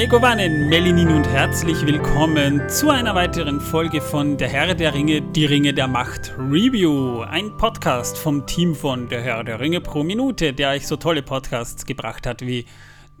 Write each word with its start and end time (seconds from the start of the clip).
Megovanen, 0.00 0.70
Melinin 0.70 1.08
und 1.08 1.28
herzlich 1.28 1.84
willkommen 1.84 2.66
zu 2.70 2.88
einer 2.88 3.14
weiteren 3.14 3.60
Folge 3.60 4.00
von 4.00 4.38
Der 4.38 4.48
Herr 4.48 4.74
der 4.74 4.94
Ringe, 4.94 5.20
die 5.20 5.44
Ringe 5.44 5.74
der 5.74 5.88
Macht 5.88 6.32
Review. 6.38 7.20
Ein 7.20 7.54
Podcast 7.58 8.16
vom 8.16 8.46
Team 8.46 8.74
von 8.74 9.10
Der 9.10 9.20
Herr 9.20 9.44
der 9.44 9.60
Ringe 9.60 9.82
pro 9.82 10.02
Minute, 10.02 10.54
der 10.54 10.70
euch 10.70 10.86
so 10.86 10.96
tolle 10.96 11.20
Podcasts 11.22 11.84
gebracht 11.84 12.26
hat 12.26 12.40
wie 12.40 12.64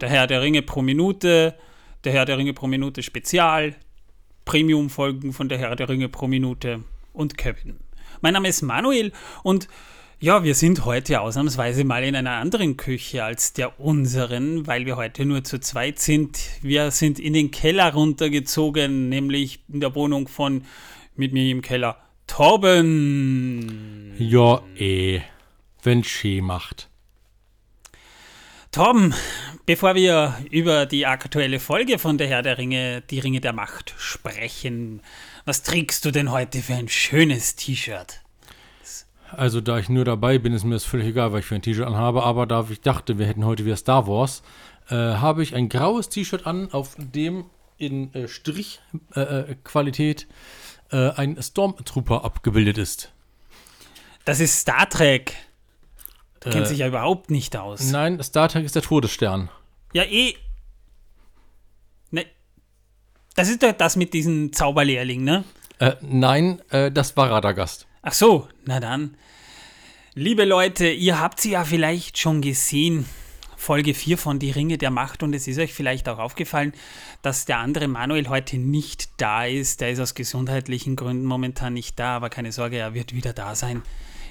Der 0.00 0.08
Herr 0.08 0.26
der 0.26 0.40
Ringe 0.40 0.62
pro 0.62 0.80
Minute, 0.80 1.54
Der 2.04 2.12
Herr 2.14 2.24
der 2.24 2.38
Ringe 2.38 2.54
pro 2.54 2.66
Minute 2.66 3.02
Spezial, 3.02 3.76
Premium-Folgen 4.46 5.34
von 5.34 5.50
Der 5.50 5.58
Herr 5.58 5.76
der 5.76 5.90
Ringe 5.90 6.08
pro 6.08 6.28
Minute 6.28 6.82
und 7.12 7.36
Kevin. 7.36 7.78
Mein 8.22 8.32
Name 8.32 8.48
ist 8.48 8.62
Manuel 8.62 9.12
und 9.42 9.68
ja, 10.22 10.44
wir 10.44 10.54
sind 10.54 10.84
heute 10.84 11.22
ausnahmsweise 11.22 11.82
mal 11.84 12.04
in 12.04 12.14
einer 12.14 12.32
anderen 12.32 12.76
Küche 12.76 13.24
als 13.24 13.54
der 13.54 13.80
unseren, 13.80 14.66
weil 14.66 14.84
wir 14.84 14.96
heute 14.96 15.24
nur 15.24 15.44
zu 15.44 15.58
zweit 15.60 15.98
sind. 15.98 16.38
Wir 16.60 16.90
sind 16.90 17.18
in 17.18 17.32
den 17.32 17.50
Keller 17.50 17.94
runtergezogen, 17.94 19.08
nämlich 19.08 19.60
in 19.72 19.80
der 19.80 19.94
Wohnung 19.94 20.28
von 20.28 20.66
mit 21.16 21.32
mir 21.32 21.50
im 21.50 21.62
Keller 21.62 21.96
Torben. 22.26 24.14
Ja, 24.18 24.60
eh, 24.76 25.22
wenn 25.82 26.04
Schee 26.04 26.42
macht. 26.42 26.90
Torben, 28.72 29.14
bevor 29.64 29.94
wir 29.94 30.36
über 30.50 30.84
die 30.84 31.06
aktuelle 31.06 31.60
Folge 31.60 31.98
von 31.98 32.18
Der 32.18 32.28
Herr 32.28 32.42
der 32.42 32.58
Ringe, 32.58 33.00
die 33.08 33.20
Ringe 33.20 33.40
der 33.40 33.54
Macht 33.54 33.94
sprechen, 33.96 35.00
was 35.46 35.62
trägst 35.62 36.04
du 36.04 36.10
denn 36.10 36.30
heute 36.30 36.58
für 36.60 36.74
ein 36.74 36.90
schönes 36.90 37.56
T-Shirt? 37.56 38.19
Also 39.32 39.60
da 39.60 39.78
ich 39.78 39.88
nur 39.88 40.04
dabei 40.04 40.38
bin, 40.38 40.52
ist 40.52 40.64
mir 40.64 40.74
das 40.74 40.84
völlig 40.84 41.08
egal, 41.08 41.32
was 41.32 41.40
ich 41.40 41.46
für 41.46 41.54
ein 41.54 41.62
T-Shirt 41.62 41.86
anhabe. 41.86 42.22
Aber 42.24 42.46
da 42.46 42.66
ich 42.70 42.80
dachte, 42.80 43.18
wir 43.18 43.26
hätten 43.26 43.44
heute 43.44 43.64
wieder 43.64 43.76
Star 43.76 44.06
Wars, 44.06 44.42
äh, 44.88 44.94
habe 44.94 45.42
ich 45.42 45.54
ein 45.54 45.68
graues 45.68 46.08
T-Shirt 46.08 46.46
an, 46.46 46.72
auf 46.72 46.96
dem 46.98 47.44
in 47.78 48.12
äh, 48.14 48.28
Strichqualität 48.28 50.26
äh, 50.92 51.08
äh, 51.08 51.10
ein 51.12 51.40
Stormtrooper 51.40 52.24
abgebildet 52.24 52.76
ist. 52.78 53.12
Das 54.24 54.40
ist 54.40 54.58
Star 54.60 54.88
Trek. 54.88 55.34
Du 56.40 56.50
kennst 56.50 56.70
Äh, 56.70 56.74
dich 56.74 56.78
ja 56.80 56.88
überhaupt 56.88 57.30
nicht 57.30 57.56
aus. 57.56 57.90
Nein, 57.90 58.22
Star 58.22 58.48
Trek 58.48 58.64
ist 58.64 58.74
der 58.74 58.82
Todesstern. 58.82 59.48
Ja, 59.92 60.04
eh. 60.04 60.34
Ne. 62.10 62.26
Das 63.34 63.48
ist 63.48 63.62
doch 63.62 63.72
das 63.72 63.96
mit 63.96 64.12
diesem 64.12 64.52
Zauberlehrling, 64.52 65.24
ne? 65.24 65.44
Äh, 65.78 65.94
nein, 66.02 66.60
äh, 66.70 66.90
das 66.92 67.16
war 67.16 67.30
Radagast. 67.30 67.86
Ach 68.02 68.14
so, 68.14 68.48
na 68.64 68.80
dann. 68.80 69.14
Liebe 70.14 70.46
Leute, 70.46 70.88
ihr 70.88 71.20
habt 71.20 71.38
sie 71.38 71.50
ja 71.50 71.64
vielleicht 71.64 72.16
schon 72.16 72.40
gesehen. 72.40 73.04
Folge 73.58 73.92
4 73.92 74.16
von 74.16 74.38
Die 74.38 74.50
Ringe 74.50 74.78
der 74.78 74.90
Macht 74.90 75.22
und 75.22 75.34
es 75.34 75.46
ist 75.46 75.58
euch 75.58 75.74
vielleicht 75.74 76.08
auch 76.08 76.18
aufgefallen, 76.18 76.72
dass 77.20 77.44
der 77.44 77.58
andere 77.58 77.88
Manuel 77.88 78.30
heute 78.30 78.56
nicht 78.56 79.10
da 79.18 79.44
ist. 79.44 79.82
Der 79.82 79.90
ist 79.90 80.00
aus 80.00 80.14
gesundheitlichen 80.14 80.96
Gründen 80.96 81.26
momentan 81.26 81.74
nicht 81.74 81.98
da, 81.98 82.16
aber 82.16 82.30
keine 82.30 82.52
Sorge, 82.52 82.78
er 82.78 82.94
wird 82.94 83.14
wieder 83.14 83.34
da 83.34 83.54
sein. 83.54 83.82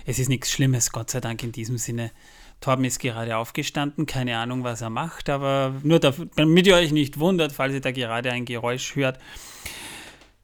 Es 0.08 0.18
ist 0.18 0.30
nichts 0.30 0.52
Schlimmes, 0.52 0.92
Gott 0.92 1.12
sei 1.12 1.22
Dank 1.22 1.44
in 1.44 1.52
diesem 1.52 1.78
Sinne. 1.78 2.10
Torben 2.62 2.86
ist 2.86 2.98
gerade 2.98 3.38
aufgestanden, 3.38 4.08
keine 4.08 4.40
Ahnung, 4.40 4.64
was 4.64 4.82
er 4.82 4.90
macht, 4.90 5.30
aber 5.30 5.76
nur 5.84 6.00
damit 6.00 6.66
ihr 6.66 6.76
euch 6.76 6.92
nicht 6.92 7.20
wundert, 7.20 7.52
falls 7.52 7.76
ihr 7.76 7.82
da 7.82 7.92
gerade 7.92 8.32
ein 8.32 8.46
Geräusch 8.46 8.96
hört. 8.96 9.20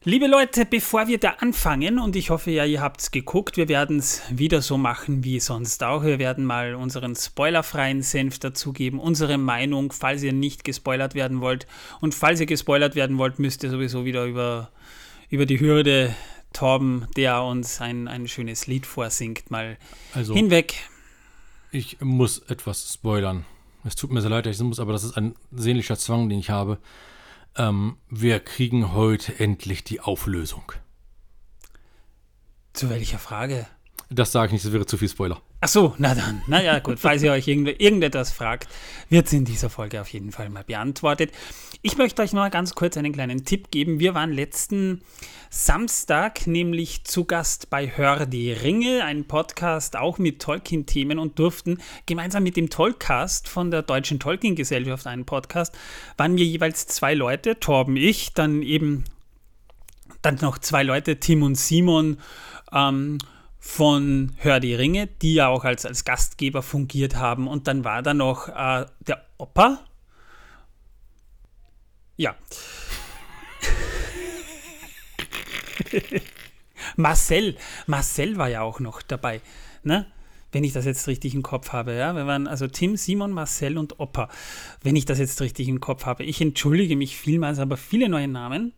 Liebe 0.08 0.28
Leute, 0.28 0.64
bevor 0.66 1.08
wir 1.08 1.18
da 1.18 1.30
anfangen, 1.40 1.98
und 1.98 2.14
ich 2.14 2.30
hoffe 2.30 2.52
ja, 2.52 2.64
ihr 2.64 2.80
habt 2.80 3.00
es 3.00 3.10
geguckt, 3.10 3.56
wir 3.56 3.68
werden 3.68 3.98
es 3.98 4.22
wieder 4.30 4.62
so 4.62 4.78
machen 4.78 5.24
wie 5.24 5.40
sonst 5.40 5.82
auch. 5.82 6.04
Wir 6.04 6.20
werden 6.20 6.44
mal 6.44 6.76
unseren 6.76 7.16
spoilerfreien 7.16 8.02
Senf 8.02 8.38
dazugeben, 8.38 9.00
unsere 9.00 9.36
Meinung, 9.36 9.90
falls 9.90 10.22
ihr 10.22 10.32
nicht 10.32 10.62
gespoilert 10.62 11.16
werden 11.16 11.40
wollt. 11.40 11.66
Und 12.00 12.14
falls 12.14 12.38
ihr 12.38 12.46
gespoilert 12.46 12.94
werden 12.94 13.18
wollt, 13.18 13.40
müsst 13.40 13.64
ihr 13.64 13.70
sowieso 13.70 14.04
wieder 14.04 14.26
über, 14.26 14.70
über 15.28 15.44
die 15.44 15.58
Hürde 15.58 16.14
Torben, 16.52 17.08
der 17.16 17.42
uns 17.42 17.80
ein, 17.80 18.06
ein 18.06 18.28
schönes 18.28 18.68
Lied 18.68 18.86
vorsingt, 18.86 19.50
mal 19.50 19.76
Also, 20.14 20.34
hinweg. 20.34 20.76
ich 21.72 22.00
muss 22.00 22.38
etwas 22.48 22.92
spoilern. 22.94 23.44
Es 23.82 23.96
tut 23.96 24.12
mir 24.12 24.20
sehr 24.20 24.30
leid, 24.30 24.46
ich 24.46 24.56
muss, 24.60 24.78
aber 24.78 24.92
das 24.92 25.02
ist 25.02 25.16
ein 25.16 25.34
sehnlicher 25.50 25.96
Zwang, 25.96 26.28
den 26.28 26.38
ich 26.38 26.50
habe. 26.50 26.78
Ähm, 27.56 27.96
wir 28.10 28.40
kriegen 28.40 28.92
heute 28.92 29.38
endlich 29.38 29.84
die 29.84 30.00
Auflösung. 30.00 30.72
Zu 32.72 32.90
welcher 32.90 33.18
Frage? 33.18 33.66
Das 34.10 34.32
sage 34.32 34.46
ich 34.46 34.52
nicht, 34.52 34.64
das 34.64 34.72
wäre 34.72 34.86
zu 34.86 34.98
viel 34.98 35.08
Spoiler. 35.08 35.40
Ach 35.66 35.68
so, 35.68 35.94
na 35.98 36.14
dann. 36.14 36.42
Naja, 36.46 36.78
gut. 36.78 37.00
Falls 37.00 37.24
ihr 37.24 37.32
euch 37.32 37.48
irgend, 37.48 37.80
irgendetwas 37.80 38.30
fragt, 38.30 38.68
wird 39.08 39.26
es 39.26 39.32
in 39.32 39.44
dieser 39.44 39.68
Folge 39.68 40.00
auf 40.00 40.06
jeden 40.10 40.30
Fall 40.30 40.48
mal 40.48 40.62
beantwortet. 40.62 41.32
Ich 41.82 41.98
möchte 41.98 42.22
euch 42.22 42.32
noch 42.32 42.48
ganz 42.52 42.76
kurz 42.76 42.96
einen 42.96 43.12
kleinen 43.12 43.44
Tipp 43.44 43.72
geben. 43.72 43.98
Wir 43.98 44.14
waren 44.14 44.30
letzten 44.30 45.02
Samstag 45.50 46.46
nämlich 46.46 47.02
zu 47.02 47.24
Gast 47.24 47.68
bei 47.68 47.88
Hör 47.88 48.26
die 48.26 48.52
Ringe, 48.52 49.02
ein 49.02 49.24
Podcast 49.24 49.96
auch 49.96 50.18
mit 50.18 50.40
Tolkien-Themen 50.40 51.18
und 51.18 51.40
durften 51.40 51.78
gemeinsam 52.06 52.44
mit 52.44 52.56
dem 52.56 52.70
Tolcast 52.70 53.48
von 53.48 53.72
der 53.72 53.82
Deutschen 53.82 54.20
Tolkien-Gesellschaft, 54.20 55.08
einen 55.08 55.24
Podcast, 55.24 55.76
waren 56.16 56.36
wir 56.36 56.44
jeweils 56.44 56.86
zwei 56.86 57.12
Leute, 57.14 57.58
Torben, 57.58 57.96
ich, 57.96 58.34
dann 58.34 58.62
eben 58.62 59.02
dann 60.22 60.36
noch 60.36 60.58
zwei 60.58 60.84
Leute, 60.84 61.18
Tim 61.18 61.42
und 61.42 61.56
Simon, 61.56 62.18
ähm, 62.72 63.18
von 63.66 64.32
Hör 64.38 64.60
die 64.60 64.74
Ringe, 64.74 65.08
die 65.08 65.34
ja 65.34 65.48
auch 65.48 65.64
als, 65.64 65.84
als 65.84 66.04
Gastgeber 66.04 66.62
fungiert 66.62 67.16
haben. 67.16 67.48
Und 67.48 67.66
dann 67.66 67.84
war 67.84 68.00
da 68.00 68.14
noch 68.14 68.48
äh, 68.48 68.86
der 69.06 69.26
Opa. 69.38 69.80
Ja. 72.16 72.36
Marcel. 76.96 77.56
Marcel 77.86 78.38
war 78.38 78.48
ja 78.48 78.62
auch 78.62 78.78
noch 78.78 79.02
dabei. 79.02 79.40
Ne? 79.82 80.06
Wenn 80.52 80.62
ich 80.64 80.72
das 80.72 80.84
jetzt 80.86 81.08
richtig 81.08 81.34
im 81.34 81.42
Kopf 81.42 81.72
habe, 81.72 81.92
ja. 81.92 82.14
Wir 82.14 82.26
waren 82.26 82.46
also 82.46 82.68
Tim, 82.68 82.96
Simon, 82.96 83.32
Marcel 83.32 83.76
und 83.78 83.98
Opa. 83.98 84.30
Wenn 84.80 84.94
ich 84.96 85.06
das 85.06 85.18
jetzt 85.18 85.40
richtig 85.42 85.68
im 85.68 85.80
Kopf 85.80 86.06
habe. 86.06 86.22
Ich 86.22 86.40
entschuldige 86.40 86.96
mich 86.96 87.18
vielmals, 87.18 87.58
aber 87.58 87.76
viele 87.76 88.08
neue 88.08 88.28
Namen. 88.28 88.72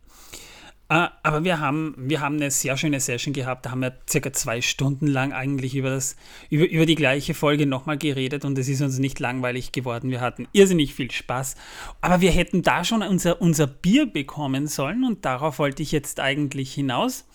Äh, 0.89 1.07
aber 1.21 1.43
wir 1.43 1.59
haben, 1.59 1.93
wir 1.97 2.19
haben 2.19 2.37
eine 2.37 2.49
sehr 2.49 2.75
schöne 2.75 2.99
Session 2.99 3.31
gehabt. 3.31 3.65
Da 3.65 3.71
haben 3.71 3.81
wir 3.81 3.95
circa 4.09 4.33
zwei 4.33 4.61
Stunden 4.61 5.05
lang 5.05 5.33
eigentlich 5.33 5.75
über, 5.75 5.91
das, 5.91 6.15
über, 6.49 6.67
über 6.67 6.87
die 6.87 6.95
gleiche 6.95 7.35
Folge 7.35 7.67
nochmal 7.67 7.97
geredet 7.97 8.43
und 8.43 8.57
es 8.57 8.67
ist 8.67 8.81
uns 8.81 8.97
nicht 8.97 9.19
langweilig 9.19 9.71
geworden. 9.71 10.09
Wir 10.09 10.19
hatten 10.21 10.47
irrsinnig 10.51 10.95
viel 10.95 11.11
Spaß. 11.11 11.55
Aber 12.01 12.21
wir 12.21 12.31
hätten 12.31 12.63
da 12.63 12.83
schon 12.83 13.03
unser, 13.03 13.39
unser 13.39 13.67
Bier 13.67 14.07
bekommen 14.07 14.65
sollen 14.67 15.03
und 15.03 15.25
darauf 15.25 15.59
wollte 15.59 15.83
ich 15.83 15.91
jetzt 15.91 16.19
eigentlich 16.19 16.73
hinaus. 16.73 17.25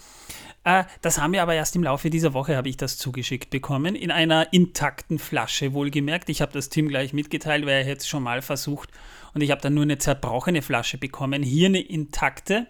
Äh, 0.64 0.84
das 1.02 1.18
haben 1.18 1.32
wir 1.32 1.42
aber 1.42 1.54
erst 1.54 1.76
im 1.76 1.84
Laufe 1.84 2.10
dieser 2.10 2.32
Woche, 2.32 2.56
habe 2.56 2.68
ich 2.68 2.76
das 2.76 2.96
zugeschickt 2.96 3.50
bekommen, 3.50 3.94
in 3.94 4.10
einer 4.10 4.52
intakten 4.52 5.18
Flasche 5.18 5.72
wohlgemerkt. 5.72 6.28
Ich 6.28 6.40
habe 6.40 6.52
das 6.52 6.70
Tim 6.70 6.88
gleich 6.88 7.12
mitgeteilt, 7.12 7.66
weil 7.66 7.78
er 7.78 7.84
hätte 7.84 8.00
es 8.00 8.08
schon 8.08 8.22
mal 8.22 8.42
versucht 8.42 8.90
und 9.34 9.42
ich 9.42 9.50
habe 9.50 9.60
dann 9.60 9.74
nur 9.74 9.82
eine 9.82 9.98
zerbrochene 9.98 10.62
Flasche 10.62 10.98
bekommen. 10.98 11.42
Hier 11.42 11.68
eine 11.68 11.80
intakte 11.80 12.66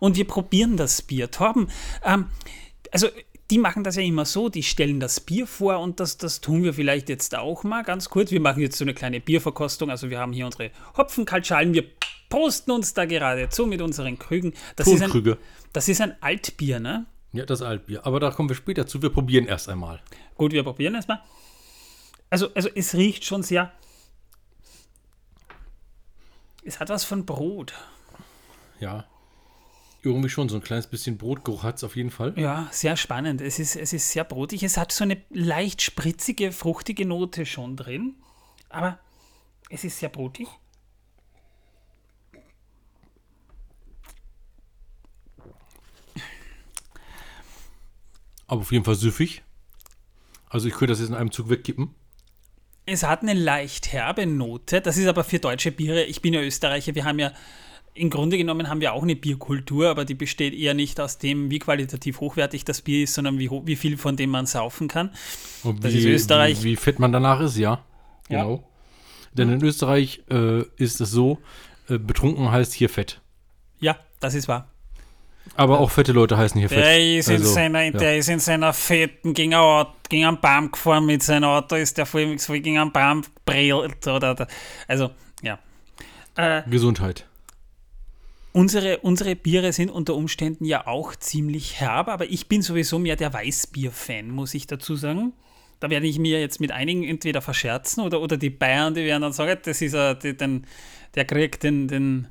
und 0.00 0.16
wir 0.16 0.26
probieren 0.26 0.76
das 0.76 1.02
Bier. 1.02 1.30
Torben, 1.30 1.68
ähm, 2.04 2.26
also 2.90 3.08
die 3.50 3.58
machen 3.58 3.84
das 3.84 3.94
ja 3.94 4.02
immer 4.02 4.24
so, 4.24 4.48
die 4.48 4.64
stellen 4.64 4.98
das 4.98 5.20
Bier 5.20 5.46
vor 5.46 5.78
und 5.78 6.00
das, 6.00 6.18
das 6.18 6.40
tun 6.40 6.64
wir 6.64 6.74
vielleicht 6.74 7.08
jetzt 7.08 7.36
auch 7.36 7.62
mal 7.62 7.82
ganz 7.82 8.10
kurz. 8.10 8.32
Wir 8.32 8.40
machen 8.40 8.60
jetzt 8.60 8.76
so 8.76 8.84
eine 8.84 8.94
kleine 8.94 9.20
Bierverkostung. 9.20 9.88
Also 9.88 10.10
wir 10.10 10.18
haben 10.18 10.32
hier 10.32 10.46
unsere 10.46 10.72
Hopfenkaltschalen, 10.96 11.72
wir 11.72 11.84
posten 12.28 12.72
uns 12.72 12.92
da 12.94 13.04
geradezu 13.04 13.66
mit 13.66 13.80
unseren 13.80 14.18
Krügen. 14.18 14.52
Das 14.74 14.88
ist, 14.88 15.00
ein, 15.00 15.36
das 15.72 15.88
ist 15.88 16.00
ein 16.00 16.20
Altbier, 16.20 16.80
ne? 16.80 17.06
Ja, 17.36 17.44
das 17.44 17.62
Altbier. 17.62 18.06
Aber 18.06 18.20
da 18.20 18.30
kommen 18.30 18.48
wir 18.48 18.56
später 18.56 18.86
zu. 18.86 19.02
Wir 19.02 19.10
probieren 19.10 19.46
erst 19.46 19.68
einmal. 19.68 20.00
Gut, 20.36 20.52
wir 20.52 20.62
probieren 20.62 20.94
erstmal. 20.94 21.22
Also, 22.30 22.52
also 22.54 22.68
es 22.74 22.94
riecht 22.94 23.24
schon 23.24 23.42
sehr. 23.42 23.72
Es 26.64 26.80
hat 26.80 26.88
was 26.88 27.04
von 27.04 27.24
Brot. 27.24 27.74
Ja. 28.80 29.04
Irgendwie 30.02 30.28
schon 30.28 30.48
so 30.48 30.56
ein 30.56 30.62
kleines 30.62 30.86
bisschen 30.86 31.18
Brotgeruch 31.18 31.62
hat 31.62 31.76
es 31.76 31.84
auf 31.84 31.96
jeden 31.96 32.10
Fall. 32.10 32.32
Ja, 32.36 32.68
sehr 32.70 32.96
spannend. 32.96 33.40
Es 33.40 33.58
ist, 33.58 33.76
es 33.76 33.92
ist 33.92 34.10
sehr 34.10 34.24
brotig. 34.24 34.62
Es 34.62 34.76
hat 34.76 34.92
so 34.92 35.04
eine 35.04 35.20
leicht 35.30 35.82
spritzige, 35.82 36.52
fruchtige 36.52 37.06
Note 37.06 37.46
schon 37.46 37.76
drin. 37.76 38.14
Aber 38.68 38.98
es 39.70 39.84
ist 39.84 39.98
sehr 39.98 40.08
brotig. 40.08 40.48
Aber 48.46 48.60
auf 48.60 48.72
jeden 48.72 48.84
Fall 48.84 48.94
süffig. 48.94 49.42
Also 50.48 50.68
ich 50.68 50.74
könnte 50.74 50.92
das 50.92 51.00
jetzt 51.00 51.08
in 51.08 51.14
einem 51.14 51.32
Zug 51.32 51.50
wegkippen. 51.50 51.90
Es 52.86 53.02
hat 53.02 53.22
eine 53.22 53.34
leicht 53.34 53.92
herbe 53.92 54.26
Note. 54.26 54.80
Das 54.80 54.96
ist 54.96 55.08
aber 55.08 55.24
für 55.24 55.40
deutsche 55.40 55.72
Biere. 55.72 56.04
Ich 56.04 56.22
bin 56.22 56.32
ja 56.32 56.40
Österreicher. 56.40 56.94
Wir 56.94 57.04
haben 57.04 57.18
ja, 57.18 57.32
im 57.94 58.10
Grunde 58.10 58.38
genommen 58.38 58.68
haben 58.68 58.80
wir 58.80 58.92
auch 58.92 59.02
eine 59.02 59.16
Bierkultur, 59.16 59.88
aber 59.88 60.04
die 60.04 60.14
besteht 60.14 60.54
eher 60.54 60.74
nicht 60.74 61.00
aus 61.00 61.18
dem, 61.18 61.50
wie 61.50 61.58
qualitativ 61.58 62.20
hochwertig 62.20 62.64
das 62.64 62.82
Bier 62.82 63.02
ist, 63.04 63.14
sondern 63.14 63.40
wie, 63.40 63.50
wie 63.50 63.76
viel 63.76 63.96
von 63.96 64.16
dem 64.16 64.30
man 64.30 64.46
saufen 64.46 64.86
kann. 64.86 65.10
Und 65.64 65.82
Das 65.82 65.92
wie, 65.92 65.98
ist 65.98 66.04
Österreich. 66.04 66.62
Wie, 66.62 66.70
wie 66.70 66.76
fett 66.76 67.00
man 67.00 67.10
danach 67.10 67.40
ist, 67.40 67.56
ja. 67.56 67.84
Ja. 68.28 68.44
Genau. 68.44 68.68
Denn 69.32 69.52
in 69.52 69.62
Österreich 69.62 70.22
äh, 70.30 70.62
ist 70.76 71.00
es 71.00 71.10
so, 71.10 71.38
äh, 71.88 71.98
betrunken 71.98 72.50
heißt 72.50 72.72
hier 72.72 72.88
fett. 72.88 73.20
Ja, 73.80 73.96
das 74.20 74.34
ist 74.34 74.48
wahr. 74.48 74.70
Aber 75.54 75.80
auch 75.80 75.90
fette 75.90 76.12
Leute 76.12 76.36
heißen 76.36 76.58
hier 76.58 76.68
fett. 76.68 76.78
Der 76.78 77.18
ist, 77.18 77.28
in 77.28 77.36
Also, 77.36 77.52
seiner, 77.52 77.82
ja. 77.82 77.90
der 77.92 78.18
ist 78.18 78.28
in 78.28 78.40
seiner 78.40 78.72
fetten, 78.72 79.32
gegen, 79.32 79.54
ein 79.54 79.60
Auto, 79.60 79.92
gegen 80.08 80.26
einen 80.26 80.40
Baum 80.40 80.70
gefahren 80.70 81.06
mit 81.06 81.22
seinem 81.22 81.44
Auto, 81.44 81.76
ist 81.76 81.96
der 81.96 82.06
voll, 82.06 82.38
voll 82.38 82.60
gegen 82.60 82.78
einen 82.78 82.92
Baum 82.92 83.22
brillt. 83.44 84.06
Oder, 84.06 84.32
oder, 84.32 84.46
also, 84.88 85.10
ja. 85.42 85.58
Äh, 86.36 86.62
Gesundheit. 86.68 87.26
unsere, 88.52 88.98
unsere 88.98 89.36
Biere 89.36 89.72
sind 89.72 89.90
unter 89.90 90.14
Umständen 90.14 90.64
ja 90.64 90.86
auch 90.86 91.14
ziemlich 91.16 91.80
herb, 91.80 92.08
aber 92.08 92.26
ich 92.26 92.48
bin 92.48 92.60
sowieso 92.62 92.98
mehr 92.98 93.16
der 93.16 93.32
Weißbier-Fan, 93.32 94.30
muss 94.30 94.52
ich 94.54 94.66
dazu 94.66 94.96
sagen. 94.96 95.32
Da 95.80 95.90
werde 95.90 96.06
ich 96.06 96.18
mir 96.18 96.40
jetzt 96.40 96.58
mit 96.60 96.72
einigen 96.72 97.04
entweder 97.04 97.42
verscherzen 97.42 98.02
oder, 98.02 98.20
oder 98.20 98.36
die 98.38 98.50
Bayern, 98.50 98.94
die 98.94 99.04
werden 99.04 99.22
dann 99.22 99.32
sagen, 99.32 99.58
das 99.62 99.80
ist 99.82 99.94
er, 99.94 100.14
die, 100.14 100.36
den, 100.36 100.66
der 101.14 101.24
kriegt 101.26 101.62
den, 101.62 101.86
den, 101.88 102.28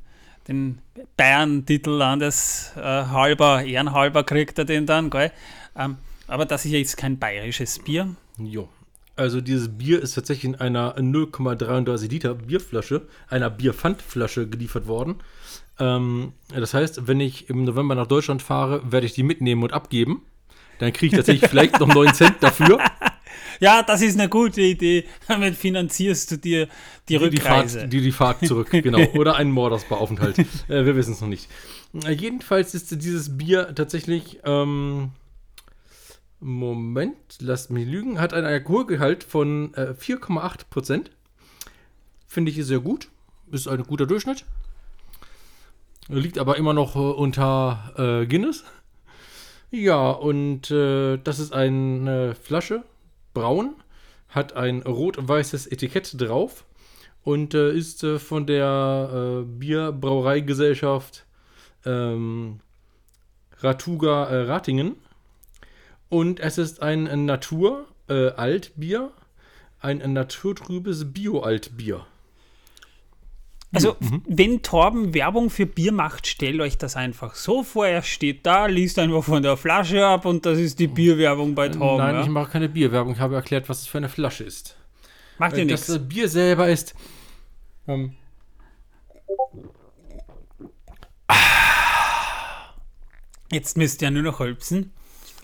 den 0.48 0.80
Bayern-Titel 1.18 1.92
Landes 1.92 2.74
äh, 2.76 2.82
halber, 2.82 3.64
ehrenhalber 3.64 4.24
kriegt 4.24 4.60
er 4.60 4.66
den 4.66 4.86
dann, 4.86 5.10
gell? 5.10 5.32
Ähm, 5.76 5.98
aber 6.28 6.46
das 6.46 6.66
ist 6.66 6.72
ja 6.72 6.78
jetzt 6.78 6.98
kein 6.98 7.18
bayerisches 7.18 7.80
Bier. 7.80 8.16
Jo. 8.38 8.70
Also 9.16 9.40
dieses 9.40 9.70
Bier 9.70 10.02
ist 10.02 10.14
tatsächlich 10.14 10.46
in 10.46 10.56
einer 10.56 10.98
0,33 10.98 12.10
Liter 12.10 12.36
Bierflasche, 12.36 13.04
einer 13.30 13.50
Bierpfandflasche 13.50 14.48
geliefert 14.48 14.88
worden. 14.88 15.16
Ähm, 15.80 16.34
das 16.54 16.74
heißt, 16.74 17.08
wenn 17.08 17.20
ich 17.20 17.50
im 17.50 17.64
November 17.64 17.96
nach 17.96 18.08
Deutschland 18.08 18.42
fahre, 18.42 18.92
werde 18.92 19.06
ich 19.06 19.14
die 19.14 19.24
mitnehmen 19.24 19.64
und 19.64 19.74
abgeben. 19.74 20.24
Dann 20.80 20.92
kriege 20.92 21.16
ich 21.16 21.18
tatsächlich 21.18 21.50
vielleicht 21.50 21.80
noch 21.80 21.88
9 21.88 22.14
Cent 22.14 22.36
dafür. 22.42 22.80
Ja, 23.60 23.84
das 23.84 24.02
ist 24.02 24.20
eine 24.20 24.30
gute 24.30 24.62
Idee. 24.62 25.06
Damit 25.28 25.56
finanzierst 25.56 26.32
du 26.32 26.38
dir 26.38 26.66
die, 26.66 26.72
Die, 27.18 27.18
die, 27.18 27.26
Rückreise. 27.26 27.80
Fahrt, 27.80 27.94
die, 27.94 28.02
die 28.02 28.12
Fahrt 28.12 28.46
zurück, 28.46 28.70
genau. 28.72 29.00
Oder 29.16 29.36
einen 29.36 29.52
Mordersbeaufenthalt. 29.52 30.40
äh, 30.68 30.86
wir 30.86 30.96
wissen 30.96 31.14
es 31.14 31.22
noch 31.22 31.28
nicht. 31.28 31.50
Jedenfalls 31.94 32.74
ist 32.74 32.92
dieses 33.02 33.38
Bier 33.38 33.74
tatsächlich, 33.74 34.40
ähm, 34.44 35.12
Moment, 36.40 37.16
lasst 37.40 37.72
mich 37.72 37.88
lügen, 37.88 38.20
hat 38.20 38.34
einen 38.34 38.46
Alkoholgehalt 38.46 39.24
von 39.24 39.74
äh, 39.76 39.94
4,8 40.00 40.70
Prozent. 40.70 41.12
Finde 42.28 42.52
ich 42.52 42.64
sehr 42.66 42.80
gut. 42.80 43.08
Ist 43.52 43.68
ein 43.68 43.84
guter 43.84 44.06
Durchschnitt. 44.06 44.44
Liegt 46.08 46.38
aber 46.38 46.58
immer 46.58 46.74
noch 46.74 46.96
äh, 46.96 47.00
unter 47.00 47.94
äh, 47.98 48.28
Guinness. 48.28 48.64
Ja, 49.72 50.12
und 50.12 50.70
äh, 50.70 51.18
das 51.18 51.40
ist 51.40 51.54
eine 51.54 52.36
Flasche, 52.36 52.84
braun, 53.36 53.76
hat 54.30 54.54
ein 54.54 54.82
rot-weißes 54.82 55.68
Etikett 55.68 56.20
drauf 56.20 56.66
und 57.24 57.54
äh, 57.54 57.72
ist 57.72 58.04
äh, 58.04 58.18
von 58.18 58.48
der 58.48 59.44
äh, 59.44 59.46
Bierbrauereigesellschaft 59.46 61.28
ähm, 61.86 62.62
Ratuga 63.60 64.26
äh, 64.26 64.42
Ratingen. 64.44 64.96
Und 66.10 66.40
es 66.40 66.58
ist 66.58 66.82
ein 66.82 67.26
Natur-Altbier, 67.26 69.12
ein 69.80 70.14
naturtrübes 70.14 71.14
Bio-Altbier. 71.14 72.06
Also, 73.76 73.96
wenn 74.28 74.62
Torben 74.62 75.14
Werbung 75.14 75.50
für 75.50 75.66
Bier 75.66 75.92
macht, 75.92 76.26
stellt 76.28 76.60
euch 76.62 76.78
das 76.78 76.96
einfach 76.96 77.36
so 77.36 77.62
vor. 77.64 77.86
Er 77.88 78.02
steht 78.02 78.46
da, 78.46 78.66
liest 78.68 78.98
einfach 79.00 79.24
von 79.24 79.44
der 79.44 79.58
Flasche 79.58 80.06
ab 80.06 80.26
und 80.26 80.46
das 80.46 80.58
ist 80.58 80.80
die 80.80 80.88
Bierwerbung 80.88 81.54
bei 81.56 81.70
Torben. 81.70 81.98
Nein, 82.04 82.16
ja? 82.16 82.22
ich 82.22 82.30
mache 82.30 82.52
keine 82.52 82.70
Bierwerbung, 82.70 83.14
ich 83.14 83.20
habe 83.20 83.36
erklärt, 83.36 83.70
was 83.70 83.82
es 83.82 83.88
für 83.88 83.98
eine 84.00 84.10
Flasche 84.10 84.44
ist. 84.46 84.76
Macht 85.38 85.58
ihr 85.58 85.64
Äh, 85.64 85.68
Das 85.68 85.88
nichts. 85.90 86.04
äh, 86.04 86.08
Bier 86.08 86.30
selber 86.30 86.70
ist. 86.70 86.96
Ähm, 87.88 88.14
Jetzt 93.52 93.78
müsst 93.78 94.02
ihr 94.02 94.12
nur 94.12 94.24
noch 94.24 94.40
holpsen. 94.40 94.92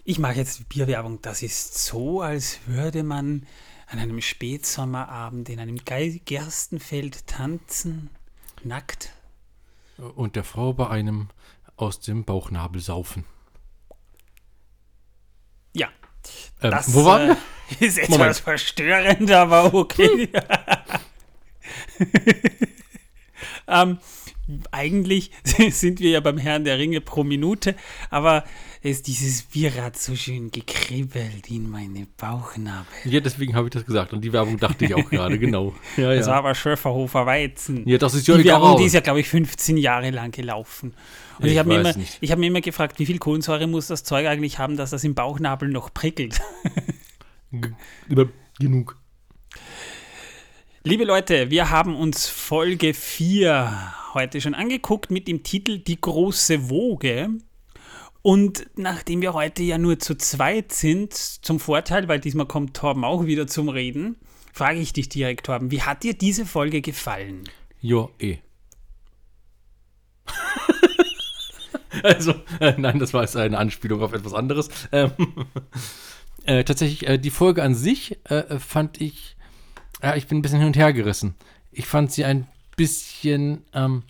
Ich 0.04 0.18
mache 0.20 0.34
jetzt 0.36 0.68
Bierwerbung. 0.70 1.20
Das 1.22 1.44
ist 1.44 1.84
so, 1.86 2.22
als 2.22 2.60
würde 2.66 3.04
man 3.04 3.46
an 3.88 4.00
einem 4.00 4.22
Spätsommerabend 4.22 5.50
in 5.50 5.60
einem 5.60 5.78
Ge 5.78 6.20
Gerstenfeld 6.26 7.28
tanzen, 7.28 8.10
nackt. 8.66 9.12
und 10.16 10.36
der 10.36 10.44
Frau 10.44 10.74
bei 10.74 10.90
einem 10.90 11.30
aus 11.78 12.00
dem 12.00 12.24
Bauchnabel 12.26 12.82
saufen. 12.82 13.26
Ja. 15.74 15.88
Ähm, 16.62 16.72
Das 16.72 16.94
wo 16.94 17.06
waren 17.06 17.30
wir? 17.30 17.38
äh, 17.80 17.86
ist 17.86 17.98
etwas 17.98 18.18
Moment. 18.18 18.36
verstörend, 18.38 19.32
aber 19.32 19.74
okay. 19.74 20.30
ähm, 23.68 24.00
eigentlich 24.72 25.32
sind 25.72 26.00
wir 26.00 26.12
ja 26.12 26.20
beim 26.20 26.38
Herrn 26.38 26.64
der 26.64 26.78
Ringe 26.78 27.02
pro 27.02 27.24
Minute, 27.24 27.76
aber 28.10 28.44
ist 28.84 29.08
dieses 29.08 29.44
Bier 29.44 29.72
hat 29.84 29.98
so 29.98 30.16
schön 30.16 30.50
gekribbelt 30.50 31.50
in 31.50 31.70
meine 31.70 32.08
Bauchnabel. 32.18 32.86
Ja, 33.06 33.20
deswegen 33.20 33.56
habe 33.56 33.68
ich 33.68 33.72
das 33.74 33.86
gesagt. 33.86 34.12
Und 34.14 34.22
die 34.24 34.34
Werbung 34.34 34.58
dachte 34.58 34.86
ich 34.86 34.96
auch 34.96 35.08
gerade, 35.10 35.38
genau. 35.38 35.76
Ja, 35.98 36.14
Das 36.16 36.26
war 36.28 36.34
ja. 36.34 36.40
aber 36.40 36.56
Schöfferhofer 36.56 37.26
Weizen. 37.26 37.88
ja, 37.88 37.98
das 38.00 38.14
ist 38.16 38.28
Die 38.28 38.32
Johnny 38.32 38.46
Werbung, 38.46 38.78
die 38.78 38.86
ist 38.86 38.94
ja, 38.94 39.02
glaube 39.02 39.20
ich, 39.20 39.30
15 39.30 39.78
Jahre 39.78 40.10
lang 40.10 40.32
gelaufen. 40.32 40.94
Und 41.40 41.46
Ich 41.46 41.54
ich 41.54 41.58
habe 41.60 41.70
mir, 41.70 41.80
immer- 41.82 41.94
ich 42.22 42.32
hab 42.32 42.40
mir 42.40 42.48
immer 42.48 42.62
gefragt, 42.62 42.98
wie 43.00 43.06
viel 43.06 43.20
Kohlensäure 43.20 43.68
muss 43.68 43.88
das 43.88 44.04
Zeug 44.04 44.26
eigentlich 44.28 44.58
haben, 44.60 44.78
dass 44.78 44.90
das 44.92 45.04
im 45.04 45.14
Bauchnabel 45.16 45.70
noch 45.70 45.94
prickelt. 45.94 46.40
G- 47.52 47.70
über- 48.10 48.30
Genug. 48.60 48.98
Liebe 50.84 51.04
Leute, 51.04 51.52
wir 51.52 51.70
haben 51.70 51.96
uns 51.96 52.26
Folge 52.26 52.96
4 52.96 53.94
heute 54.16 54.42
schon 54.42 54.56
angeguckt 54.56 55.12
mit 55.12 55.28
dem 55.28 55.44
Titel 55.44 55.78
Die 55.78 56.02
große 56.02 56.72
Woge. 56.72 57.30
Und 58.24 58.66
nachdem 58.78 59.22
wir 59.22 59.36
heute 59.36 59.62
ja 59.62 59.78
nur 59.78 60.00
zu 60.00 60.16
zweit 60.16 60.72
sind, 60.72 61.14
zum 61.14 61.60
Vorteil, 61.60 62.08
weil 62.08 62.20
diesmal 62.20 62.48
kommt 62.48 62.76
Torben 62.76 63.04
auch 63.04 63.28
wieder 63.28 63.46
zum 63.46 63.70
Reden, 63.70 64.16
frage 64.54 64.80
ich 64.80 64.92
dich 64.92 65.08
direkt, 65.08 65.46
Torben, 65.46 65.70
wie 65.70 65.84
hat 65.84 66.02
dir 66.02 66.16
diese 66.16 66.48
Folge 66.48 66.82
gefallen? 66.82 67.44
Jo, 67.80 68.10
eh. 68.18 68.40
also, 72.02 72.34
äh, 72.60 72.74
nein, 72.76 72.98
das 72.98 73.14
war 73.14 73.22
jetzt 73.22 73.38
eine 73.38 73.60
Anspielung 73.60 74.02
auf 74.02 74.14
etwas 74.14 74.34
anderes. 74.34 74.72
Ähm, 74.92 75.12
äh, 76.46 76.64
tatsächlich, 76.64 77.08
äh, 77.08 77.20
die 77.20 77.30
Folge 77.30 77.62
an 77.62 77.76
sich 77.76 78.18
äh, 78.26 78.58
fand 78.58 79.00
ich, 79.00 79.36
ja, 80.02 80.16
ich 80.16 80.28
bin 80.28 80.40
ein 80.40 80.42
bisschen 80.42 80.60
hin 80.60 80.68
und 80.68 80.78
her 80.78 80.94
gerissen. 80.94 81.36
Ich 81.72 81.86
fand 81.86 82.12
sie 82.12 82.26
ein 82.26 82.48
bisschen, 82.76 83.64
ähm, 83.74 84.04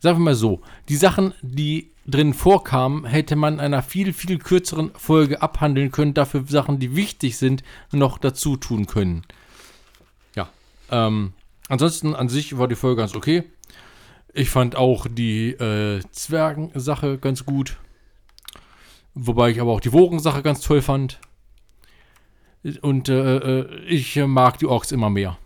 sagen 0.00 0.18
wir 0.18 0.24
mal 0.24 0.34
so, 0.34 0.60
die 0.88 0.96
Sachen, 0.96 1.34
die 1.42 1.90
drin 2.06 2.34
vorkamen, 2.34 3.04
hätte 3.04 3.36
man 3.36 3.54
in 3.54 3.60
einer 3.60 3.82
viel, 3.82 4.12
viel 4.12 4.38
kürzeren 4.38 4.90
Folge 4.94 5.42
abhandeln 5.42 5.92
können, 5.92 6.14
dafür 6.14 6.44
Sachen, 6.46 6.78
die 6.78 6.96
wichtig 6.96 7.36
sind, 7.36 7.62
noch 7.92 8.18
dazu 8.18 8.56
tun 8.56 8.86
können. 8.86 9.22
Ja, 10.34 10.48
ähm, 10.90 11.32
ansonsten 11.68 12.14
an 12.14 12.28
sich 12.28 12.58
war 12.58 12.68
die 12.68 12.74
Folge 12.74 13.02
ganz 13.02 13.14
okay. 13.14 13.44
Ich 14.34 14.50
fand 14.50 14.76
auch 14.76 15.06
die 15.08 15.50
äh, 15.50 16.00
Zwergensache 16.10 17.18
ganz 17.18 17.44
gut. 17.44 17.76
Wobei 19.14 19.50
ich 19.50 19.60
aber 19.60 19.72
auch 19.72 19.80
die 19.80 19.92
Wogensache 19.92 20.42
ganz 20.42 20.62
toll 20.62 20.80
fand. 20.80 21.20
Und 22.80 23.08
äh, 23.08 23.60
äh, 23.60 23.84
ich 23.86 24.16
äh, 24.16 24.26
mag 24.26 24.58
die 24.58 24.66
Orks 24.66 24.92
immer 24.92 25.10
mehr. 25.10 25.38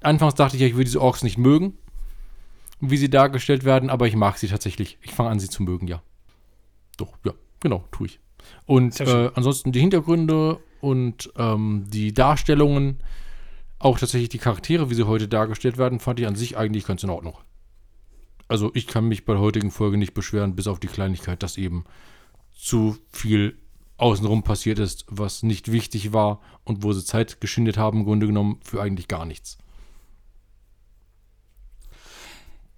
Anfangs 0.00 0.34
dachte 0.34 0.56
ich 0.56 0.62
ja, 0.62 0.68
ich 0.68 0.74
würde 0.74 0.84
diese 0.84 1.00
Orks 1.00 1.22
nicht 1.22 1.38
mögen, 1.38 1.76
wie 2.80 2.96
sie 2.96 3.10
dargestellt 3.10 3.64
werden, 3.64 3.90
aber 3.90 4.06
ich 4.06 4.16
mag 4.16 4.38
sie 4.38 4.48
tatsächlich. 4.48 4.98
Ich 5.02 5.12
fange 5.12 5.30
an, 5.30 5.38
sie 5.38 5.48
zu 5.48 5.62
mögen, 5.62 5.86
ja. 5.86 6.02
Doch, 6.96 7.16
ja, 7.24 7.32
genau, 7.60 7.84
tue 7.92 8.06
ich. 8.06 8.20
Und 8.66 8.98
äh, 9.00 9.30
ansonsten 9.34 9.72
die 9.72 9.80
Hintergründe 9.80 10.58
und 10.80 11.30
ähm, 11.36 11.84
die 11.88 12.12
Darstellungen, 12.12 13.00
auch 13.78 13.98
tatsächlich 13.98 14.30
die 14.30 14.38
Charaktere, 14.38 14.90
wie 14.90 14.94
sie 14.94 15.06
heute 15.06 15.28
dargestellt 15.28 15.78
werden, 15.78 16.00
fand 16.00 16.20
ich 16.20 16.26
an 16.26 16.36
sich 16.36 16.56
eigentlich 16.56 16.86
ganz 16.86 17.02
in 17.02 17.10
Ordnung. 17.10 17.36
Also 18.48 18.72
ich 18.74 18.86
kann 18.86 19.06
mich 19.06 19.24
bei 19.24 19.34
der 19.34 19.42
heutigen 19.42 19.70
Folge 19.70 19.96
nicht 19.96 20.14
beschweren, 20.14 20.56
bis 20.56 20.66
auf 20.66 20.80
die 20.80 20.88
Kleinigkeit, 20.88 21.42
dass 21.42 21.56
eben 21.56 21.84
zu 22.52 22.98
viel 23.12 23.56
außenrum 24.00 24.42
passiert 24.42 24.78
ist, 24.78 25.04
was 25.08 25.42
nicht 25.42 25.70
wichtig 25.72 26.12
war 26.12 26.40
und 26.64 26.82
wo 26.82 26.92
sie 26.92 27.04
Zeit 27.04 27.40
geschindet 27.40 27.76
haben, 27.76 28.00
im 28.00 28.04
Grunde 28.04 28.26
genommen 28.26 28.58
für 28.62 28.80
eigentlich 28.80 29.08
gar 29.08 29.26
nichts. 29.26 29.58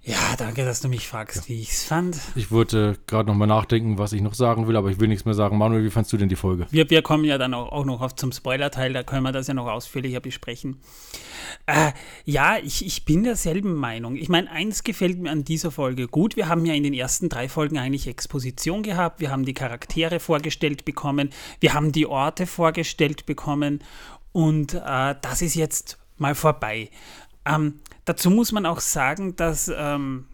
Ja, 0.04 0.34
danke, 0.36 0.64
dass 0.64 0.80
du 0.80 0.88
mich 0.88 1.06
fragst, 1.06 1.48
wie 1.48 1.60
ich 1.60 1.70
es 1.70 1.84
fand. 1.84 2.18
Ich 2.34 2.50
wollte 2.50 2.98
gerade 3.06 3.28
nochmal 3.28 3.46
nachdenken, 3.46 3.98
was 3.98 4.12
ich 4.12 4.20
noch 4.20 4.34
sagen 4.34 4.66
will, 4.66 4.74
aber 4.74 4.90
ich 4.90 4.98
will 4.98 5.06
nichts 5.06 5.24
mehr 5.24 5.34
sagen. 5.34 5.56
Manuel, 5.56 5.84
wie 5.84 5.90
fandst 5.90 6.12
du 6.12 6.16
denn 6.16 6.28
die 6.28 6.34
Folge? 6.34 6.66
Wir, 6.72 6.90
wir 6.90 7.02
kommen 7.02 7.24
ja 7.24 7.38
dann 7.38 7.54
auch, 7.54 7.70
auch 7.70 7.84
noch 7.84 8.00
auf 8.00 8.16
zum 8.16 8.32
Spoiler-Teil, 8.32 8.92
da 8.92 9.04
können 9.04 9.22
wir 9.22 9.30
das 9.30 9.46
ja 9.46 9.54
noch 9.54 9.68
ausführlicher 9.68 10.18
besprechen. 10.18 10.80
Äh, 11.66 11.92
ja, 12.24 12.56
ich, 12.58 12.84
ich 12.84 13.04
bin 13.04 13.22
derselben 13.22 13.74
Meinung. 13.74 14.16
Ich 14.16 14.28
meine, 14.28 14.50
eins 14.50 14.82
gefällt 14.82 15.20
mir 15.20 15.30
an 15.30 15.44
dieser 15.44 15.70
Folge 15.70 16.08
gut. 16.08 16.34
Wir 16.34 16.48
haben 16.48 16.66
ja 16.66 16.74
in 16.74 16.82
den 16.82 16.94
ersten 16.94 17.28
drei 17.28 17.48
Folgen 17.48 17.78
eigentlich 17.78 18.08
Exposition 18.08 18.82
gehabt. 18.82 19.20
Wir 19.20 19.30
haben 19.30 19.44
die 19.44 19.54
Charaktere 19.54 20.18
vorgestellt 20.18 20.84
bekommen. 20.84 21.30
Wir 21.60 21.74
haben 21.74 21.92
die 21.92 22.06
Orte 22.06 22.46
vorgestellt 22.46 23.24
bekommen. 23.24 23.84
Und 24.32 24.74
äh, 24.74 25.14
das 25.20 25.42
ist 25.42 25.54
jetzt 25.54 25.98
mal 26.18 26.34
vorbei. 26.34 26.90
Ähm, 27.46 27.80
dazu 28.04 28.30
muss 28.30 28.52
man 28.52 28.66
auch 28.66 28.80
sagen, 28.80 29.36
dass 29.36 29.70
ähm, 29.74 30.26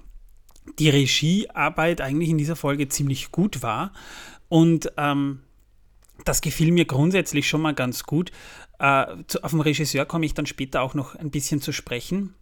die 0.79 0.91
Regiearbeit 0.91 2.01
eigentlich 2.01 2.31
in 2.31 2.39
dieser 2.39 2.57
Folge 2.57 2.89
ziemlich 2.89 3.33
gut 3.33 3.63
war. 3.63 3.93
Und 4.49 4.93
ähm, 4.97 5.41
das 6.25 6.41
gefiel 6.41 6.73
mir 6.73 6.85
grundsätzlich 6.85 7.49
schon 7.49 7.63
mal 7.63 7.75
ganz 7.75 8.05
gut. 8.05 8.33
Äh, 8.79 9.07
zu, 9.27 9.43
auf 9.43 9.53
den 9.53 9.61
Regisseur 9.61 10.05
komme 10.07 10.27
ich 10.27 10.35
dann 10.35 10.47
später 10.47 10.83
auch 10.83 10.95
noch 10.95 11.15
ein 11.15 11.31
bisschen 11.31 11.61
zu 11.61 11.73
sprechen. 11.73 12.35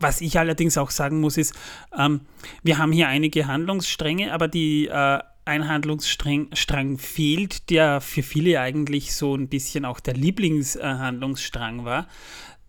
Was 0.00 0.20
ich 0.20 0.38
allerdings 0.38 0.76
auch 0.76 0.90
sagen 0.90 1.20
muss, 1.20 1.38
ist, 1.38 1.54
ähm, 1.96 2.20
wir 2.62 2.78
haben 2.78 2.92
hier 2.92 3.08
einige 3.08 3.46
Handlungsstränge, 3.46 4.32
aber 4.32 4.46
die 4.46 4.86
äh, 4.86 5.20
ein 5.46 5.66
Handlungsstrang 5.66 6.48
Strang 6.52 6.98
fehlt, 6.98 7.70
der 7.70 8.02
für 8.02 8.22
viele 8.22 8.60
eigentlich 8.60 9.14
so 9.14 9.34
ein 9.34 9.48
bisschen 9.48 9.86
auch 9.86 9.98
der 9.98 10.12
Lieblingshandlungsstrang 10.12 11.86
war. 11.86 12.06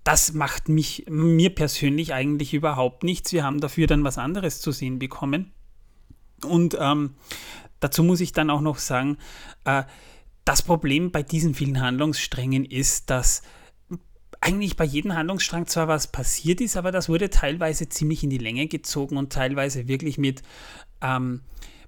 Das 0.03 0.33
macht 0.33 0.69
mich 0.69 1.05
mir 1.09 1.53
persönlich 1.53 2.13
eigentlich 2.13 2.53
überhaupt 2.53 3.03
nichts. 3.03 3.33
Wir 3.33 3.43
haben 3.43 3.59
dafür 3.59 3.87
dann 3.87 4.03
was 4.03 4.17
anderes 4.17 4.61
zu 4.61 4.71
sehen 4.71 4.99
bekommen. 4.99 5.51
Und 6.43 6.77
ähm, 6.79 7.15
dazu 7.79 8.03
muss 8.03 8.21
ich 8.21 8.31
dann 8.31 8.49
auch 8.49 8.61
noch 8.61 8.77
sagen, 8.77 9.17
äh, 9.65 9.83
das 10.45 10.61
Problem 10.61 11.11
bei 11.11 11.21
diesen 11.21 11.53
vielen 11.53 11.81
Handlungssträngen 11.81 12.65
ist, 12.65 13.09
dass 13.09 13.43
eigentlich 14.41 14.77
bei 14.77 14.85
jedem 14.85 15.13
Handlungsstrang 15.13 15.67
zwar 15.67 15.87
was 15.87 16.11
passiert 16.11 16.61
ist, 16.61 16.77
aber 16.77 16.91
das 16.91 17.09
wurde 17.09 17.29
teilweise 17.29 17.89
ziemlich 17.89 18.23
in 18.23 18.29
die 18.29 18.37
Länge 18.37 18.67
gezogen 18.67 19.17
und 19.17 19.33
teilweise 19.33 19.87
wirklich 19.87 20.17
mit 20.17 20.41
ähm, 21.01 21.41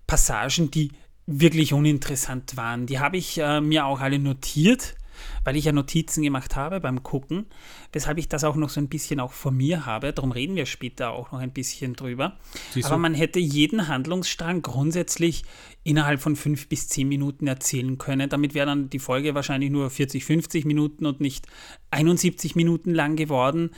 Passagen, 0.05 0.69
die 0.69 0.91
wirklich 1.25 1.73
uninteressant 1.73 2.57
waren. 2.57 2.87
Die 2.87 2.99
habe 2.99 3.17
ich 3.17 3.37
äh, 3.37 3.61
mir 3.61 3.85
auch 3.85 4.01
alle 4.01 4.19
notiert 4.19 4.95
weil 5.43 5.55
ich 5.55 5.65
ja 5.65 5.71
Notizen 5.71 6.23
gemacht 6.23 6.55
habe 6.55 6.79
beim 6.79 7.03
Gucken, 7.03 7.45
weshalb 7.91 8.17
ich 8.17 8.29
das 8.29 8.43
auch 8.43 8.55
noch 8.55 8.69
so 8.69 8.79
ein 8.79 8.89
bisschen 8.89 9.19
auch 9.19 9.33
vor 9.33 9.51
mir 9.51 9.85
habe. 9.85 10.13
Darum 10.13 10.31
reden 10.31 10.55
wir 10.55 10.65
später 10.65 11.11
auch 11.11 11.31
noch 11.31 11.39
ein 11.39 11.51
bisschen 11.51 11.93
drüber. 11.93 12.37
Siehst 12.73 12.87
Aber 12.87 12.97
man 12.97 13.13
hätte 13.13 13.39
jeden 13.39 13.87
Handlungsstrang 13.87 14.61
grundsätzlich 14.61 15.43
innerhalb 15.83 16.21
von 16.21 16.35
fünf 16.35 16.67
bis 16.67 16.87
zehn 16.87 17.07
Minuten 17.07 17.47
erzählen 17.47 17.97
können. 17.97 18.29
Damit 18.29 18.53
wäre 18.53 18.67
dann 18.67 18.89
die 18.89 18.99
Folge 18.99 19.35
wahrscheinlich 19.35 19.71
nur 19.71 19.89
40, 19.89 20.23
50 20.23 20.65
Minuten 20.65 21.05
und 21.05 21.21
nicht 21.21 21.47
71 21.91 22.55
Minuten 22.55 22.93
lang 22.93 23.15
geworden 23.15 23.71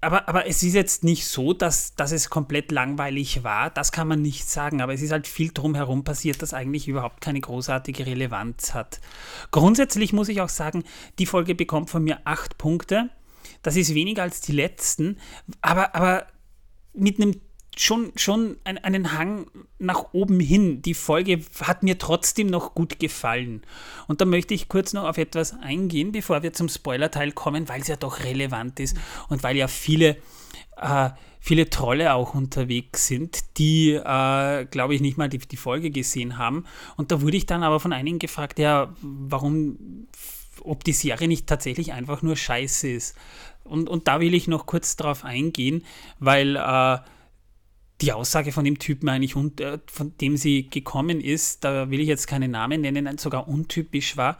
aber, 0.00 0.28
aber 0.28 0.46
es 0.46 0.62
ist 0.62 0.74
jetzt 0.74 1.04
nicht 1.04 1.26
so, 1.26 1.52
dass, 1.52 1.94
dass 1.94 2.12
es 2.12 2.28
komplett 2.30 2.70
langweilig 2.70 3.42
war. 3.44 3.70
Das 3.70 3.92
kann 3.92 4.06
man 4.06 4.22
nicht 4.22 4.48
sagen. 4.48 4.80
Aber 4.82 4.92
es 4.92 5.02
ist 5.02 5.10
halt 5.10 5.26
viel 5.26 5.52
drumherum 5.52 6.04
passiert, 6.04 6.42
das 6.42 6.54
eigentlich 6.54 6.86
überhaupt 6.86 7.20
keine 7.20 7.40
großartige 7.40 8.06
Relevanz 8.06 8.74
hat. 8.74 9.00
Grundsätzlich 9.50 10.12
muss 10.12 10.28
ich 10.28 10.40
auch 10.40 10.50
sagen, 10.50 10.84
die 11.18 11.26
Folge 11.26 11.54
bekommt 11.54 11.90
von 11.90 12.04
mir 12.04 12.20
acht 12.24 12.58
Punkte. 12.58 13.10
Das 13.62 13.76
ist 13.76 13.94
weniger 13.94 14.22
als 14.22 14.40
die 14.40 14.52
letzten. 14.52 15.18
Aber, 15.62 15.94
aber 15.94 16.26
mit 16.92 17.20
einem 17.20 17.40
schon, 17.78 18.12
schon 18.16 18.56
ein, 18.64 18.78
einen 18.78 19.12
Hang 19.12 19.46
nach 19.78 20.12
oben 20.12 20.40
hin. 20.40 20.82
Die 20.82 20.94
Folge 20.94 21.40
hat 21.60 21.82
mir 21.82 21.98
trotzdem 21.98 22.48
noch 22.48 22.74
gut 22.74 22.98
gefallen. 22.98 23.62
Und 24.08 24.20
da 24.20 24.24
möchte 24.24 24.54
ich 24.54 24.68
kurz 24.68 24.92
noch 24.92 25.04
auf 25.04 25.18
etwas 25.18 25.52
eingehen, 25.60 26.12
bevor 26.12 26.42
wir 26.42 26.52
zum 26.52 26.68
Spoiler-Teil 26.68 27.32
kommen, 27.32 27.68
weil 27.68 27.82
es 27.82 27.88
ja 27.88 27.96
doch 27.96 28.24
relevant 28.24 28.80
ist 28.80 28.96
und 29.28 29.42
weil 29.42 29.56
ja 29.56 29.68
viele, 29.68 30.16
äh, 30.76 31.10
viele 31.38 31.68
Trolle 31.68 32.14
auch 32.14 32.34
unterwegs 32.34 33.06
sind, 33.06 33.58
die, 33.58 33.92
äh, 33.92 34.64
glaube 34.64 34.94
ich, 34.94 35.00
nicht 35.00 35.18
mal 35.18 35.28
die, 35.28 35.38
die 35.38 35.56
Folge 35.56 35.90
gesehen 35.90 36.38
haben. 36.38 36.64
Und 36.96 37.12
da 37.12 37.20
wurde 37.20 37.36
ich 37.36 37.46
dann 37.46 37.62
aber 37.62 37.78
von 37.78 37.92
einigen 37.92 38.18
gefragt, 38.18 38.58
ja, 38.58 38.94
warum, 39.02 40.06
ob 40.62 40.82
die 40.82 40.92
Serie 40.92 41.28
nicht 41.28 41.46
tatsächlich 41.46 41.92
einfach 41.92 42.22
nur 42.22 42.36
scheiße 42.36 42.88
ist. 42.88 43.16
Und, 43.64 43.88
und 43.88 44.08
da 44.08 44.20
will 44.20 44.32
ich 44.32 44.48
noch 44.48 44.64
kurz 44.64 44.96
drauf 44.96 45.24
eingehen, 45.24 45.84
weil 46.20 46.56
äh, 46.56 46.98
die 48.00 48.12
Aussage 48.12 48.52
von 48.52 48.64
dem 48.64 48.78
Typen 48.78 49.08
eigentlich, 49.08 49.34
äh, 49.60 49.78
von 49.86 50.16
dem 50.20 50.36
sie 50.36 50.68
gekommen 50.68 51.20
ist, 51.20 51.64
da 51.64 51.90
will 51.90 52.00
ich 52.00 52.08
jetzt 52.08 52.26
keine 52.26 52.48
Namen 52.48 52.82
nennen, 52.82 53.18
sogar 53.18 53.48
untypisch 53.48 54.16
war, 54.16 54.38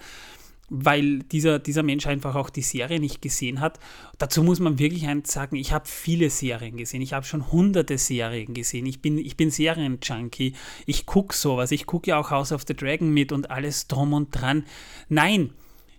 weil 0.68 1.20
dieser, 1.20 1.58
dieser 1.58 1.82
Mensch 1.82 2.06
einfach 2.06 2.34
auch 2.34 2.50
die 2.50 2.62
Serie 2.62 3.00
nicht 3.00 3.22
gesehen 3.22 3.60
hat. 3.60 3.78
Dazu 4.18 4.42
muss 4.42 4.60
man 4.60 4.78
wirklich 4.78 5.06
eins 5.06 5.32
sagen, 5.32 5.56
ich 5.56 5.72
habe 5.72 5.86
viele 5.86 6.28
Serien 6.28 6.76
gesehen, 6.76 7.02
ich 7.02 7.12
habe 7.12 7.24
schon 7.24 7.50
hunderte 7.50 7.98
Serien 7.98 8.52
gesehen, 8.52 8.84
ich 8.84 9.00
bin, 9.00 9.16
ich 9.18 9.36
bin 9.36 9.50
Serienjunkie, 9.50 10.54
ich 10.84 11.06
gucke 11.06 11.34
sowas, 11.34 11.70
ich 11.70 11.86
gucke 11.86 12.10
ja 12.10 12.18
auch 12.18 12.30
House 12.30 12.52
of 12.52 12.64
the 12.66 12.74
Dragon 12.74 13.08
mit 13.10 13.32
und 13.32 13.50
alles 13.50 13.86
drum 13.86 14.12
und 14.12 14.30
dran. 14.32 14.64
Nein, 15.08 15.50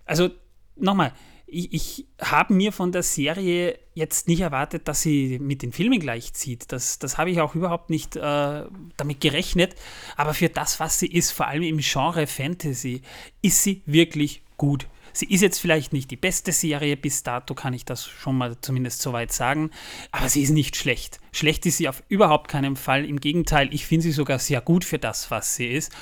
also 0.04 0.30
nochmal, 0.76 1.12
ich, 1.50 1.72
ich 1.72 2.06
habe 2.20 2.52
mir 2.54 2.72
von 2.72 2.92
der 2.92 3.02
Serie 3.02 3.78
jetzt 3.94 4.28
nicht 4.28 4.40
erwartet, 4.40 4.86
dass 4.86 5.02
sie 5.02 5.38
mit 5.38 5.62
den 5.62 5.72
Filmen 5.72 5.98
gleichzieht. 5.98 6.70
Das, 6.72 6.98
das 6.98 7.18
habe 7.18 7.30
ich 7.30 7.40
auch 7.40 7.54
überhaupt 7.54 7.90
nicht 7.90 8.16
äh, 8.16 8.64
damit 8.96 9.20
gerechnet. 9.20 9.74
Aber 10.16 10.34
für 10.34 10.48
das, 10.48 10.78
was 10.78 10.98
sie 10.98 11.08
ist, 11.08 11.32
vor 11.32 11.46
allem 11.46 11.62
im 11.62 11.78
Genre 11.78 12.26
Fantasy, 12.26 13.02
ist 13.42 13.62
sie 13.62 13.82
wirklich 13.86 14.42
gut. 14.56 14.86
Sie 15.12 15.26
ist 15.26 15.40
jetzt 15.40 15.58
vielleicht 15.58 15.92
nicht 15.92 16.10
die 16.10 16.16
beste 16.16 16.52
Serie, 16.52 16.96
bis 16.96 17.22
dato 17.22 17.54
kann 17.54 17.72
ich 17.72 17.84
das 17.84 18.06
schon 18.06 18.36
mal 18.36 18.56
zumindest 18.60 19.00
soweit 19.00 19.32
sagen, 19.32 19.70
aber 20.12 20.28
sie 20.28 20.42
ist 20.42 20.50
nicht 20.50 20.76
schlecht. 20.76 21.18
Schlecht 21.32 21.66
ist 21.66 21.78
sie 21.78 21.88
auf 21.88 22.04
überhaupt 22.08 22.48
keinen 22.48 22.76
Fall. 22.76 23.04
Im 23.04 23.18
Gegenteil, 23.18 23.72
ich 23.72 23.86
finde 23.86 24.04
sie 24.04 24.12
sogar 24.12 24.38
sehr 24.38 24.60
gut 24.60 24.84
für 24.84 24.98
das, 24.98 25.30
was 25.30 25.56
sie 25.56 25.66
ist. 25.66 25.92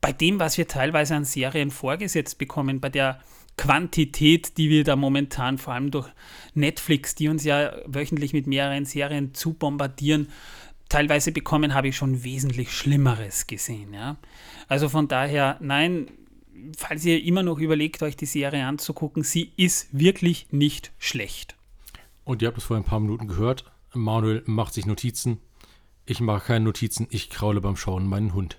Bei 0.00 0.12
dem, 0.12 0.38
was 0.38 0.58
wir 0.58 0.68
teilweise 0.68 1.16
an 1.16 1.24
Serien 1.24 1.70
vorgesetzt 1.70 2.38
bekommen, 2.38 2.80
bei 2.80 2.88
der 2.88 3.20
Quantität, 3.62 4.58
die 4.58 4.70
wir 4.70 4.82
da 4.82 4.96
momentan, 4.96 5.56
vor 5.56 5.74
allem 5.74 5.92
durch 5.92 6.08
Netflix, 6.54 7.14
die 7.14 7.28
uns 7.28 7.44
ja 7.44 7.72
wöchentlich 7.86 8.32
mit 8.32 8.48
mehreren 8.48 8.86
Serien 8.86 9.34
zu 9.34 9.52
bombardieren, 9.52 10.26
teilweise 10.88 11.30
bekommen, 11.30 11.72
habe 11.72 11.86
ich 11.86 11.96
schon 11.96 12.24
wesentlich 12.24 12.72
Schlimmeres 12.72 13.46
gesehen. 13.46 13.94
Ja? 13.94 14.16
Also 14.66 14.88
von 14.88 15.06
daher, 15.06 15.58
nein, 15.60 16.10
falls 16.76 17.04
ihr 17.04 17.22
immer 17.22 17.44
noch 17.44 17.60
überlegt, 17.60 18.02
euch 18.02 18.16
die 18.16 18.26
Serie 18.26 18.66
anzugucken, 18.66 19.22
sie 19.22 19.52
ist 19.56 19.86
wirklich 19.92 20.48
nicht 20.50 20.90
schlecht. 20.98 21.54
Und 22.24 22.42
ihr 22.42 22.48
habt 22.48 22.58
es 22.58 22.64
vor 22.64 22.76
ein 22.76 22.82
paar 22.82 22.98
Minuten 22.98 23.28
gehört, 23.28 23.70
Manuel 23.94 24.42
macht 24.44 24.74
sich 24.74 24.86
Notizen. 24.86 25.38
Ich 26.04 26.18
mache 26.18 26.46
keine 26.46 26.64
Notizen, 26.64 27.06
ich 27.10 27.30
kraule 27.30 27.60
beim 27.60 27.76
Schauen 27.76 28.08
meinen 28.08 28.34
Hund. 28.34 28.58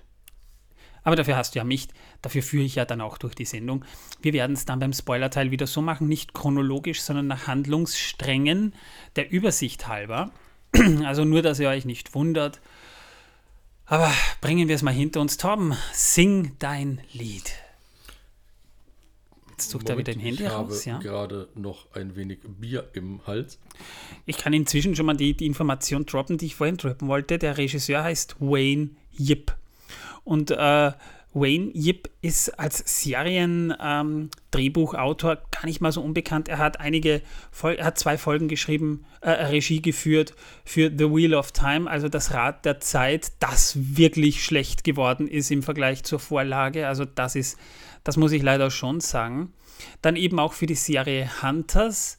Aber 1.04 1.16
dafür 1.16 1.36
hast 1.36 1.54
du 1.54 1.58
ja 1.58 1.64
mich, 1.64 1.88
dafür 2.22 2.42
führe 2.42 2.64
ich 2.64 2.74
ja 2.74 2.86
dann 2.86 3.02
auch 3.02 3.18
durch 3.18 3.34
die 3.34 3.44
Sendung. 3.44 3.84
Wir 4.22 4.32
werden 4.32 4.54
es 4.54 4.64
dann 4.64 4.80
beim 4.80 4.94
Spoilerteil 4.94 5.50
wieder 5.50 5.66
so 5.66 5.82
machen, 5.82 6.08
nicht 6.08 6.32
chronologisch, 6.32 7.02
sondern 7.02 7.26
nach 7.26 7.46
Handlungssträngen 7.46 8.74
der 9.14 9.30
Übersicht 9.30 9.86
halber. 9.86 10.32
Also 11.04 11.24
nur, 11.24 11.40
dass 11.42 11.60
ihr 11.60 11.68
euch 11.68 11.84
nicht 11.84 12.14
wundert. 12.14 12.60
Aber 13.86 14.10
bringen 14.40 14.66
wir 14.66 14.74
es 14.74 14.82
mal 14.82 14.94
hinter 14.94 15.20
uns. 15.20 15.36
Torben, 15.36 15.76
sing 15.92 16.56
dein 16.58 17.00
Lied. 17.12 17.52
Jetzt 19.50 19.70
sucht 19.70 19.88
er 19.88 19.96
wieder 19.98 20.12
ein 20.12 20.18
Handy 20.18 20.44
ich 20.44 20.50
raus. 20.50 20.84
Ich 20.84 20.92
habe 20.92 21.04
ja? 21.04 21.10
gerade 21.10 21.48
noch 21.54 21.92
ein 21.92 22.16
wenig 22.16 22.40
Bier 22.42 22.88
im 22.94 23.24
Hals. 23.24 23.60
Ich 24.26 24.36
kann 24.36 24.52
inzwischen 24.52 24.96
schon 24.96 25.06
mal 25.06 25.16
die, 25.16 25.34
die 25.34 25.46
Information 25.46 26.06
droppen, 26.06 26.38
die 26.38 26.46
ich 26.46 26.56
vorhin 26.56 26.76
droppen 26.76 27.06
wollte. 27.06 27.38
Der 27.38 27.56
Regisseur 27.56 28.02
heißt 28.02 28.36
Wayne 28.40 28.90
Yip. 29.16 29.54
Und 30.24 30.50
äh, 30.50 30.92
Wayne 31.34 31.70
Yip 31.74 32.08
ist 32.22 32.58
als 32.60 33.02
Serien-Drehbuchautor 33.02 35.32
ähm, 35.32 35.38
gar 35.50 35.66
nicht 35.66 35.80
mal 35.80 35.90
so 35.90 36.00
unbekannt. 36.00 36.48
Er 36.48 36.58
hat 36.58 36.78
einige, 36.80 37.22
Vol 37.50 37.74
er 37.74 37.86
hat 37.86 37.98
zwei 37.98 38.16
Folgen 38.16 38.46
geschrieben, 38.46 39.04
äh, 39.20 39.30
Regie 39.30 39.82
geführt 39.82 40.36
für 40.64 40.92
The 40.96 41.10
Wheel 41.10 41.34
of 41.34 41.50
Time, 41.50 41.90
also 41.90 42.08
das 42.08 42.32
Rad 42.32 42.64
der 42.64 42.78
Zeit, 42.80 43.32
das 43.40 43.96
wirklich 43.96 44.44
schlecht 44.44 44.84
geworden 44.84 45.26
ist 45.26 45.50
im 45.50 45.64
Vergleich 45.64 46.04
zur 46.04 46.20
Vorlage. 46.20 46.86
Also 46.86 47.04
das 47.04 47.34
ist, 47.34 47.58
das 48.04 48.16
muss 48.16 48.30
ich 48.30 48.42
leider 48.42 48.70
schon 48.70 49.00
sagen. 49.00 49.52
Dann 50.02 50.14
eben 50.14 50.38
auch 50.38 50.52
für 50.52 50.66
die 50.66 50.76
Serie 50.76 51.28
Hunters 51.42 52.18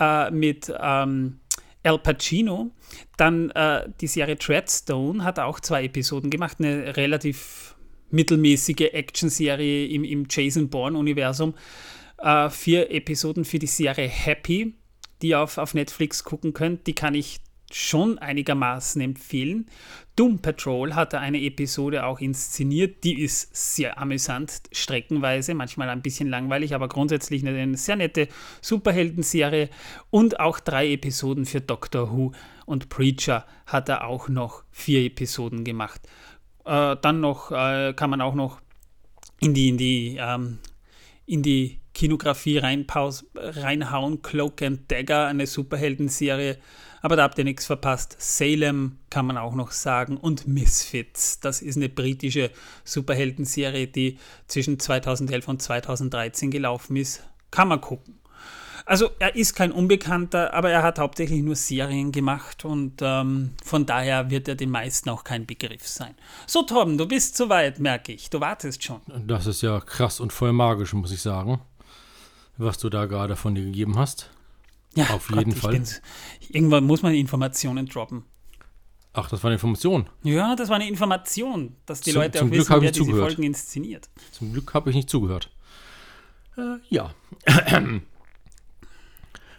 äh, 0.00 0.32
mit 0.32 0.72
ähm, 0.80 1.38
Al 1.82 1.98
Pacino. 1.98 2.70
Dann 3.16 3.50
äh, 3.50 3.88
die 4.00 4.06
Serie 4.06 4.38
Treadstone 4.38 5.24
hat 5.24 5.38
auch 5.38 5.60
zwei 5.60 5.84
Episoden 5.84 6.30
gemacht, 6.30 6.56
eine 6.58 6.96
relativ 6.96 7.76
mittelmäßige 8.10 8.92
Action-Serie 8.92 9.86
im, 9.88 10.04
im 10.04 10.26
Jason 10.28 10.68
Bourne-Universum. 10.68 11.54
Äh, 12.18 12.50
vier 12.50 12.90
Episoden 12.90 13.44
für 13.44 13.58
die 13.58 13.66
Serie 13.66 14.08
Happy, 14.08 14.74
die 15.22 15.28
ihr 15.28 15.40
auf, 15.40 15.58
auf 15.58 15.74
Netflix 15.74 16.24
gucken 16.24 16.52
könnt. 16.52 16.86
Die 16.86 16.94
kann 16.94 17.14
ich 17.14 17.40
schon 17.72 18.18
einigermaßen 18.18 19.00
empfehlen. 19.00 19.66
Doom 20.16 20.40
Patrol 20.40 20.94
hatte 20.94 21.20
eine 21.20 21.40
Episode 21.40 22.04
auch 22.04 22.18
inszeniert, 22.20 23.04
die 23.04 23.20
ist 23.20 23.54
sehr 23.54 23.98
amüsant, 23.98 24.62
streckenweise, 24.72 25.54
manchmal 25.54 25.88
ein 25.90 26.02
bisschen 26.02 26.28
langweilig, 26.28 26.74
aber 26.74 26.88
grundsätzlich 26.88 27.46
eine 27.46 27.76
sehr 27.76 27.96
nette 27.96 28.28
Superhelden-Serie 28.60 29.68
und 30.10 30.40
auch 30.40 30.58
drei 30.58 30.90
Episoden 30.90 31.46
für 31.46 31.60
Doctor 31.60 32.10
Who 32.10 32.32
und 32.66 32.88
Preacher 32.88 33.46
hat 33.66 33.88
er 33.88 34.06
auch 34.06 34.28
noch 34.28 34.64
vier 34.70 35.04
Episoden 35.04 35.62
gemacht. 35.64 36.00
Äh, 36.64 36.96
dann 37.00 37.20
noch 37.20 37.52
äh, 37.52 37.92
kann 37.94 38.10
man 38.10 38.20
auch 38.20 38.34
noch 38.34 38.60
in 39.40 39.54
die, 39.54 39.68
in 39.68 39.78
die, 39.78 40.16
ähm, 40.20 40.58
in 41.26 41.42
die 41.42 41.80
Kinografie 41.98 42.58
reinhauen. 42.58 44.22
Cloak 44.22 44.62
and 44.62 44.88
Dagger, 44.88 45.26
eine 45.26 45.48
Superheldenserie. 45.48 46.58
Aber 47.02 47.16
da 47.16 47.24
habt 47.24 47.38
ihr 47.38 47.44
nichts 47.44 47.66
verpasst. 47.66 48.14
Salem 48.20 48.98
kann 49.10 49.26
man 49.26 49.36
auch 49.36 49.56
noch 49.56 49.72
sagen. 49.72 50.16
Und 50.16 50.46
Misfits. 50.46 51.40
Das 51.40 51.60
ist 51.60 51.76
eine 51.76 51.88
britische 51.88 52.52
Superheldenserie, 52.84 53.88
die 53.88 54.16
zwischen 54.46 54.78
2011 54.78 55.48
und 55.48 55.60
2013 55.60 56.52
gelaufen 56.52 56.94
ist. 56.94 57.24
Kann 57.50 57.66
man 57.66 57.80
gucken. 57.80 58.20
Also 58.86 59.10
er 59.18 59.34
ist 59.34 59.54
kein 59.54 59.72
Unbekannter, 59.72 60.54
aber 60.54 60.70
er 60.70 60.84
hat 60.84 61.00
hauptsächlich 61.00 61.42
nur 61.42 61.56
Serien 61.56 62.12
gemacht 62.12 62.64
und 62.64 63.02
ähm, 63.02 63.50
von 63.62 63.86
daher 63.86 64.30
wird 64.30 64.46
er 64.48 64.54
den 64.54 64.70
meisten 64.70 65.10
auch 65.10 65.24
kein 65.24 65.46
Begriff 65.46 65.86
sein. 65.86 66.14
So 66.46 66.62
Torben, 66.62 66.96
du 66.96 67.06
bist 67.06 67.36
soweit, 67.36 67.80
merke 67.80 68.12
ich. 68.12 68.30
Du 68.30 68.40
wartest 68.40 68.82
schon. 68.84 69.00
Das 69.26 69.46
ist 69.46 69.62
ja 69.62 69.80
krass 69.80 70.20
und 70.20 70.32
voll 70.32 70.54
magisch, 70.54 70.94
muss 70.94 71.12
ich 71.12 71.20
sagen, 71.20 71.60
was 72.58 72.78
du 72.78 72.90
da 72.90 73.06
gerade 73.06 73.36
von 73.36 73.54
dir 73.54 73.64
gegeben 73.64 73.98
hast. 73.98 74.30
Ja, 74.94 75.10
auf 75.10 75.30
jeden 75.30 75.52
Gott, 75.52 75.60
Fall. 75.60 75.82
Irgendwann 76.48 76.84
muss 76.84 77.02
man 77.02 77.14
Informationen 77.14 77.86
droppen. 77.86 78.24
Ach, 79.12 79.28
das 79.28 79.42
war 79.42 79.48
eine 79.48 79.54
Information. 79.54 80.08
Ja, 80.22 80.54
das 80.54 80.68
war 80.68 80.76
eine 80.76 80.88
Information, 80.88 81.76
dass 81.86 82.00
die 82.00 82.12
zum, 82.12 82.22
Leute 82.22 82.38
zum 82.38 82.48
auch 82.48 82.52
Glück 82.52 82.68
wissen, 82.68 82.82
wer 82.82 82.90
diese 82.90 83.04
zugehört. 83.04 83.26
Folgen 83.32 83.42
inszeniert. 83.42 84.08
Zum 84.32 84.52
Glück 84.52 84.74
habe 84.74 84.90
ich 84.90 84.96
nicht 84.96 85.10
zugehört. 85.10 85.50
Äh, 86.56 86.76
ja. 86.88 87.14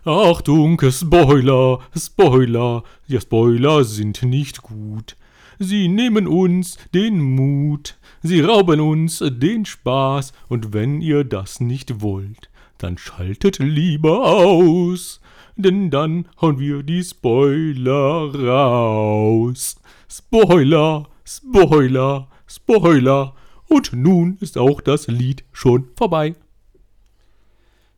Achtung, 0.06 0.80
Spoiler, 0.92 1.80
Spoiler, 1.96 2.84
ja 3.08 3.22
Spoiler 3.22 3.84
sind 3.84 4.24
nicht 4.24 4.62
gut. 4.62 5.16
Sie 5.60 5.90
nehmen 5.90 6.26
uns 6.26 6.78
den 6.94 7.20
Mut, 7.20 7.98
sie 8.24 8.40
rauben 8.40 8.80
uns 8.80 9.22
den 9.22 9.66
Spaß, 9.66 10.32
und 10.48 10.72
wenn 10.72 11.02
ihr 11.02 11.26
das 11.26 11.60
nicht 11.60 12.02
wollt, 12.02 12.50
dann 12.84 12.98
schaltet 12.98 13.60
lieber 13.60 14.26
aus, 14.26 15.22
denn 15.56 15.90
dann 15.92 16.28
hauen 16.42 16.60
wir 16.60 16.84
die 16.84 17.04
Spoiler 17.04 18.34
raus. 18.34 19.76
Spoiler, 20.10 21.08
Spoiler, 21.26 22.28
Spoiler, 22.48 23.36
und 23.68 23.94
nun 23.94 24.38
ist 24.42 24.58
auch 24.58 24.82
das 24.82 25.08
Lied 25.08 25.44
schon 25.52 25.90
vorbei. 25.96 26.36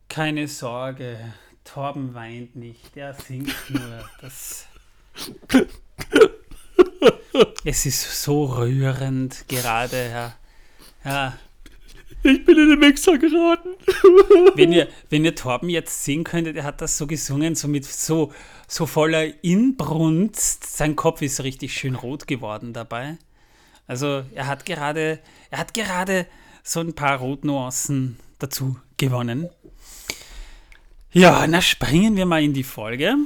Keine 0.08 0.46
Sorge, 0.46 1.18
Torben 1.64 2.12
weint 2.12 2.56
nicht, 2.56 2.94
der 2.94 3.14
singt 3.14 3.54
nur. 3.70 4.04
Das 4.20 4.66
es 7.64 7.86
ist 7.86 8.22
so 8.22 8.44
rührend 8.44 9.48
gerade, 9.48 10.10
ja. 10.10 10.34
ja. 11.04 11.38
Ich 12.24 12.44
bin 12.44 12.58
in 12.58 12.70
den 12.70 12.78
Mixer 12.78 13.18
geraten. 13.18 13.70
wenn, 14.54 14.72
ihr, 14.72 14.88
wenn 15.10 15.24
ihr 15.24 15.34
Torben 15.34 15.68
jetzt 15.68 16.04
sehen 16.04 16.22
könntet, 16.24 16.56
er 16.56 16.64
hat 16.64 16.80
das 16.80 16.96
so 16.96 17.06
gesungen, 17.06 17.54
so 17.54 17.66
mit 17.66 17.84
so, 17.84 18.32
so 18.68 18.86
voller 18.86 19.42
Inbrunst. 19.44 20.76
Sein 20.76 20.94
Kopf 20.94 21.22
ist 21.22 21.42
richtig 21.42 21.74
schön 21.74 21.96
rot 21.96 22.26
geworden 22.26 22.72
dabei. 22.72 23.18
Also 23.86 24.22
er 24.34 24.46
hat 24.46 24.64
gerade, 24.64 25.18
er 25.50 25.58
hat 25.58 25.74
gerade 25.74 26.26
so 26.62 26.80
ein 26.80 26.94
paar 26.94 27.18
Rotnuancen 27.18 28.18
dazu 28.38 28.76
gewonnen. 28.96 29.48
Ja, 31.10 31.46
na 31.46 31.60
springen 31.60 32.16
wir 32.16 32.24
mal 32.24 32.42
in 32.42 32.54
die 32.54 32.62
Folge. 32.62 33.16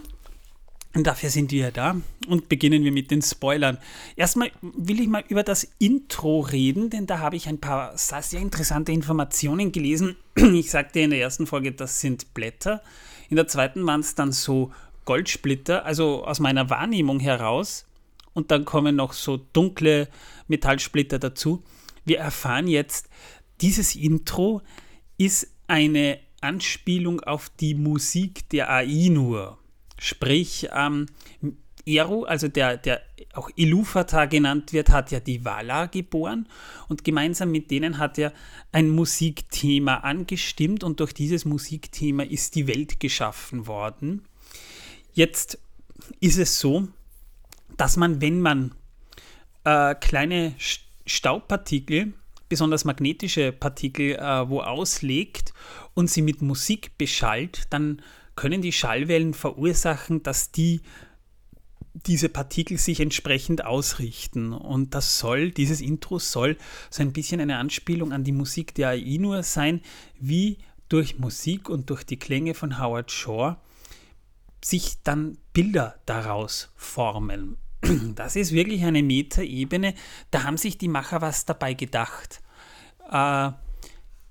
Und 0.96 1.06
dafür 1.06 1.28
sind 1.28 1.52
wir 1.52 1.72
da 1.72 2.00
und 2.26 2.48
beginnen 2.48 2.82
wir 2.82 2.90
mit 2.90 3.10
den 3.10 3.20
Spoilern. 3.20 3.76
Erstmal 4.16 4.50
will 4.62 4.98
ich 4.98 5.08
mal 5.08 5.22
über 5.28 5.42
das 5.42 5.68
Intro 5.78 6.40
reden, 6.40 6.88
denn 6.88 7.06
da 7.06 7.18
habe 7.18 7.36
ich 7.36 7.48
ein 7.48 7.60
paar 7.60 7.92
sehr 7.98 8.40
interessante 8.40 8.92
Informationen 8.92 9.72
gelesen. 9.72 10.16
Ich 10.54 10.70
sagte 10.70 11.00
in 11.00 11.10
der 11.10 11.20
ersten 11.20 11.46
Folge, 11.46 11.72
das 11.72 12.00
sind 12.00 12.32
Blätter. 12.32 12.82
In 13.28 13.36
der 13.36 13.46
zweiten 13.46 13.86
waren 13.86 14.00
es 14.00 14.14
dann 14.14 14.32
so 14.32 14.72
Goldsplitter, 15.04 15.84
also 15.84 16.24
aus 16.24 16.40
meiner 16.40 16.70
Wahrnehmung 16.70 17.20
heraus. 17.20 17.84
Und 18.32 18.50
dann 18.50 18.64
kommen 18.64 18.96
noch 18.96 19.12
so 19.12 19.36
dunkle 19.36 20.08
Metallsplitter 20.48 21.18
dazu. 21.18 21.62
Wir 22.06 22.20
erfahren 22.20 22.68
jetzt, 22.68 23.10
dieses 23.60 23.96
Intro 23.96 24.62
ist 25.18 25.48
eine 25.66 26.20
Anspielung 26.40 27.20
auf 27.20 27.50
die 27.50 27.74
Musik 27.74 28.48
der 28.48 28.70
Ainur. 28.70 29.58
Sprich, 29.98 30.68
ähm, 30.74 31.06
Eru, 31.86 32.24
also 32.24 32.48
der, 32.48 32.76
der 32.76 33.00
auch 33.32 33.48
Ilúvatar 33.54 34.26
genannt 34.26 34.72
wird, 34.72 34.90
hat 34.90 35.12
ja 35.12 35.20
die 35.20 35.44
Vala 35.44 35.86
geboren 35.86 36.48
und 36.88 37.04
gemeinsam 37.04 37.52
mit 37.52 37.70
denen 37.70 37.98
hat 37.98 38.18
er 38.18 38.32
ein 38.72 38.90
Musikthema 38.90 39.98
angestimmt 39.98 40.82
und 40.82 40.98
durch 40.98 41.12
dieses 41.12 41.44
Musikthema 41.44 42.24
ist 42.24 42.56
die 42.56 42.66
Welt 42.66 42.98
geschaffen 42.98 43.68
worden. 43.68 44.22
Jetzt 45.12 45.60
ist 46.20 46.38
es 46.38 46.58
so, 46.58 46.88
dass 47.76 47.96
man, 47.96 48.20
wenn 48.20 48.40
man 48.40 48.74
äh, 49.64 49.94
kleine 49.94 50.54
Staubpartikel, 51.06 52.14
besonders 52.48 52.84
magnetische 52.84 53.52
Partikel, 53.52 54.16
äh, 54.16 54.48
wo 54.48 54.60
auslegt 54.60 55.52
und 55.94 56.10
sie 56.10 56.22
mit 56.22 56.42
Musik 56.42 56.98
beschallt, 56.98 57.64
dann 57.70 58.02
können 58.36 58.62
die 58.62 58.72
Schallwellen 58.72 59.34
verursachen, 59.34 60.22
dass 60.22 60.52
die 60.52 60.82
diese 62.04 62.28
Partikel 62.28 62.78
sich 62.78 63.00
entsprechend 63.00 63.64
ausrichten. 63.64 64.52
Und 64.52 64.94
das 64.94 65.18
soll, 65.18 65.50
dieses 65.50 65.80
Intro 65.80 66.18
soll 66.18 66.56
so 66.90 67.02
ein 67.02 67.12
bisschen 67.12 67.40
eine 67.40 67.56
Anspielung 67.56 68.12
an 68.12 68.24
die 68.24 68.32
Musik 68.32 68.74
der 68.74 68.90
AI 68.90 69.16
nur 69.18 69.42
sein, 69.42 69.80
wie 70.20 70.58
durch 70.88 71.18
Musik 71.18 71.68
und 71.68 71.90
durch 71.90 72.04
die 72.04 72.18
Klänge 72.18 72.54
von 72.54 72.78
Howard 72.78 73.10
Shore 73.10 73.56
sich 74.62 75.02
dann 75.02 75.38
Bilder 75.52 75.96
daraus 76.06 76.70
formen. 76.76 77.56
Das 78.14 78.36
ist 78.36 78.52
wirklich 78.52 78.84
eine 78.84 79.02
Metaebene. 79.02 79.94
Da 80.30 80.42
haben 80.42 80.56
sich 80.56 80.78
die 80.78 80.88
Macher 80.88 81.20
was 81.20 81.44
dabei 81.44 81.74
gedacht. 81.74 82.40
Äh, 83.10 83.52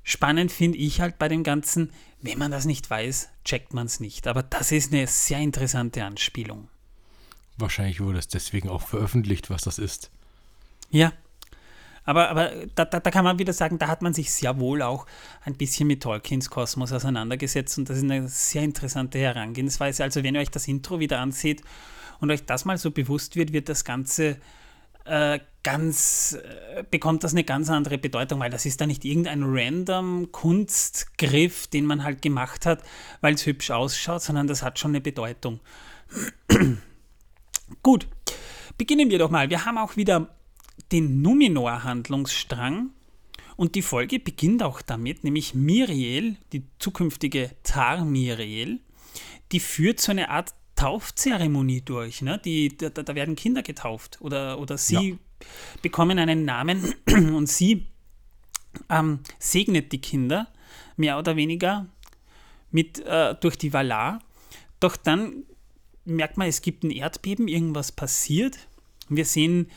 Spannend 0.08 0.52
finde 0.52 0.78
ich 0.78 1.02
halt 1.02 1.18
bei 1.18 1.28
dem 1.28 1.44
Ganzen, 1.44 1.92
wenn 2.22 2.38
man 2.38 2.52
das 2.52 2.66
nicht 2.66 2.88
weiß, 2.88 3.30
checkt 3.44 3.74
man 3.74 3.88
es 3.88 4.00
nicht. 4.00 4.28
Aber 4.28 4.44
das 4.44 4.72
ist 4.72 4.94
eine 4.94 5.08
sehr 5.08 5.40
interessante 5.40 6.04
Anspielung. 6.06 6.70
Wahrscheinlich 7.58 8.00
wurde 8.00 8.20
es 8.20 8.28
deswegen 8.28 8.70
auch 8.70 8.84
veröffentlicht, 8.84 9.50
was 9.50 9.64
das 9.64 9.80
ist. 9.80 10.12
Ja. 10.92 11.12
Aber, 12.04 12.30
aber 12.30 12.52
da, 12.76 12.86
da, 12.86 13.00
da, 13.00 13.10
kann 13.10 13.24
man 13.24 13.40
wieder 13.40 13.52
sagen, 13.52 13.80
da 13.80 13.88
hat 13.88 14.04
man 14.04 14.14
sich 14.14 14.32
sehr 14.32 14.60
wohl 14.60 14.84
auch 14.84 15.08
ein 15.44 15.56
bisschen 15.56 15.88
mit 15.88 16.04
Tolkiens 16.04 16.52
Kosmos 16.52 16.92
auseinandergesetzt 16.92 17.80
und 17.80 17.90
das 17.90 17.98
ist 17.98 18.04
eine 18.04 18.28
sehr 18.28 18.62
interessante 18.62 19.18
Herangehensweise. 19.18 20.04
Also 20.04 20.22
wenn 20.22 20.36
ihr 20.36 20.42
euch 20.42 20.52
das 20.52 20.68
Intro 20.68 21.00
wieder 21.00 21.20
anseht 21.20 21.64
und 22.20 22.30
euch 22.30 22.46
das 22.46 22.64
mal 22.64 22.78
so 22.78 22.92
bewusst 22.92 23.36
wird, 23.36 23.54
wird 23.54 23.70
das 23.70 23.84
Ganze 23.84 24.38
äh, 25.06 25.40
ganz, 25.64 26.38
äh, 26.44 26.84
bekommt 26.92 27.24
das 27.24 27.32
eine 27.32 27.44
ganz 27.44 27.70
andere 27.70 27.98
Bedeutung, 27.98 28.40
weil 28.40 28.52
das 28.52 28.66
ist 28.66 28.82
da 28.82 28.86
nicht 28.86 29.06
irgendein 29.06 29.44
random 29.44 30.32
Kunstgriff, 30.32 31.68
den 31.68 31.86
man 31.86 32.04
halt 32.04 32.22
gemacht 32.22 32.66
hat, 32.66 32.84
weil 33.22 33.34
es 33.34 33.46
hübsch 33.46 33.72
ausschaut, 33.72 34.22
sondern 34.22 34.48
das 34.48 34.62
hat 34.62 34.78
schon 34.78 34.92
eine 34.92 35.02
Bedeutung. 35.02 35.60
Gut, 37.82 38.08
beginnen 38.78 39.10
wir 39.10 39.18
doch 39.18 39.32
mal. 39.32 39.50
Wir 39.50 39.66
haben 39.66 39.78
auch 39.78 39.96
wieder 39.98 40.36
den 40.92 41.22
Numenor-Handlungsstrang 41.22 42.92
und 43.56 43.76
die 43.76 43.82
Folge 43.82 44.20
beginnt 44.20 44.62
auch 44.62 44.82
damit, 44.82 45.24
nämlich 45.24 45.56
Miriel, 45.56 46.38
die 46.52 46.64
zukünftige 46.78 47.52
Tar 47.64 48.06
Miriel, 48.06 48.82
die 49.52 49.60
führt 49.60 50.00
so 50.00 50.12
eine 50.12 50.30
Art 50.30 50.54
Taufzeremonie 50.76 51.82
durch. 51.82 52.22
Ne? 52.22 52.40
Die, 52.44 52.78
da, 52.78 52.90
da, 52.90 53.16
werden 53.16 53.36
Kinder 53.36 53.64
getauft 53.64 54.20
oder, 54.22 54.60
oder 54.60 54.78
sie 54.78 55.10
ja. 55.12 55.16
bekommen 55.82 56.20
einen 56.20 56.46
Namen 56.46 56.94
und 57.08 57.48
sie 57.48 57.88
ähm, 58.90 59.20
segnet 59.40 59.92
die 59.92 60.02
Kinder 60.02 60.48
mehr 60.98 61.18
oder 61.18 61.36
weniger 61.36 61.88
mit 62.72 63.00
äh, 63.00 63.36
durch 63.36 63.58
die 63.58 63.72
Valar. 63.72 64.20
Doch 64.80 64.98
dann 64.98 65.44
merkt 66.04 66.38
man, 66.38 66.48
es 66.48 66.62
gibt 66.62 66.84
ein 66.84 66.92
Erdbeben, 66.92 67.48
irgendwas 67.48 67.92
passiert. 67.92 68.68
Wir 69.08 69.26
sehen, 69.26 69.72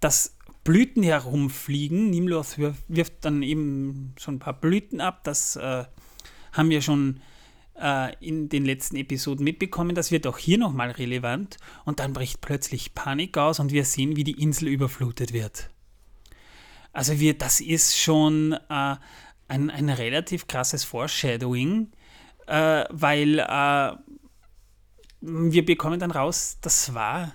dass 0.00 0.36
Blüten 0.64 1.02
herumfliegen. 1.02 2.10
Nimloth 2.10 2.58
wirft 2.88 3.24
dann 3.24 3.42
eben 3.42 4.14
so 4.18 4.30
ein 4.30 4.38
paar 4.38 4.58
Blüten 4.58 5.00
ab. 5.00 5.24
Das 5.24 5.56
äh, 5.56 5.84
haben 6.52 6.70
wir 6.70 6.80
schon 6.80 7.20
äh, 7.82 8.14
in 8.20 8.48
den 8.48 8.64
letzten 8.64 8.96
Episoden 8.96 9.44
mitbekommen. 9.44 9.94
Das 9.94 10.12
wird 10.12 10.26
auch 10.26 10.38
hier 10.38 10.58
nochmal 10.58 10.92
relevant. 10.92 11.56
Und 11.84 11.98
dann 11.98 12.12
bricht 12.12 12.40
plötzlich 12.40 12.94
Panik 12.94 13.36
aus 13.36 13.58
und 13.58 13.72
wir 13.72 13.84
sehen, 13.84 14.16
wie 14.16 14.24
die 14.24 14.40
Insel 14.40 14.68
überflutet 14.68 15.32
wird. 15.32 15.70
Also 16.92 17.18
wir, 17.18 17.36
das 17.36 17.60
ist 17.60 17.98
schon 17.98 18.52
äh, 18.52 18.96
ein, 19.48 19.70
ein 19.70 19.88
relativ 19.88 20.46
krasses 20.46 20.84
Foreshadowing, 20.84 21.90
äh, 22.46 22.84
weil 22.90 23.38
äh, 23.38 23.92
wir 25.20 25.64
bekommen 25.64 25.98
dann 25.98 26.10
raus, 26.10 26.58
das 26.60 26.94
war 26.94 27.32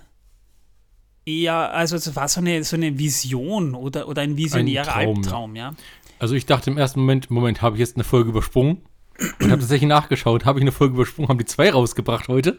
eher, 1.24 1.72
also 1.72 1.96
es 1.96 2.14
war 2.14 2.28
so 2.28 2.40
eine, 2.40 2.62
so 2.64 2.76
eine 2.76 2.98
Vision 2.98 3.74
oder, 3.74 4.08
oder 4.08 4.22
ein 4.22 4.36
visionärer 4.36 4.94
ein 4.94 5.04
Traum, 5.06 5.16
Albtraum, 5.16 5.56
ja. 5.56 5.74
Also 6.18 6.34
ich 6.34 6.46
dachte 6.46 6.70
im 6.70 6.78
ersten 6.78 7.00
Moment, 7.00 7.30
Moment, 7.30 7.62
habe 7.62 7.76
ich 7.76 7.80
jetzt 7.80 7.96
eine 7.96 8.04
Folge 8.04 8.30
übersprungen? 8.30 8.82
Und 9.18 9.50
habe 9.50 9.60
tatsächlich 9.60 9.88
nachgeschaut, 9.88 10.44
habe 10.44 10.58
ich 10.58 10.62
eine 10.62 10.72
Folge 10.72 10.94
übersprungen, 10.94 11.28
haben 11.28 11.38
die 11.38 11.44
zwei 11.44 11.70
rausgebracht 11.70 12.28
heute. 12.28 12.58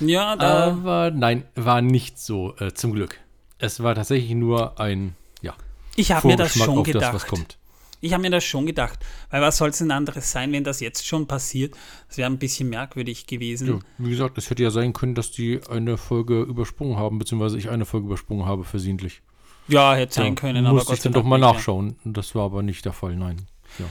Ja, 0.00 0.36
da. 0.36 0.68
Aber 0.68 1.10
nein, 1.10 1.44
war 1.54 1.82
nicht 1.82 2.18
so, 2.18 2.54
äh, 2.58 2.72
zum 2.72 2.92
Glück. 2.92 3.18
Es 3.58 3.82
war 3.82 3.94
tatsächlich 3.94 4.32
nur 4.34 4.78
ein, 4.80 5.16
ja, 5.42 5.54
ich 5.94 6.12
habe 6.12 6.26
mir 6.26 6.36
das 6.36 6.54
schon 6.54 6.84
gedacht. 6.84 7.04
das, 7.04 7.14
was 7.14 7.26
kommt. 7.26 7.58
Ich 8.02 8.12
habe 8.12 8.22
mir 8.22 8.30
das 8.30 8.44
schon 8.44 8.66
gedacht. 8.66 8.98
Weil 9.30 9.40
was 9.40 9.56
soll 9.56 9.70
es 9.70 9.78
denn 9.78 9.90
anderes 9.90 10.30
sein, 10.30 10.52
wenn 10.52 10.64
das 10.64 10.80
jetzt 10.80 11.06
schon 11.06 11.26
passiert? 11.26 11.74
Das 12.08 12.18
wäre 12.18 12.30
ein 12.30 12.38
bisschen 12.38 12.68
merkwürdig 12.68 13.26
gewesen. 13.26 13.68
Ja, 13.68 13.78
wie 13.98 14.10
gesagt, 14.10 14.36
es 14.36 14.50
hätte 14.50 14.62
ja 14.62 14.70
sein 14.70 14.92
können, 14.92 15.14
dass 15.14 15.30
die 15.30 15.60
eine 15.68 15.96
Folge 15.96 16.42
übersprungen 16.42 16.98
haben, 16.98 17.18
beziehungsweise 17.18 17.56
ich 17.56 17.70
eine 17.70 17.86
Folge 17.86 18.06
übersprungen 18.06 18.44
habe, 18.44 18.64
versehentlich. 18.64 19.22
Ja, 19.66 19.94
hätte 19.94 20.14
sein 20.14 20.26
Ja, 20.26 20.34
können, 20.34 20.66
aber 20.66 20.74
Musste 20.74 20.88
Gott 20.88 20.98
ich 20.98 21.02
dann 21.04 21.12
doch 21.14 21.24
mal 21.24 21.38
nachschauen. 21.38 21.96
Das 22.04 22.34
war 22.34 22.44
aber 22.44 22.62
nicht 22.62 22.84
der 22.84 22.92
Fall, 22.92 23.16
nein. 23.16 23.46
Ja. 23.78 23.86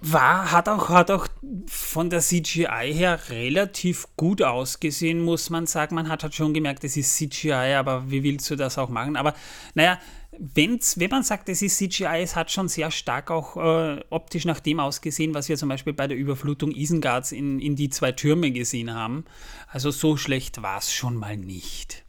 War, 0.00 0.52
hat 0.52 0.68
auch, 0.68 0.88
hat 0.88 1.10
auch 1.10 1.28
von 1.66 2.10
der 2.10 2.20
CGI 2.20 2.92
her 2.92 3.18
relativ 3.28 4.06
gut 4.16 4.42
ausgesehen, 4.42 5.22
muss 5.22 5.50
man 5.50 5.66
sagen. 5.66 5.94
Man 5.94 6.08
hat 6.08 6.22
halt 6.22 6.34
schon 6.34 6.54
gemerkt, 6.54 6.84
es 6.84 6.96
ist 6.96 7.16
CGI, 7.16 7.74
aber 7.76 8.10
wie 8.10 8.22
willst 8.22 8.50
du 8.50 8.56
das 8.56 8.78
auch 8.78 8.88
machen? 8.88 9.16
Aber 9.16 9.34
naja, 9.74 9.98
wenn's, 10.38 10.98
wenn 10.98 11.10
man 11.10 11.22
sagt, 11.22 11.48
es 11.48 11.62
ist 11.62 11.78
CGI, 11.78 12.22
es 12.22 12.36
hat 12.36 12.50
schon 12.50 12.68
sehr 12.68 12.90
stark 12.90 13.30
auch 13.30 13.56
äh, 13.56 14.00
optisch 14.10 14.44
nach 14.44 14.60
dem 14.60 14.80
ausgesehen, 14.80 15.34
was 15.34 15.48
wir 15.48 15.56
zum 15.56 15.68
Beispiel 15.68 15.92
bei 15.92 16.06
der 16.06 16.16
Überflutung 16.16 16.70
Isengards 16.70 17.32
in, 17.32 17.60
in 17.60 17.76
die 17.76 17.90
zwei 17.90 18.12
Türme 18.12 18.50
gesehen 18.50 18.94
haben. 18.94 19.24
Also 19.68 19.90
so 19.90 20.16
schlecht 20.16 20.62
war 20.62 20.78
es 20.78 20.92
schon 20.92 21.16
mal 21.16 21.36
nicht. 21.36 22.04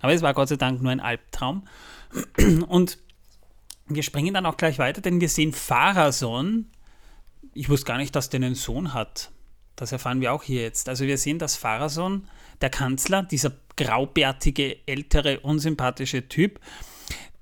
Aber 0.00 0.12
es 0.12 0.22
war 0.22 0.34
Gott 0.34 0.48
sei 0.48 0.56
Dank 0.56 0.82
nur 0.82 0.92
ein 0.92 1.00
Albtraum. 1.00 1.66
Und 2.68 2.98
wir 3.86 4.02
springen 4.02 4.34
dann 4.34 4.46
auch 4.46 4.56
gleich 4.56 4.78
weiter, 4.78 5.00
denn 5.00 5.20
wir 5.20 5.28
sehen 5.28 5.52
Pharason. 5.52 6.66
Ich 7.54 7.68
wusste 7.68 7.86
gar 7.86 7.98
nicht, 7.98 8.14
dass 8.14 8.30
der 8.30 8.38
einen 8.38 8.54
Sohn 8.54 8.94
hat. 8.94 9.30
Das 9.76 9.92
erfahren 9.92 10.20
wir 10.20 10.32
auch 10.32 10.42
hier 10.42 10.62
jetzt. 10.62 10.88
Also 10.88 11.06
wir 11.06 11.18
sehen, 11.18 11.38
dass 11.38 11.56
Pharason, 11.56 12.28
der 12.60 12.70
Kanzler, 12.70 13.22
dieser 13.22 13.52
graubärtige, 13.76 14.86
ältere, 14.86 15.40
unsympathische 15.40 16.28
Typ, 16.28 16.60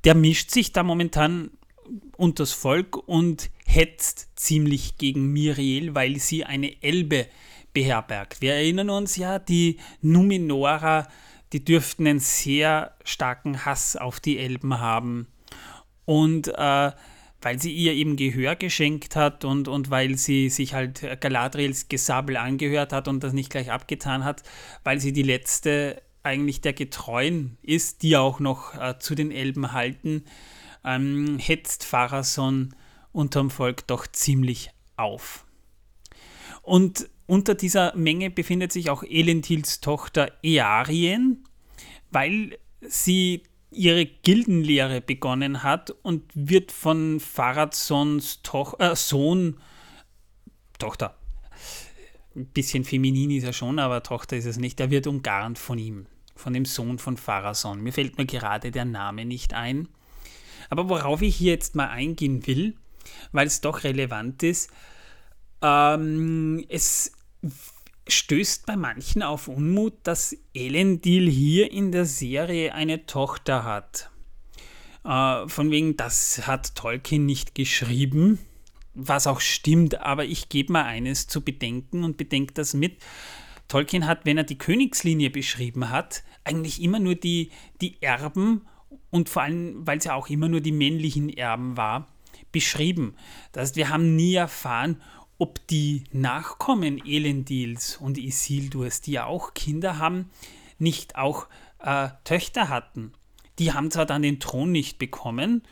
der 0.05 0.15
mischt 0.15 0.51
sich 0.51 0.73
da 0.73 0.83
momentan 0.83 1.51
unters 2.17 2.53
Volk 2.53 2.97
und 2.97 3.51
hetzt 3.67 4.29
ziemlich 4.37 4.99
gegen 4.99 5.33
Miriel, 5.33 5.95
weil 5.95 6.19
sie 6.19 6.45
eine 6.45 6.83
Elbe 6.83 7.27
beherbergt. 7.73 8.41
Wir 8.41 8.55
erinnern 8.55 8.91
uns 8.91 9.17
ja, 9.17 9.39
die 9.39 9.79
Numenora, 10.01 11.09
die 11.53 11.65
dürften 11.65 12.07
einen 12.07 12.21
sehr 12.21 12.95
starken 13.05 13.65
Hass 13.65 13.97
auf 13.97 14.21
die 14.21 14.39
Elben 14.39 14.79
haben. 14.79 15.27
Und 16.05 16.49
äh, 16.49 16.93
weil 17.43 17.61
sie 17.61 17.73
ihr 17.73 17.93
eben 17.93 18.17
Gehör 18.17 18.57
geschenkt 18.57 19.17
hat 19.17 19.45
und, 19.45 19.69
und 19.69 19.91
weil 19.91 20.17
sie 20.17 20.49
sich 20.49 20.75
halt 20.75 21.21
Galadriels 21.21 21.89
Gesabel 21.89 22.37
angehört 22.37 22.93
hat 22.93 23.09
und 23.09 23.23
das 23.23 23.33
nicht 23.33 23.51
gleich 23.51 23.71
abgetan 23.71 24.25
hat, 24.25 24.43
weil 24.85 25.01
sie 25.01 25.13
die 25.13 25.23
letzte 25.23 26.01
eigentlich 26.23 26.61
der 26.61 26.73
Getreuen 26.73 27.59
ist, 27.63 28.03
die 28.03 28.17
auch 28.17 28.39
noch 28.39 28.75
äh, 28.81 28.99
zu 28.99 29.17
den 29.17 29.33
Elben 29.33 29.73
halten, 29.73 30.25
ähm, 30.85 31.39
hetzt 31.39 31.85
Pharason 31.85 32.75
unterm 33.11 33.51
Volk 33.51 33.87
doch 33.89 34.07
ziemlich 34.07 34.71
auf. 34.97 35.45
Und 36.63 37.09
unter 37.27 37.55
dieser 37.55 37.97
Menge 37.97 38.31
befindet 38.31 38.73
sich 38.73 38.89
auch 38.89 39.03
Elendils 39.03 39.81
Tochter 39.81 40.33
Earien, 40.43 41.45
weil 42.11 42.59
sie 42.83 43.43
ihre 43.75 44.07
Gildenlehre 44.07 45.01
begonnen 45.01 45.63
hat 45.63 45.91
und 46.03 46.23
wird 46.35 46.73
von 46.73 47.21
Pharadsons 47.21 48.43
Toch 48.43 48.79
äh, 48.81 48.95
Sohn, 48.95 49.59
Tochter, 50.79 51.17
ein 52.35 52.47
bisschen 52.47 52.85
feminin 52.85 53.31
ist 53.31 53.45
er 53.45 53.53
schon, 53.53 53.79
aber 53.79 54.03
Tochter 54.03 54.37
ist 54.37 54.47
es 54.47 54.57
nicht, 54.57 54.81
er 54.81 54.91
wird 54.91 55.07
umgarnt 55.07 55.59
von 55.59 55.79
ihm, 55.79 56.07
von 56.35 56.53
dem 56.53 56.65
Sohn 56.65 56.99
von 56.99 57.17
Pharason. 57.17 57.81
Mir 57.83 57.93
fällt 57.93 58.19
mir 58.19 58.27
gerade 58.27 58.71
der 58.71 58.85
Name 58.85 59.25
nicht 59.25 59.55
ein. 59.55 59.89
Aber 60.71 60.89
worauf 60.89 61.23
ich 61.23 61.37
hier 61.37 61.53
jetzt 61.53 61.75
mal 61.75 61.89
eingehen 61.89 62.47
will, 62.47 62.75
weil 63.33 63.47
es 63.47 63.61
doch 63.61 63.85
relevant 63.85 64.43
ist, 64.43 64.71
ähm, 65.61 66.65
es 66.69 67.13
stößt 68.09 68.67
bei 68.67 68.77
manchen 68.77 69.23
auf 69.23 69.49
Unmut, 69.49 69.95
dass 70.03 70.37
Elendil 70.55 71.31
hier 71.31 71.71
in 71.71 71.93
der 71.93 72.05
Serie 72.05 72.75
eine 72.75 73.07
Tochter 73.07 73.65
hat. 73.65 74.11
Äh, 75.05 75.49
von 75.49 75.71
wegen, 75.71 75.97
das 75.97 76.47
hat 76.47 76.75
Tolkien 76.75 77.27
nicht 77.27 77.55
geschrieben, 77.55 78.39
was 78.95 79.27
auch 79.27 79.41
stimmt, 79.41 80.01
aber 80.01 80.25
ich 80.25 80.49
gebe 80.49 80.73
mal 80.73 80.85
eines 80.85 81.27
zu 81.27 81.41
bedenken 81.43 82.05
und 82.05 82.17
bedenke 82.17 82.55
das 82.55 82.75
mit. 82.75 82.99
Tolkien 83.69 84.07
hat, 84.07 84.27
wenn 84.27 84.37
er 84.37 84.45
die 84.45 84.59
Königslinie 84.59 85.31
beschrieben 85.31 85.91
hat, 85.91 86.25
eigentlich 86.45 86.83
immer 86.83 86.99
nur 86.99 87.15
die, 87.15 87.51
die 87.81 88.03
Erben 88.03 88.67
und 89.11 89.29
vor 89.29 89.43
allem, 89.43 89.87
weil 89.87 89.99
es 89.99 90.05
ja 90.05 90.15
auch 90.15 90.29
immer 90.29 90.49
nur 90.49 90.61
die 90.61 90.73
männlichen 90.73 91.31
Erben 91.31 91.77
war, 91.77 92.09
beschrieben. 92.51 93.15
Das 93.53 93.63
heißt, 93.63 93.77
wir 93.77 93.89
haben 93.89 94.15
nie 94.15 94.35
erfahren, 94.35 95.01
ob 95.43 95.67
die 95.67 96.05
Nachkommen 96.13 97.05
Elendils 97.05 97.97
und 97.97 98.17
Isildurs, 98.17 99.01
die 99.01 99.11
ja 99.11 99.25
auch 99.27 99.55
Kinder 99.55 99.99
haben, 99.99 100.31
nicht 100.79 101.17
auch 101.17 101.49
äh, 101.81 102.11
Töchter 102.23 102.69
hatten. 102.69 103.13
Die 103.59 103.73
haben 103.73 103.91
zwar 103.91 104.07
dann 104.07 104.23
den 104.23 104.39
Thron 104.39 104.71
nicht 104.71 105.01
bekommen, 105.01 105.65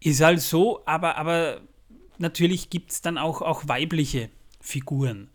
ist 0.00 0.20
halt 0.20 0.42
so, 0.42 0.82
aber, 0.84 1.16
aber 1.16 1.62
natürlich 2.18 2.68
gibt 2.68 2.92
es 2.92 3.00
dann 3.00 3.16
auch, 3.16 3.40
auch 3.40 3.66
weibliche 3.68 4.28
Figuren. 4.60 5.30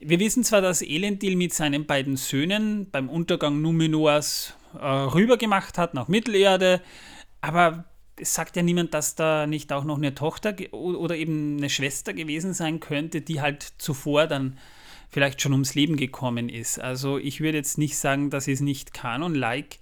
Wir 0.00 0.20
wissen 0.20 0.44
zwar, 0.44 0.60
dass 0.60 0.82
Elendil 0.82 1.34
mit 1.34 1.52
seinen 1.52 1.84
beiden 1.86 2.16
Söhnen 2.16 2.88
beim 2.92 3.08
Untergang 3.08 3.60
Numenors 3.60 4.54
äh, 4.78 4.86
rübergemacht 4.86 5.78
hat 5.78 5.94
nach 5.94 6.06
Mittelerde, 6.06 6.80
aber 7.40 7.86
es 8.16 8.34
sagt 8.34 8.56
ja 8.56 8.62
niemand, 8.62 8.94
dass 8.94 9.14
da 9.14 9.46
nicht 9.46 9.72
auch 9.72 9.84
noch 9.84 9.96
eine 9.96 10.14
Tochter 10.14 10.54
oder 10.72 11.16
eben 11.16 11.58
eine 11.58 11.70
Schwester 11.70 12.12
gewesen 12.12 12.54
sein 12.54 12.80
könnte, 12.80 13.20
die 13.20 13.40
halt 13.40 13.62
zuvor 13.78 14.26
dann 14.26 14.58
vielleicht 15.08 15.42
schon 15.42 15.52
ums 15.52 15.74
Leben 15.74 15.96
gekommen 15.96 16.48
ist. 16.48 16.78
Also 16.78 17.18
ich 17.18 17.40
würde 17.40 17.58
jetzt 17.58 17.78
nicht 17.78 17.96
sagen, 17.98 18.30
das 18.30 18.48
ist 18.48 18.60
nicht 18.60 18.94
Kanon-like. 18.94 19.78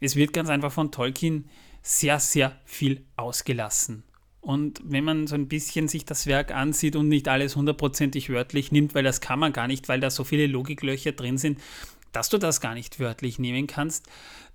Es 0.00 0.16
wird 0.16 0.32
ganz 0.32 0.48
einfach 0.48 0.72
von 0.72 0.92
Tolkien 0.92 1.48
sehr, 1.82 2.18
sehr 2.18 2.58
viel 2.64 3.04
ausgelassen. 3.16 4.02
Und 4.40 4.80
wenn 4.84 5.02
man 5.02 5.26
so 5.26 5.34
ein 5.34 5.48
bisschen 5.48 5.88
sich 5.88 6.04
das 6.04 6.26
Werk 6.26 6.52
ansieht 6.52 6.94
und 6.94 7.08
nicht 7.08 7.26
alles 7.26 7.56
hundertprozentig 7.56 8.30
wörtlich 8.30 8.70
nimmt, 8.70 8.94
weil 8.94 9.02
das 9.02 9.20
kann 9.20 9.40
man 9.40 9.52
gar 9.52 9.66
nicht, 9.66 9.88
weil 9.88 9.98
da 9.98 10.10
so 10.10 10.22
viele 10.22 10.46
Logiklöcher 10.46 11.12
drin 11.12 11.36
sind, 11.38 11.58
dass 12.12 12.28
du 12.28 12.38
das 12.38 12.60
gar 12.60 12.74
nicht 12.74 12.98
wörtlich 13.00 13.38
nehmen 13.38 13.66
kannst, 13.66 14.06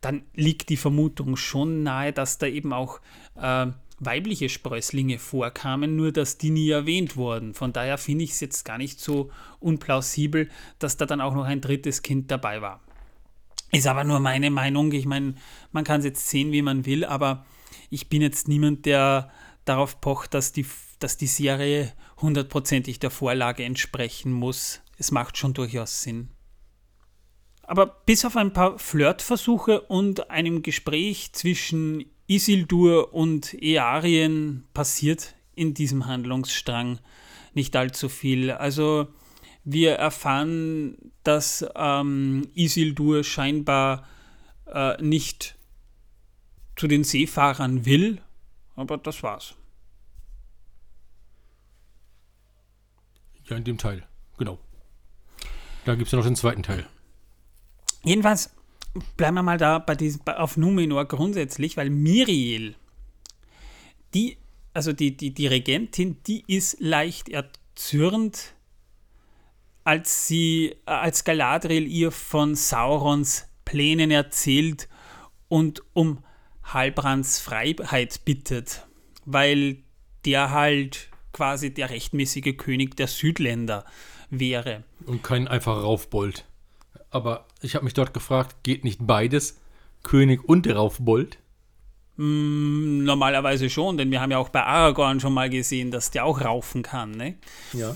dann 0.01 0.23
liegt 0.33 0.69
die 0.69 0.77
Vermutung 0.77 1.37
schon 1.37 1.83
nahe, 1.83 2.11
dass 2.11 2.37
da 2.37 2.47
eben 2.47 2.73
auch 2.73 2.99
äh, 3.35 3.67
weibliche 3.99 4.49
Sprösslinge 4.49 5.19
vorkamen, 5.19 5.95
nur 5.95 6.11
dass 6.11 6.37
die 6.37 6.49
nie 6.49 6.69
erwähnt 6.69 7.15
wurden. 7.15 7.53
Von 7.53 7.71
daher 7.71 7.99
finde 7.99 8.23
ich 8.23 8.31
es 8.31 8.39
jetzt 8.39 8.65
gar 8.65 8.79
nicht 8.79 8.99
so 8.99 9.29
unplausibel, 9.59 10.49
dass 10.79 10.97
da 10.97 11.05
dann 11.05 11.21
auch 11.21 11.35
noch 11.35 11.45
ein 11.45 11.61
drittes 11.61 12.01
Kind 12.01 12.31
dabei 12.31 12.61
war. 12.61 12.81
Ist 13.71 13.87
aber 13.87 14.03
nur 14.03 14.19
meine 14.19 14.49
Meinung. 14.49 14.91
Ich 14.91 15.05
meine, 15.05 15.35
man 15.71 15.83
kann 15.83 15.99
es 15.99 16.05
jetzt 16.05 16.27
sehen, 16.27 16.51
wie 16.51 16.63
man 16.63 16.85
will, 16.85 17.05
aber 17.05 17.45
ich 17.89 18.09
bin 18.09 18.21
jetzt 18.21 18.47
niemand, 18.47 18.85
der 18.85 19.31
darauf 19.65 20.01
pocht, 20.01 20.33
dass 20.33 20.51
die, 20.51 20.65
dass 20.99 21.17
die 21.17 21.27
Serie 21.27 21.93
hundertprozentig 22.17 22.99
der 22.99 23.11
Vorlage 23.11 23.63
entsprechen 23.63 24.33
muss. 24.33 24.81
Es 24.97 25.11
macht 25.11 25.37
schon 25.37 25.53
durchaus 25.53 26.01
Sinn. 26.01 26.29
Aber 27.71 27.85
bis 27.85 28.25
auf 28.25 28.35
ein 28.35 28.51
paar 28.51 28.77
Flirtversuche 28.77 29.79
und 29.79 30.29
einem 30.29 30.61
Gespräch 30.61 31.31
zwischen 31.31 32.03
Isildur 32.27 33.13
und 33.13 33.53
Earien 33.63 34.65
passiert 34.73 35.35
in 35.55 35.73
diesem 35.73 36.05
Handlungsstrang 36.05 36.99
nicht 37.53 37.73
allzu 37.77 38.09
viel. 38.09 38.51
Also 38.51 39.07
wir 39.63 39.93
erfahren, 39.93 40.97
dass 41.23 41.65
ähm, 41.73 42.49
Isildur 42.55 43.23
scheinbar 43.23 44.05
äh, 44.65 45.01
nicht 45.01 45.55
zu 46.75 46.89
den 46.89 47.05
Seefahrern 47.05 47.85
will, 47.85 48.21
aber 48.75 48.97
das 48.97 49.23
war's. 49.23 49.55
Ja, 53.45 53.55
in 53.55 53.63
dem 53.63 53.77
Teil. 53.77 54.05
Genau. 54.37 54.59
Da 55.85 55.95
gibt 55.95 56.07
es 56.07 56.11
ja 56.11 56.17
noch 56.17 56.25
den 56.25 56.35
zweiten 56.35 56.63
Teil. 56.63 56.85
Jedenfalls 58.03 58.51
bleiben 59.17 59.35
wir 59.35 59.43
mal 59.43 59.57
da 59.57 59.79
bei 59.79 59.95
diesem, 59.95 60.21
auf 60.27 60.57
Numenor 60.57 61.05
grundsätzlich, 61.05 61.77
weil 61.77 61.89
Miriel, 61.89 62.75
die, 64.13 64.37
also 64.73 64.93
die, 64.93 65.15
die, 65.15 65.33
die 65.33 65.47
Regentin, 65.47 66.17
die 66.27 66.43
ist 66.47 66.79
leicht 66.79 67.29
erzürnt, 67.29 68.53
als 69.83 70.27
sie, 70.27 70.75
äh, 70.85 70.91
als 70.91 71.23
Galadriel 71.23 71.87
ihr 71.87 72.11
von 72.11 72.55
Saurons 72.55 73.47
Plänen 73.65 74.11
erzählt 74.11 74.89
und 75.47 75.81
um 75.93 76.23
Halbrands 76.63 77.39
Freiheit 77.39 78.25
bittet, 78.25 78.87
weil 79.25 79.77
der 80.25 80.51
halt 80.51 81.09
quasi 81.33 81.73
der 81.73 81.89
rechtmäßige 81.89 82.55
König 82.57 82.95
der 82.97 83.07
Südländer 83.07 83.85
wäre. 84.29 84.83
Und 85.05 85.23
kein 85.23 85.47
einfacher 85.47 85.81
Raufbold. 85.81 86.45
Aber 87.11 87.45
ich 87.61 87.75
habe 87.75 87.83
mich 87.83 87.93
dort 87.93 88.13
gefragt, 88.13 88.63
geht 88.63 88.83
nicht 88.83 89.05
beides? 89.05 89.59
König 90.03 90.43
und 90.43 90.67
Raufbold? 90.67 91.37
Mm, 92.17 93.03
normalerweise 93.03 93.69
schon, 93.69 93.97
denn 93.97 94.11
wir 94.11 94.21
haben 94.21 94.31
ja 94.31 94.37
auch 94.37 94.49
bei 94.49 94.63
Aragorn 94.63 95.19
schon 95.19 95.33
mal 95.33 95.49
gesehen, 95.49 95.91
dass 95.91 96.11
der 96.11 96.25
auch 96.25 96.41
raufen 96.41 96.81
kann. 96.81 97.11
Ne? 97.11 97.35
Ja. 97.73 97.95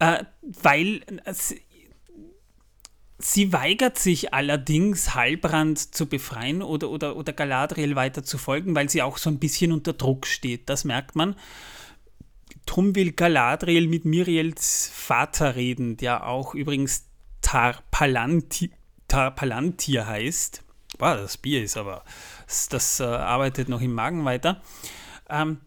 Äh, 0.00 0.24
weil 0.42 1.02
äh, 1.24 1.32
sie, 1.32 1.60
sie 3.18 3.52
weigert 3.52 3.98
sich 3.98 4.34
allerdings, 4.34 5.14
Halbrand 5.14 5.94
zu 5.94 6.06
befreien 6.06 6.62
oder, 6.62 6.90
oder, 6.90 7.16
oder 7.16 7.32
Galadriel 7.32 7.96
weiter 7.96 8.22
zu 8.22 8.38
folgen, 8.38 8.74
weil 8.74 8.88
sie 8.88 9.02
auch 9.02 9.18
so 9.18 9.30
ein 9.30 9.38
bisschen 9.38 9.72
unter 9.72 9.92
Druck 9.92 10.26
steht. 10.26 10.68
Das 10.68 10.84
merkt 10.84 11.16
man. 11.16 11.36
Drum 12.66 12.94
will 12.94 13.12
Galadriel 13.12 13.88
mit 13.88 14.04
Miriels 14.04 14.90
Vater 14.92 15.56
reden, 15.56 15.96
der 15.96 16.26
auch 16.26 16.54
übrigens 16.54 17.07
Tar 17.42 17.82
Palantir, 17.90 18.70
Tar 19.06 19.34
Palantir 19.34 20.06
heißt. 20.06 20.62
Boah, 20.98 21.16
das 21.16 21.36
Bier 21.36 21.62
ist 21.62 21.76
aber, 21.76 22.04
das, 22.46 22.68
das 22.68 23.00
äh, 23.00 23.04
arbeitet 23.04 23.68
noch 23.68 23.80
im 23.80 23.92
Magen 23.92 24.24
weiter. 24.24 24.60
Ähm, 25.28 25.60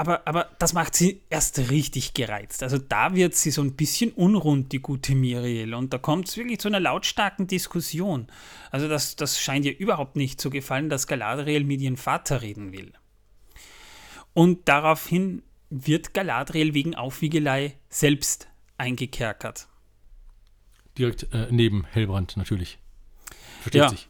aber, 0.00 0.26
aber 0.26 0.48
das 0.58 0.72
macht 0.72 0.94
sie 0.94 1.20
erst 1.28 1.58
richtig 1.70 2.14
gereizt. 2.14 2.62
Also 2.62 2.78
da 2.78 3.14
wird 3.14 3.34
sie 3.34 3.50
so 3.50 3.60
ein 3.60 3.76
bisschen 3.76 4.12
unrund, 4.12 4.72
die 4.72 4.80
gute 4.80 5.14
Miriel. 5.14 5.74
Und 5.74 5.92
da 5.92 5.98
kommt 5.98 6.26
es 6.26 6.38
wirklich 6.38 6.58
zu 6.58 6.68
einer 6.68 6.80
lautstarken 6.80 7.46
Diskussion. 7.46 8.26
Also 8.70 8.88
das, 8.88 9.16
das 9.16 9.38
scheint 9.38 9.66
ihr 9.66 9.78
überhaupt 9.78 10.16
nicht 10.16 10.40
zu 10.40 10.48
gefallen, 10.48 10.88
dass 10.88 11.06
Galadriel 11.06 11.64
mit 11.64 11.82
ihrem 11.82 11.98
Vater 11.98 12.40
reden 12.40 12.72
will. 12.72 12.94
Und 14.32 14.68
daraufhin 14.70 15.42
wird 15.68 16.14
Galadriel 16.14 16.72
wegen 16.72 16.94
Aufwiegelei 16.94 17.76
selbst 17.90 18.48
eingekerkert. 18.78 19.68
Direkt 21.00 21.32
äh, 21.32 21.46
neben 21.50 21.84
Hellbrand 21.90 22.36
natürlich. 22.36 22.78
Versteht 23.62 23.80
Ja. 23.82 23.88
sich. 23.88 24.08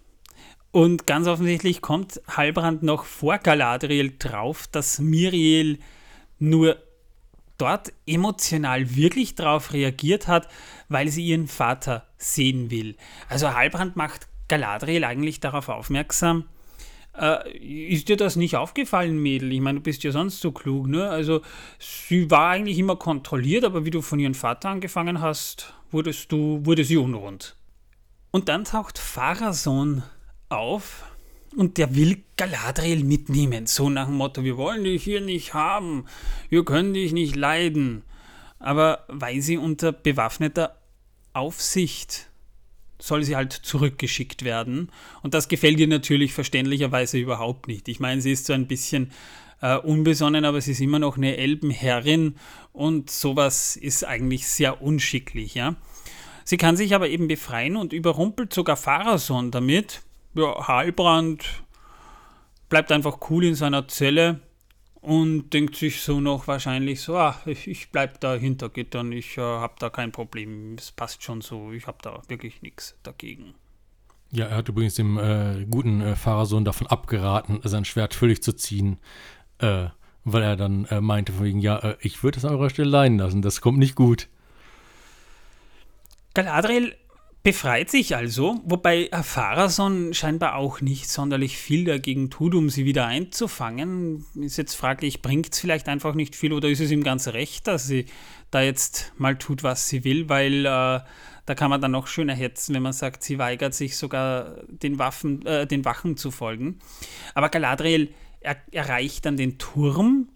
Und 0.72 1.06
ganz 1.06 1.26
offensichtlich 1.26 1.80
kommt 1.80 2.20
Halbrand 2.28 2.82
noch 2.82 3.04
vor 3.04 3.38
Galadriel 3.38 4.14
drauf, 4.18 4.66
dass 4.66 4.98
Miriel 4.98 5.78
nur 6.38 6.76
dort 7.58 7.92
emotional 8.06 8.96
wirklich 8.96 9.36
drauf 9.36 9.72
reagiert 9.72 10.26
hat, 10.26 10.48
weil 10.88 11.08
sie 11.08 11.24
ihren 11.24 11.46
Vater 11.46 12.06
sehen 12.18 12.70
will. 12.70 12.96
Also 13.28 13.54
Halbrand 13.54 13.96
macht 13.96 14.26
Galadriel 14.48 15.04
eigentlich 15.04 15.38
darauf 15.40 15.68
aufmerksam, 15.68 16.44
äh, 17.18 17.56
ist 17.56 18.08
dir 18.08 18.16
das 18.16 18.36
nicht 18.36 18.56
aufgefallen, 18.56 19.20
Mädel? 19.20 19.52
Ich 19.52 19.60
meine, 19.60 19.78
du 19.78 19.82
bist 19.82 20.02
ja 20.04 20.12
sonst 20.12 20.40
so 20.40 20.52
klug, 20.52 20.86
ne? 20.86 21.08
Also, 21.08 21.42
sie 21.78 22.30
war 22.30 22.50
eigentlich 22.50 22.78
immer 22.78 22.96
kontrolliert, 22.96 23.64
aber 23.64 23.84
wie 23.84 23.90
du 23.90 24.00
von 24.00 24.18
ihrem 24.20 24.34
Vater 24.34 24.70
angefangen 24.70 25.20
hast, 25.20 25.74
wurdest 25.90 26.30
du, 26.32 26.64
wurde 26.64 26.84
sie 26.84 26.96
unrund. 26.96 27.56
Und 28.30 28.48
dann 28.48 28.64
taucht 28.64 28.98
Pharason 28.98 30.02
auf 30.48 31.04
und 31.56 31.78
der 31.78 31.94
will 31.96 32.22
Galadriel 32.36 33.04
mitnehmen. 33.04 33.66
So 33.66 33.90
nach 33.90 34.06
dem 34.06 34.16
Motto, 34.16 34.44
wir 34.44 34.56
wollen 34.56 34.84
dich 34.84 35.02
hier 35.02 35.20
nicht 35.20 35.54
haben, 35.54 36.06
wir 36.48 36.64
können 36.64 36.94
dich 36.94 37.12
nicht 37.12 37.36
leiden. 37.36 38.02
Aber 38.58 39.04
weil 39.08 39.40
sie 39.40 39.56
unter 39.56 39.92
bewaffneter 39.92 40.76
Aufsicht 41.32 42.28
soll 42.98 43.24
sie 43.24 43.34
halt 43.34 43.52
zurückgeschickt 43.52 44.44
werden. 44.44 44.90
Und 45.22 45.34
das 45.34 45.48
gefällt 45.48 45.80
ihr 45.80 45.88
natürlich 45.88 46.34
verständlicherweise 46.34 47.18
überhaupt 47.18 47.66
nicht. 47.66 47.88
Ich 47.88 47.98
meine, 47.98 48.20
sie 48.20 48.32
ist 48.32 48.46
so 48.46 48.52
ein 48.52 48.66
bisschen 48.66 49.10
äh, 49.60 49.76
unbesonnen, 49.76 50.44
aber 50.44 50.60
sie 50.60 50.72
ist 50.72 50.80
immer 50.80 50.98
noch 50.98 51.16
eine 51.16 51.36
Elbenherrin 51.36 52.36
und 52.72 53.10
sowas 53.10 53.76
ist 53.76 54.04
eigentlich 54.04 54.48
sehr 54.48 54.82
unschicklich, 54.82 55.54
ja. 55.54 55.76
Sie 56.44 56.56
kann 56.56 56.76
sich 56.76 56.94
aber 56.94 57.08
eben 57.08 57.28
befreien 57.28 57.76
und 57.76 57.92
überrumpelt 57.92 58.52
sogar 58.52 58.76
Pharason 58.76 59.50
damit. 59.50 60.02
Ja, 60.34 60.66
Halbrand 60.66 61.62
bleibt 62.68 62.90
einfach 62.90 63.18
cool 63.30 63.44
in 63.44 63.54
seiner 63.54 63.86
Zelle 63.88 64.40
und 65.00 65.50
denkt 65.50 65.76
sich 65.76 66.00
so 66.02 66.20
noch 66.20 66.46
wahrscheinlich 66.46 67.00
so, 67.00 67.16
ah, 67.16 67.36
ich, 67.46 67.68
ich 67.68 67.90
bleib 67.90 68.20
da 68.20 68.34
hinter 68.34 68.68
Gittern, 68.68 69.12
ich 69.12 69.38
äh, 69.38 69.40
habe 69.40 69.74
da 69.78 69.90
kein 69.90 70.12
Problem, 70.12 70.76
es 70.78 70.92
passt 70.92 71.22
schon 71.22 71.40
so, 71.40 71.72
ich 71.72 71.86
habe 71.86 71.98
da 72.02 72.22
wirklich 72.28 72.62
nichts 72.62 72.96
dagegen. 73.02 73.54
Ja, 74.32 74.46
er 74.46 74.58
hat 74.58 74.68
übrigens 74.68 74.94
dem 74.94 75.18
äh, 75.18 75.66
guten 75.68 76.00
äh, 76.00 76.14
Fahrersohn 76.14 76.64
davon 76.64 76.86
abgeraten, 76.86 77.60
sein 77.64 77.84
Schwert 77.84 78.14
völlig 78.14 78.42
zu 78.42 78.52
ziehen, 78.52 78.98
äh, 79.60 79.88
weil 80.24 80.42
er 80.42 80.56
dann 80.56 80.84
äh, 80.86 81.00
meinte 81.00 81.32
von 81.32 81.44
wegen, 81.44 81.60
ja, 81.60 81.78
äh, 81.78 81.96
ich 82.00 82.22
würde 82.22 82.38
es 82.38 82.44
an 82.44 82.52
eurer 82.52 82.70
Stelle 82.70 82.90
leiden 82.90 83.18
lassen, 83.18 83.42
das 83.42 83.60
kommt 83.60 83.78
nicht 83.78 83.94
gut. 83.94 84.28
Galadriel 86.34 86.94
befreit 87.42 87.90
sich 87.90 88.14
also, 88.14 88.60
wobei 88.64 89.08
Pharason 89.22 90.12
scheinbar 90.12 90.56
auch 90.56 90.82
nicht 90.82 91.08
sonderlich 91.08 91.56
viel 91.56 91.84
dagegen 91.84 92.28
tut, 92.28 92.54
um 92.54 92.68
sie 92.68 92.84
wieder 92.84 93.06
einzufangen. 93.06 94.26
Ist 94.34 94.58
jetzt 94.58 94.74
fraglich, 94.74 95.22
bringt 95.22 95.52
es 95.52 95.58
vielleicht 95.58 95.88
einfach 95.88 96.14
nicht 96.14 96.36
viel 96.36 96.52
oder 96.52 96.68
ist 96.68 96.80
es 96.80 96.90
ihm 96.90 97.02
ganz 97.02 97.28
recht, 97.28 97.66
dass 97.66 97.86
sie 97.86 98.06
da 98.50 98.60
jetzt 98.60 99.12
mal 99.16 99.38
tut, 99.38 99.62
was 99.62 99.88
sie 99.88 100.04
will, 100.04 100.28
weil 100.28 100.66
äh, 100.66 101.00
da 101.46 101.54
kann 101.56 101.70
man 101.70 101.80
dann 101.80 101.92
noch 101.92 102.06
schöner 102.08 102.34
hetzen, 102.34 102.74
wenn 102.74 102.82
man 102.82 102.92
sagt, 102.92 103.22
sie 103.22 103.38
weigert 103.38 103.74
sich 103.74 103.96
sogar 103.96 104.56
den 104.68 104.98
Waffen, 104.98 105.44
äh, 105.46 105.66
den 105.66 105.84
Wachen 105.86 106.18
zu 106.18 106.30
folgen. 106.30 106.78
Aber 107.34 107.48
Galadriel 107.48 108.12
er, 108.40 108.56
erreicht 108.72 109.26
dann 109.26 109.36
den 109.36 109.58
Turm, 109.58 110.30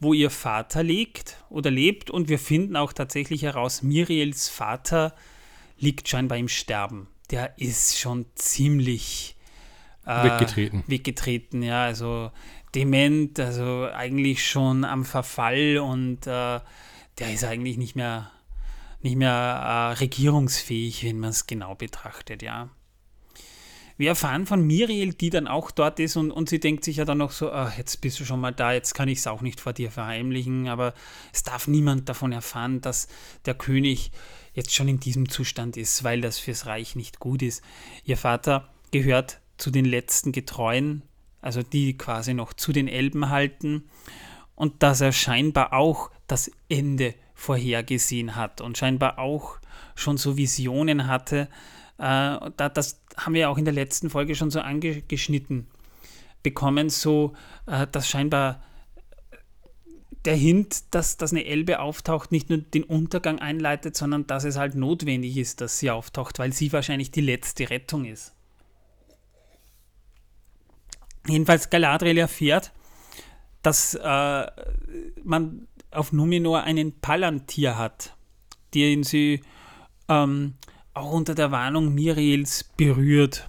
wo 0.00 0.14
ihr 0.14 0.30
Vater 0.30 0.82
liegt 0.82 1.44
oder 1.50 1.70
lebt 1.70 2.10
und 2.10 2.28
wir 2.28 2.38
finden 2.38 2.76
auch 2.76 2.92
tatsächlich 2.92 3.42
heraus, 3.42 3.82
Miriels 3.82 4.48
Vater 4.48 5.14
liegt 5.78 6.08
scheinbar 6.08 6.38
im 6.38 6.48
Sterben. 6.48 7.08
Der 7.30 7.58
ist 7.58 7.98
schon 7.98 8.26
ziemlich 8.34 9.36
äh, 10.06 10.24
Weggetreten. 10.24 10.84
Weggetreten, 10.86 11.62
ja, 11.62 11.84
also 11.84 12.32
dement, 12.74 13.38
also 13.38 13.88
eigentlich 13.92 14.46
schon 14.46 14.84
am 14.84 15.04
Verfall 15.04 15.78
und 15.78 16.26
äh, 16.26 16.60
der 17.18 17.32
ist 17.32 17.44
eigentlich 17.44 17.76
nicht 17.76 17.96
mehr, 17.96 18.30
nicht 19.02 19.16
mehr 19.16 19.30
äh, 19.30 19.92
regierungsfähig, 19.98 21.04
wenn 21.04 21.18
man 21.18 21.30
es 21.30 21.46
genau 21.46 21.74
betrachtet, 21.74 22.42
ja. 22.42 22.70
Wir 24.00 24.08
erfahren 24.08 24.46
von 24.46 24.66
Miriel, 24.66 25.12
die 25.12 25.28
dann 25.28 25.46
auch 25.46 25.70
dort 25.70 26.00
ist 26.00 26.16
und, 26.16 26.30
und 26.30 26.48
sie 26.48 26.58
denkt 26.58 26.84
sich 26.84 26.96
ja 26.96 27.04
dann 27.04 27.18
noch 27.18 27.32
so, 27.32 27.52
ah, 27.52 27.70
jetzt 27.76 28.00
bist 28.00 28.18
du 28.18 28.24
schon 28.24 28.40
mal 28.40 28.50
da, 28.50 28.72
jetzt 28.72 28.94
kann 28.94 29.08
ich 29.08 29.18
es 29.18 29.26
auch 29.26 29.42
nicht 29.42 29.60
vor 29.60 29.74
dir 29.74 29.90
verheimlichen, 29.90 30.68
aber 30.68 30.94
es 31.34 31.42
darf 31.42 31.68
niemand 31.68 32.08
davon 32.08 32.32
erfahren, 32.32 32.80
dass 32.80 33.08
der 33.44 33.52
König 33.52 34.10
jetzt 34.54 34.74
schon 34.74 34.88
in 34.88 35.00
diesem 35.00 35.28
Zustand 35.28 35.76
ist, 35.76 36.02
weil 36.02 36.22
das 36.22 36.38
fürs 36.38 36.64
Reich 36.64 36.96
nicht 36.96 37.20
gut 37.20 37.42
ist. 37.42 37.62
Ihr 38.02 38.16
Vater 38.16 38.70
gehört 38.90 39.42
zu 39.58 39.70
den 39.70 39.84
letzten 39.84 40.32
Getreuen, 40.32 41.02
also 41.42 41.62
die 41.62 41.98
quasi 41.98 42.32
noch 42.32 42.54
zu 42.54 42.72
den 42.72 42.88
Elben 42.88 43.28
halten 43.28 43.90
und 44.54 44.82
dass 44.82 45.02
er 45.02 45.12
scheinbar 45.12 45.74
auch 45.74 46.10
das 46.26 46.50
Ende 46.70 47.14
vorhergesehen 47.34 48.34
hat 48.34 48.62
und 48.62 48.78
scheinbar 48.78 49.18
auch 49.18 49.58
schon 49.94 50.16
so 50.16 50.38
Visionen 50.38 51.06
hatte. 51.06 51.50
Äh, 51.98 52.50
da, 52.56 52.70
das 52.72 53.02
haben 53.24 53.34
wir 53.34 53.50
auch 53.50 53.58
in 53.58 53.64
der 53.64 53.74
letzten 53.74 54.10
Folge 54.10 54.34
schon 54.34 54.50
so 54.50 54.60
angeschnitten 54.60 55.66
bekommen, 56.42 56.90
so 56.90 57.34
äh, 57.66 57.86
dass 57.86 58.08
scheinbar 58.08 58.62
der 60.24 60.36
Hint, 60.36 60.94
dass, 60.94 61.16
dass 61.16 61.32
eine 61.32 61.46
Elbe 61.46 61.80
auftaucht, 61.80 62.30
nicht 62.30 62.50
nur 62.50 62.58
den 62.58 62.84
Untergang 62.84 63.38
einleitet, 63.38 63.96
sondern 63.96 64.26
dass 64.26 64.44
es 64.44 64.56
halt 64.56 64.74
notwendig 64.74 65.36
ist, 65.36 65.60
dass 65.60 65.78
sie 65.78 65.90
auftaucht, 65.90 66.38
weil 66.38 66.52
sie 66.52 66.72
wahrscheinlich 66.72 67.10
die 67.10 67.22
letzte 67.22 67.70
Rettung 67.70 68.04
ist. 68.04 68.34
Jedenfalls 71.26 71.70
Galadriel 71.70 72.18
erfährt, 72.18 72.72
dass 73.62 73.94
äh, 73.94 74.46
man 75.22 75.68
auf 75.90 76.12
Numenor 76.12 76.62
einen 76.62 77.00
Palantir 77.00 77.76
hat, 77.76 78.14
den 78.74 79.02
sie 79.04 79.42
ähm, 80.08 80.54
auch 80.94 81.12
unter 81.12 81.34
der 81.34 81.50
Warnung 81.50 81.94
Miriels 81.94 82.64
berührt. 82.76 83.48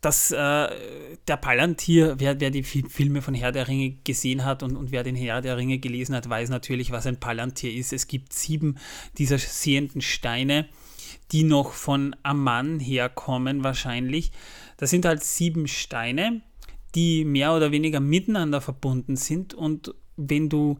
Dass 0.00 0.30
äh, 0.30 0.68
der 1.26 1.36
Palantir, 1.40 2.14
wer, 2.18 2.38
wer 2.40 2.50
die 2.50 2.62
Fi- 2.62 2.88
Filme 2.88 3.20
von 3.20 3.34
Herr 3.34 3.50
der 3.50 3.66
Ringe 3.66 3.96
gesehen 4.04 4.44
hat 4.44 4.62
und, 4.62 4.76
und 4.76 4.92
wer 4.92 5.02
den 5.02 5.16
Herr 5.16 5.40
der 5.40 5.56
Ringe 5.56 5.78
gelesen 5.78 6.14
hat, 6.14 6.28
weiß 6.28 6.50
natürlich, 6.50 6.92
was 6.92 7.06
ein 7.06 7.18
Palantir 7.18 7.74
ist. 7.74 7.92
Es 7.92 8.06
gibt 8.06 8.32
sieben 8.32 8.78
dieser 9.18 9.38
sehenden 9.38 10.00
Steine, 10.00 10.68
die 11.32 11.42
noch 11.42 11.72
von 11.72 12.14
Amman 12.22 12.78
herkommen 12.78 13.64
wahrscheinlich. 13.64 14.30
Das 14.76 14.90
sind 14.90 15.04
halt 15.04 15.24
sieben 15.24 15.66
Steine, 15.66 16.42
die 16.94 17.24
mehr 17.24 17.52
oder 17.52 17.72
weniger 17.72 17.98
miteinander 17.98 18.60
verbunden 18.60 19.16
sind 19.16 19.52
und 19.52 19.94
wenn 20.16 20.48
du 20.48 20.78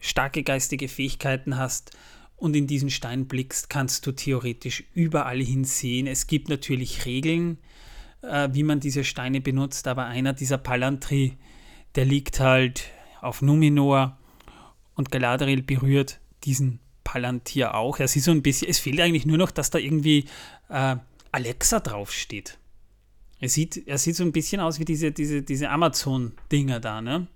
starke 0.00 0.42
geistige 0.42 0.88
Fähigkeiten 0.88 1.56
hast 1.56 1.96
und 2.36 2.54
in 2.54 2.66
diesen 2.66 2.90
Stein 2.90 3.26
blickst, 3.26 3.70
kannst 3.70 4.06
du 4.06 4.12
theoretisch 4.12 4.84
überall 4.94 5.42
hinsehen. 5.42 6.06
Es 6.06 6.26
gibt 6.26 6.48
natürlich 6.48 7.06
Regeln, 7.06 7.58
äh, 8.22 8.48
wie 8.52 8.62
man 8.62 8.80
diese 8.80 9.04
Steine 9.04 9.40
benutzt, 9.40 9.88
aber 9.88 10.06
einer 10.06 10.32
dieser 10.32 10.58
Palantri, 10.58 11.36
der 11.94 12.04
liegt 12.04 12.40
halt 12.40 12.90
auf 13.20 13.42
Numenor 13.42 14.18
Und 14.94 15.10
Galadriel 15.10 15.62
berührt 15.62 16.20
diesen 16.44 16.80
Palantir 17.04 17.74
auch. 17.74 17.98
Er 17.98 18.08
sieht 18.08 18.22
so 18.24 18.30
ein 18.30 18.42
bisschen, 18.42 18.68
es 18.68 18.78
fehlt 18.78 19.00
eigentlich 19.00 19.26
nur 19.26 19.38
noch, 19.38 19.50
dass 19.50 19.70
da 19.70 19.78
irgendwie 19.78 20.26
äh, 20.68 20.96
Alexa 21.32 21.80
draufsteht. 21.80 22.58
Er 23.38 23.48
sieht, 23.48 23.86
er 23.86 23.98
sieht 23.98 24.16
so 24.16 24.24
ein 24.24 24.32
bisschen 24.32 24.60
aus 24.60 24.78
wie 24.78 24.84
diese, 24.84 25.12
diese, 25.12 25.42
diese 25.42 25.70
Amazon-Dinger 25.70 26.80
da, 26.80 27.00
ne? 27.02 27.26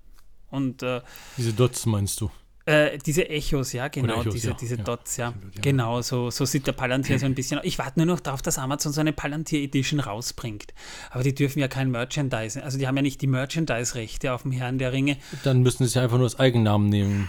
Und 0.50 0.82
äh, 0.82 1.02
Diese 1.36 1.52
Dots 1.52 1.86
meinst 1.86 2.20
du? 2.20 2.30
Äh, 2.70 2.98
diese 2.98 3.28
Echos, 3.28 3.72
ja, 3.72 3.88
genau, 3.88 4.20
Echos, 4.20 4.35
diese, 4.35 4.50
ja, 4.50 4.54
diese 4.54 4.76
Dots, 4.76 5.16
ja. 5.16 5.28
absolut, 5.28 5.56
ja. 5.56 5.61
Genau, 5.61 6.02
so, 6.02 6.30
so 6.30 6.44
sieht 6.44 6.68
der 6.68 6.72
Palantir 6.72 7.18
so 7.18 7.26
ein 7.26 7.35
bisschen 7.35 7.59
aus. 7.59 7.64
Ich 7.64 7.78
warte 7.78 7.98
nur 7.98 8.06
noch 8.06 8.20
darauf, 8.20 8.42
dass 8.42 8.59
Amazon 8.59 8.92
so 8.92 9.00
eine 9.00 9.12
Palantir 9.12 9.61
Edition 9.61 9.98
rausbringt. 9.98 10.72
Aber 11.11 11.24
die 11.24 11.35
dürfen 11.35 11.59
ja 11.59 11.66
kein 11.66 11.90
Merchandise, 11.90 12.62
also 12.62 12.78
die 12.78 12.87
haben 12.87 12.94
ja 12.94 13.02
nicht 13.02 13.20
die 13.22 13.26
Merchandise-Rechte 13.26 14.33
auf 14.33 14.42
dem 14.42 14.52
Herrn 14.52 14.78
der 14.78 14.92
Ringe. 14.92 15.16
Dann 15.42 15.62
müssten 15.62 15.85
sie 15.87 16.00
einfach 16.00 16.16
nur 16.16 16.26
das 16.26 16.38
Eigennamen 16.38 16.88
nehmen. 16.88 17.28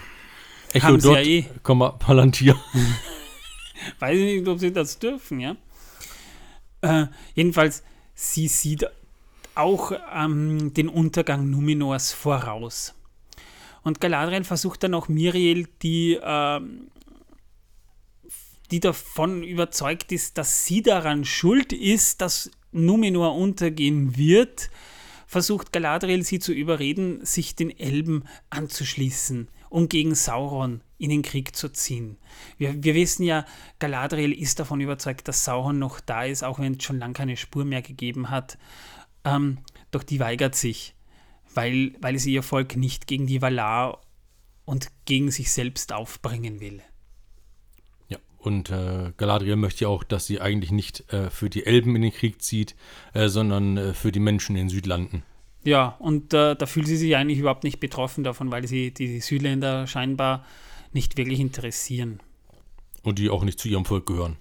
Echo 0.72 0.86
Haben 0.86 1.00
Dot, 1.00 1.18
eh. 1.18 1.44
Palantir. 1.98 2.56
Weiß 3.98 4.16
ich 4.16 4.38
nicht, 4.38 4.48
ob 4.48 4.60
sie 4.60 4.72
das 4.72 5.00
dürfen, 5.00 5.40
ja. 5.40 5.56
Äh, 6.82 7.06
jedenfalls, 7.34 7.82
sie 8.14 8.46
sieht 8.46 8.86
auch 9.56 9.92
ähm, 10.14 10.72
den 10.72 10.88
Untergang 10.88 11.50
Numenors 11.50 12.12
voraus. 12.12 12.94
Und 13.82 14.00
Galadriel 14.00 14.44
versucht 14.44 14.82
dann 14.82 14.94
auch 14.94 15.08
Miriel, 15.08 15.68
die, 15.82 16.18
ähm, 16.22 16.88
die 18.70 18.80
davon 18.80 19.42
überzeugt 19.42 20.12
ist, 20.12 20.38
dass 20.38 20.64
sie 20.64 20.82
daran 20.82 21.24
schuld 21.24 21.72
ist, 21.72 22.20
dass 22.20 22.50
Numenor 22.70 23.36
untergehen 23.36 24.16
wird, 24.16 24.70
versucht 25.26 25.72
Galadriel 25.72 26.22
sie 26.22 26.38
zu 26.38 26.52
überreden, 26.52 27.24
sich 27.24 27.54
den 27.54 27.70
Elben 27.76 28.24
anzuschließen, 28.50 29.48
um 29.68 29.88
gegen 29.88 30.14
Sauron 30.14 30.82
in 30.98 31.10
den 31.10 31.22
Krieg 31.22 31.56
zu 31.56 31.68
ziehen. 31.70 32.16
Wir, 32.58 32.82
wir 32.82 32.94
wissen 32.94 33.24
ja, 33.24 33.44
Galadriel 33.78 34.32
ist 34.32 34.60
davon 34.60 34.80
überzeugt, 34.80 35.26
dass 35.28 35.44
Sauron 35.44 35.78
noch 35.78 36.00
da 36.00 36.24
ist, 36.24 36.44
auch 36.44 36.58
wenn 36.58 36.74
es 36.74 36.84
schon 36.84 36.98
lange 36.98 37.14
keine 37.14 37.36
Spur 37.36 37.64
mehr 37.64 37.82
gegeben 37.82 38.30
hat. 38.30 38.58
Ähm, 39.24 39.58
doch 39.90 40.02
die 40.02 40.20
weigert 40.20 40.54
sich, 40.54 40.94
weil, 41.54 41.92
weil 42.00 42.18
sie 42.18 42.32
ihr 42.32 42.42
Volk 42.42 42.76
nicht 42.76 43.06
gegen 43.06 43.26
die 43.26 43.42
Valar 43.42 44.00
und 44.64 44.88
gegen 45.04 45.30
sich 45.30 45.52
selbst 45.52 45.92
aufbringen 45.92 46.60
will. 46.60 46.80
Ja, 48.08 48.18
und 48.38 48.70
äh, 48.70 49.12
Galadriel 49.16 49.56
möchte 49.56 49.84
ja 49.84 49.88
auch, 49.88 50.04
dass 50.04 50.26
sie 50.26 50.40
eigentlich 50.40 50.70
nicht 50.70 51.12
äh, 51.12 51.30
für 51.30 51.50
die 51.50 51.66
Elben 51.66 51.96
in 51.96 52.02
den 52.02 52.12
Krieg 52.12 52.42
zieht, 52.42 52.76
äh, 53.14 53.28
sondern 53.28 53.76
äh, 53.76 53.94
für 53.94 54.12
die 54.12 54.20
Menschen 54.20 54.56
in 54.56 54.68
Südlanden. 54.68 55.22
Ja, 55.64 55.96
und 56.00 56.34
äh, 56.34 56.56
da 56.56 56.66
fühlt 56.66 56.88
sie 56.88 56.96
sich 56.96 57.14
eigentlich 57.16 57.38
überhaupt 57.38 57.64
nicht 57.64 57.78
betroffen 57.80 58.24
davon, 58.24 58.50
weil 58.50 58.66
sie 58.66 58.92
die 58.92 59.20
Südländer 59.20 59.86
scheinbar 59.86 60.44
nicht 60.92 61.16
wirklich 61.16 61.38
interessieren. 61.40 62.20
Und 63.02 63.18
die 63.18 63.30
auch 63.30 63.44
nicht 63.44 63.58
zu 63.58 63.68
ihrem 63.68 63.84
Volk 63.84 64.06
gehören. 64.06 64.36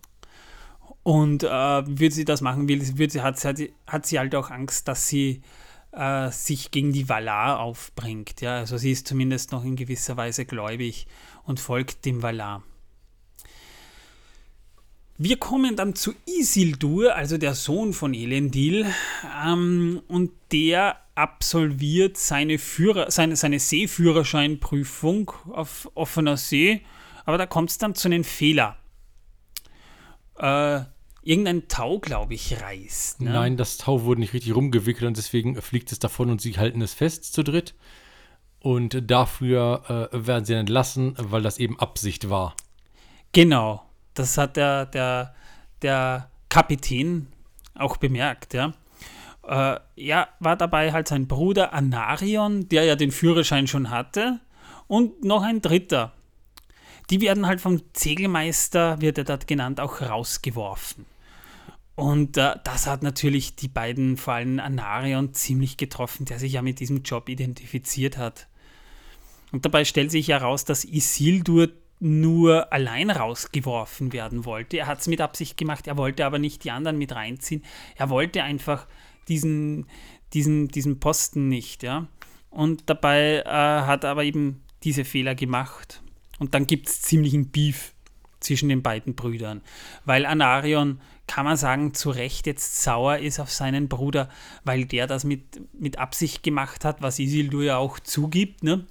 Und 1.04 1.44
äh, 1.44 1.48
würde 1.48 2.12
sie 2.12 2.26
das 2.26 2.42
machen 2.42 2.68
will, 2.68 2.80
hat, 3.22 3.40
sie, 3.40 3.48
hat, 3.48 3.58
sie- 3.58 3.74
hat 3.88 4.06
sie 4.06 4.20
halt 4.20 4.36
auch 4.36 4.52
Angst, 4.52 4.88
dass 4.88 5.08
sie 5.08 5.42
äh, 5.92 6.32
sich 6.32 6.72
gegen 6.72 6.94
die 6.94 7.10
Valar 7.10 7.60
aufbringt. 7.60 8.42
Ja? 8.42 8.58
Also 8.58 8.78
sie 8.78 8.92
ist 8.92 9.08
zumindest 9.08 9.52
noch 9.52 9.64
in 9.64 9.76
gewisser 9.76 10.18
Weise 10.18 10.46
gläubig 10.46 11.08
und 11.44 11.60
folgt 11.60 12.06
dem 12.06 12.22
Valar. 12.24 12.64
Wir 15.18 15.38
kommen 15.38 15.76
dann 15.76 15.94
zu 15.94 16.16
Isildur, 16.26 17.14
also 17.16 17.38
der 17.38 17.54
Sohn 17.54 17.94
von 17.94 18.16
Elendil, 18.16 18.88
ähm, 19.46 20.02
und 20.08 20.32
der 20.52 20.98
absolviert 21.14 22.18
seine, 22.18 22.58
Führer, 22.58 23.12
seine, 23.12 23.36
seine 23.36 23.60
Seeführerscheinprüfung 23.60 25.32
auf 25.52 25.92
offener 25.94 26.38
See, 26.38 26.82
aber 27.26 27.38
da 27.38 27.46
kommt 27.46 27.70
es 27.70 27.78
dann 27.78 27.94
zu 27.94 28.08
einem 28.08 28.24
Fehler. 28.24 28.78
Äh, 30.40 30.82
irgendein 31.24 31.68
Tau, 31.68 32.00
glaube 32.00 32.34
ich, 32.34 32.62
reißt. 32.62 33.22
Ne? 33.22 33.32
Nein, 33.32 33.58
das 33.58 33.78
Tau 33.78 34.04
wurde 34.04 34.22
nicht 34.22 34.34
richtig 34.34 34.56
rumgewickelt 34.56 35.08
und 35.08 35.18
deswegen 35.18 35.62
fliegt 35.62 35.92
es 35.92 36.00
davon 36.00 36.30
und 36.30 36.42
sie 36.42 36.58
halten 36.58 36.82
es 36.82 36.94
fest 36.94 37.34
zu 37.34 37.44
dritt. 37.44 37.76
Und 38.60 39.10
dafür 39.10 40.10
äh, 40.12 40.28
werden 40.28 40.46
sie 40.46 40.54
entlassen, 40.54 41.16
weil 41.18 41.42
das 41.42 41.58
eben 41.58 41.80
Absicht 41.80 42.30
war. 42.30 42.56
Genau, 43.32 43.84
das 44.14 44.38
hat 44.38 44.56
der, 44.58 44.86
der, 44.86 45.34
der 45.82 46.30
Kapitän 46.50 47.28
auch 47.74 47.98
bemerkt, 47.98 48.54
ja. 48.54 48.74
Äh, 49.44 49.80
ja, 49.96 50.28
war 50.40 50.56
dabei 50.56 50.92
halt 50.92 51.08
sein 51.08 51.28
Bruder 51.28 51.74
Anarion, 51.74 52.70
der 52.70 52.84
ja 52.84 52.96
den 52.96 53.12
Führerschein 53.12 53.68
schon 53.68 53.90
hatte, 53.90 54.40
und 54.88 55.24
noch 55.24 55.42
ein 55.42 55.62
dritter. 55.62 56.14
Die 57.12 57.22
werden 57.22 57.46
halt 57.46 57.60
vom 57.60 57.82
Segelmeister, 57.94 59.02
wird 59.02 59.18
er 59.18 59.26
dort 59.26 59.46
genannt, 59.46 59.82
auch 59.82 60.02
rausgeworfen. 60.02 61.06
Und 61.96 62.38
äh, 62.38 62.56
das 62.64 62.88
hat 62.88 63.04
natürlich 63.04 63.56
die 63.56 63.68
beiden, 63.68 64.18
vor 64.18 64.34
allem 64.34 64.60
Anarion, 64.60 65.34
ziemlich 65.34 65.78
getroffen, 65.78 66.26
der 66.26 66.40
sich 66.40 66.54
ja 66.54 66.62
mit 66.62 66.80
diesem 66.80 67.04
Job 67.04 67.28
identifiziert 67.28 68.18
hat. 68.18 68.48
Und 69.52 69.66
dabei 69.66 69.84
stellt 69.84 70.10
sich 70.10 70.30
heraus, 70.30 70.64
dass 70.64 70.86
Isildur 70.86 71.70
nur 72.00 72.72
allein 72.74 73.12
rausgeworfen 73.12 74.14
werden 74.14 74.46
wollte. 74.46 74.78
Er 74.78 74.88
hat 74.88 75.02
es 75.02 75.08
mit 75.08 75.22
Absicht 75.22 75.58
gemacht, 75.58 75.88
er 75.88 75.98
wollte 75.98 76.26
aber 76.26 76.40
nicht 76.40 76.64
die 76.64 76.72
anderen 76.72 76.98
mit 76.98 77.14
reinziehen. 77.14 77.64
Er 77.96 78.10
wollte 78.10 78.42
einfach 78.42 78.88
diesen, 79.28 79.86
diesen, 80.34 80.70
diesen 80.70 81.00
Posten 81.00 81.50
nicht, 81.50 81.84
ja. 81.84 82.08
Und 82.50 82.90
dabei 82.90 83.44
äh, 83.46 83.46
hat 83.46 84.06
er 84.06 84.12
aber 84.12 84.24
eben 84.24 84.64
diese 84.84 85.06
Fehler 85.06 85.36
gemacht. 85.36 86.02
Und 86.42 86.56
dann 86.56 86.66
gibt 86.66 86.90
es 86.90 87.04
ziemlichen 87.04 87.50
Beef 87.50 87.94
zwischen 88.40 88.68
den 88.68 88.82
beiden 88.82 89.14
Brüdern. 89.14 89.62
Weil 90.06 90.26
Anarion, 90.26 91.00
kann 91.28 91.46
man 91.46 91.56
sagen, 91.56 91.94
zu 91.94 92.10
Recht 92.10 92.48
jetzt 92.48 92.82
sauer 92.82 93.20
ist 93.20 93.40
auf 93.40 93.52
seinen 93.52 93.88
Bruder, 93.88 94.28
weil 94.64 94.86
der 94.86 95.06
das 95.06 95.24
mit, 95.24 95.44
mit 95.72 96.00
Absicht 96.00 96.42
gemacht 96.42 96.84
hat, 96.84 97.04
was 97.04 97.20
Isildur 97.20 97.64
ja 97.64 97.78
auch 97.78 98.00
zugibt. 98.00 98.64
Ne? 98.64 98.88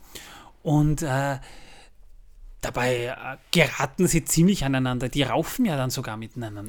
Und 0.62 1.02
äh, 1.02 1.38
dabei 2.60 3.06
äh, 3.06 3.14
geraten 3.52 4.06
sie 4.06 4.24
ziemlich 4.24 4.64
aneinander. 4.64 5.08
Die 5.08 5.22
raufen 5.22 5.64
ja 5.64 5.76
dann 5.76 5.90
sogar 5.90 6.16
miteinander. 6.16 6.64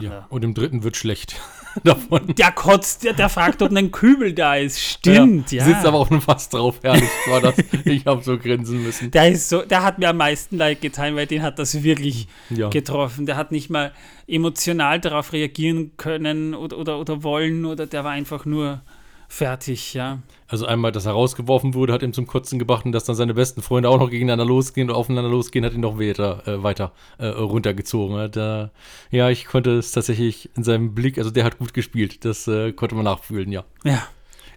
Ja. 0.00 0.26
Und 0.28 0.44
im 0.44 0.54
dritten 0.54 0.82
wird 0.82 0.96
schlecht 0.96 1.40
davon. 1.84 2.34
Der 2.34 2.52
kotzt, 2.52 3.04
der, 3.04 3.12
der 3.14 3.28
fragt, 3.28 3.62
ob 3.62 3.72
ein 3.72 3.90
Kübel 3.90 4.32
da 4.34 4.56
ist. 4.56 4.80
Stimmt, 4.80 5.50
ja. 5.52 5.64
Sitzt 5.64 5.86
aber 5.86 5.98
auf 5.98 6.10
einem 6.10 6.20
Fass 6.20 6.48
drauf. 6.48 6.80
Herrlich 6.82 7.08
war 7.28 7.40
das. 7.40 7.54
Ich 7.84 8.06
habe 8.06 8.22
so 8.22 8.38
grinsen 8.38 8.82
müssen. 8.82 9.10
Der, 9.10 9.30
ist 9.30 9.48
so, 9.48 9.62
der 9.62 9.82
hat 9.82 9.98
mir 9.98 10.10
am 10.10 10.16
meisten 10.18 10.56
leid 10.56 10.80
getan, 10.80 11.16
weil 11.16 11.26
den 11.26 11.42
hat 11.42 11.58
das 11.58 11.82
wirklich 11.82 12.28
Ja. 12.50 12.68
getroffen. 12.68 13.26
Der 13.26 13.36
hat 13.36 13.52
nicht 13.52 13.70
mal 13.70 13.92
emotional 14.26 15.00
darauf 15.00 15.32
reagieren 15.32 15.96
können 15.96 16.54
oder, 16.54 16.78
oder, 16.78 16.98
oder 16.98 17.22
wollen 17.22 17.64
oder 17.64 17.86
der 17.86 18.04
war 18.04 18.12
einfach 18.12 18.44
nur 18.44 18.82
fertig, 19.28 19.94
ja. 19.94 20.18
Also 20.50 20.66
einmal, 20.66 20.90
dass 20.90 21.06
er 21.06 21.12
rausgeworfen 21.12 21.74
wurde, 21.74 21.92
hat 21.92 22.02
ihm 22.02 22.12
zum 22.12 22.26
Kotzen 22.26 22.58
gebracht 22.58 22.84
und 22.84 22.90
dass 22.90 23.04
dann 23.04 23.14
seine 23.14 23.34
besten 23.34 23.62
Freunde 23.62 23.88
auch 23.88 24.00
noch 24.00 24.10
gegeneinander 24.10 24.44
losgehen 24.44 24.90
und 24.90 24.96
aufeinander 24.96 25.30
losgehen, 25.30 25.64
hat 25.64 25.74
ihn 25.74 25.80
noch 25.80 26.00
weiter, 26.00 26.42
äh, 26.44 26.60
weiter 26.64 26.92
äh, 27.18 27.26
runtergezogen. 27.26 28.18
Äh, 28.18 28.68
ja, 29.12 29.30
ich 29.30 29.46
konnte 29.46 29.78
es 29.78 29.92
tatsächlich 29.92 30.50
in 30.56 30.64
seinem 30.64 30.92
Blick, 30.92 31.18
also 31.18 31.30
der 31.30 31.44
hat 31.44 31.58
gut 31.58 31.72
gespielt, 31.72 32.24
das 32.24 32.48
äh, 32.48 32.72
konnte 32.72 32.96
man 32.96 33.04
nachfühlen, 33.04 33.52
ja. 33.52 33.64
Ja. 33.84 34.08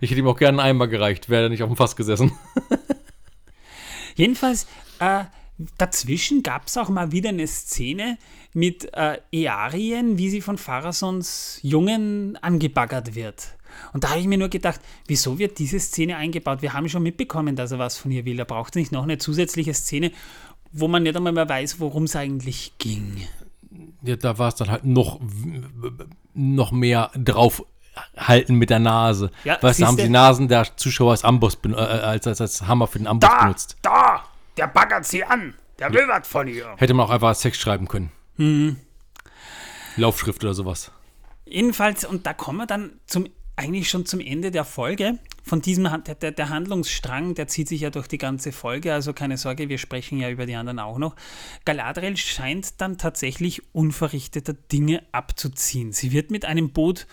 Ich 0.02 0.10
hätte 0.10 0.20
ihm 0.20 0.28
auch 0.28 0.38
gerne 0.38 0.64
einen 0.64 0.72
Eimer 0.72 0.88
gereicht, 0.88 1.30
wäre 1.30 1.44
er 1.44 1.50
nicht 1.50 1.62
auf 1.62 1.70
dem 1.70 1.78
Fass 1.78 1.96
gesessen. 1.96 2.32
Jedenfalls, 4.16 4.66
äh, 4.98 5.26
dazwischen 5.78 6.42
gab 6.42 6.66
es 6.66 6.76
auch 6.76 6.90
mal 6.90 7.12
wieder 7.12 7.30
eine 7.30 7.46
Szene 7.46 8.18
mit 8.54 8.92
äh, 8.96 9.20
Earien, 9.32 10.18
wie 10.18 10.32
sie 10.32 10.42
von 10.42 10.58
Pharasons 10.58 11.60
Jungen 11.62 12.36
angebaggert 12.42 13.14
wird. 13.14 13.50
Und 13.94 14.04
da 14.04 14.10
habe 14.12 14.20
ich 14.20 14.28
mir 14.28 14.38
nur 14.38 14.50
gedacht, 14.50 14.80
wieso 15.08 15.38
wird 15.40 15.60
diese 15.60 15.80
Szene 15.80 16.18
eingebaut? 16.18 16.62
Wir 16.62 16.74
haben 16.74 16.90
schon 16.90 17.04
mitbekommen, 17.04 17.56
dass 17.56 17.72
er 17.72 17.80
was 17.80 17.98
von 17.98 18.12
ihr 18.12 18.26
will. 18.26 18.40
Er 18.40 18.46
braucht 18.46 18.76
nicht 18.76 18.92
noch 18.92 19.04
eine 19.04 19.18
zusätzliche 19.18 19.74
Szene, 19.74 20.12
wo 20.72 20.88
man 20.88 21.04
nicht 21.04 21.16
einmal 21.16 21.34
mehr 21.34 21.48
weiß, 21.48 21.80
worum 21.80 22.04
es 22.04 22.16
eigentlich 22.16 22.74
ging. 22.80 23.28
Ja, 24.02 24.16
da 24.16 24.38
war 24.38 24.50
es 24.50 24.56
dann 24.56 24.70
halt 24.70 24.86
noch, 24.86 25.20
noch 26.34 26.72
mehr 26.72 27.12
drauf 27.16 27.64
halten 28.18 28.56
mit 28.56 28.70
der 28.72 28.80
Nase. 28.80 29.30
Ja, 29.44 29.58
weißt 29.62 29.82
du, 29.82 29.86
haben 29.86 29.98
die 29.98 30.10
Nasen 30.10 30.48
der 30.48 30.76
Zuschauer 30.78 31.12
als 31.12 31.24
Amboss 31.24 31.56
ben- 31.56 31.74
äh, 31.74 31.78
als, 31.78 32.26
als, 32.26 32.42
als 32.42 32.62
Hammer 32.68 32.88
für 32.88 32.98
den 32.98 33.08
Amboss 33.08 33.30
benutzt. 33.40 33.78
da, 33.84 34.24
der 34.58 34.68
baggert 34.68 35.06
sie 35.06 35.24
an. 35.24 35.54
Der 35.80 35.94
will 35.94 36.08
was 36.08 36.28
von 36.28 36.48
ihr. 36.48 36.74
Hätte 36.78 36.94
man 36.94 37.06
auch 37.06 37.10
einfach 37.12 37.30
als 37.30 37.42
Text 37.42 37.62
schreiben 37.62 37.88
können. 37.88 38.12
Mhm. 38.38 38.78
Laufschrift 39.96 40.44
oder 40.44 40.54
sowas. 40.54 40.92
Jedenfalls, 41.46 42.04
und 42.06 42.26
da 42.26 42.34
kommen 42.34 42.58
wir 42.60 42.66
dann 42.68 43.00
zum, 43.06 43.28
eigentlich 43.56 43.90
schon 43.90 44.06
zum 44.06 44.20
Ende 44.20 44.52
der 44.52 44.66
Folge. 44.66 45.20
Von 45.44 45.62
diesem, 45.62 45.90
der, 46.06 46.32
der, 46.32 46.50
Handlungsstrang, 46.50 47.36
der 47.36 47.48
zieht 47.48 47.68
sich 47.68 47.82
ja 47.82 47.90
durch 47.90 48.08
die 48.08 48.18
ganze 48.18 48.52
Folge, 48.52 48.94
also 48.94 49.14
keine 49.14 49.38
Sorge, 49.38 49.68
wir 49.68 49.78
sprechen 49.78 50.20
ja 50.20 50.30
über 50.30 50.46
die 50.46 50.56
anderen 50.56 50.80
auch 50.80 50.98
noch. 50.98 51.16
Galadriel 51.66 52.16
scheint 52.16 52.80
dann 52.80 52.98
tatsächlich 52.98 53.62
unverrichteter 53.74 54.54
Dinge 54.54 55.04
abzuziehen. 55.12 55.92
Sie 55.92 56.14
wird 56.14 56.32
mit 56.32 56.46
einem 56.46 56.72
Boot 56.72 57.08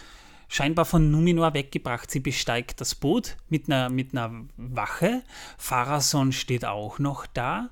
scheinbar 0.49 0.85
von 0.85 1.11
Numenor 1.11 1.55
weggebracht. 1.55 2.11
Sie 2.11 2.21
besteigt 2.21 2.81
das 2.81 2.95
Boot 2.95 3.37
mit 3.49 3.69
einer, 3.69 3.89
mit 3.89 4.13
einer 4.13 4.45
Wache. 4.57 5.23
Pharason 5.59 6.33
steht 6.33 6.65
auch 6.65 6.99
noch 6.99 7.27
da 7.27 7.71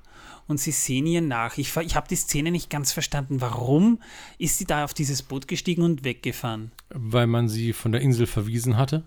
und 0.49 0.59
sie 0.59 0.71
sehen 0.71 1.05
ihr 1.05 1.21
nach. 1.21 1.57
Ich, 1.57 1.75
ich 1.77 1.95
habe 1.95 2.07
die 2.09 2.15
Szene 2.15 2.51
nicht 2.51 2.69
ganz 2.69 2.91
verstanden. 2.91 3.39
Warum 3.39 4.01
ist 4.39 4.57
sie 4.57 4.65
da 4.65 4.83
auf 4.83 4.93
dieses 4.93 5.21
Boot 5.21 5.47
gestiegen 5.47 5.83
und 5.83 6.03
weggefahren? 6.03 6.71
Weil 6.89 7.27
man 7.27 7.47
sie 7.47 7.71
von 7.71 7.91
der 7.91 8.01
Insel 8.01 8.25
verwiesen 8.25 8.75
hatte 8.75 9.03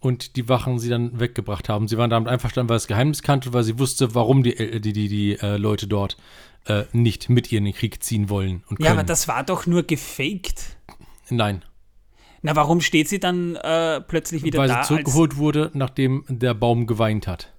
und 0.00 0.36
die 0.36 0.48
Wachen 0.48 0.78
sie 0.78 0.88
dann 0.88 1.20
weggebracht 1.20 1.68
haben. 1.68 1.86
Sie 1.86 1.98
waren 1.98 2.08
damit 2.08 2.30
einverstanden, 2.30 2.70
weil 2.70 2.78
es 2.78 2.86
Geheimnis 2.86 3.22
kannte, 3.22 3.52
weil 3.52 3.62
sie 3.62 3.78
wusste, 3.78 4.14
warum 4.14 4.42
die, 4.42 4.56
äh, 4.56 4.80
die, 4.80 4.94
die, 4.94 5.08
die 5.08 5.38
äh, 5.38 5.58
Leute 5.58 5.86
dort 5.86 6.16
äh, 6.64 6.84
nicht 6.92 7.28
mit 7.28 7.52
ihr 7.52 7.58
in 7.58 7.66
den 7.66 7.74
Krieg 7.74 8.02
ziehen 8.02 8.30
wollen. 8.30 8.64
Und 8.68 8.80
ja, 8.80 8.92
aber 8.92 9.04
das 9.04 9.28
war 9.28 9.44
doch 9.44 9.66
nur 9.66 9.82
gefaked. 9.82 10.76
Nein. 11.28 11.62
Na, 12.40 12.56
warum 12.56 12.80
steht 12.80 13.08
sie 13.10 13.20
dann 13.20 13.56
äh, 13.56 14.00
plötzlich 14.00 14.42
wieder 14.44 14.58
weil 14.58 14.68
da? 14.68 14.76
Weil 14.76 14.82
sie 14.84 14.88
zurückgeholt 14.88 15.36
wurde, 15.36 15.70
nachdem 15.74 16.24
der 16.28 16.54
Baum 16.54 16.86
geweint 16.86 17.26
hat. 17.26 17.52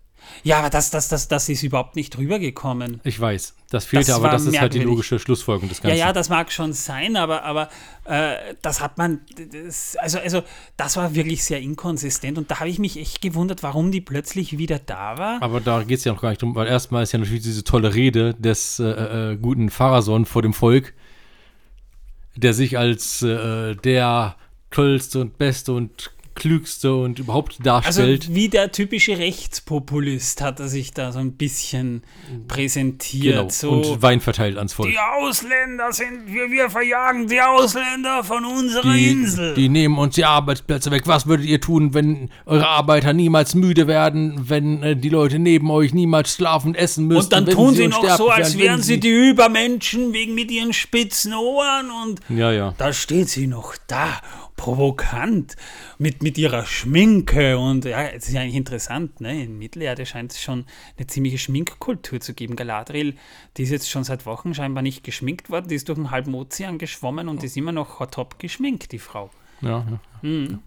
Ja, 0.43 0.59
aber 0.59 0.69
das, 0.69 0.89
das, 0.89 1.07
das, 1.07 1.27
das 1.27 1.49
ist 1.49 1.63
überhaupt 1.63 1.95
nicht 1.95 2.17
rübergekommen. 2.17 3.01
Ich 3.03 3.19
weiß, 3.19 3.55
das 3.69 3.85
fehlte, 3.85 4.07
das 4.07 4.15
aber 4.15 4.29
das 4.29 4.45
ist 4.45 4.59
halt 4.59 4.73
die 4.73 4.79
logische 4.79 5.19
Schlussfolgerung 5.19 5.69
des 5.69 5.81
Ganzen. 5.81 5.97
Ja, 5.97 6.07
ja, 6.07 6.13
das 6.13 6.29
mag 6.29 6.51
schon 6.51 6.73
sein, 6.73 7.15
aber, 7.15 7.43
aber 7.43 7.69
äh, 8.05 8.55
das 8.61 8.81
hat 8.81 8.97
man, 8.97 9.21
das, 9.65 9.95
also, 9.95 10.19
also 10.19 10.43
das 10.77 10.97
war 10.97 11.15
wirklich 11.15 11.43
sehr 11.43 11.59
inkonsistent 11.59 12.37
und 12.37 12.51
da 12.51 12.59
habe 12.59 12.69
ich 12.69 12.79
mich 12.79 12.97
echt 12.97 13.21
gewundert, 13.21 13.63
warum 13.63 13.91
die 13.91 14.01
plötzlich 14.01 14.57
wieder 14.57 14.79
da 14.79 15.17
war. 15.17 15.41
Aber 15.41 15.61
da 15.61 15.83
geht 15.83 15.99
es 15.99 16.03
ja 16.03 16.13
noch 16.13 16.21
gar 16.21 16.29
nicht 16.29 16.41
drum, 16.41 16.55
weil 16.55 16.67
erstmal 16.67 17.03
ist 17.03 17.11
ja 17.11 17.19
natürlich 17.19 17.43
diese 17.43 17.63
tolle 17.63 17.93
Rede 17.93 18.33
des 18.33 18.79
äh, 18.79 19.31
äh, 19.31 19.37
guten 19.37 19.69
Pharason 19.69 20.25
vor 20.25 20.41
dem 20.41 20.53
Volk, 20.53 20.93
der 22.35 22.53
sich 22.53 22.77
als 22.77 23.21
äh, 23.21 23.75
der 23.75 24.35
tollste 24.71 25.19
und 25.19 25.37
beste 25.37 25.73
und 25.73 26.11
klügste 26.41 26.95
und 26.95 27.19
überhaupt 27.19 27.63
darstellt. 27.63 28.23
Also 28.23 28.35
wie 28.35 28.49
der 28.49 28.71
typische 28.71 29.19
Rechtspopulist 29.19 30.41
hat 30.41 30.59
er 30.59 30.69
sich 30.69 30.91
da 30.91 31.11
so 31.11 31.19
ein 31.19 31.33
bisschen 31.33 32.01
präsentiert. 32.47 33.35
Genau. 33.35 33.49
So, 33.49 33.69
und 33.69 34.01
Wein 34.01 34.21
verteilt 34.21 34.57
ans 34.57 34.73
Volk. 34.73 34.89
Die 34.89 34.97
Ausländer 34.97 35.93
sind, 35.93 36.25
wir, 36.25 36.49
wir 36.49 36.71
verjagen 36.71 37.27
die 37.27 37.39
Ausländer 37.39 38.23
von 38.23 38.43
unserer 38.43 38.91
die, 38.91 39.11
Insel. 39.11 39.53
Die 39.53 39.69
nehmen 39.69 39.99
uns 39.99 40.15
die 40.15 40.25
Arbeitsplätze 40.25 40.89
weg. 40.89 41.03
Was 41.05 41.27
würdet 41.27 41.45
ihr 41.45 41.61
tun, 41.61 41.93
wenn 41.93 42.31
eure 42.47 42.67
Arbeiter 42.67 43.13
niemals 43.13 43.53
müde 43.53 43.85
werden, 43.85 44.49
wenn 44.49 44.81
äh, 44.81 44.95
die 44.95 45.09
Leute 45.09 45.37
neben 45.37 45.69
euch 45.69 45.93
niemals 45.93 46.33
schlafen 46.33 46.73
essen 46.73 47.05
müssen? 47.05 47.25
Und 47.25 47.33
dann 47.33 47.45
tun 47.45 47.75
sie 47.75 47.87
noch 47.87 48.17
so, 48.17 48.29
als 48.29 48.57
wären 48.57 48.81
sie 48.81 48.99
die 48.99 49.29
Übermenschen 49.29 50.11
wegen 50.11 50.33
mit 50.33 50.49
ihren 50.49 50.73
spitzen 50.73 51.35
Ohren 51.35 51.91
und 52.03 52.19
ja, 52.29 52.51
ja. 52.51 52.73
da 52.79 52.93
steht 52.93 53.29
sie 53.29 53.45
noch 53.45 53.75
da 53.85 54.19
provokant 54.61 55.55
mit, 55.97 56.21
mit 56.21 56.37
ihrer 56.37 56.67
Schminke 56.67 57.57
und 57.57 57.85
ja, 57.85 58.03
es 58.03 58.27
ist 58.27 58.33
ja 58.35 58.41
eigentlich 58.41 58.55
interessant, 58.55 59.19
ne? 59.19 59.43
in 59.43 59.57
Mittelerde 59.57 60.05
scheint 60.05 60.33
es 60.33 60.39
schon 60.39 60.65
eine 60.97 61.07
ziemliche 61.07 61.39
Schminkkultur 61.39 62.19
zu 62.19 62.35
geben. 62.35 62.55
Galadriel, 62.55 63.15
die 63.57 63.63
ist 63.63 63.71
jetzt 63.71 63.89
schon 63.89 64.03
seit 64.03 64.27
Wochen 64.27 64.53
scheinbar 64.53 64.83
nicht 64.83 65.03
geschminkt 65.03 65.49
worden, 65.49 65.67
die 65.67 65.73
ist 65.73 65.89
durch 65.89 65.97
einen 65.97 66.11
halben 66.11 66.35
Ozean 66.35 66.77
geschwommen 66.77 67.27
und 67.27 67.43
ist 67.43 67.57
immer 67.57 67.71
noch 67.71 68.05
top 68.11 68.37
geschminkt, 68.37 68.91
die 68.91 68.99
Frau. 68.99 69.31
Ja, 69.61 69.83
ja. 69.89 69.99
Mhm. 70.21 70.59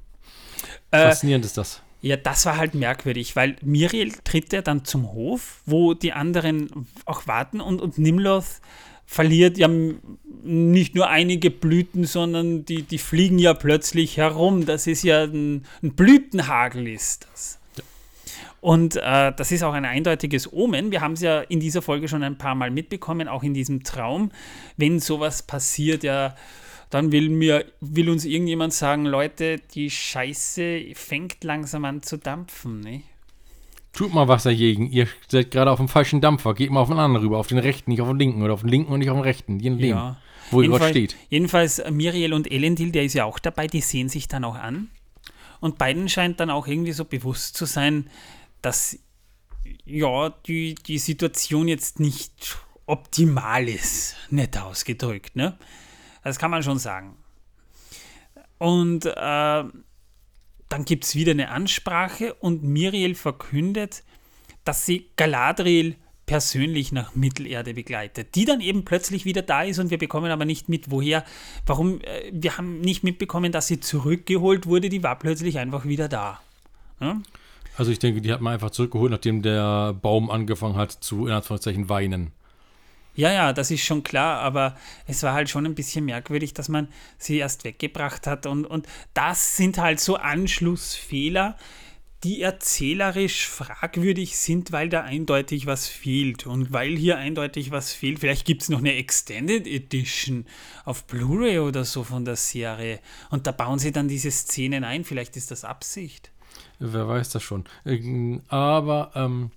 ja. 0.92 0.98
Faszinierend 0.98 1.44
äh, 1.44 1.46
ist 1.46 1.56
das. 1.56 1.80
Ja, 2.02 2.16
das 2.16 2.46
war 2.46 2.56
halt 2.56 2.74
merkwürdig, 2.74 3.36
weil 3.36 3.54
Miriel 3.62 4.12
tritt 4.24 4.52
ja 4.52 4.60
dann 4.60 4.84
zum 4.84 5.12
Hof, 5.12 5.62
wo 5.66 5.94
die 5.94 6.12
anderen 6.12 6.88
auch 7.04 7.28
warten 7.28 7.60
und, 7.60 7.80
und 7.80 7.96
Nimloth 7.96 8.60
verliert 9.06 9.56
ja 9.56 9.68
nicht 10.44 10.94
nur 10.94 11.08
einige 11.08 11.50
Blüten, 11.50 12.04
sondern 12.04 12.64
die, 12.64 12.82
die 12.82 12.98
fliegen 12.98 13.38
ja 13.38 13.54
plötzlich 13.54 14.16
herum. 14.16 14.66
Das 14.66 14.86
ist 14.86 15.02
ja 15.02 15.24
ein, 15.24 15.64
ein 15.82 15.94
Blütenhagel 15.94 16.86
ist 16.88 17.26
das. 17.30 17.58
Und 18.60 18.96
äh, 18.96 19.32
das 19.36 19.52
ist 19.52 19.62
auch 19.62 19.74
ein 19.74 19.84
eindeutiges 19.84 20.50
Omen. 20.50 20.90
Wir 20.90 21.02
haben 21.02 21.12
es 21.12 21.20
ja 21.20 21.40
in 21.40 21.60
dieser 21.60 21.82
Folge 21.82 22.08
schon 22.08 22.22
ein 22.22 22.38
paar 22.38 22.54
Mal 22.54 22.70
mitbekommen, 22.70 23.28
auch 23.28 23.42
in 23.42 23.52
diesem 23.52 23.84
Traum. 23.84 24.30
Wenn 24.78 25.00
sowas 25.00 25.42
passiert, 25.42 26.02
ja, 26.02 26.34
dann 26.88 27.12
will, 27.12 27.28
mir, 27.28 27.66
will 27.80 28.08
uns 28.08 28.24
irgendjemand 28.24 28.72
sagen, 28.72 29.04
Leute, 29.04 29.56
die 29.74 29.90
Scheiße 29.90 30.82
fängt 30.94 31.44
langsam 31.44 31.84
an 31.84 32.02
zu 32.02 32.16
dampfen. 32.16 32.80
Ne? 32.80 33.02
Tut 33.92 34.14
mal 34.14 34.28
was 34.28 34.44
dagegen. 34.44 34.90
Ihr 34.90 35.08
seid 35.28 35.50
gerade 35.50 35.70
auf 35.70 35.78
dem 35.78 35.88
falschen 35.88 36.20
Dampfer. 36.20 36.54
Geht 36.54 36.70
mal 36.70 36.80
auf 36.80 36.88
den 36.88 36.98
anderen 36.98 37.22
rüber. 37.22 37.38
Auf 37.38 37.48
den 37.48 37.58
rechten, 37.58 37.90
nicht 37.90 38.00
auf 38.00 38.08
den 38.08 38.18
linken. 38.18 38.42
Oder 38.42 38.54
auf 38.54 38.60
den 38.60 38.70
linken 38.70 38.92
und 38.92 38.98
nicht 39.00 39.10
auf 39.10 39.16
den 39.16 39.24
rechten. 39.24 39.60
Je 39.60 39.70
nachdem, 39.70 39.88
ja. 39.90 40.16
Wo 40.50 40.62
ihr 40.62 40.68
gerade 40.68 40.90
steht. 40.90 41.16
Jedenfalls 41.28 41.78
äh, 41.78 41.90
Miriel 41.90 42.32
und 42.32 42.50
Elendil, 42.50 42.92
der 42.92 43.04
ist 43.04 43.14
ja 43.14 43.24
auch 43.24 43.38
dabei, 43.38 43.66
die 43.66 43.80
sehen 43.80 44.08
sich 44.08 44.28
dann 44.28 44.44
auch 44.44 44.56
an. 44.56 44.90
Und 45.60 45.78
beiden 45.78 46.08
scheint 46.08 46.40
dann 46.40 46.50
auch 46.50 46.66
irgendwie 46.66 46.92
so 46.92 47.04
bewusst 47.04 47.56
zu 47.56 47.64
sein, 47.64 48.10
dass 48.62 48.98
ja, 49.84 50.30
die, 50.46 50.74
die 50.74 50.98
Situation 50.98 51.68
jetzt 51.68 52.00
nicht 52.00 52.58
optimal 52.86 53.68
ist. 53.68 54.16
Nett 54.30 54.58
ausgedrückt, 54.58 55.36
ne? 55.36 55.56
Das 56.22 56.38
kann 56.38 56.50
man 56.50 56.62
schon 56.62 56.78
sagen. 56.78 57.16
Und 58.58 59.04
äh, 59.06 59.12
dann 59.14 60.84
gibt 60.84 61.04
es 61.04 61.14
wieder 61.14 61.32
eine 61.32 61.50
Ansprache 61.50 62.34
und 62.34 62.62
Miriel 62.62 63.14
verkündet, 63.14 64.02
dass 64.64 64.86
sie 64.86 65.10
Galadriel 65.16 65.96
persönlich 66.26 66.92
nach 66.92 67.14
Mittelerde 67.14 67.74
begleitet, 67.74 68.34
die 68.34 68.44
dann 68.44 68.60
eben 68.60 68.84
plötzlich 68.84 69.24
wieder 69.24 69.42
da 69.42 69.62
ist 69.62 69.78
und 69.78 69.90
wir 69.90 69.98
bekommen 69.98 70.30
aber 70.30 70.44
nicht 70.44 70.68
mit, 70.68 70.90
woher, 70.90 71.24
warum, 71.66 72.00
äh, 72.00 72.30
wir 72.32 72.56
haben 72.56 72.80
nicht 72.80 73.04
mitbekommen, 73.04 73.52
dass 73.52 73.66
sie 73.66 73.80
zurückgeholt 73.80 74.66
wurde, 74.66 74.88
die 74.88 75.02
war 75.02 75.18
plötzlich 75.18 75.58
einfach 75.58 75.84
wieder 75.84 76.08
da. 76.08 76.40
Ja? 77.00 77.20
Also 77.76 77.90
ich 77.90 77.98
denke, 77.98 78.20
die 78.20 78.32
hat 78.32 78.40
man 78.40 78.54
einfach 78.54 78.70
zurückgeholt, 78.70 79.10
nachdem 79.10 79.42
der 79.42 79.92
Baum 79.94 80.30
angefangen 80.30 80.76
hat 80.76 80.92
zu, 80.92 81.26
in 81.26 81.32
Anführungszeichen, 81.32 81.88
weinen. 81.88 82.30
Ja, 83.16 83.32
ja, 83.32 83.52
das 83.52 83.70
ist 83.70 83.84
schon 83.84 84.02
klar, 84.02 84.40
aber 84.40 84.76
es 85.06 85.22
war 85.22 85.34
halt 85.34 85.48
schon 85.48 85.66
ein 85.66 85.76
bisschen 85.76 86.04
merkwürdig, 86.04 86.52
dass 86.52 86.68
man 86.68 86.88
sie 87.16 87.38
erst 87.38 87.62
weggebracht 87.62 88.26
hat. 88.26 88.46
Und, 88.46 88.64
und 88.64 88.88
das 89.12 89.56
sind 89.56 89.78
halt 89.78 90.00
so 90.00 90.16
Anschlussfehler, 90.16 91.56
die 92.24 92.40
erzählerisch 92.40 93.46
fragwürdig 93.46 94.38
sind, 94.38 94.72
weil 94.72 94.88
da 94.88 95.02
eindeutig 95.02 95.66
was 95.66 95.86
fehlt. 95.86 96.46
Und 96.46 96.72
weil 96.72 96.96
hier 96.96 97.18
eindeutig 97.18 97.70
was 97.70 97.92
fehlt, 97.92 98.18
vielleicht 98.18 98.46
gibt 98.46 98.62
es 98.62 98.70
noch 98.70 98.78
eine 98.78 98.94
Extended 98.94 99.66
Edition 99.66 100.46
auf 100.86 101.06
Blu-ray 101.06 101.58
oder 101.58 101.84
so 101.84 102.02
von 102.02 102.24
der 102.24 102.36
Serie. 102.36 103.00
Und 103.30 103.46
da 103.46 103.52
bauen 103.52 103.78
sie 103.78 103.92
dann 103.92 104.08
diese 104.08 104.30
Szenen 104.30 104.84
ein. 104.84 105.04
Vielleicht 105.04 105.36
ist 105.36 105.50
das 105.50 105.64
Absicht. 105.64 106.30
Wer 106.78 107.06
weiß 107.06 107.28
das 107.28 107.42
schon. 107.42 107.64
Ähm, 107.84 108.40
aber 108.48 109.10
ähm, 109.14 109.50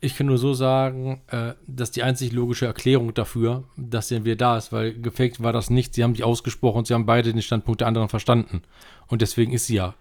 ich 0.00 0.16
kann 0.16 0.26
nur 0.26 0.38
so 0.38 0.54
sagen, 0.54 1.20
äh, 1.26 1.54
dass 1.66 1.90
die 1.90 2.04
einzig 2.04 2.32
logische 2.32 2.66
Erklärung 2.66 3.14
dafür, 3.14 3.64
dass 3.76 4.12
er 4.12 4.24
wieder 4.24 4.36
da 4.36 4.58
ist, 4.58 4.72
weil 4.72 4.94
gefaked 4.94 5.42
war 5.42 5.52
das 5.52 5.70
nicht. 5.70 5.94
Sie 5.94 6.04
haben 6.04 6.14
sich 6.14 6.22
ausgesprochen 6.22 6.78
und 6.78 6.86
sie 6.86 6.94
haben 6.94 7.06
beide 7.06 7.32
den 7.32 7.42
Standpunkt 7.42 7.80
der 7.80 7.88
anderen 7.88 8.08
verstanden. 8.08 8.62
Und 9.08 9.22
deswegen 9.22 9.52
ist 9.52 9.66
sie 9.66 9.74
ja 9.74 9.94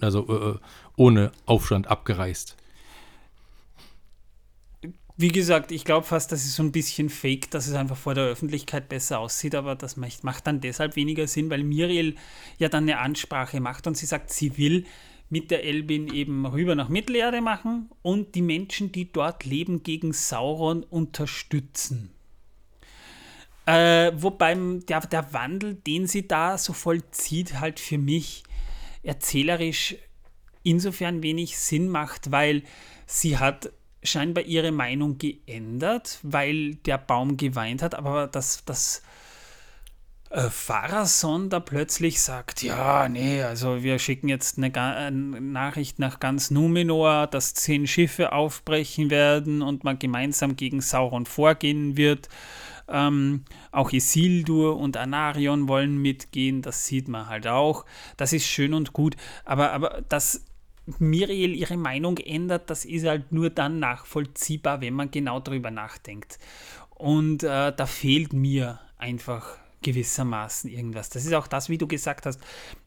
also 0.00 0.26
äh, 0.28 0.50
äh, 0.50 0.58
ohne 0.96 1.32
Aufstand 1.46 1.88
abgereist. 1.88 2.56
Wie 5.20 5.28
gesagt, 5.32 5.72
ich 5.72 5.84
glaube 5.84 6.06
fast, 6.06 6.30
das 6.30 6.44
ist 6.44 6.54
so 6.54 6.62
ein 6.62 6.70
bisschen 6.70 7.08
fake, 7.08 7.50
dass 7.50 7.66
es 7.66 7.74
einfach 7.74 7.96
vor 7.96 8.14
der 8.14 8.24
Öffentlichkeit 8.24 8.88
besser 8.88 9.18
aussieht, 9.18 9.56
aber 9.56 9.74
das 9.74 9.96
macht 9.96 10.46
dann 10.46 10.60
deshalb 10.60 10.94
weniger 10.94 11.26
Sinn, 11.26 11.50
weil 11.50 11.64
Miriel 11.64 12.14
ja 12.58 12.68
dann 12.68 12.84
eine 12.84 12.98
Ansprache 12.98 13.60
macht 13.60 13.88
und 13.88 13.96
sie 13.96 14.06
sagt, 14.06 14.30
sie 14.32 14.56
will 14.58 14.84
mit 15.28 15.50
der 15.50 15.64
Elbin 15.64 16.12
eben 16.14 16.46
rüber 16.46 16.76
nach 16.76 16.88
Mittelerde 16.88 17.40
machen 17.40 17.90
und 18.02 18.36
die 18.36 18.42
Menschen, 18.42 18.92
die 18.92 19.12
dort 19.12 19.44
leben, 19.44 19.82
gegen 19.82 20.12
Sauron 20.12 20.84
unterstützen. 20.84 22.10
Äh, 23.66 24.12
wobei 24.14 24.54
der, 24.88 25.00
der 25.00 25.32
Wandel, 25.34 25.74
den 25.74 26.06
sie 26.06 26.26
da 26.26 26.56
so 26.56 26.72
vollzieht, 26.72 27.60
halt 27.60 27.80
für 27.80 27.98
mich 27.98 28.44
erzählerisch 29.08 29.96
insofern 30.62 31.22
wenig 31.22 31.58
Sinn 31.58 31.88
macht, 31.88 32.30
weil 32.30 32.62
sie 33.06 33.38
hat 33.38 33.72
scheinbar 34.02 34.44
ihre 34.44 34.70
Meinung 34.70 35.18
geändert, 35.18 36.18
weil 36.22 36.74
der 36.74 36.98
Baum 36.98 37.36
geweint 37.36 37.82
hat, 37.82 37.94
aber 37.94 38.26
das, 38.26 38.64
das 38.64 39.02
äh, 40.30 40.50
da 41.48 41.60
plötzlich 41.60 42.20
sagt, 42.20 42.62
ja, 42.62 43.08
nee, 43.08 43.42
also 43.42 43.82
wir 43.82 43.98
schicken 43.98 44.28
jetzt 44.28 44.58
eine, 44.58 44.74
eine, 44.74 45.40
Nachricht 45.40 45.98
nach 45.98 46.20
ganz 46.20 46.50
Numenor, 46.50 47.26
dass 47.28 47.54
zehn 47.54 47.86
Schiffe 47.86 48.32
aufbrechen 48.32 49.10
werden 49.10 49.62
und 49.62 49.84
man 49.84 49.98
gemeinsam 49.98 50.54
gegen 50.56 50.82
Sauron 50.82 51.24
vorgehen 51.24 51.96
wird. 51.96 52.28
Ähm, 52.88 53.44
auch 53.70 53.92
Isildur 53.92 54.76
und 54.78 54.96
Anarion 54.96 55.68
wollen 55.68 55.98
mitgehen, 55.98 56.62
das 56.62 56.86
sieht 56.86 57.08
man 57.08 57.28
halt 57.28 57.46
auch. 57.46 57.84
Das 58.16 58.32
ist 58.32 58.46
schön 58.46 58.74
und 58.74 58.92
gut, 58.92 59.16
aber, 59.44 59.72
aber 59.72 60.02
dass 60.08 60.44
Miriel 60.98 61.54
ihre 61.54 61.76
Meinung 61.76 62.16
ändert, 62.18 62.70
das 62.70 62.84
ist 62.84 63.06
halt 63.06 63.30
nur 63.32 63.50
dann 63.50 63.78
nachvollziehbar, 63.78 64.80
wenn 64.80 64.94
man 64.94 65.10
genau 65.10 65.38
darüber 65.40 65.70
nachdenkt. 65.70 66.38
Und 66.90 67.42
äh, 67.42 67.72
da 67.74 67.86
fehlt 67.86 68.32
mir 68.32 68.80
einfach 68.96 69.58
gewissermaßen 69.82 70.70
irgendwas. 70.70 71.10
Das 71.10 71.24
ist 71.24 71.32
auch 71.34 71.46
das, 71.46 71.68
wie 71.68 71.78
du 71.78 71.86
gesagt 71.86 72.26
hast. 72.26 72.40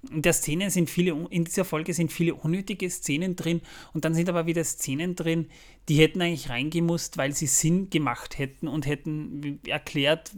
In 0.10 0.22
der 0.22 0.34
Szene 0.34 0.70
sind 0.72 0.89
viele, 0.89 1.16
in 1.30 1.46
dieser 1.46 1.66
Folge 1.66 1.94
sind 1.94 2.12
viele 2.12 2.36
unnötige 2.36 2.89
Szenen 2.89 3.36
drin 3.36 3.62
und 3.94 4.06
dann 4.06 4.14
sind 4.14 4.30
aber 4.30 4.46
wieder 4.46 4.64
Szenen 4.64 5.16
drin, 5.16 5.48
die 5.89 5.96
hätten 5.96 6.22
eigentlich 6.22 6.50
reingemusst, 6.50 7.18
weil 7.18 7.34
sie 7.34 7.48
Sinn 7.48 7.89
gemacht 7.89 8.38
hätten 8.38 8.68
und 8.68 8.86
hätten 8.86 9.60
erklärt 9.66 10.32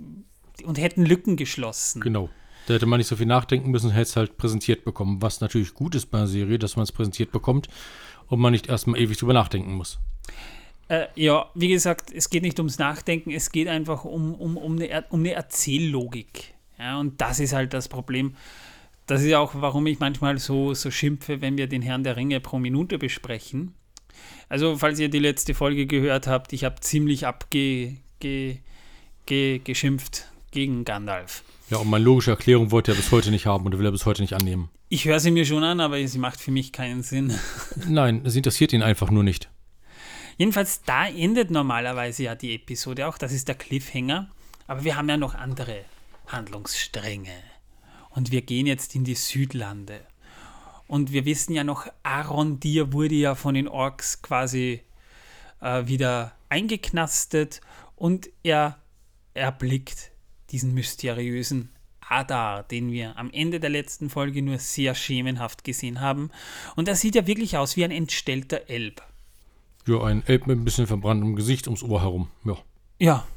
und 0.63 0.77
hätten 0.77 1.05
Lücken 1.05 1.35
geschlossen. 1.37 2.01
Genau. 2.01 2.29
Da 2.67 2.75
hätte 2.75 2.85
man 2.85 2.97
nicht 2.97 3.07
so 3.07 3.17
viel 3.17 3.25
nachdenken 3.25 3.71
müssen, 3.71 3.91
hätte 3.91 4.03
es 4.03 4.15
halt 4.15 4.37
präsentiert 4.37 4.85
bekommen. 4.85 5.21
Was 5.21 5.41
natürlich 5.41 5.73
gut 5.73 5.95
ist 5.95 6.05
bei 6.07 6.19
einer 6.19 6.27
Serie, 6.27 6.59
dass 6.59 6.77
man 6.77 6.83
es 6.83 6.91
präsentiert 6.91 7.31
bekommt 7.31 7.67
und 8.27 8.39
man 8.39 8.53
nicht 8.53 8.67
erstmal 8.67 8.99
ewig 8.99 9.17
drüber 9.17 9.33
nachdenken 9.33 9.73
muss. 9.73 9.99
Äh, 10.87 11.07
ja, 11.15 11.49
wie 11.55 11.69
gesagt, 11.69 12.11
es 12.13 12.29
geht 12.29 12.43
nicht 12.43 12.59
ums 12.59 12.77
Nachdenken, 12.77 13.31
es 13.31 13.51
geht 13.51 13.67
einfach 13.67 14.05
um, 14.05 14.35
um, 14.35 14.57
um, 14.57 14.75
eine, 14.79 15.05
um 15.09 15.21
eine 15.21 15.31
Erzähllogik. 15.31 16.53
Ja, 16.77 16.99
und 16.99 17.21
das 17.21 17.39
ist 17.39 17.53
halt 17.53 17.73
das 17.73 17.87
Problem. 17.87 18.35
Das 19.05 19.21
ist 19.21 19.33
auch, 19.33 19.51
warum 19.55 19.87
ich 19.87 19.99
manchmal 19.99 20.37
so, 20.37 20.73
so 20.73 20.91
schimpfe, 20.91 21.41
wenn 21.41 21.57
wir 21.57 21.67
den 21.67 21.81
Herrn 21.81 22.03
der 22.03 22.15
Ringe 22.15 22.39
pro 22.39 22.59
Minute 22.59 22.97
besprechen. 22.97 23.73
Also, 24.49 24.77
falls 24.77 24.99
ihr 24.99 25.09
die 25.09 25.19
letzte 25.19 25.53
Folge 25.53 25.85
gehört 25.85 26.27
habt, 26.27 26.53
ich 26.53 26.63
habe 26.63 26.79
ziemlich 26.79 27.25
abgeschimpft 27.25 27.97
ge, 29.25 29.59
ge, 29.59 29.75
gegen 30.51 30.85
Gandalf. 30.85 31.43
Ja, 31.69 31.77
und 31.77 31.89
meine 31.89 32.05
logische 32.05 32.31
Erklärung 32.31 32.71
wollte 32.71 32.91
er 32.91 32.95
bis 32.95 33.11
heute 33.11 33.31
nicht 33.31 33.45
haben 33.45 33.65
und 33.65 33.77
will 33.77 33.85
er 33.85 33.91
bis 33.91 34.05
heute 34.05 34.21
nicht 34.21 34.33
annehmen. 34.33 34.69
Ich 34.89 35.05
höre 35.05 35.19
sie 35.19 35.31
mir 35.31 35.45
schon 35.45 35.63
an, 35.63 35.79
aber 35.79 36.05
sie 36.07 36.19
macht 36.19 36.39
für 36.39 36.51
mich 36.51 36.71
keinen 36.71 37.01
Sinn. 37.01 37.33
Nein, 37.87 38.21
es 38.25 38.35
interessiert 38.35 38.73
ihn 38.73 38.83
einfach 38.83 39.09
nur 39.09 39.23
nicht. 39.23 39.49
Jedenfalls, 40.37 40.81
da 40.81 41.07
endet 41.07 41.51
normalerweise 41.51 42.23
ja 42.23 42.35
die 42.35 42.55
Episode 42.55 43.07
auch. 43.07 43.17
Das 43.17 43.31
ist 43.31 43.47
der 43.47 43.55
Cliffhanger. 43.55 44.29
Aber 44.67 44.83
wir 44.83 44.95
haben 44.95 45.09
ja 45.09 45.17
noch 45.17 45.35
andere 45.35 45.85
Handlungsstränge. 46.27 47.43
Und 48.09 48.31
wir 48.31 48.41
gehen 48.41 48.67
jetzt 48.67 48.95
in 48.95 49.03
die 49.03 49.15
Südlande. 49.15 50.01
Und 50.87 51.11
wir 51.11 51.25
wissen 51.25 51.53
ja 51.53 51.63
noch, 51.63 51.87
Arondir 52.03 52.93
wurde 52.93 53.15
ja 53.15 53.35
von 53.35 53.55
den 53.55 53.67
Orks 53.67 54.21
quasi 54.21 54.81
äh, 55.61 55.87
wieder 55.87 56.33
eingeknastet 56.49 57.61
und 57.95 58.29
er 58.43 58.77
erblickt 59.33 60.11
diesen 60.51 60.73
mysteriösen 60.73 61.69
Adar, 62.01 62.63
den 62.63 62.91
wir 62.91 63.17
am 63.17 63.31
Ende 63.31 63.59
der 63.59 63.69
letzten 63.69 64.09
Folge 64.09 64.41
nur 64.41 64.59
sehr 64.59 64.93
schemenhaft 64.93 65.63
gesehen 65.63 65.99
haben. 66.01 66.29
Und 66.75 66.87
er 66.87 66.95
sieht 66.95 67.15
ja 67.15 67.25
wirklich 67.25 67.57
aus 67.57 67.75
wie 67.75 67.85
ein 67.85 67.91
entstellter 67.91 68.69
Elb. 68.69 69.01
Ja, 69.85 70.01
ein 70.03 70.25
Elb 70.25 70.47
mit 70.47 70.57
ein 70.57 70.65
bisschen 70.65 70.87
verbranntem 70.87 71.35
Gesicht 71.35 71.67
ums 71.67 71.83
Ohr 71.83 72.01
herum. 72.01 72.29
Ja. 72.45 72.57
Ja. 72.99 73.27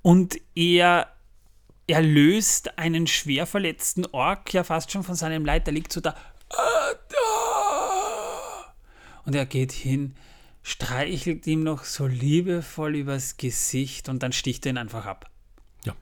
Und 0.00 0.40
er, 0.54 1.08
er 1.86 2.02
löst 2.02 2.78
einen 2.78 3.06
schwer 3.06 3.46
verletzten 3.46 4.06
Ork 4.06 4.52
ja 4.54 4.64
fast 4.64 4.90
schon 4.90 5.02
von 5.02 5.14
seinem 5.14 5.44
Leid. 5.44 5.66
Der 5.66 5.74
liegt 5.74 5.92
so 5.92 6.00
da. 6.00 6.16
Und 9.24 9.34
er 9.34 9.46
geht 9.46 9.72
hin, 9.72 10.14
streichelt 10.62 11.46
ihm 11.46 11.62
noch 11.62 11.84
so 11.84 12.06
liebevoll 12.06 12.96
übers 12.96 13.36
Gesicht 13.36 14.08
und 14.08 14.22
dann 14.22 14.32
sticht 14.32 14.66
er 14.66 14.72
ihn 14.72 14.78
einfach 14.78 15.06
ab. 15.06 15.30
Ja. 15.84 15.94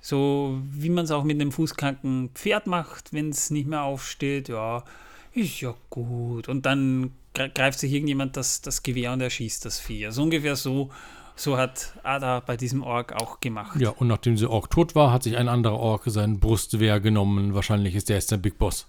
So 0.00 0.60
wie 0.64 0.90
man 0.90 1.04
es 1.04 1.10
auch 1.10 1.24
mit 1.24 1.40
einem 1.40 1.52
fußkranken 1.52 2.30
Pferd 2.34 2.66
macht, 2.66 3.12
wenn 3.12 3.30
es 3.30 3.50
nicht 3.50 3.68
mehr 3.68 3.82
aufsteht. 3.82 4.48
Ja, 4.48 4.84
ist 5.32 5.60
ja 5.60 5.74
gut. 5.88 6.48
Und 6.48 6.66
dann 6.66 7.12
greift 7.48 7.78
sich 7.78 7.92
irgendjemand 7.92 8.36
das, 8.36 8.60
das 8.60 8.82
Gewehr 8.82 9.12
und 9.12 9.20
erschießt 9.20 9.64
das 9.64 9.78
Vieh. 9.80 10.06
Also 10.06 10.22
ungefähr 10.22 10.56
so, 10.56 10.90
so 11.36 11.56
hat 11.56 11.94
Ada 12.02 12.40
bei 12.40 12.56
diesem 12.56 12.82
Ork 12.82 13.12
auch 13.12 13.40
gemacht. 13.40 13.80
Ja, 13.80 13.90
und 13.90 14.08
nachdem 14.08 14.36
der 14.36 14.50
Ork 14.50 14.70
tot 14.70 14.94
war, 14.94 15.12
hat 15.12 15.22
sich 15.22 15.36
ein 15.36 15.48
anderer 15.48 15.78
Ork 15.78 16.02
sein 16.06 16.40
Brustwehr 16.40 17.00
genommen. 17.00 17.54
Wahrscheinlich 17.54 17.94
ist 17.94 18.08
der 18.08 18.16
jetzt 18.16 18.30
der 18.30 18.36
Big 18.36 18.58
Boss. 18.58 18.86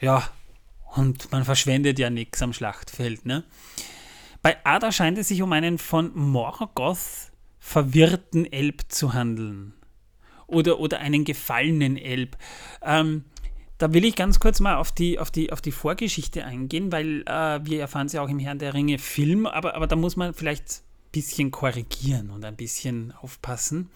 Ja, 0.00 0.28
und 0.94 1.30
man 1.30 1.44
verschwendet 1.44 1.98
ja 1.98 2.10
nichts 2.10 2.42
am 2.42 2.52
Schlachtfeld, 2.52 3.26
ne? 3.26 3.44
Bei 4.42 4.56
Ada 4.64 4.90
scheint 4.90 5.18
es 5.18 5.28
sich 5.28 5.42
um 5.42 5.52
einen 5.52 5.78
von 5.78 6.12
Morgoth 6.14 7.30
verwirrten 7.58 8.50
Elb 8.50 8.82
zu 8.88 9.12
handeln. 9.12 9.74
Oder, 10.46 10.80
oder 10.80 10.98
einen 10.98 11.24
gefallenen 11.24 11.96
Elb. 11.96 12.36
Ähm, 12.82 13.24
da 13.80 13.94
will 13.94 14.04
ich 14.04 14.14
ganz 14.14 14.38
kurz 14.40 14.60
mal 14.60 14.76
auf 14.76 14.92
die, 14.92 15.18
auf 15.18 15.30
die, 15.30 15.52
auf 15.52 15.62
die 15.62 15.72
Vorgeschichte 15.72 16.44
eingehen, 16.44 16.92
weil 16.92 17.22
äh, 17.22 17.60
wir 17.64 17.80
erfahren 17.80 18.06
es 18.06 18.12
ja 18.12 18.20
auch 18.20 18.28
im 18.28 18.38
Herrn 18.38 18.58
der 18.58 18.74
Ringe 18.74 18.98
Film, 18.98 19.46
aber, 19.46 19.74
aber 19.74 19.86
da 19.86 19.96
muss 19.96 20.16
man 20.16 20.34
vielleicht 20.34 20.68
ein 20.68 21.12
bisschen 21.12 21.50
korrigieren 21.50 22.28
und 22.28 22.44
ein 22.44 22.56
bisschen 22.56 23.12
aufpassen. 23.12 23.88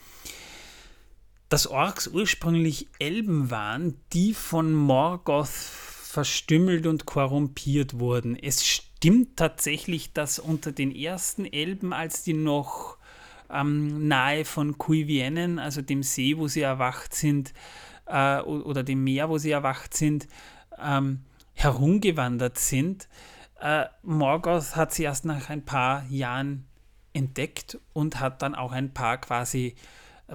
Dass 1.51 1.67
Orks 1.67 2.09
ursprünglich 2.09 2.89
Elben 2.99 3.51
waren, 3.51 4.01
die 4.15 4.33
von 4.33 4.73
Morgoth 4.73 5.51
verstümmelt 5.51 6.87
und 6.87 7.05
korrumpiert 7.05 7.99
wurden. 7.99 8.37
Es 8.37 8.67
stimmt 8.67 9.37
tatsächlich, 9.37 10.15
dass 10.15 10.39
unter 10.39 10.73
den 10.73 10.97
ersten 10.97 11.45
Elben, 11.45 11.93
als 11.93 12.23
die 12.23 12.33
noch 12.33 12.97
ähm, 13.51 14.09
nahe 14.09 14.47
von 14.47 14.79
Cuivienen, 14.79 15.59
also 15.59 15.83
dem 15.83 16.03
See, 16.03 16.39
wo 16.39 16.49
sie 16.49 16.63
erwacht 16.63 17.15
sind, 17.15 17.53
äh, 18.07 18.41
oder 18.41 18.83
dem 18.83 19.05
Meer, 19.05 19.29
wo 19.29 19.39
sie 19.39 19.51
erwacht 19.51 19.95
sind, 19.95 20.29
ähm, 20.83 21.25
herumgewandert 21.55 22.59
sind. 22.59 23.09
Äh, 23.61 23.87
Morgoth 24.03 24.77
hat 24.77 24.93
sie 24.93 25.05
erst 25.05 25.25
nach 25.25 25.51
ein 25.51 25.65
paar 25.65 26.05
Jahren 26.09 26.67
entdeckt 27.13 27.79
und 27.93 28.21
hat 28.21 28.43
dann 28.43 28.55
auch 28.55 28.73
ein 28.73 28.93
paar 28.93 29.19
quasi 29.19 29.77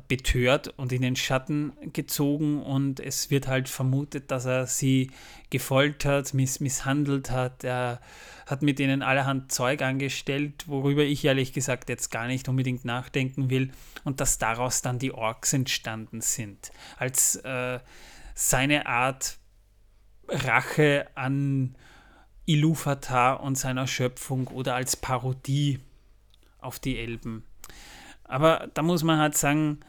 betört 0.07 0.67
und 0.77 0.91
in 0.91 1.01
den 1.01 1.15
Schatten 1.15 1.73
gezogen 1.93 2.61
und 2.61 2.99
es 2.99 3.31
wird 3.31 3.47
halt 3.47 3.69
vermutet, 3.69 4.29
dass 4.29 4.45
er 4.45 4.67
sie 4.67 5.09
gefoltert, 5.49 6.33
miss 6.35 6.59
misshandelt 6.59 7.31
hat. 7.31 7.63
Er 7.63 7.99
hat 8.45 8.61
mit 8.61 8.79
ihnen 8.79 9.01
allerhand 9.01 9.51
Zeug 9.51 9.81
angestellt, 9.81 10.65
worüber 10.67 11.03
ich 11.03 11.25
ehrlich 11.25 11.53
gesagt 11.53 11.89
jetzt 11.89 12.11
gar 12.11 12.27
nicht 12.27 12.47
unbedingt 12.47 12.85
nachdenken 12.85 13.49
will 13.49 13.71
und 14.03 14.19
dass 14.19 14.37
daraus 14.37 14.83
dann 14.83 14.99
die 14.99 15.11
Orks 15.11 15.53
entstanden 15.53 16.21
sind. 16.21 16.71
Als 16.97 17.37
äh, 17.37 17.79
seine 18.35 18.85
Art 18.85 19.39
Rache 20.27 21.07
an 21.15 21.75
Iluvatar 22.45 23.41
und 23.41 23.57
seiner 23.57 23.87
Schöpfung 23.87 24.47
oder 24.47 24.75
als 24.75 24.95
Parodie 24.95 25.79
auf 26.59 26.77
die 26.79 26.99
Elben. 26.99 27.43
Aber 28.29 28.69
da 28.75 28.83
muss 28.83 29.03
man 29.03 29.19
halt 29.19 29.35
sagen, 29.35 29.79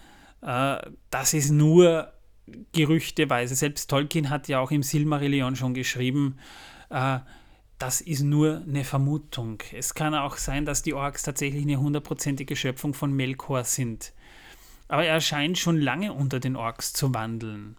äh, 0.42 0.78
das 1.10 1.34
ist 1.34 1.50
nur 1.50 2.12
gerüchteweise. 2.72 3.54
Selbst 3.54 3.88
Tolkien 3.88 4.30
hat 4.30 4.48
ja 4.48 4.58
auch 4.58 4.70
im 4.70 4.82
Silmarillion 4.82 5.54
schon 5.54 5.74
geschrieben, 5.74 6.38
äh, 6.88 7.20
das 7.78 8.00
ist 8.00 8.22
nur 8.22 8.62
eine 8.66 8.84
Vermutung. 8.84 9.62
Es 9.72 9.94
kann 9.94 10.14
auch 10.14 10.36
sein, 10.36 10.66
dass 10.66 10.82
die 10.82 10.94
Orks 10.94 11.22
tatsächlich 11.22 11.62
eine 11.62 11.80
hundertprozentige 11.80 12.56
Schöpfung 12.56 12.92
von 12.92 13.12
Melkor 13.12 13.64
sind. 13.64 14.12
Aber 14.88 15.04
er 15.04 15.20
scheint 15.20 15.58
schon 15.58 15.78
lange 15.78 16.12
unter 16.12 16.40
den 16.40 16.56
Orks 16.56 16.92
zu 16.92 17.14
wandeln. 17.14 17.76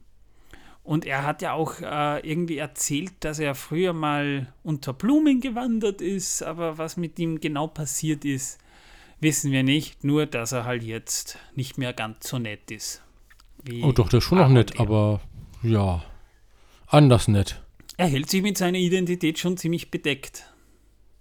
Und 0.84 1.06
er 1.06 1.24
hat 1.26 1.42
ja 1.42 1.54
auch 1.54 1.80
äh, 1.82 2.28
irgendwie 2.28 2.58
erzählt, 2.58 3.14
dass 3.20 3.38
er 3.38 3.54
früher 3.54 3.94
mal 3.94 4.52
unter 4.64 4.94
Blumen 4.94 5.40
gewandert 5.40 6.02
ist, 6.02 6.42
aber 6.42 6.78
was 6.78 6.98
mit 6.98 7.20
ihm 7.20 7.40
genau 7.40 7.68
passiert 7.68 8.26
ist, 8.26 8.60
wissen 9.22 9.52
wir 9.52 9.64
nicht, 9.64 10.04
nur 10.04 10.26
dass 10.26 10.52
er 10.52 10.66
halt 10.66 10.84
jetzt 10.84 11.38
nicht 11.56 11.78
mehr 11.78 11.94
ganz 11.94 12.28
so 12.28 12.40
nett 12.40 12.72
ist. 12.72 13.02
oh 13.82 13.92
doch, 13.92 14.10
der 14.10 14.18
ist 14.18 14.26
schon 14.26 14.40
noch 14.40 14.50
nett, 14.50 14.80
aber 14.80 15.22
ja, 15.64 16.04
anders 16.88 17.28
nett. 17.28 17.62
Er 17.98 18.08
hält 18.08 18.30
sich 18.30 18.42
mit 18.42 18.58
seiner 18.58 18.80
Identität 18.80 19.40
schon 19.40 19.58
ziemlich 19.58 19.92
bedeckt. 19.92 20.52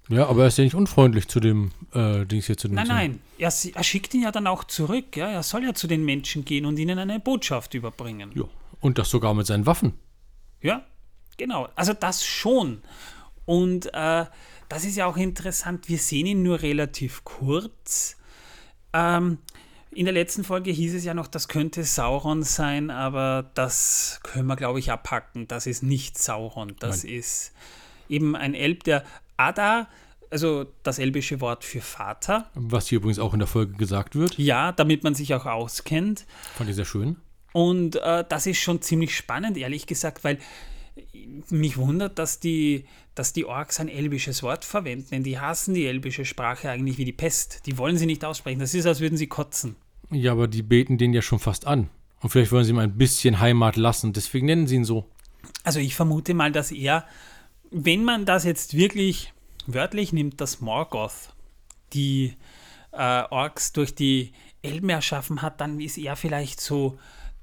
Ja, 0.08 0.26
aber 0.26 0.42
er 0.42 0.48
ist 0.48 0.58
ja 0.58 0.64
nicht 0.64 0.74
unfreundlich 0.74 1.28
zu 1.28 1.38
dem 1.38 1.70
äh, 1.94 2.26
Dings 2.26 2.46
hier 2.46 2.56
zu 2.56 2.66
dem. 2.66 2.74
Nein, 2.74 2.88
nein, 2.88 3.20
er, 3.38 3.52
er, 3.74 3.84
schickt 3.84 4.12
ihn 4.12 4.22
ja 4.22 4.32
dann 4.32 4.48
auch 4.48 4.64
zurück. 4.64 5.16
Ja, 5.16 5.28
er 5.28 5.44
soll 5.44 5.62
ja 5.62 5.72
zu 5.72 5.86
den 5.86 6.04
Menschen 6.04 6.44
gehen 6.44 6.66
und 6.66 6.78
ihnen 6.80 6.98
eine 6.98 7.20
Botschaft 7.20 7.74
überbringen. 7.74 8.32
Ja, 8.34 8.44
und 8.80 8.98
das 8.98 9.08
sogar 9.08 9.34
mit 9.34 9.46
seinen 9.46 9.66
Waffen. 9.66 9.92
Ja, 10.62 10.84
genau. 11.36 11.68
Also 11.76 11.92
das 11.92 12.24
schon. 12.24 12.82
Und 13.44 13.92
äh, 13.94 14.24
das 14.70 14.84
ist 14.84 14.96
ja 14.96 15.06
auch 15.06 15.16
interessant. 15.16 15.88
Wir 15.88 15.98
sehen 15.98 16.26
ihn 16.26 16.42
nur 16.42 16.62
relativ 16.62 17.24
kurz. 17.24 18.16
Ähm, 18.92 19.38
in 19.90 20.04
der 20.04 20.14
letzten 20.14 20.44
Folge 20.44 20.70
hieß 20.70 20.94
es 20.94 21.04
ja 21.04 21.12
noch, 21.12 21.26
das 21.26 21.48
könnte 21.48 21.82
Sauron 21.82 22.44
sein, 22.44 22.90
aber 22.90 23.50
das 23.54 24.20
können 24.22 24.46
wir, 24.46 24.54
glaube 24.54 24.78
ich, 24.78 24.92
abhacken. 24.92 25.48
Das 25.48 25.66
ist 25.66 25.82
nicht 25.82 26.16
Sauron. 26.16 26.76
Das 26.78 27.02
Nein. 27.02 27.14
ist 27.14 27.52
eben 28.08 28.36
ein 28.36 28.54
Elb, 28.54 28.84
der 28.84 29.04
Ada, 29.36 29.88
also 30.30 30.66
das 30.84 31.00
elbische 31.00 31.40
Wort 31.40 31.64
für 31.64 31.80
Vater. 31.80 32.48
Was 32.54 32.86
hier 32.86 32.98
übrigens 32.98 33.18
auch 33.18 33.32
in 33.32 33.40
der 33.40 33.48
Folge 33.48 33.72
gesagt 33.72 34.14
wird. 34.14 34.38
Ja, 34.38 34.70
damit 34.70 35.02
man 35.02 35.16
sich 35.16 35.34
auch 35.34 35.46
auskennt. 35.46 36.26
Fand 36.54 36.70
ich 36.70 36.76
sehr 36.76 36.84
schön. 36.84 37.16
Und 37.52 37.96
äh, 37.96 38.24
das 38.28 38.46
ist 38.46 38.58
schon 38.58 38.80
ziemlich 38.80 39.16
spannend, 39.16 39.56
ehrlich 39.56 39.88
gesagt, 39.88 40.22
weil 40.22 40.38
mich 41.50 41.76
wundert, 41.76 42.18
dass 42.18 42.40
die, 42.40 42.84
dass 43.14 43.32
die 43.32 43.44
Orks 43.44 43.80
ein 43.80 43.88
elbisches 43.88 44.42
Wort 44.42 44.64
verwenden, 44.64 45.08
denn 45.10 45.22
die 45.22 45.38
hassen 45.38 45.74
die 45.74 45.86
elbische 45.86 46.24
Sprache 46.24 46.70
eigentlich 46.70 46.98
wie 46.98 47.04
die 47.04 47.12
Pest. 47.12 47.66
Die 47.66 47.78
wollen 47.78 47.96
sie 47.96 48.06
nicht 48.06 48.24
aussprechen. 48.24 48.60
Das 48.60 48.74
ist, 48.74 48.86
als 48.86 49.00
würden 49.00 49.16
sie 49.16 49.26
kotzen. 49.26 49.76
Ja, 50.10 50.32
aber 50.32 50.48
die 50.48 50.62
beten 50.62 50.98
den 50.98 51.12
ja 51.12 51.22
schon 51.22 51.38
fast 51.38 51.66
an. 51.66 51.88
Und 52.20 52.30
vielleicht 52.30 52.52
wollen 52.52 52.64
sie 52.64 52.70
ihm 52.70 52.78
ein 52.78 52.98
bisschen 52.98 53.40
Heimat 53.40 53.76
lassen. 53.76 54.12
Deswegen 54.12 54.46
nennen 54.46 54.66
sie 54.66 54.76
ihn 54.76 54.84
so. 54.84 55.06
Also 55.64 55.80
ich 55.80 55.94
vermute 55.94 56.34
mal, 56.34 56.52
dass 56.52 56.70
er, 56.72 57.06
wenn 57.70 58.04
man 58.04 58.24
das 58.26 58.44
jetzt 58.44 58.76
wirklich 58.76 59.32
wörtlich 59.66 60.12
nimmt, 60.12 60.40
dass 60.40 60.60
Morgoth 60.60 61.34
die 61.92 62.36
äh, 62.92 63.22
Orks 63.30 63.72
durch 63.72 63.94
die 63.94 64.32
Elben 64.62 64.90
erschaffen 64.90 65.42
hat, 65.42 65.60
dann 65.60 65.80
ist 65.80 65.96
er 65.96 66.16
vielleicht 66.16 66.60
so 66.60 66.98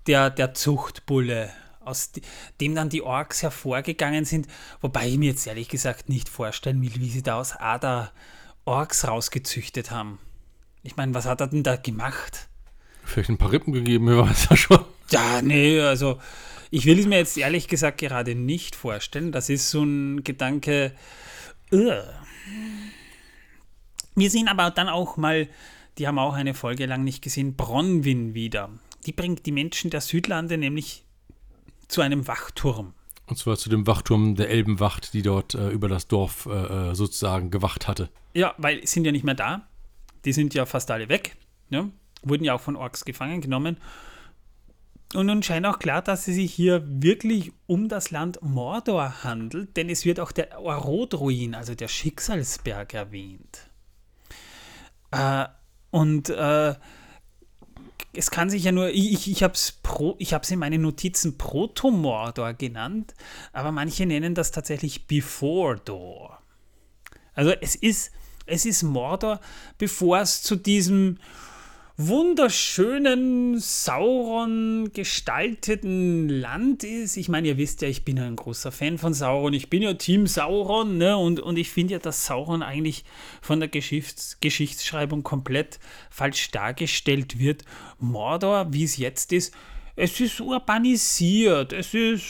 der, 0.06 0.30
der 0.30 0.54
Zuchtbulle, 0.54 1.52
aus 1.88 2.12
dem 2.60 2.76
dann 2.76 2.90
die 2.90 3.02
Orks 3.02 3.42
hervorgegangen 3.42 4.26
sind. 4.26 4.48
Wobei 4.82 5.08
ich 5.08 5.18
mir 5.18 5.32
jetzt 5.32 5.48
ehrlich 5.48 5.70
gesagt 5.70 6.10
nicht 6.10 6.30
vorstellen 6.30 6.82
will, 6.82 6.94
wie 6.96 7.10
sie 7.10 7.24
da 7.24 7.40
aus 7.40 7.56
Ada 7.56 8.12
Orks 8.66 9.08
rausgezüchtet 9.08 9.92
haben. 9.92 10.20
Ich 10.84 10.98
meine, 10.98 11.14
was 11.14 11.26
hat 11.26 11.42
er 11.42 11.48
denn 11.48 11.64
da 11.64 11.78
gemacht? 11.78 12.50
Vielleicht 13.04 13.30
ein 13.30 13.38
paar 13.38 13.52
Rippen 13.52 13.74
gegeben, 13.74 14.08
wer 14.08 14.18
weiß 14.18 14.48
ja 14.50 14.58
schon. 14.58 14.86
Ja, 15.10 15.42
nee, 15.42 15.80
also 15.80 16.20
ich 16.70 16.86
will 16.86 17.00
es 17.00 17.06
mir 17.06 17.18
jetzt 17.18 17.38
ehrlich 17.38 17.68
gesagt 17.68 18.00
gerade 18.00 18.36
nicht 18.36 18.76
vorstellen. 18.76 19.32
Das 19.32 19.50
ist 19.50 19.70
so 19.70 19.84
ein 19.84 20.24
Gedanke. 20.24 20.94
Uh. 21.72 22.02
Wir 24.16 24.30
sehen 24.30 24.48
aber 24.48 24.72
dann 24.72 24.90
auch 24.90 25.16
mal, 25.16 25.48
die 25.98 26.08
haben 26.08 26.20
auch 26.20 26.34
eine 26.34 26.54
Folge 26.54 26.86
lang 26.86 27.04
nicht 27.04 27.24
gesehen, 27.24 27.56
Bronwyn 27.56 28.34
wieder. 28.34 28.70
Die 29.06 29.14
bringt 29.14 29.46
die 29.46 29.52
Menschen 29.52 29.90
der 29.90 30.02
Südlande 30.02 30.58
nämlich 30.58 31.06
zu 31.88 32.02
einem 32.02 32.28
Wachturm. 32.28 32.94
Und 33.28 33.38
zwar 33.38 33.58
zu 33.58 33.70
dem 33.70 33.86
Wachturm 33.88 34.36
der 34.36 34.50
Elbenwacht, 34.50 35.14
die 35.14 35.22
dort 35.22 35.54
äh, 35.54 35.70
über 35.70 35.90
das 35.90 36.08
Dorf 36.08 36.46
äh, 36.46 36.92
äh 36.92 36.96
sozusagen 36.96 37.52
gewacht 37.52 37.88
hatte. 37.88 38.10
Ja, 38.34 38.56
weil 38.58 38.86
sind 38.88 39.06
ja 39.06 39.12
nicht 39.12 39.26
mehr 39.26 39.36
da. 39.36 39.68
Die 40.24 40.34
sind 40.34 40.54
ja 40.54 40.66
fast 40.66 40.90
alle 40.92 41.10
weg. 41.10 41.36
Ja? 41.70 41.90
Wurden 42.24 42.46
ja 42.46 42.54
auch 42.54 42.62
von 42.62 42.76
Orks 42.76 43.04
gefangen 43.04 43.42
genommen. 43.42 43.78
Und 45.14 45.28
nun 45.28 45.42
scheint 45.42 45.66
auch 45.66 45.80
klar, 45.80 46.02
dass 46.02 46.28
es 46.28 46.36
sich 46.36 46.54
hier 46.54 46.84
wirklich 46.86 47.54
um 47.66 47.88
das 47.88 48.12
Land 48.12 48.42
Mordor 48.42 49.24
handelt, 49.24 49.78
denn 49.78 49.90
es 49.90 50.04
wird 50.04 50.20
auch 50.20 50.34
der 50.34 50.60
Orodruin, 50.60 51.56
also 51.56 51.76
der 51.76 51.88
Schicksalsberg, 51.88 52.94
erwähnt. 52.94 53.70
Äh, 55.12 55.46
und 55.92 56.30
äh, 56.30 56.76
es 58.18 58.32
kann 58.32 58.50
sich 58.50 58.64
ja 58.64 58.72
nur, 58.72 58.90
ich, 58.90 59.30
ich 59.30 59.44
habe 59.44 59.54
es 59.54 60.52
in 60.52 60.60
meinen 60.60 60.82
Notizen 60.82 61.38
Proto-Mordor 61.38 62.54
genannt, 62.54 63.14
aber 63.54 63.72
manche 63.72 64.06
nennen 64.06 64.34
das 64.34 64.52
tatsächlich 64.52 65.06
Before 65.06 65.78
Door. 65.78 66.40
Also 67.34 67.52
es 67.62 67.76
ist, 67.76 68.12
es 68.48 68.66
ist 68.66 68.82
Mordor, 68.82 69.40
bevor 69.78 70.20
es 70.20 70.42
zu 70.42 70.56
diesem 70.56 71.20
wunderschönen, 71.98 73.60
Sauron 73.60 74.92
gestalteten 74.94 76.30
Land 76.30 76.84
ist. 76.84 77.18
Ich 77.18 77.28
meine, 77.28 77.48
ihr 77.48 77.58
wisst 77.58 77.82
ja, 77.82 77.88
ich 77.88 78.06
bin 78.06 78.18
ja 78.18 78.28
ein 78.28 78.36
großer 78.36 78.72
Fan 78.72 79.00
von 79.00 79.16
Sauron. 79.16 79.54
Ich 79.54 79.72
bin 79.72 79.82
ja 79.82 79.96
Team 79.96 80.28
Sauron, 80.28 81.00
ne? 81.00 81.18
Und, 81.18 81.40
und 81.40 81.58
ich 81.58 81.72
finde 81.72 81.94
ja, 81.94 82.00
dass 82.00 82.28
Sauron 82.28 82.62
eigentlich 82.62 83.04
von 83.42 83.60
der 83.60 83.68
Geschichts 83.68 84.38
Geschichtsschreibung 84.40 85.24
komplett 85.24 85.80
falsch 86.12 86.52
dargestellt 86.52 87.40
wird. 87.40 87.66
Mordor, 88.00 88.72
wie 88.72 88.84
es 88.84 88.98
jetzt 88.98 89.34
ist, 89.34 89.54
es 89.96 90.20
ist 90.20 90.40
urbanisiert, 90.40 91.74
es 91.74 91.96
ist 91.96 92.26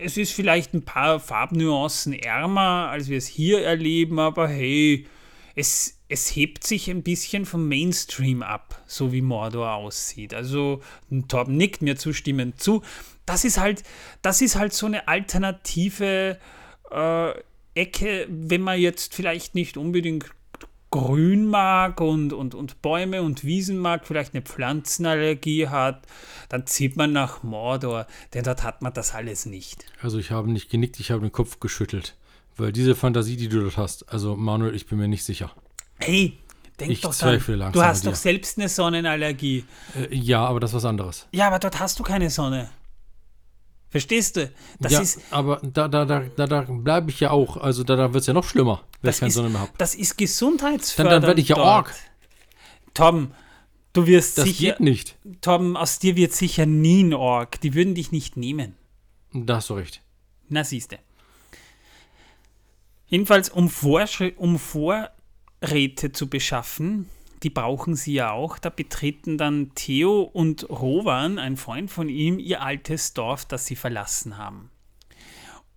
es 0.00 0.16
ist 0.16 0.32
vielleicht 0.32 0.74
ein 0.74 0.84
paar 0.84 1.20
Farbnuancen 1.20 2.12
ärmer, 2.14 2.88
als 2.90 3.08
wir 3.08 3.18
es 3.18 3.26
hier 3.26 3.64
erleben, 3.64 4.18
aber 4.18 4.48
hey, 4.48 5.06
es, 5.54 6.00
es 6.14 6.36
hebt 6.36 6.64
sich 6.64 6.88
ein 6.88 7.02
bisschen 7.02 7.44
vom 7.44 7.68
Mainstream 7.68 8.44
ab, 8.44 8.80
so 8.86 9.12
wie 9.12 9.20
Mordor 9.20 9.74
aussieht. 9.74 10.32
Also 10.32 10.80
Torben 11.26 11.56
nickt 11.56 11.82
mir 11.82 11.96
zustimmend 11.96 12.60
zu. 12.60 12.82
Das 13.26 13.44
ist 13.44 13.58
halt, 13.58 13.82
das 14.22 14.40
ist 14.40 14.54
halt 14.54 14.72
so 14.72 14.86
eine 14.86 15.08
alternative 15.08 16.38
äh, 16.92 17.30
Ecke, 17.74 18.28
wenn 18.30 18.60
man 18.60 18.78
jetzt 18.78 19.12
vielleicht 19.12 19.56
nicht 19.56 19.76
unbedingt 19.76 20.30
Grün 20.92 21.46
mag 21.46 22.00
und, 22.00 22.32
und, 22.32 22.54
und 22.54 22.80
Bäume 22.80 23.22
und 23.22 23.42
Wiesen 23.42 23.78
mag, 23.78 24.06
vielleicht 24.06 24.34
eine 24.34 24.42
Pflanzenallergie 24.42 25.66
hat, 25.66 26.06
dann 26.48 26.68
zieht 26.68 26.96
man 26.96 27.12
nach 27.12 27.42
Mordor, 27.42 28.06
denn 28.34 28.44
dort 28.44 28.62
hat 28.62 28.82
man 28.82 28.94
das 28.94 29.14
alles 29.14 29.46
nicht. 29.46 29.84
Also 30.00 30.20
ich 30.20 30.30
habe 30.30 30.48
nicht 30.48 30.70
genickt, 30.70 31.00
ich 31.00 31.10
habe 31.10 31.22
den 31.22 31.32
Kopf 31.32 31.58
geschüttelt. 31.58 32.16
Weil 32.56 32.70
diese 32.70 32.94
Fantasie, 32.94 33.36
die 33.36 33.48
du 33.48 33.62
dort 33.62 33.76
hast, 33.76 34.08
also 34.12 34.36
Manuel, 34.36 34.76
ich 34.76 34.86
bin 34.86 34.98
mir 34.98 35.08
nicht 35.08 35.24
sicher. 35.24 35.50
Hey, 35.98 36.38
denk 36.78 36.90
ich 36.90 37.00
doch 37.00 37.14
dran. 37.14 37.40
Du 37.72 37.82
hast 37.82 38.06
doch 38.06 38.14
selbst 38.14 38.58
eine 38.58 38.68
Sonnenallergie. 38.68 39.64
Äh, 39.94 40.14
ja, 40.14 40.44
aber 40.46 40.60
das 40.60 40.70
ist 40.70 40.76
was 40.76 40.84
anderes. 40.84 41.26
Ja, 41.32 41.46
aber 41.48 41.58
dort 41.58 41.78
hast 41.78 41.98
du 41.98 42.02
keine 42.02 42.30
Sonne. 42.30 42.70
Verstehst 43.94 44.36
du? 44.36 44.50
Das 44.80 44.90
ja, 44.90 45.00
ist, 45.00 45.20
aber 45.30 45.60
da, 45.62 45.86
da, 45.86 46.04
da, 46.04 46.24
da, 46.34 46.46
da 46.48 46.62
bleibe 46.62 47.10
ich 47.10 47.20
ja 47.20 47.30
auch. 47.30 47.56
Also 47.56 47.84
da, 47.84 47.94
da 47.94 48.12
wird 48.12 48.22
es 48.22 48.26
ja 48.26 48.32
noch 48.32 48.42
schlimmer, 48.42 48.82
wenn 49.02 49.12
ich 49.12 49.20
keine 49.20 49.28
ist, 49.28 49.34
Sonne 49.34 49.50
mehr 49.50 49.60
habe. 49.60 49.70
Das 49.78 49.94
ist 49.94 50.18
gesundheitsfördernd. 50.18 51.12
Dann, 51.12 51.22
dann 51.22 51.28
werde 51.28 51.40
ich 51.40 51.48
ja 51.48 51.58
Org. 51.58 51.94
Tom, 52.92 53.30
du 53.92 54.08
wirst 54.08 54.38
das 54.38 54.46
sicher. 54.46 54.70
Das 54.70 54.78
geht 54.78 54.84
nicht. 54.84 55.16
Tom, 55.42 55.76
aus 55.76 56.00
dir 56.00 56.16
wird 56.16 56.32
sicher 56.32 56.66
nie 56.66 57.04
ein 57.04 57.14
Org. 57.14 57.60
Die 57.60 57.74
würden 57.74 57.94
dich 57.94 58.10
nicht 58.10 58.36
nehmen. 58.36 58.74
Da 59.32 59.56
hast 59.56 59.70
du 59.70 59.74
recht. 59.74 60.02
Na, 60.48 60.64
siehste. 60.64 60.98
Jedenfalls, 63.06 63.48
um, 63.48 63.68
Vorschri 63.68 64.34
um 64.36 64.58
Vorräte 65.64 66.12
zu 66.12 66.28
beschaffen, 66.28 67.08
die 67.42 67.48
brauchen 67.48 67.94
sie 67.94 68.14
ja 68.14 68.32
auch. 68.32 68.58
Da 68.58 68.68
betreten 68.68 69.38
dann 69.38 69.70
Theo 69.74 70.20
und 70.20 70.68
Rowan, 70.68 71.38
ein 71.38 71.56
Freund 71.56 71.90
von 71.90 72.10
ihm, 72.10 72.38
ihr 72.38 72.62
altes 72.62 73.14
Dorf, 73.14 73.46
das 73.46 73.64
sie 73.66 73.76
verlassen 73.76 74.36
haben. 74.36 74.70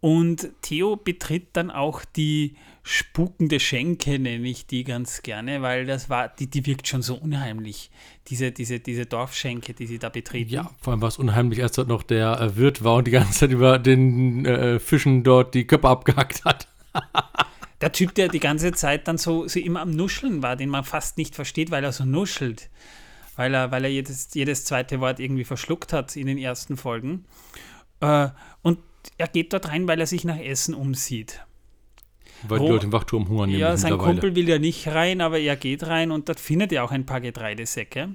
Und 0.02 0.50
Theo 0.62 0.98
betritt 0.98 1.50
dann 1.54 1.72
auch 1.72 2.04
die 2.04 2.56
spukende 2.84 3.60
Schenke, 3.62 4.20
nenne 4.20 4.48
ich 4.48 4.68
die 4.68 4.84
ganz 4.84 5.24
gerne, 5.24 5.62
weil 5.62 5.86
das 5.86 6.10
war, 6.10 6.28
die, 6.28 6.48
die 6.48 6.66
wirkt 6.66 6.88
schon 6.88 7.02
so 7.02 7.16
unheimlich, 7.16 7.90
diese, 8.28 8.52
diese, 8.52 8.80
diese 8.80 9.06
Dorfschenke, 9.06 9.74
die 9.74 9.88
sie 9.88 10.00
da 10.00 10.10
betreten. 10.10 10.52
Ja, 10.52 10.70
vor 10.80 10.92
allem 10.92 11.02
war 11.02 11.10
es 11.10 11.18
unheimlich, 11.18 11.64
als 11.64 11.74
dort 11.74 11.88
noch 11.88 12.04
der 12.04 12.40
äh, 12.40 12.56
Wirt 12.58 12.84
war 12.84 12.96
und 12.96 13.08
die 13.08 13.12
ganze 13.12 13.32
Zeit 13.32 13.52
über 13.52 13.80
den 13.80 14.46
äh, 14.46 14.80
Fischen 14.80 15.24
dort 15.24 15.54
die 15.54 15.66
Köpfe 15.66 15.88
abgehackt 15.88 16.44
hat. 16.46 16.68
Der 17.82 17.92
Typ, 17.92 18.16
der 18.16 18.28
die 18.28 18.40
ganze 18.40 18.72
Zeit 18.72 19.08
dann 19.08 19.18
so, 19.18 19.48
so 19.48 19.60
immer 19.60 19.82
am 19.82 19.92
Nuscheln 19.92 20.42
war, 20.42 20.56
den 20.56 20.70
man 20.70 20.84
fast 20.84 21.18
nicht 21.18 21.36
versteht, 21.36 21.70
weil 21.70 21.84
er 21.84 21.92
so 21.92 22.06
nuschelt. 22.06 22.70
Weil 23.36 23.54
er, 23.54 23.72
weil 23.72 23.84
er 23.84 23.92
jedes, 23.92 24.34
jedes 24.34 24.66
zweite 24.66 25.00
Wort 25.00 25.20
irgendwie 25.20 25.44
verschluckt 25.44 25.94
hat 25.94 26.16
in 26.16 26.26
den 26.26 26.40
ersten 26.40 26.76
Folgen. 26.76 27.26
Äh, 28.00 28.30
und 28.64 28.80
er 29.18 29.28
geht 29.28 29.54
dort 29.54 29.68
rein, 29.68 29.88
weil 29.88 30.00
er 30.00 30.08
sich 30.08 30.26
nach 30.26 30.40
Essen 30.40 30.74
umsieht. 30.74 31.46
Weil 32.44 32.60
die 32.60 32.68
Leute 32.68 32.86
im 32.86 32.92
Wachturm 32.92 33.28
hungern 33.30 33.50
Ja, 33.50 33.78
sein 33.78 33.98
Kumpel 33.98 34.36
will 34.36 34.48
ja 34.48 34.60
nicht 34.60 34.88
rein, 34.88 35.22
aber 35.22 35.40
er 35.40 35.56
geht 35.56 35.86
rein 35.86 36.12
und 36.12 36.30
dort 36.30 36.40
findet 36.40 36.72
er 36.72 36.84
auch 36.84 36.92
ein 36.92 37.06
paar 37.06 37.22
Getreidesäcke. 37.22 38.10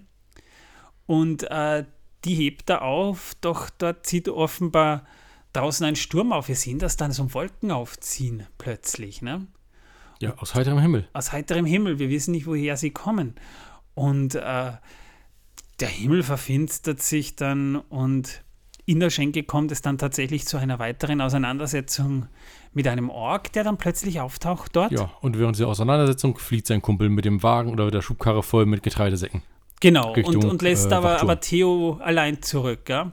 Und 1.06 1.44
äh, 1.50 1.84
die 2.24 2.34
hebt 2.34 2.70
er 2.70 2.82
auf, 2.82 3.34
doch 3.40 3.70
dort 3.70 4.06
zieht 4.06 4.28
offenbar 4.28 5.04
draußen 5.52 5.84
ein 5.86 5.96
Sturm 5.96 6.32
auf. 6.32 6.48
Wir 6.48 6.56
sehen 6.56 6.78
das 6.78 6.96
dann 6.96 7.12
so 7.12 7.32
Wolken 7.34 7.70
aufziehen 7.70 8.46
plötzlich. 8.58 9.22
Ne? 9.22 9.46
Ja, 10.20 10.34
aus 10.38 10.54
heiterem 10.54 10.78
Himmel. 10.78 11.08
Aus 11.12 11.32
heiterem 11.32 11.66
Himmel. 11.66 11.98
Wir 11.98 12.08
wissen 12.08 12.32
nicht, 12.32 12.46
woher 12.46 12.76
sie 12.76 12.90
kommen. 12.90 13.34
Und 13.94 14.34
äh, 14.34 14.72
der 15.80 15.88
Himmel 15.88 16.22
verfinstert 16.22 17.02
sich 17.02 17.36
dann 17.36 17.76
und 17.76 18.42
in 18.84 19.00
der 19.00 19.10
Schenke 19.10 19.44
kommt 19.44 19.70
es 19.70 19.82
dann 19.82 19.98
tatsächlich 19.98 20.46
zu 20.46 20.56
einer 20.56 20.78
weiteren 20.78 21.20
Auseinandersetzung 21.20 22.26
mit 22.72 22.88
einem 22.88 23.10
Ork, 23.10 23.52
der 23.52 23.64
dann 23.64 23.78
plötzlich 23.78 24.20
auftaucht 24.20 24.74
dort. 24.74 24.92
Ja, 24.92 25.10
und 25.20 25.38
während 25.38 25.58
der 25.58 25.68
Auseinandersetzung 25.68 26.38
flieht 26.38 26.66
sein 26.66 26.82
Kumpel 26.82 27.08
mit 27.08 27.24
dem 27.24 27.42
Wagen 27.42 27.70
oder 27.70 27.90
der 27.90 28.02
Schubkarre 28.02 28.42
voll 28.42 28.66
mit 28.66 28.82
Getreidesäcken. 28.82 29.42
Genau, 29.80 30.12
Richtung, 30.12 30.36
und, 30.36 30.44
und 30.44 30.62
lässt 30.62 30.90
äh, 30.90 30.94
aber, 30.94 31.20
aber 31.20 31.40
Theo 31.40 31.98
allein 32.02 32.42
zurück. 32.42 32.88
Ja? 32.88 33.12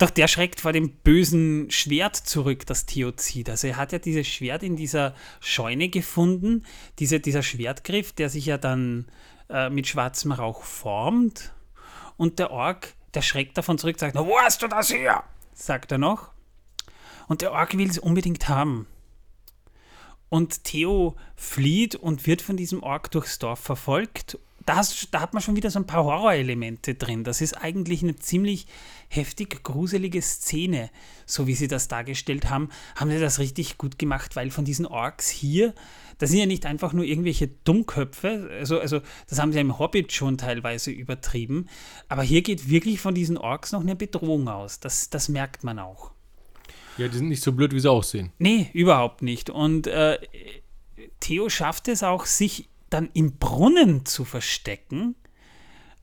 Doch 0.00 0.08
der 0.08 0.28
schreckt 0.28 0.62
vor 0.62 0.72
dem 0.72 0.92
bösen 0.92 1.70
Schwert 1.70 2.16
zurück, 2.16 2.64
das 2.64 2.86
Theo 2.86 3.12
zieht. 3.12 3.50
Also 3.50 3.66
er 3.66 3.76
hat 3.76 3.92
ja 3.92 3.98
dieses 3.98 4.26
Schwert 4.26 4.62
in 4.62 4.74
dieser 4.74 5.14
Scheune 5.40 5.90
gefunden, 5.90 6.64
diese, 6.98 7.20
dieser 7.20 7.42
Schwertgriff, 7.42 8.14
der 8.14 8.30
sich 8.30 8.46
ja 8.46 8.56
dann 8.56 9.08
äh, 9.50 9.68
mit 9.68 9.86
schwarzem 9.86 10.32
Rauch 10.32 10.62
formt. 10.62 11.52
Und 12.16 12.38
der 12.38 12.50
Ork, 12.50 12.94
der 13.12 13.20
schreckt 13.20 13.58
davon 13.58 13.76
zurück, 13.76 13.98
sagt, 13.98 14.16
wo 14.16 14.38
hast 14.38 14.62
du 14.62 14.68
das 14.68 14.88
hier? 14.88 15.22
sagt 15.52 15.92
er 15.92 15.98
noch. 15.98 16.30
Und 17.28 17.42
der 17.42 17.52
Ork 17.52 17.76
will 17.76 17.90
es 17.90 17.98
unbedingt 17.98 18.48
haben. 18.48 18.86
Und 20.30 20.64
Theo 20.64 21.14
flieht 21.36 21.94
und 21.94 22.26
wird 22.26 22.40
von 22.40 22.56
diesem 22.56 22.82
Ork 22.82 23.10
durchs 23.10 23.38
Dorf 23.38 23.60
verfolgt 23.60 24.38
da, 24.70 24.76
hast, 24.76 25.08
da 25.10 25.20
hat 25.20 25.34
man 25.34 25.42
schon 25.42 25.56
wieder 25.56 25.68
so 25.68 25.80
ein 25.80 25.86
paar 25.86 26.04
Horrorelemente 26.04 26.94
drin. 26.94 27.24
Das 27.24 27.40
ist 27.40 27.54
eigentlich 27.54 28.04
eine 28.04 28.14
ziemlich 28.14 28.66
heftig 29.08 29.64
gruselige 29.64 30.22
Szene, 30.22 30.90
so 31.26 31.48
wie 31.48 31.56
sie 31.56 31.66
das 31.66 31.88
dargestellt 31.88 32.48
haben. 32.48 32.68
Haben 32.94 33.10
sie 33.10 33.18
das 33.18 33.40
richtig 33.40 33.78
gut 33.78 33.98
gemacht, 33.98 34.36
weil 34.36 34.52
von 34.52 34.64
diesen 34.64 34.86
Orks 34.86 35.28
hier, 35.28 35.74
das 36.18 36.30
sind 36.30 36.38
ja 36.38 36.46
nicht 36.46 36.66
einfach 36.66 36.92
nur 36.92 37.04
irgendwelche 37.04 37.48
Dummköpfe, 37.48 38.48
also, 38.60 38.78
also 38.78 39.00
das 39.28 39.40
haben 39.40 39.52
sie 39.52 39.58
im 39.58 39.80
Hobbit 39.80 40.12
schon 40.12 40.38
teilweise 40.38 40.92
übertrieben, 40.92 41.66
aber 42.08 42.22
hier 42.22 42.42
geht 42.42 42.70
wirklich 42.70 43.00
von 43.00 43.12
diesen 43.12 43.38
Orks 43.38 43.72
noch 43.72 43.80
eine 43.80 43.96
Bedrohung 43.96 44.46
aus. 44.46 44.78
Das, 44.78 45.10
das 45.10 45.28
merkt 45.28 45.64
man 45.64 45.80
auch. 45.80 46.12
Ja, 46.96 47.08
die 47.08 47.16
sind 47.16 47.28
nicht 47.28 47.42
so 47.42 47.50
blöd, 47.50 47.74
wie 47.74 47.80
sie 47.80 47.90
aussehen. 47.90 48.30
Nee, 48.38 48.70
überhaupt 48.72 49.22
nicht. 49.22 49.50
Und 49.50 49.88
äh, 49.88 50.20
Theo 51.18 51.48
schafft 51.48 51.88
es 51.88 52.04
auch, 52.04 52.24
sich 52.24 52.68
dann 52.90 53.08
im 53.14 53.38
Brunnen 53.38 54.04
zu 54.04 54.24
verstecken, 54.24 55.14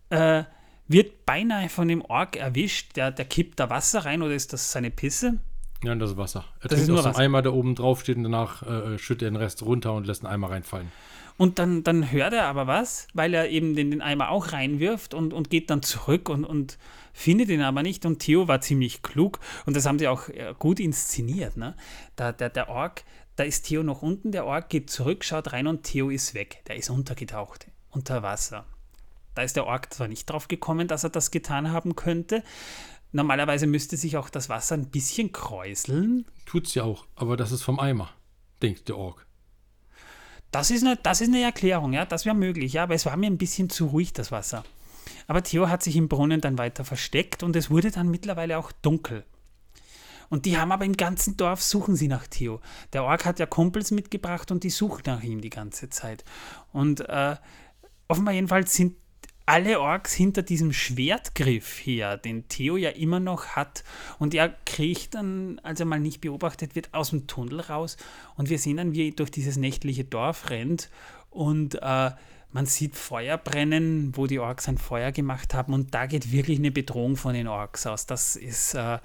äh, 0.10 0.44
wird 0.88 1.26
beinahe 1.26 1.70
von 1.70 1.88
dem 1.88 2.02
Ork 2.02 2.38
erwischt. 2.38 2.96
Der, 2.96 3.12
der 3.12 3.26
kippt 3.26 3.60
da 3.60 3.70
Wasser 3.70 4.06
rein 4.06 4.22
oder 4.22 4.34
ist 4.34 4.54
das 4.54 4.72
seine 4.72 4.90
Pisse? 4.90 5.40
Ja, 5.84 5.94
das 5.96 6.12
ist 6.12 6.18
Wasser. 6.18 6.46
Er 6.62 6.70
Das 6.70 6.80
ist 6.80 6.86
trinkt 6.86 6.88
nur 6.88 6.98
aus 7.00 7.04
dem 7.04 7.10
Wasser. 7.10 7.20
Eimer, 7.20 7.42
der 7.42 7.54
oben 7.54 7.76
drauf 7.76 8.02
steht 8.02 8.18
und 8.18 8.24
danach 8.24 8.64
äh, 8.64 8.98
schüttet 8.98 9.24
er 9.28 9.32
den 9.32 9.36
Rest 9.36 9.64
runter 9.64 9.94
und 9.94 10.08
lässt 10.08 10.24
einen 10.26 10.34
Eimer 10.34 10.50
reinfallen. 10.50 10.92
Und 11.38 11.60
dann, 11.60 11.84
dann 11.84 12.12
hört 12.12 12.34
er 12.34 12.46
aber 12.46 12.66
was, 12.66 13.08
weil 13.14 13.34
er 13.36 13.50
eben 13.50 13.76
den, 13.76 13.92
den 13.92 14.02
Eimer 14.02 14.30
auch 14.30 14.54
reinwirft 14.54 15.14
und, 15.14 15.34
und 15.34 15.52
geht 15.52 15.70
dann 15.70 15.84
zurück 15.84 16.30
und, 16.30 16.46
und 16.46 16.80
findet 17.14 17.50
ihn 17.50 17.62
aber 17.62 17.84
nicht. 17.84 18.08
Und 18.08 18.20
Theo 18.20 18.48
war 18.48 18.62
ziemlich 18.62 19.04
klug 19.04 19.40
und 19.68 19.76
das 19.76 19.86
haben 19.86 20.00
sie 20.00 20.08
auch 20.08 20.30
äh, 20.30 20.56
gut 20.58 20.80
inszeniert. 20.80 21.58
Ne? 21.58 21.76
Da, 22.16 22.32
der, 22.32 22.50
der 22.50 22.70
Ork, 22.70 23.04
da 23.38 23.44
ist 23.44 23.68
Theo 23.68 23.84
noch 23.84 24.02
unten, 24.02 24.32
der 24.32 24.46
Ork 24.46 24.68
geht 24.68 24.90
zurück, 24.90 25.24
schaut 25.24 25.54
rein 25.54 25.68
und 25.68 25.84
Theo 25.84 26.10
ist 26.10 26.34
weg. 26.34 26.64
Der 26.68 26.76
ist 26.76 26.90
untergetaucht, 26.90 27.68
unter 27.92 28.24
Wasser. 28.24 28.66
Da 29.36 29.44
ist 29.44 29.56
der 29.56 29.68
Ork 29.68 29.94
zwar 29.94 30.08
nicht 30.08 30.26
drauf 30.26 30.48
gekommen, 30.48 30.88
dass 30.88 31.04
er 31.04 31.12
das 31.12 31.30
getan 31.30 31.72
haben 31.72 31.96
könnte. 31.96 32.44
Normalerweise 33.12 33.68
müsste 33.68 33.96
sich 33.96 34.18
auch 34.18 34.30
das 34.30 34.50
Wasser 34.50 34.76
ein 34.76 34.90
bisschen 34.90 35.32
kräuseln. 35.32 36.26
Tut's 36.48 36.74
ja 36.74 36.84
auch, 36.84 37.06
aber 37.16 37.38
das 37.38 37.52
ist 37.52 37.62
vom 37.62 37.80
Eimer, 37.80 38.10
denkt 38.64 38.90
der 38.90 38.98
Ork. 38.98 39.28
Das 40.50 40.72
ist, 40.72 40.84
eine, 40.84 40.96
das 40.98 41.22
ist 41.22 41.28
eine 41.28 41.44
Erklärung, 41.44 41.94
ja, 41.94 42.06
das 42.06 42.26
wäre 42.26 42.36
möglich, 42.36 42.74
ja, 42.74 42.84
aber 42.84 42.96
es 42.96 43.06
war 43.06 43.16
mir 43.18 43.28
ein 43.28 43.38
bisschen 43.38 43.70
zu 43.70 43.86
ruhig, 43.86 44.14
das 44.14 44.32
Wasser. 44.32 44.64
Aber 45.28 45.44
Theo 45.44 45.70
hat 45.70 45.84
sich 45.84 45.96
im 45.96 46.10
Brunnen 46.10 46.42
dann 46.42 46.58
weiter 46.58 46.84
versteckt 46.84 47.44
und 47.44 47.56
es 47.56 47.70
wurde 47.70 47.92
dann 47.92 48.10
mittlerweile 48.10 48.58
auch 48.58 48.72
dunkel. 48.72 49.26
Und 50.30 50.45
die 50.45 50.57
haben 50.57 50.71
aber 50.71 50.86
im 50.86 50.97
ganzen 50.97 51.38
Dorf 51.38 51.61
suchen 51.61 51.95
sie 51.95 52.07
nach 52.07 52.28
Theo. 52.28 52.59
Der 52.93 53.03
Ork 53.03 53.25
hat 53.25 53.39
ja 53.39 53.45
Kumpels 53.45 53.91
mitgebracht 53.91 54.51
und 54.51 54.63
die 54.63 54.69
suchen 54.69 55.03
nach 55.05 55.23
ihm 55.23 55.41
die 55.41 55.49
ganze 55.49 55.89
Zeit. 55.89 56.23
Und 56.71 57.01
äh, 57.07 57.36
offenbar 58.07 58.34
jedenfalls 58.34 58.73
sind 58.73 58.95
alle 59.47 59.80
Orks 59.80 60.13
hinter 60.13 60.43
diesem 60.43 60.73
Schwertgriff 60.73 61.80
her, 61.86 62.17
den 62.17 62.49
Theo 62.49 62.75
ja 62.75 62.89
immer 62.89 63.21
noch 63.21 63.47
hat. 63.47 63.86
Und 64.19 64.34
er 64.34 64.49
kriecht 64.65 65.15
dann, 65.15 65.59
als 65.63 65.80
er 65.80 65.86
mal 65.86 66.01
nicht 66.01 66.19
beobachtet 66.19 66.75
wird, 66.75 66.93
aus 66.93 67.11
dem 67.11 67.28
Tunnel 67.28 67.61
raus. 67.61 67.95
Und 68.36 68.49
wir 68.49 68.59
sehen 68.59 68.78
dann, 68.78 68.93
wie 68.93 69.07
er 69.07 69.15
durch 69.15 69.32
dieses 69.32 69.55
nächtliche 69.55 70.03
Dorf 70.03 70.49
rennt. 70.49 70.89
Und 71.30 71.75
äh, 71.82 72.11
man 72.51 72.65
sieht 72.65 72.97
Feuer 72.97 73.38
brennen, 73.38 74.11
wo 74.17 74.28
die 74.28 74.39
Orks 74.39 74.67
ein 74.67 74.78
Feuer 74.78 75.13
gemacht 75.13 75.53
haben. 75.53 75.73
Und 75.73 75.93
da 75.93 76.07
geht 76.07 76.34
wirklich 76.34 76.59
eine 76.59 76.71
Bedrohung 76.71 77.15
von 77.15 77.34
den 77.34 77.47
Orks 77.47 77.88
aus. 77.88 78.05
Das 78.05 78.36
ist 78.36 78.73
äh, 78.73 78.99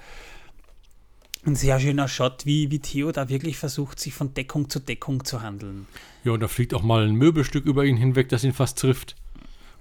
ein 1.44 1.56
sehr 1.56 1.80
schöner 1.80 2.08
Shot, 2.08 2.46
wie, 2.46 2.70
wie 2.70 2.78
Theo 2.78 3.10
da 3.12 3.28
wirklich 3.28 3.56
versucht, 3.56 3.98
sich 3.98 4.14
von 4.14 4.32
Deckung 4.34 4.70
zu 4.70 4.78
Deckung 4.78 5.24
zu 5.24 5.42
handeln. 5.42 5.86
Ja, 6.24 6.32
und 6.32 6.40
da 6.40 6.48
fliegt 6.48 6.72
auch 6.74 6.82
mal 6.82 7.04
ein 7.06 7.14
Möbelstück 7.16 7.66
über 7.66 7.84
ihn 7.84 7.96
hinweg, 7.96 8.28
das 8.28 8.44
ihn 8.44 8.52
fast 8.52 8.78
trifft. 8.78 9.16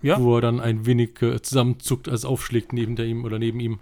Ja. 0.01 0.19
Wo 0.19 0.37
er 0.37 0.41
dann 0.41 0.59
ein 0.59 0.87
wenig 0.87 1.21
äh, 1.21 1.41
zusammenzuckt, 1.41 2.09
als 2.09 2.25
aufschlägt 2.25 2.73
neben 2.73 2.95
der 2.95 3.05
ihm 3.05 3.23
oder 3.23 3.37
neben 3.37 3.59
ihm. 3.59 3.79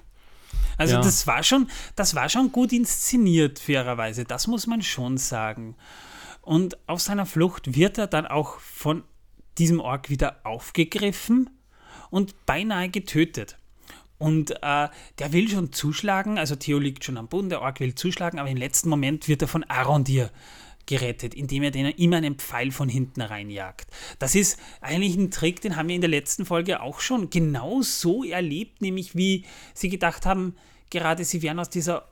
Also 0.77 0.95
Ja. 0.95 1.01
das 1.01 1.25
war 1.27 1.43
schon, 1.43 1.69
das 1.95 2.15
war 2.15 2.27
schon 2.27 2.51
gut 2.51 2.73
inszeniert, 2.73 3.59
fairerweise. 3.59 4.25
Das 4.25 4.47
muss 4.47 4.67
man 4.67 4.81
schon 4.81 5.17
sagen. 5.17 5.75
Und 6.41 6.77
auf 6.87 6.99
seiner 6.99 7.25
Flucht 7.25 7.75
wird 7.75 7.97
er 7.97 8.07
dann 8.07 8.25
auch 8.25 8.59
von 8.59 9.03
diesem 9.57 9.79
Ork 9.79 10.09
wieder 10.09 10.37
aufgegriffen 10.43 11.49
und 12.09 12.45
beinahe 12.45 12.89
getötet. 12.89 13.57
Und 14.19 14.51
äh, 14.51 14.89
der 15.17 15.31
will 15.31 15.49
schon 15.49 15.71
zuschlagen, 15.71 16.37
also 16.37 16.55
Theo 16.55 16.77
liegt 16.77 17.03
schon 17.05 17.17
am 17.17 17.29
Boden, 17.29 17.49
der 17.49 17.61
Ork 17.61 17.79
will 17.79 17.95
zuschlagen, 17.95 18.37
aber 18.37 18.49
im 18.49 18.57
letzten 18.57 18.89
Moment 18.89 19.27
wird 19.27 19.41
er 19.41 19.47
von 19.47 19.63
Arondir 19.63 20.29
gerettet, 20.85 21.33
indem 21.33 21.63
er 21.63 21.71
denen 21.71 21.93
immer 21.93 22.17
einen 22.17 22.35
Pfeil 22.35 22.71
von 22.71 22.89
hinten 22.89 23.21
reinjagt. 23.21 23.87
Das 24.17 24.35
ist 24.35 24.59
eigentlich 24.81 25.15
ein 25.15 25.31
Trick, 25.31 25.61
den 25.61 25.75
haben 25.75 25.87
wir 25.87 25.95
in 25.95 26.01
der 26.01 26.09
letzten 26.09 26.45
Folge 26.45 26.81
auch 26.81 26.99
schon 26.99 27.29
genau 27.29 27.81
so 27.81 28.23
erlebt, 28.23 28.81
nämlich 28.81 29.15
wie 29.15 29.45
sie 29.73 29.89
gedacht 29.89 30.25
haben, 30.25 30.55
gerade 30.89 31.23
sie 31.23 31.41
wären 31.41 31.59
aus 31.59 31.69
dieser 31.69 32.09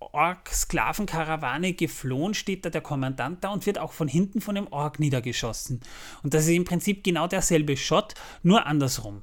Ork-Sklavenkarawane 0.00 1.72
geflohen, 1.72 2.34
steht 2.34 2.64
da 2.64 2.70
der 2.70 2.80
Kommandant 2.80 3.44
da 3.44 3.50
und 3.50 3.64
wird 3.66 3.78
auch 3.78 3.92
von 3.92 4.08
hinten 4.08 4.40
von 4.40 4.54
dem 4.54 4.66
Ork 4.72 4.98
niedergeschossen. 4.98 5.80
Und 6.22 6.34
das 6.34 6.44
ist 6.44 6.50
im 6.50 6.64
Prinzip 6.64 7.04
genau 7.04 7.28
derselbe 7.28 7.76
Shot, 7.76 8.14
nur 8.42 8.66
andersrum. 8.66 9.22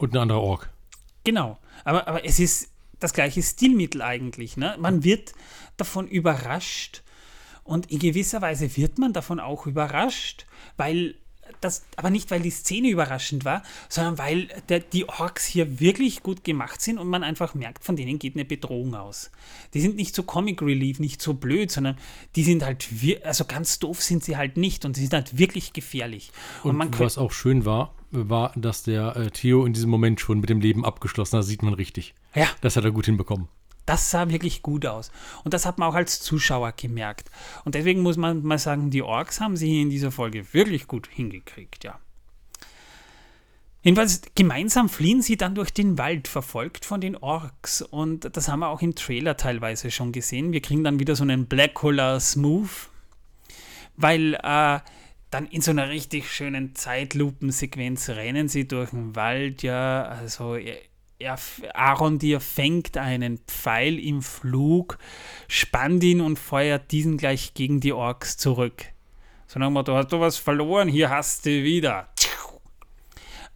Und 0.00 0.14
ein 0.14 0.18
anderer 0.18 0.40
Ork. 0.40 0.70
Genau. 1.24 1.58
Aber, 1.84 2.08
aber 2.08 2.24
es 2.24 2.38
ist 2.38 2.70
das 3.00 3.12
gleiche 3.12 3.42
Stilmittel 3.42 4.00
eigentlich. 4.00 4.56
Ne? 4.56 4.74
Man 4.78 5.04
wird 5.04 5.34
davon 5.76 6.08
überrascht 6.08 7.02
und 7.64 7.90
in 7.90 7.98
gewisser 7.98 8.40
Weise 8.40 8.74
wird 8.76 8.98
man 8.98 9.12
davon 9.12 9.40
auch 9.40 9.66
überrascht, 9.66 10.46
weil 10.78 11.16
das, 11.60 11.84
aber 11.96 12.10
nicht, 12.10 12.30
weil 12.30 12.40
die 12.40 12.50
Szene 12.50 12.88
überraschend 12.88 13.44
war, 13.44 13.62
sondern 13.88 14.18
weil 14.18 14.48
der, 14.68 14.80
die 14.80 15.08
Orks 15.08 15.44
hier 15.46 15.80
wirklich 15.80 16.22
gut 16.22 16.44
gemacht 16.44 16.80
sind 16.80 16.98
und 16.98 17.08
man 17.08 17.22
einfach 17.22 17.54
merkt, 17.54 17.84
von 17.84 17.96
denen 17.96 18.18
geht 18.18 18.34
eine 18.34 18.44
Bedrohung 18.44 18.94
aus. 18.94 19.30
Die 19.74 19.80
sind 19.80 19.96
nicht 19.96 20.14
so 20.14 20.22
Comic 20.22 20.62
Relief, 20.62 20.98
nicht 21.00 21.20
so 21.22 21.34
blöd, 21.34 21.70
sondern 21.70 21.96
die 22.36 22.42
sind 22.44 22.64
halt, 22.64 22.86
wir- 23.02 23.24
also 23.26 23.44
ganz 23.44 23.78
doof 23.78 24.02
sind 24.02 24.24
sie 24.24 24.36
halt 24.36 24.56
nicht 24.56 24.84
und 24.84 24.94
sie 24.96 25.02
sind 25.02 25.14
halt 25.14 25.38
wirklich 25.38 25.72
gefährlich. 25.72 26.32
Und, 26.62 26.80
Und, 26.80 26.98
was 27.00 27.18
auch 27.18 27.32
schön 27.32 27.64
war, 27.64 27.94
war, 28.12 28.52
dass 28.56 28.82
der 28.82 29.14
äh, 29.16 29.30
Theo 29.30 29.64
in 29.64 29.72
diesem 29.72 29.90
Moment 29.90 30.20
schon 30.20 30.40
mit 30.40 30.50
dem 30.50 30.60
Leben 30.60 30.84
abgeschlossen 30.84 31.38
hat. 31.38 31.44
Sieht 31.44 31.62
man 31.62 31.74
richtig. 31.74 32.14
ja, 32.34 32.46
Das 32.60 32.76
hat 32.76 32.84
er 32.84 32.90
gut 32.90 33.06
hinbekommen. 33.06 33.48
Das 33.90 34.08
sah 34.08 34.28
wirklich 34.28 34.62
gut 34.62 34.86
aus. 34.86 35.10
Und 35.42 35.52
das 35.52 35.66
hat 35.66 35.78
man 35.78 35.88
auch 35.88 35.96
als 35.96 36.20
Zuschauer 36.20 36.70
gemerkt. 36.70 37.28
Und 37.64 37.74
deswegen 37.74 38.02
muss 38.02 38.16
man 38.16 38.44
mal 38.44 38.56
sagen, 38.56 38.90
die 38.90 39.02
Orks 39.02 39.40
haben 39.40 39.56
sie 39.56 39.82
in 39.82 39.90
dieser 39.90 40.12
Folge 40.12 40.54
wirklich 40.54 40.86
gut 40.86 41.08
hingekriegt, 41.08 41.82
ja. 41.82 41.98
Jedenfalls 43.82 44.22
gemeinsam 44.36 44.88
fliehen 44.88 45.22
sie 45.22 45.36
dann 45.36 45.56
durch 45.56 45.72
den 45.72 45.98
Wald, 45.98 46.28
verfolgt 46.28 46.84
von 46.84 47.00
den 47.00 47.16
Orks. 47.16 47.82
Und 47.82 48.36
das 48.36 48.46
haben 48.46 48.60
wir 48.60 48.68
auch 48.68 48.80
im 48.80 48.94
Trailer 48.94 49.36
teilweise 49.36 49.90
schon 49.90 50.12
gesehen. 50.12 50.52
Wir 50.52 50.62
kriegen 50.62 50.84
dann 50.84 51.00
wieder 51.00 51.16
so 51.16 51.24
einen 51.24 51.46
Black 51.46 51.74
Collar 51.74 52.20
Smooth, 52.20 52.90
weil 53.96 54.34
äh, 54.34 54.78
dann 55.32 55.46
in 55.50 55.62
so 55.62 55.72
einer 55.72 55.88
richtig 55.88 56.30
schönen 56.30 56.76
Zeitlupensequenz 56.76 58.10
rennen 58.10 58.46
sie 58.46 58.68
durch 58.68 58.90
den 58.90 59.16
Wald, 59.16 59.64
ja, 59.64 60.04
also 60.04 60.56
er, 61.20 61.38
er, 61.62 61.76
Aaron 61.76 62.18
dir 62.18 62.40
fängt 62.40 62.96
einen 62.96 63.38
Pfeil 63.46 63.98
im 63.98 64.22
Flug, 64.22 64.98
spannt 65.48 66.02
ihn 66.02 66.20
und 66.20 66.38
feuert 66.38 66.90
diesen 66.90 67.16
gleich 67.16 67.54
gegen 67.54 67.80
die 67.80 67.92
Orks 67.92 68.36
zurück. 68.36 68.86
So 69.46 69.58
nach 69.58 69.68
dem 69.68 69.74
Motto, 69.74 69.94
hast 69.94 70.12
du 70.12 70.20
was 70.20 70.36
verloren, 70.36 70.88
hier 70.88 71.10
hast 71.10 71.46
du 71.46 71.50
wieder. 71.50 72.08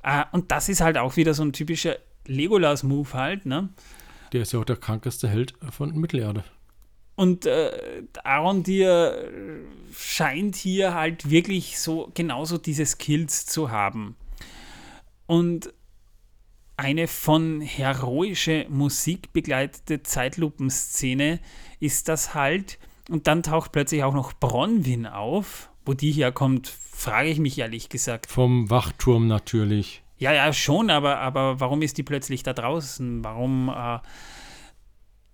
Äh, 0.02 0.24
und 0.32 0.50
das 0.50 0.68
ist 0.68 0.80
halt 0.80 0.98
auch 0.98 1.16
wieder 1.16 1.34
so 1.34 1.42
ein 1.42 1.52
typischer 1.52 1.96
Legolas-Move 2.26 3.12
halt, 3.14 3.46
ne? 3.46 3.70
Der 4.32 4.42
ist 4.42 4.52
ja 4.52 4.58
auch 4.58 4.64
der 4.64 4.76
krankeste 4.76 5.28
Held 5.28 5.54
von 5.70 5.94
Mittelerde. 5.94 6.44
Und 7.16 7.46
äh, 7.46 8.02
Aaron 8.24 8.64
dir 8.64 9.30
scheint 9.96 10.56
hier 10.56 10.94
halt 10.94 11.30
wirklich 11.30 11.78
so 11.78 12.10
genauso 12.12 12.58
diese 12.58 12.84
Skills 12.84 13.46
zu 13.46 13.70
haben. 13.70 14.16
Und 15.26 15.72
eine 16.76 17.06
von 17.06 17.60
heroische 17.60 18.66
Musik 18.68 19.32
begleitete 19.32 20.02
Zeitlupenszene 20.02 21.40
ist 21.80 22.08
das 22.08 22.34
halt. 22.34 22.78
Und 23.08 23.26
dann 23.26 23.42
taucht 23.42 23.72
plötzlich 23.72 24.02
auch 24.02 24.14
noch 24.14 24.32
Bronwyn 24.32 25.06
auf. 25.06 25.70
Wo 25.86 25.92
die 25.92 26.12
herkommt, 26.12 26.68
frage 26.68 27.28
ich 27.28 27.38
mich 27.38 27.58
ehrlich 27.58 27.90
gesagt. 27.90 28.30
Vom 28.30 28.70
Wachturm 28.70 29.26
natürlich. 29.26 30.02
Ja, 30.16 30.32
ja, 30.32 30.52
schon, 30.52 30.90
aber, 30.90 31.18
aber 31.18 31.60
warum 31.60 31.82
ist 31.82 31.98
die 31.98 32.02
plötzlich 32.02 32.42
da 32.42 32.54
draußen? 32.54 33.22
Warum 33.22 33.68
äh, 33.68 33.98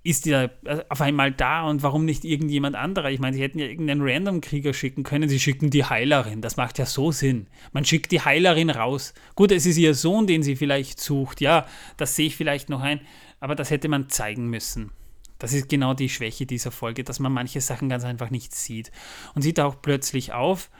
ist 0.03 0.27
da 0.27 0.45
äh, 0.65 0.85
auf 0.89 1.01
einmal 1.01 1.33
da 1.33 1.69
und 1.69 1.83
warum 1.83 2.05
nicht 2.05 2.25
irgendjemand 2.25 2.77
anderer? 2.77 3.11
Ich 3.11 3.21
meine, 3.21 3.37
sie 3.37 3.43
hätten 3.43 3.59
ja 3.59 3.67
irgendeinen 3.67 4.03
Random-Krieger 4.03 4.73
schicken 4.73 5.03
können. 5.03 5.29
Sie 5.29 5.41
schicken 5.41 5.71
die 5.71 5.85
Heilerin. 5.85 6.41
Das 6.41 6.57
macht 6.57 6.79
ja 6.79 6.87
so 6.87 7.13
Sinn. 7.13 7.49
Man 7.73 7.85
schickt 7.85 8.13
die 8.13 8.23
Heilerin 8.23 8.71
raus. 8.71 9.13
Gut, 9.35 9.53
es 9.53 9.67
ist 9.67 9.77
ihr 9.77 9.95
Sohn, 9.95 10.27
den 10.27 10.43
sie 10.43 10.57
vielleicht 10.57 11.01
sucht. 11.01 11.41
Ja, 11.41 11.67
das 11.97 12.17
sehe 12.17 12.27
ich 12.27 12.37
vielleicht 12.37 12.71
noch 12.71 12.81
ein. 12.81 13.01
Aber 13.41 13.55
das 13.55 13.71
hätte 13.71 13.89
man 13.89 14.09
zeigen 14.09 14.49
müssen. 14.49 14.91
Das 15.39 15.53
ist 15.53 15.69
genau 15.69 15.95
die 15.95 16.11
Schwäche 16.11 16.45
dieser 16.45 16.71
Folge, 16.71 17.05
dass 17.05 17.19
man 17.19 17.33
manche 17.33 17.61
Sachen 17.61 17.89
ganz 17.89 18.05
einfach 18.05 18.31
nicht 18.31 18.55
sieht. 18.55 18.91
Und 19.35 19.43
sie 19.43 19.55
taucht 19.55 19.81
plötzlich 19.83 20.33
auf 20.33 20.71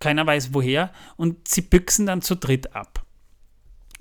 keiner 0.00 0.26
weiß 0.26 0.52
woher, 0.52 0.92
und 1.16 1.48
sie 1.48 1.62
büchsen 1.62 2.06
dann 2.06 2.22
zu 2.22 2.36
dritt 2.36 2.74
ab. 2.74 3.04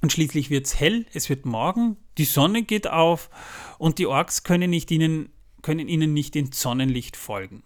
Und 0.01 0.11
schließlich 0.11 0.49
wird 0.49 0.65
es 0.65 0.79
hell, 0.79 1.05
es 1.13 1.29
wird 1.29 1.45
Morgen, 1.45 1.97
die 2.17 2.25
Sonne 2.25 2.63
geht 2.63 2.87
auf 2.87 3.29
und 3.77 3.97
die 3.99 4.07
Orks 4.07 4.43
können, 4.43 4.69
nicht 4.69 4.89
ihnen, 4.91 5.29
können 5.61 5.87
ihnen 5.87 6.13
nicht 6.13 6.35
ins 6.35 6.61
Sonnenlicht 6.61 7.17
folgen. 7.17 7.63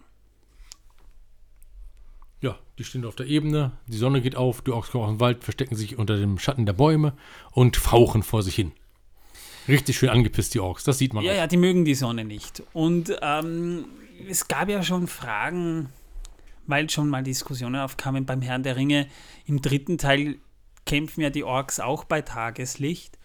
Ja, 2.40 2.58
die 2.78 2.84
stehen 2.84 3.04
auf 3.04 3.16
der 3.16 3.26
Ebene, 3.26 3.72
die 3.86 3.98
Sonne 3.98 4.22
geht 4.22 4.34
auf, 4.36 4.62
die 4.62 4.70
Orks 4.70 4.90
kommen 4.90 5.04
aus 5.04 5.10
dem 5.10 5.20
Wald, 5.20 5.44
verstecken 5.44 5.76
sich 5.76 5.98
unter 5.98 6.16
dem 6.16 6.38
Schatten 6.38 6.64
der 6.64 6.72
Bäume 6.72 7.14
und 7.52 7.76
fauchen 7.76 8.22
vor 8.22 8.42
sich 8.42 8.54
hin. 8.54 8.72
Richtig 9.68 9.98
schön 9.98 10.08
angepisst, 10.08 10.54
die 10.54 10.60
Orks, 10.60 10.84
das 10.84 10.96
sieht 10.98 11.12
man 11.12 11.22
Ja, 11.22 11.32
auch. 11.32 11.36
ja, 11.36 11.46
die 11.46 11.58
mögen 11.58 11.84
die 11.84 11.94
Sonne 11.94 12.24
nicht. 12.24 12.62
Und 12.72 13.14
ähm, 13.20 13.84
es 14.28 14.48
gab 14.48 14.70
ja 14.70 14.82
schon 14.82 15.06
Fragen, 15.06 15.90
weil 16.66 16.88
schon 16.88 17.10
mal 17.10 17.22
Diskussionen 17.22 17.76
aufkamen 17.80 18.24
beim 18.24 18.40
Herrn 18.40 18.62
der 18.62 18.76
Ringe. 18.76 19.06
Im 19.44 19.60
dritten 19.60 19.98
Teil 19.98 20.36
kämpfen 20.86 21.20
ja 21.20 21.28
die 21.30 21.44
Orks 21.44 21.78
auch 21.78 22.04
bei 22.04 22.22
Tageslicht. 22.22 23.18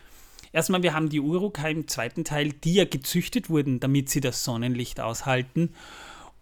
Erstmal, 0.56 0.84
wir 0.84 0.94
haben 0.94 1.10
die 1.10 1.20
Urukai 1.20 1.70
im 1.72 1.86
zweiten 1.90 2.24
Teil, 2.24 2.54
die 2.54 2.76
ja 2.76 2.86
gezüchtet 2.86 3.50
wurden, 3.50 3.82
damit 3.82 4.08
sie 4.08 4.22
das 4.22 4.46
Sonnenlicht 4.46 5.02
aushalten. 5.02 5.74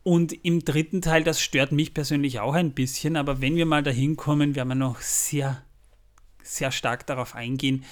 Und 0.03 0.33
im 0.45 0.63
dritten 0.63 1.01
Teil, 1.01 1.23
das 1.23 1.41
stört 1.41 1.71
mich 1.71 1.95
persönlich 1.95 2.39
auch 2.39 2.53
ein 2.53 2.73
bisschen, 2.73 3.17
aber 3.17 3.41
wenn 3.41 3.55
wir 3.55 3.65
mal 3.65 3.81
dahin 3.81 4.15
kommen, 4.15 4.53
werden 4.53 4.67
wir 4.67 4.75
noch 4.75 5.01
sehr, 5.01 5.63
sehr 6.43 6.71
stark 6.71 7.07
darauf 7.07 7.33
eingehen. 7.33 7.85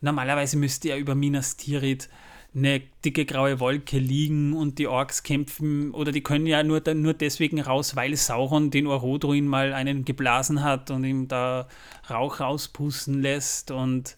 Normalerweise 0.00 0.56
müsste 0.56 0.88
ja 0.88 0.96
über 0.96 1.14
Minas 1.14 1.58
Tirith 1.58 2.08
eine 2.54 2.80
dicke 3.04 3.26
graue 3.26 3.60
Wolke 3.60 3.98
liegen 3.98 4.54
und 4.54 4.78
die 4.78 4.86
Orks 4.86 5.22
kämpfen 5.22 5.90
oder 5.90 6.12
die 6.12 6.22
können 6.22 6.46
ja 6.46 6.62
nur, 6.62 6.80
nur 6.94 7.12
deswegen 7.12 7.60
raus, 7.60 7.94
weil 7.94 8.16
Sauron 8.16 8.70
den 8.70 8.86
Orodruin 8.86 9.46
mal 9.46 9.74
einen 9.74 10.06
geblasen 10.06 10.64
hat 10.64 10.90
und 10.90 11.04
ihm 11.04 11.28
da 11.28 11.68
Rauch 12.08 12.40
rauspusten 12.40 13.20
lässt 13.20 13.70
und 13.70 14.16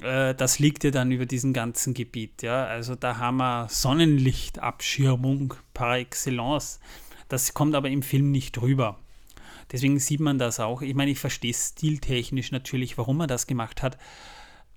äh, 0.00 0.34
das 0.34 0.58
liegt 0.58 0.84
ja 0.84 0.90
dann 0.90 1.10
über 1.10 1.26
diesem 1.26 1.52
ganzen 1.52 1.94
Gebiet. 1.94 2.42
Ja? 2.42 2.64
Also 2.66 2.94
da 2.94 3.18
haben 3.18 3.38
wir 3.38 3.68
Sonnenlichtabschirmung 3.68 5.54
par 5.72 5.98
excellence. 5.98 6.80
Das 7.28 7.54
kommt 7.54 7.74
aber 7.74 7.88
im 7.88 8.02
Film 8.02 8.30
nicht 8.30 8.60
rüber. 8.60 8.98
Deswegen 9.72 9.98
sieht 9.98 10.20
man 10.20 10.38
das 10.38 10.60
auch. 10.60 10.82
Ich 10.82 10.94
meine, 10.94 11.10
ich 11.10 11.18
verstehe 11.18 11.54
stiltechnisch 11.54 12.52
natürlich, 12.52 12.98
warum 12.98 13.20
er 13.20 13.26
das 13.26 13.46
gemacht 13.46 13.82
hat. 13.82 13.98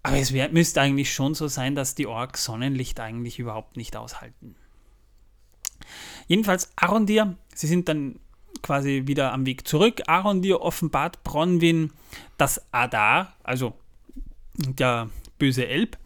Aber 0.03 0.17
es 0.17 0.31
wär, 0.31 0.49
müsste 0.49 0.81
eigentlich 0.81 1.13
schon 1.13 1.33
so 1.33 1.47
sein, 1.47 1.75
dass 1.75 1.95
die 1.95 2.07
Orks 2.07 2.45
Sonnenlicht 2.45 2.99
eigentlich 2.99 3.39
überhaupt 3.39 3.75
nicht 3.75 3.97
aushalten. 3.97 4.55
Jedenfalls 6.27 6.71
Arondir, 6.77 7.35
sie 7.53 7.67
sind 7.67 7.89
dann 7.89 8.19
quasi 8.61 9.03
wieder 9.05 9.33
am 9.33 9.45
Weg 9.45 9.67
zurück. 9.67 10.03
Arondir 10.07 10.61
offenbart 10.61 11.23
Bronwyn, 11.23 11.91
dass 12.37 12.73
Adar, 12.73 13.35
also 13.43 13.73
der 14.57 15.09
böse 15.39 15.67
Elb, 15.67 15.97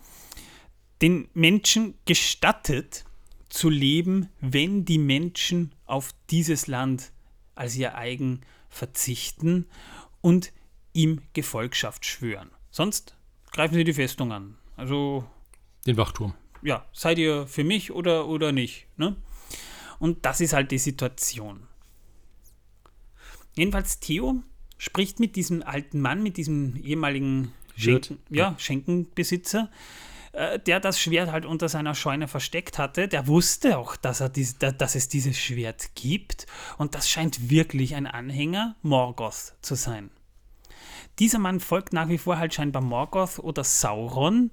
den 1.01 1.27
Menschen 1.33 1.95
gestattet 2.05 3.05
zu 3.49 3.69
leben, 3.69 4.29
wenn 4.39 4.85
die 4.85 4.97
Menschen 4.97 5.73
auf 5.85 6.11
dieses 6.29 6.67
Land 6.67 7.11
als 7.55 7.75
ihr 7.75 7.95
eigen 7.95 8.41
verzichten 8.69 9.65
und 10.21 10.53
ihm 10.93 11.21
Gefolgschaft 11.33 12.05
schwören. 12.05 12.51
Sonst 12.69 13.15
greifen 13.51 13.75
sie 13.75 13.83
die 13.83 13.93
Festung 13.93 14.31
an. 14.31 14.57
Also, 14.77 15.25
Den 15.85 15.97
Wachturm. 15.97 16.33
ja, 16.61 16.85
seid 16.93 17.17
ihr 17.17 17.47
für 17.47 17.63
mich 17.63 17.91
oder, 17.91 18.27
oder 18.27 18.51
nicht? 18.51 18.87
Ne? 18.97 19.15
Und 19.99 20.25
das 20.25 20.41
ist 20.41 20.53
halt 20.53 20.71
die 20.71 20.77
Situation. 20.77 21.67
Jedenfalls 23.55 23.99
Theo 23.99 24.43
spricht 24.77 25.19
mit 25.19 25.35
diesem 25.35 25.61
alten 25.61 25.99
Mann, 26.01 26.23
mit 26.23 26.37
diesem 26.37 26.75
ehemaligen. 26.77 27.53
Schenken, 27.81 28.19
ja, 28.29 28.55
Schenkenbesitzer, 28.57 29.69
äh, 30.33 30.59
der 30.59 30.79
das 30.79 30.99
Schwert 30.99 31.31
halt 31.31 31.45
unter 31.45 31.69
seiner 31.69 31.95
Scheune 31.95 32.27
versteckt 32.27 32.77
hatte. 32.77 33.07
Der 33.07 33.27
wusste 33.27 33.77
auch, 33.77 33.95
dass, 33.95 34.21
er 34.21 34.29
dies, 34.29 34.57
da, 34.57 34.71
dass 34.71 34.95
es 34.95 35.09
dieses 35.09 35.37
Schwert 35.37 35.95
gibt 35.95 36.47
und 36.77 36.95
das 36.95 37.09
scheint 37.09 37.49
wirklich 37.49 37.95
ein 37.95 38.07
Anhänger 38.07 38.75
Morgoth 38.81 39.53
zu 39.61 39.75
sein. 39.75 40.09
Dieser 41.19 41.39
Mann 41.39 41.59
folgt 41.59 41.93
nach 41.93 42.09
wie 42.09 42.17
vor 42.17 42.37
halt 42.37 42.53
scheinbar 42.53 42.81
Morgoth 42.81 43.39
oder 43.39 43.63
Sauron 43.63 44.51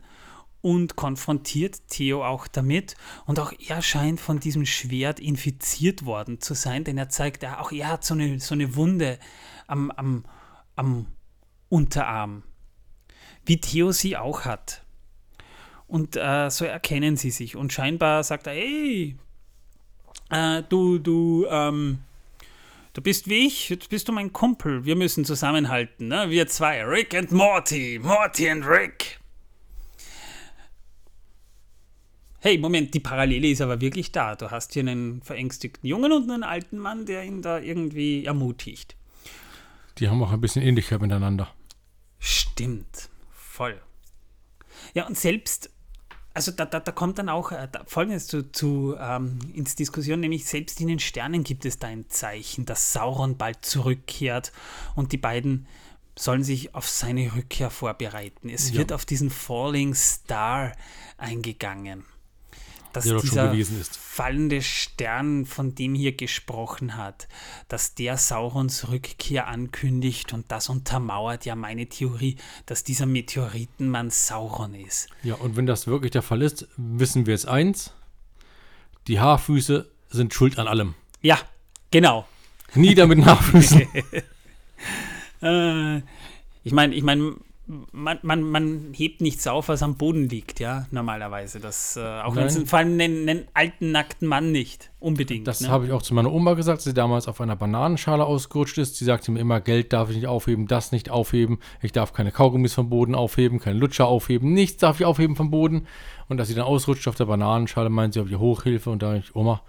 und 0.61 0.97
konfrontiert 0.97 1.89
Theo 1.89 2.25
auch 2.25 2.49
damit. 2.49 2.97
Und 3.27 3.39
auch 3.39 3.53
er 3.69 3.83
scheint 3.83 4.21
von 4.21 4.41
diesem 4.41 4.67
Schwert 4.67 5.21
infiziert 5.21 6.05
worden 6.05 6.41
zu 6.41 6.55
sein, 6.55 6.85
denn 6.85 6.99
er 6.99 7.09
zeigt, 7.09 7.45
auch 7.45 7.73
er 7.73 7.89
hat 7.89 8.05
so 8.05 8.15
eine, 8.15 8.41
so 8.41 8.55
eine 8.55 8.75
Wunde 8.75 9.19
am, 9.67 9.91
am, 9.93 10.25
am 10.77 11.07
Unterarm, 11.69 12.43
wie 13.49 13.61
Theo 13.61 13.93
sie 13.93 14.17
auch 14.17 14.45
hat. 14.45 14.83
Und 15.87 16.17
äh, 16.17 16.51
so 16.51 16.67
erkennen 16.67 17.17
sie 17.17 17.31
sich. 17.31 17.57
Und 17.57 17.73
scheinbar 17.73 18.23
sagt 18.23 18.47
er, 18.47 18.53
hey, 18.53 19.17
äh, 20.29 20.63
du, 20.69 20.99
du, 20.99 21.47
ähm, 21.49 22.01
du 22.93 23.01
bist 23.01 23.29
wie 23.29 23.47
ich, 23.47 23.71
jetzt 23.71 23.89
bist 23.89 24.07
du 24.07 24.13
mein 24.13 24.33
Kumpel. 24.33 24.85
Wir 24.85 24.97
müssen 24.97 25.25
zusammenhalten, 25.25 26.09
ne? 26.09 26.29
Wir 26.29 26.47
zwei, 26.47 26.85
Rick 26.85 27.15
und 27.15 27.33
Morty, 27.33 27.99
Morty 28.03 28.51
und 28.51 28.65
Rick. 28.65 29.19
Hey, 32.41 32.59
Moment, 32.59 32.93
die 32.95 33.01
Parallele 33.01 33.49
ist 33.49 33.63
aber 33.63 33.81
wirklich 33.81 34.13
da. 34.13 34.37
Du 34.37 34.51
hast 34.51 34.75
hier 34.75 34.83
einen 34.83 35.23
verängstigten 35.23 35.89
Jungen 35.89 36.13
und 36.13 36.31
einen 36.31 36.45
alten 36.45 36.79
Mann, 36.79 37.07
der 37.07 37.25
ihn 37.25 37.43
da 37.43 37.59
irgendwie 37.59 38.27
ermutigt. 38.27 38.95
Die 39.99 40.09
haben 40.09 40.23
auch 40.23 40.31
ein 40.31 40.41
bisschen 40.41 40.63
Ähnlichkeit 40.63 41.01
miteinander. 41.01 41.49
Stimmt, 42.19 43.09
voll. 43.59 43.81
Ja, 44.95 45.07
und 45.07 45.19
selbst, 45.19 45.71
also 46.35 46.53
da, 46.53 46.65
da, 46.65 46.79
da 46.81 46.93
kommt 46.93 47.19
dann 47.19 47.29
auch 47.29 47.51
äh, 47.53 47.69
da, 47.71 47.83
Folgendes 47.87 48.27
zu, 48.29 48.51
zu 48.53 48.95
ähm, 48.99 49.39
ins 49.53 49.75
Diskussion, 49.75 50.21
nämlich 50.21 50.45
selbst 50.47 50.81
in 50.81 50.89
den 50.89 51.01
Sternen 51.01 51.43
gibt 51.43 51.65
es 51.65 51.79
da 51.79 51.89
ein 51.89 52.09
Zeichen, 52.09 52.65
dass 52.67 52.93
Sauron 52.93 53.37
bald 53.37 53.65
zurückkehrt 53.65 54.53
und 54.95 55.11
die 55.13 55.19
beiden 55.19 55.67
sollen 56.17 56.45
sich 56.45 56.75
auf 56.75 56.89
seine 56.89 57.35
Rückkehr 57.35 57.71
vorbereiten. 57.71 58.49
Es 58.49 58.71
Ja. 58.71 58.79
wird 58.79 58.93
auf 58.93 59.05
diesen 59.05 59.31
Falling 59.31 59.95
Star 59.95 60.73
eingegangen. 61.17 62.05
Dass 62.93 63.05
Der 63.05 63.19
dieser 63.21 63.53
fallende 63.93 64.63
Stern, 64.63 65.47
von 65.47 65.75
dem 65.75 65.95
hier 65.95 66.13
gesprochen 66.13 66.97
hat, 66.97 67.29
dass 67.69 67.95
der 67.95 68.17
Saurons 68.17 68.89
Rückkehr 68.89 69.47
ankündigt 69.47 70.33
und 70.33 70.51
das 70.51 70.69
untermauert 70.69 71.45
ja 71.45 71.55
meine 71.55 71.87
Theorie, 71.87 72.37
dass 72.67 72.85
dieser 72.85 73.07
Meteoritenmann 73.07 74.11
Sauron 74.11 74.75
ist. 74.75 75.09
Ja, 75.23 75.35
und 75.35 75.57
wenn 75.57 75.67
das 75.67 75.87
wirklich 75.87 76.13
der 76.13 76.23
Fall 76.23 76.43
ist, 76.43 76.67
wissen 76.77 77.27
wir 77.27 77.35
jetzt 77.35 77.49
eins: 77.49 77.93
Die 79.07 79.21
Haarfüße 79.21 79.91
sind 80.11 80.35
schuld 80.35 80.59
an 80.59 80.67
allem. 80.67 80.95
Ja, 81.21 81.39
genau. 81.91 82.27
Nieder 82.75 83.07
mit 83.07 83.19
den 83.19 83.27
Haarfüßen. 83.27 83.87
Äh, 85.41 85.99
ich 86.65 86.73
meine, 86.73 86.95
ich 86.95 87.03
meine, 87.05 87.37
man, 87.93 88.19
man, 88.23 88.43
man 88.43 88.93
hebt 88.95 89.21
nichts 89.21 89.47
auf, 89.47 89.69
was 89.69 89.83
am 89.83 89.97
Boden 89.97 90.29
liegt, 90.29 90.59
ja, 90.59 90.87
normalerweise. 90.91 91.61
Das, 91.61 91.97
äh, 91.97 92.01
auch 92.01 92.35
wenn 92.35 92.49
vor 92.67 92.79
allem 92.79 92.93
einen, 92.93 93.29
einen 93.29 93.45
alten, 93.53 93.93
nackten 93.93 94.27
Mann 94.27 94.53
nicht. 94.53 94.91
Unbedingt. 95.01 95.47
Das 95.47 95.61
ne? 95.61 95.69
habe 95.69 95.87
ich 95.87 95.93
auch 95.93 96.01
zu 96.01 96.15
meiner 96.15 96.33
Oma 96.33 96.55
gesagt, 96.55 96.81
sie 96.81 96.95
damals 96.95 97.29
auf 97.29 97.41
einer 97.41 97.57
Bananenschale 97.57 98.25
ausgerutscht 98.25 98.79
ist. 98.79 98.97
Sie 98.97 99.05
sagte 99.05 99.31
mir 99.31 99.41
immer, 99.41 99.61
Geld 99.61 99.93
darf 99.93 100.09
ich 100.09 100.17
nicht 100.17 100.27
aufheben, 100.27 100.67
das 100.67 100.93
nicht 100.93 101.11
aufheben. 101.11 101.59
Ich 101.83 101.93
darf 101.93 102.15
keine 102.15 102.33
Kaugummis 102.33 102.73
vom 102.73 102.89
Boden 102.89 103.15
aufheben, 103.15 103.61
keine 103.61 103.79
Lutscher 103.79 104.07
aufheben, 104.07 104.55
nichts 104.55 104.79
darf 104.79 104.99
ich 105.01 105.07
aufheben 105.07 105.37
vom 105.37 105.51
Boden. 105.51 105.87
Und 106.29 106.41
als 106.41 106.49
sie 106.49 106.55
dann 106.55 106.65
ausrutscht 106.65 107.07
auf 107.07 107.17
der 107.17 107.27
Bananenschale, 107.27 107.91
meint 107.91 108.15
sie, 108.15 108.21
ob 108.21 108.31
ich 108.31 108.39
Hochhilfe. 108.39 108.91
Und 108.91 109.03
da 109.03 109.15
ich, 109.17 109.37
Oma, 109.37 109.63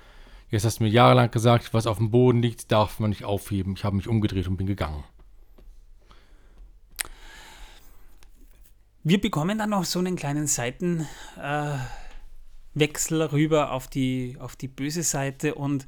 jetzt 0.49 0.63
hast 0.63 0.79
du 0.79 0.83
mir 0.85 0.89
jahrelang 0.89 1.31
gesagt, 1.31 1.73
was 1.73 1.85
auf 1.85 1.97
dem 1.97 2.11
Boden 2.11 2.41
liegt, 2.41 2.71
darf 2.71 2.99
man 2.99 3.09
nicht 3.09 3.25
aufheben. 3.25 3.73
Ich 3.73 3.83
habe 3.83 3.97
mich 3.97 4.07
umgedreht 4.07 4.47
und 4.47 4.55
bin 4.55 4.67
gegangen. 4.67 5.03
Wir 9.03 9.21
bekommen 9.21 9.57
dann 9.57 9.69
noch 9.69 9.85
so 9.85 9.99
einen 9.99 10.17
kleinen 10.17 10.45
Seitenwechsel 10.45 11.07
äh, 13.21 13.23
rüber 13.23 13.71
auf 13.71 13.87
die, 13.87 14.35
auf 14.39 14.57
die 14.57 14.67
böse 14.67 15.03
Seite 15.03 15.55
und 15.55 15.85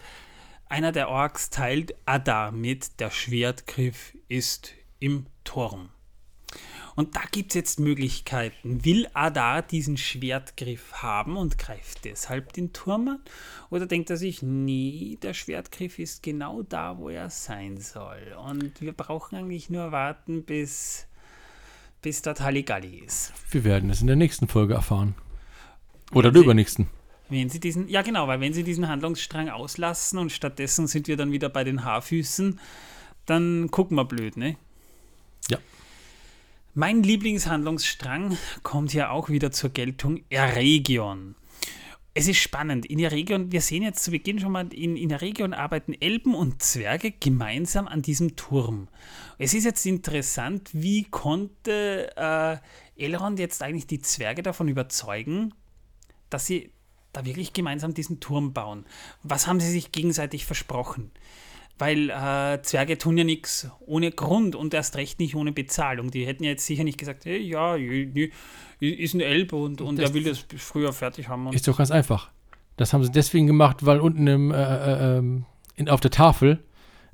einer 0.70 0.94
der 0.94 1.10
Orks 1.10 1.50
teilt 1.50 1.94
Adar 2.06 2.54
mit, 2.54 3.02
der 3.02 3.12
Schwertgriff 3.12 4.16
ist 4.30 4.72
im 5.00 5.26
Turm. 5.44 5.90
Und 6.96 7.18
da 7.18 7.22
gibt 7.30 7.52
es 7.52 7.56
jetzt 7.56 7.80
Möglichkeiten. 7.82 8.86
Will 8.86 9.08
Adar 9.14 9.62
diesen 9.62 9.98
Schwertgriff 9.98 10.94
haben 10.94 11.36
und 11.36 11.58
greift 11.58 12.06
deshalb 12.06 12.54
den 12.54 12.72
Turm 12.72 13.10
an? 13.10 13.20
Oder 13.70 13.88
denkt 13.88 14.10
er 14.10 14.18
sich, 14.18 14.42
nee, 14.42 15.18
der 15.22 15.34
Schwertgriff 15.34 16.00
ist 16.00 16.24
genau 16.24 16.62
da, 16.62 16.98
wo 16.98 17.10
er 17.10 17.30
sein 17.30 17.78
soll. 17.78 18.38
Und 18.48 18.80
wir 18.80 18.94
brauchen 18.94 19.36
eigentlich 19.36 19.70
nur 19.70 19.92
warten, 19.92 20.44
bis, 20.46 21.08
bis 22.02 22.22
dort 22.22 22.42
Halligalli 22.42 23.00
ist. 23.06 23.32
Wir 23.52 23.64
werden 23.64 23.90
es 23.90 24.02
in 24.02 24.08
der 24.08 24.16
nächsten 24.16 24.48
Folge 24.48 24.74
erfahren. 24.74 25.16
Oder 26.12 26.28
Wenn 26.30 26.34
der 26.34 26.40
Sie- 26.42 26.46
übernächsten. 26.46 26.88
Wenn 27.30 27.50
sie 27.50 27.60
diesen, 27.62 27.88
ja 27.88 28.02
genau, 28.02 28.28
weil 28.28 28.42
wenn 28.42 28.54
sie 28.54 28.64
diesen 28.64 28.90
Handlungsstrang 28.90 29.48
auslassen 29.50 30.20
und 30.20 30.34
stattdessen 30.34 30.88
sind 30.88 31.08
wir 31.08 31.16
dann 31.16 31.32
wieder 31.32 31.48
bei 31.48 31.64
den 31.64 31.86
Haarfüßen, 31.86 32.60
dann 33.26 33.72
gucken 33.72 33.96
wir 33.96 34.04
blöd, 34.04 34.36
ne? 34.36 34.58
Ja. 35.50 35.58
Mein 36.74 37.04
Lieblingshandlungsstrang 37.04 38.38
kommt 38.64 38.92
hier 38.92 39.12
auch 39.12 39.30
wieder 39.30 39.52
zur 39.52 39.70
Geltung, 39.70 40.22
Erregion. 40.30 41.36
Es 42.14 42.28
ist 42.28 42.40
spannend. 42.40 42.86
In 42.86 42.98
der 42.98 43.14
Region, 43.14 43.54
wir 43.54 43.62
sehen 43.62 43.84
jetzt 43.84 44.04
zu 44.04 44.12
Beginn 44.12 44.40
schon 44.40 44.52
mal, 44.52 44.72
in, 44.74 44.98
in 44.98 45.08
der 45.08 45.22
Region 45.22 45.54
arbeiten 45.54 45.94
Elben 45.94 46.36
und 46.36 46.62
Zwerge 46.62 47.12
gemeinsam 47.12 47.88
an 47.88 48.02
diesem 48.02 48.36
Turm. 48.36 48.90
Es 49.38 49.54
ist 49.54 49.64
jetzt 49.64 49.86
interessant, 49.86 50.70
wie 50.74 51.06
konnte 51.06 52.12
äh, 52.18 52.58
Elrond 53.02 53.40
jetzt 53.40 53.64
eigentlich 53.64 53.88
die 53.88 54.02
Zwerge 54.02 54.44
davon 54.44 54.68
überzeugen, 54.68 55.54
dass 56.30 56.46
sie 56.46 56.72
da 57.14 57.26
wirklich 57.26 57.54
gemeinsam 57.54 57.94
diesen 57.94 58.20
Turm 58.20 58.52
bauen? 58.52 58.86
Was 59.24 59.48
haben 59.48 59.62
sie 59.62 59.72
sich 59.72 59.94
gegenseitig 59.94 60.46
versprochen? 60.46 61.12
Weil 61.78 62.10
äh, 62.10 62.62
Zwerge 62.62 62.98
tun 62.98 63.18
ja 63.18 63.24
nichts 63.24 63.70
ohne 63.80 64.12
Grund 64.12 64.56
und 64.56 64.74
erst 64.74 64.98
recht 64.98 65.20
nicht 65.20 65.36
ohne 65.36 65.54
Bezahlung. 65.54 66.12
Die 66.12 66.28
hätten 66.28 66.44
ja 66.44 66.52
jetzt 66.52 66.66
sicher 66.66 66.84
nicht 66.84 66.98
gesagt, 66.98 67.24
hey, 67.24 67.40
ja, 67.40 67.78
ist 68.90 69.14
ein 69.14 69.22
Elb 69.22 69.54
und, 69.54 69.80
und 69.82 70.00
er 70.00 70.14
will 70.14 70.24
das 70.24 70.46
früher 70.58 70.92
fertig 70.92 71.30
haben. 71.30 71.52
ist 71.54 71.68
doch 71.68 71.78
ganz 71.78 71.92
einfach. 71.92 72.32
Das 72.78 72.94
haben 72.94 73.04
sie 73.04 73.12
deswegen 73.12 73.48
gemacht, 73.48 73.86
weil 73.86 74.00
unten 74.00 74.26
im, 74.28 74.52
äh, 74.52 74.56
äh, 74.56 75.18
ähm, 75.18 75.46
in, 75.76 75.88
auf 75.88 76.00
der 76.00 76.12
Tafel 76.12 76.64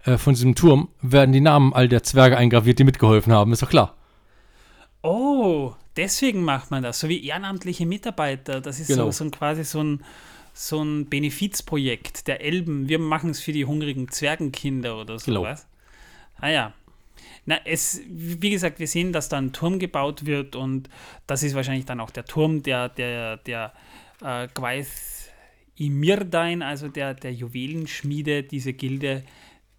äh, 0.05 0.18
von 0.18 0.34
diesem 0.34 0.55
Turm 0.55 0.89
werden 1.01 1.34
die 1.34 1.41
Namen 1.41 1.74
all 1.74 1.89
der 1.89 2.03
Zwerge 2.03 2.38
eingraviert, 2.38 2.80
die 2.80 2.86
mitgeholfen 2.86 3.34
haben. 3.34 3.51
Ist 3.51 3.61
doch 3.61 3.70
klar. 3.70 3.95
Oh, 5.01 5.74
deswegen 5.97 6.43
macht 6.43 6.72
man 6.72 6.84
das. 6.84 6.99
So 6.99 7.09
wie 7.09 7.26
ehrenamtliche 7.26 7.86
Mitarbeiter. 7.86 8.61
Das 8.61 8.80
ist 8.80 8.88
genau. 8.88 9.05
so, 9.05 9.11
so 9.11 9.24
ein, 9.26 9.32
quasi 9.32 9.63
so 9.63 9.84
ein, 9.84 10.03
so 10.53 10.82
ein 10.82 11.07
Benefizprojekt 11.07 12.28
der 12.28 12.41
Elben. 12.41 12.88
Wir 12.88 12.99
machen 12.99 13.32
es 13.32 13.41
für 13.41 13.51
die 13.51 13.65
hungrigen 13.65 14.09
Zwergenkinder 14.09 14.95
oder 14.95 15.18
genau. 15.18 15.41
sowas. 15.41 15.68
Genau. 16.36 16.47
Ah 16.47 16.49
ja. 16.49 16.74
Na, 17.48 17.62
es, 17.64 18.02
wie 18.10 18.50
gesagt, 18.50 18.78
wir 18.78 18.89
sehen, 18.89 19.14
dass 19.14 19.30
da 19.30 19.38
ein 19.38 19.54
Turm 19.54 19.80
gebaut 19.80 20.26
wird 20.26 20.58
und 20.58 20.89
das 21.28 21.43
ist 21.43 21.56
wahrscheinlich 21.56 21.86
dann 21.86 22.02
auch 22.02 22.12
der 22.12 22.26
Turm, 22.26 22.62
der, 22.62 22.89
der, 22.89 23.38
der 23.38 23.72
äh, 24.22 24.50
Gwaith 24.54 25.32
Imirdain, 25.78 26.62
also 26.62 26.89
der, 26.89 27.14
der 27.14 27.34
Juwelenschmiede, 27.34 28.43
diese 28.43 28.74
Gilde, 28.74 29.24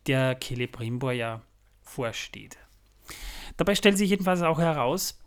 der 0.07 0.39
Celebrimbor 0.43 1.13
ja 1.13 1.43
vorsteht. 1.83 2.57
Dabei 3.59 3.75
stellt 3.75 3.99
sich 3.99 4.09
jedenfalls 4.09 4.41
auch 4.41 4.59
heraus, 4.59 5.19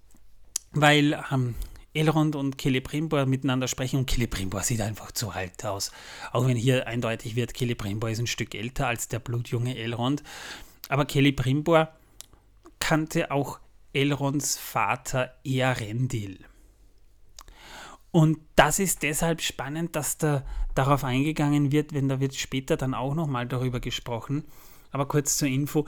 weil 0.71 1.23
ähm, 1.31 1.53
Elrond 1.93 2.35
und 2.35 2.59
Celebrimbor 2.59 3.27
miteinander 3.27 3.67
sprechen 3.67 3.99
und 3.99 4.09
Celebrimbor 4.09 4.61
sieht 4.63 4.81
einfach 4.81 5.11
zu 5.11 5.29
alt 5.29 5.63
aus. 5.63 5.91
Auch 6.31 6.47
wenn 6.47 6.57
hier 6.57 6.87
eindeutig 6.87 7.35
wird, 7.35 7.55
Celebrimbor 7.55 8.09
ist 8.09 8.19
ein 8.19 8.25
Stück 8.25 8.55
älter 8.55 8.87
als 8.87 9.09
der 9.09 9.19
blutjunge 9.19 9.77
Elrond. 9.77 10.23
Aber 10.89 11.07
Celebrimbor 11.07 11.93
kannte 12.81 13.31
auch 13.31 13.59
Elronds 13.93 14.57
Vater 14.57 15.33
Earendil. 15.45 16.39
Und 18.11 18.39
das 18.57 18.79
ist 18.79 19.03
deshalb 19.03 19.41
spannend, 19.41 19.95
dass 19.95 20.17
da 20.17 20.43
darauf 20.75 21.05
eingegangen 21.05 21.71
wird, 21.71 21.93
wenn 21.93 22.09
da 22.09 22.19
wird 22.19 22.35
später 22.35 22.75
dann 22.75 22.93
auch 22.93 23.15
nochmal 23.15 23.47
darüber 23.47 23.79
gesprochen. 23.79 24.43
Aber 24.91 25.07
kurz 25.07 25.37
zur 25.37 25.47
Info, 25.47 25.85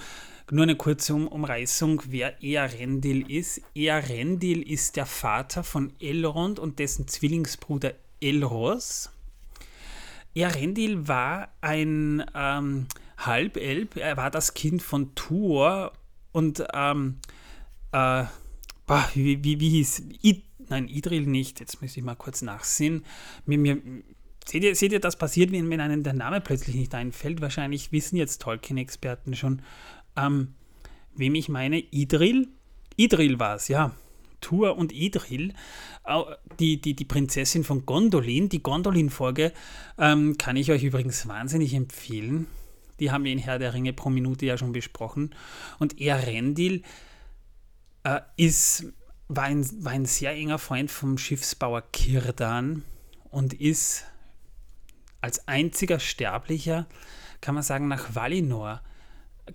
nur 0.49 0.63
eine 0.63 0.77
kurze 0.77 1.13
Umreißung, 1.15 2.03
wer 2.07 2.41
Earendil 2.41 3.29
ist. 3.29 3.61
Earendil 3.75 4.61
ist 4.61 4.95
der 4.95 5.05
Vater 5.05 5.63
von 5.63 5.91
Elrond 5.99 6.59
und 6.59 6.79
dessen 6.79 7.09
Zwillingsbruder 7.09 7.93
Elros. 8.21 9.09
Earendil 10.33 11.07
war 11.07 11.49
ein 11.59 12.23
ähm, 12.33 12.87
Halbelb, 13.17 13.97
er 13.97 14.15
war 14.15 14.31
das 14.31 14.53
Kind 14.53 14.81
von 14.81 15.13
Tuor 15.15 15.91
und 16.33 16.63
ähm, 16.73 17.19
äh, 17.93 18.25
boah, 18.85 19.09
wie, 19.13 19.43
wie, 19.43 19.59
wie 19.59 19.69
hieß, 19.69 20.03
I, 20.23 20.43
nein, 20.67 20.87
Idril 20.87 21.25
nicht, 21.25 21.59
jetzt 21.59 21.81
muss 21.81 21.95
ich 21.95 22.03
mal 22.03 22.15
kurz 22.15 22.41
nachsehen. 22.41 23.05
Mir, 23.45 23.57
mir, 23.57 23.81
seht, 24.45 24.63
ihr, 24.63 24.75
seht 24.75 24.91
ihr, 24.91 24.99
das 24.99 25.15
passiert, 25.15 25.51
wenn, 25.51 25.69
wenn 25.69 25.79
einem 25.79 26.03
der 26.03 26.13
Name 26.13 26.41
plötzlich 26.41 26.75
nicht 26.75 26.93
einfällt? 26.93 27.39
Wahrscheinlich 27.39 27.91
wissen 27.91 28.17
jetzt 28.17 28.41
Tolkien-Experten 28.41 29.35
schon, 29.35 29.61
ähm, 30.17 30.55
wem 31.15 31.35
ich 31.35 31.47
meine. 31.47 31.79
Idril? 31.79 32.49
Idril 32.97 33.39
war 33.39 33.55
es, 33.55 33.67
ja. 33.67 33.95
Tur 34.41 34.75
und 34.75 34.91
Idril, 34.91 35.53
die, 36.59 36.81
die, 36.81 36.95
die 36.95 37.05
Prinzessin 37.05 37.63
von 37.63 37.85
Gondolin, 37.85 38.49
die 38.49 38.61
Gondolin-Folge, 38.61 39.53
ähm, 39.97 40.37
kann 40.37 40.57
ich 40.57 40.69
euch 40.69 40.83
übrigens 40.83 41.27
wahnsinnig 41.29 41.73
empfehlen. 41.73 42.47
Die 42.99 43.11
haben 43.11 43.23
wir 43.23 43.31
in 43.31 43.39
Herr 43.39 43.59
der 43.59 43.73
Ringe 43.73 43.93
pro 43.93 44.09
Minute 44.09 44.45
ja 44.45 44.57
schon 44.57 44.71
besprochen. 44.71 45.35
Und 45.79 45.99
Erendil 45.99 46.83
äh, 48.03 48.21
ist, 48.37 48.85
war, 49.27 49.45
ein, 49.45 49.65
war 49.83 49.91
ein 49.93 50.05
sehr 50.05 50.31
enger 50.31 50.59
Freund 50.59 50.91
vom 50.91 51.17
Schiffsbauer 51.17 51.81
Kirdan 51.91 52.83
und 53.29 53.53
ist 53.53 54.05
als 55.21 55.47
einziger 55.47 55.99
Sterblicher, 55.99 56.85
kann 57.41 57.55
man 57.55 57.63
sagen, 57.63 57.87
nach 57.87 58.13
Valinor 58.13 58.81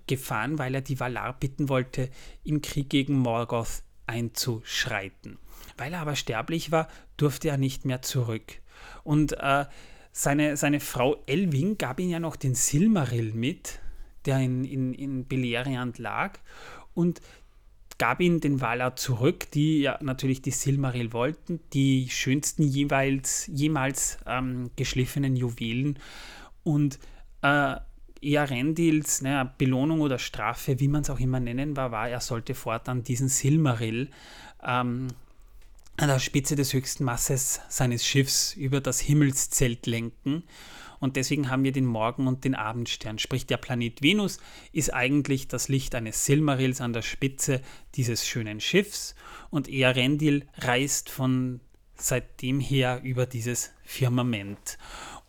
gefahren, 0.07 0.59
weil 0.59 0.75
er 0.75 0.81
die 0.81 0.99
Valar 0.99 1.39
bitten 1.39 1.69
wollte, 1.69 2.11
im 2.45 2.63
Krieg 2.63 2.91
gegen 2.91 3.19
Morgoth 3.19 3.83
einzuschreiten. 4.07 5.39
Weil 5.77 5.93
er 5.93 6.01
aber 6.01 6.17
sterblich 6.17 6.73
war, 6.73 6.89
durfte 7.17 7.49
er 7.49 7.59
nicht 7.59 7.85
mehr 7.85 8.03
zurück. 8.03 8.61
Und 9.05 9.35
äh, 9.35 9.67
seine, 10.19 10.57
seine 10.57 10.81
Frau 10.81 11.23
Elwing 11.27 11.79
gab 11.79 12.01
ihm 12.01 12.11
ja 12.11 12.19
noch 12.19 12.35
den 12.35 12.57
Silmaril 12.57 13.33
mit, 13.35 13.79
der 14.25 14.41
in, 14.41 14.65
in, 14.65 14.93
in 14.93 15.29
Beleriand 15.29 15.99
lag, 15.99 16.41
und 16.93 17.21
gab 17.99 18.21
ihm 18.21 18.41
den 18.41 18.61
Valar 18.61 18.97
zurück, 18.97 19.49
die 19.53 19.81
ja 19.83 19.97
natürlich 20.03 20.43
die 20.43 20.51
Silmaril 20.51 21.13
wollten, 21.13 21.61
die 21.73 22.09
schönsten 22.11 22.65
jeweils, 22.65 23.47
jemals 23.47 24.19
ähm, 24.27 24.71
geschliffenen 24.75 25.37
Juwelen. 25.37 26.01
Und 26.65 26.99
äh, 27.43 27.77
Earendils 28.21 29.23
naja, 29.23 29.45
Belohnung 29.57 30.01
oder 30.01 30.19
Strafe, 30.19 30.81
wie 30.81 30.89
man 30.89 31.03
es 31.03 31.11
auch 31.11 31.21
immer 31.21 31.39
nennen 31.39 31.77
war, 31.77 31.93
war, 31.93 32.09
er 32.09 32.21
sollte 32.21 32.55
fortan 32.55 33.05
diesen 33.05 33.29
Silmaril 33.29 34.11
ähm, 34.67 35.09
an 35.99 36.09
der 36.09 36.21
Spitze 36.21 36.55
des 36.55 36.73
höchsten 36.73 37.05
Masses 37.05 37.61
seines 37.69 38.07
Schiffs 38.07 38.55
über 38.55 38.81
das 38.81 39.01
Himmelszelt 39.01 39.87
lenken. 39.87 40.45
Und 41.01 41.17
deswegen 41.17 41.51
haben 41.51 41.65
wir 41.65 41.73
den 41.73 41.87
Morgen- 41.87 42.29
und 42.29 42.45
den 42.45 42.55
Abendstern. 42.55 43.19
Sprich, 43.19 43.47
der 43.47 43.57
Planet 43.57 44.01
Venus 44.01 44.39
ist 44.73 44.95
eigentlich 44.95 45.49
das 45.49 45.69
Licht 45.69 45.95
eines 45.95 46.25
Silmarils 46.25 46.81
an 46.81 46.93
der 46.93 47.03
Spitze 47.03 47.63
dieses 47.95 48.27
schönen 48.27 48.61
Schiffs. 48.61 49.17
Und 49.51 49.69
Earendil 49.69 50.47
reist 50.59 51.11
von 51.11 51.61
seitdem 51.97 52.61
her 52.61 53.01
über 53.03 53.27
dieses 53.27 53.73
Firmament. 53.85 54.79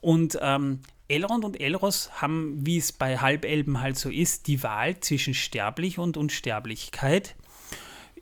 Und 0.01 0.37
ähm, 0.41 0.81
Elrond 1.07 1.45
und 1.45 1.59
Elros 1.59 2.11
haben, 2.21 2.63
wie 2.63 2.77
es 2.77 2.91
bei 2.91 3.17
Halbelben 3.17 3.81
halt 3.81 3.97
so 3.97 4.09
ist, 4.09 4.45
die 4.45 4.61
Wahl 4.61 4.99
zwischen 4.99 5.33
Sterblich 5.33 5.97
und 5.97 6.15
Unsterblichkeit. 6.15 7.35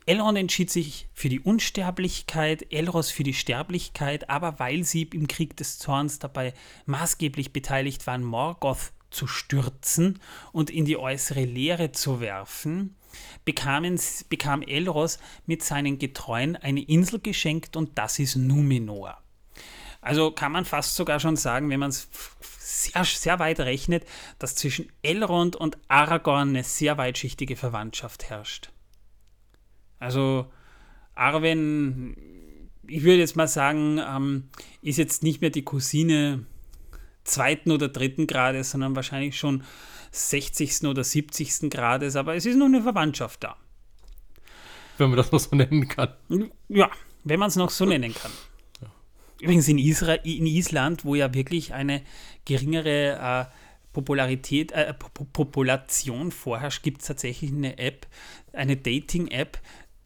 Elrond 0.08 0.38
entschied 0.38 0.70
sich 0.70 1.06
für 1.12 1.28
die 1.28 1.40
Unsterblichkeit, 1.40 2.72
Elros 2.72 3.10
für 3.10 3.24
die 3.24 3.34
Sterblichkeit, 3.34 4.30
aber 4.30 4.58
weil 4.58 4.82
sie 4.82 5.02
im 5.02 5.28
Krieg 5.28 5.54
des 5.58 5.78
Zorns 5.78 6.18
dabei 6.18 6.54
maßgeblich 6.86 7.52
beteiligt 7.52 8.06
waren, 8.06 8.24
Morgoth 8.24 8.92
zu 9.10 9.26
stürzen 9.26 10.18
und 10.50 10.70
in 10.70 10.86
die 10.86 10.96
äußere 10.96 11.44
Leere 11.44 11.92
zu 11.92 12.20
werfen, 12.20 12.96
bekamen, 13.44 14.00
bekam 14.30 14.62
Elros 14.62 15.18
mit 15.44 15.62
seinen 15.62 15.98
Getreuen 15.98 16.56
eine 16.56 16.80
Insel 16.80 17.20
geschenkt 17.20 17.76
und 17.76 17.98
das 17.98 18.18
ist 18.18 18.36
Numenor. 18.36 19.22
Also 20.00 20.30
kann 20.30 20.52
man 20.52 20.64
fast 20.64 20.96
sogar 20.96 21.20
schon 21.20 21.36
sagen, 21.36 21.68
wenn 21.68 21.80
man 21.80 21.90
es 21.90 22.08
sehr, 22.58 23.04
sehr 23.04 23.38
weit 23.40 23.60
rechnet, 23.60 24.06
dass 24.38 24.54
zwischen 24.54 24.90
Elrond 25.02 25.54
und 25.54 25.76
Aragorn 25.88 26.48
eine 26.48 26.64
sehr 26.64 26.96
weitschichtige 26.96 27.56
Verwandtschaft 27.56 28.30
herrscht. 28.30 28.70
Also 29.98 30.46
Arwen, 31.14 32.16
ich 32.86 33.02
würde 33.02 33.18
jetzt 33.18 33.36
mal 33.36 33.48
sagen, 33.48 33.98
ähm, 33.98 34.48
ist 34.82 34.98
jetzt 34.98 35.22
nicht 35.22 35.40
mehr 35.40 35.50
die 35.50 35.64
Cousine 35.64 36.44
zweiten 37.24 37.70
oder 37.70 37.88
dritten 37.88 38.26
Grades, 38.26 38.70
sondern 38.70 38.96
wahrscheinlich 38.96 39.38
schon 39.38 39.62
60. 40.10 40.84
oder 40.84 41.04
70. 41.04 41.70
Grades, 41.70 42.16
aber 42.16 42.34
es 42.34 42.46
ist 42.46 42.56
nur 42.56 42.66
eine 42.66 42.82
Verwandtschaft 42.82 43.44
da. 43.44 43.56
Wenn 44.96 45.10
man 45.10 45.16
das 45.16 45.30
noch 45.30 45.40
so 45.40 45.54
nennen 45.54 45.86
kann. 45.86 46.14
Ja, 46.68 46.90
wenn 47.24 47.38
man 47.38 47.48
es 47.48 47.56
noch 47.56 47.70
so 47.70 47.84
nennen 47.84 48.14
kann. 48.14 48.32
Übrigens 49.40 49.68
in, 49.68 49.78
Israel, 49.78 50.20
in 50.24 50.46
Island, 50.46 51.04
wo 51.04 51.14
ja 51.14 51.32
wirklich 51.32 51.72
eine 51.72 52.02
geringere 52.44 53.48
äh, 53.48 53.54
Popularität, 53.92 54.72
äh, 54.72 54.92
Population 54.94 56.32
vorherrscht, 56.32 56.82
gibt 56.82 57.02
es 57.02 57.08
tatsächlich 57.08 57.52
eine 57.52 57.78
App, 57.78 58.08
eine 58.52 58.76
Dating-App, 58.76 59.58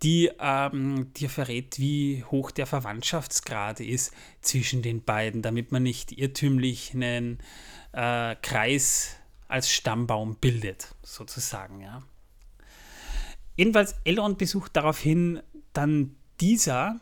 die 0.03 0.31
ähm, 0.41 1.13
dir 1.15 1.31
verrät, 1.31 1.79
wie 1.79 2.25
hoch 2.25 2.51
der 2.51 2.67
Verwandtschaftsgrad 2.67 3.81
ist 3.81 4.13
zwischen 4.41 4.83
den 4.83 5.03
beiden, 5.05 5.43
damit 5.43 5.71
man 5.71 5.85
nicht 5.85 6.13
irrtümlich 6.13 6.93
einen 6.95 7.39
äh, 7.93 8.35
Kreis 8.43 9.17
als 9.49 9.71
Stammbaum 9.71 10.37
bildet, 10.37 10.95
sozusagen, 11.03 11.81
ja. 11.81 12.03
Jedenfalls, 13.57 13.95
Elrond 14.05 14.39
besucht 14.39 14.75
daraufhin 14.75 15.41
dann 15.75 16.17
dieser 16.41 16.99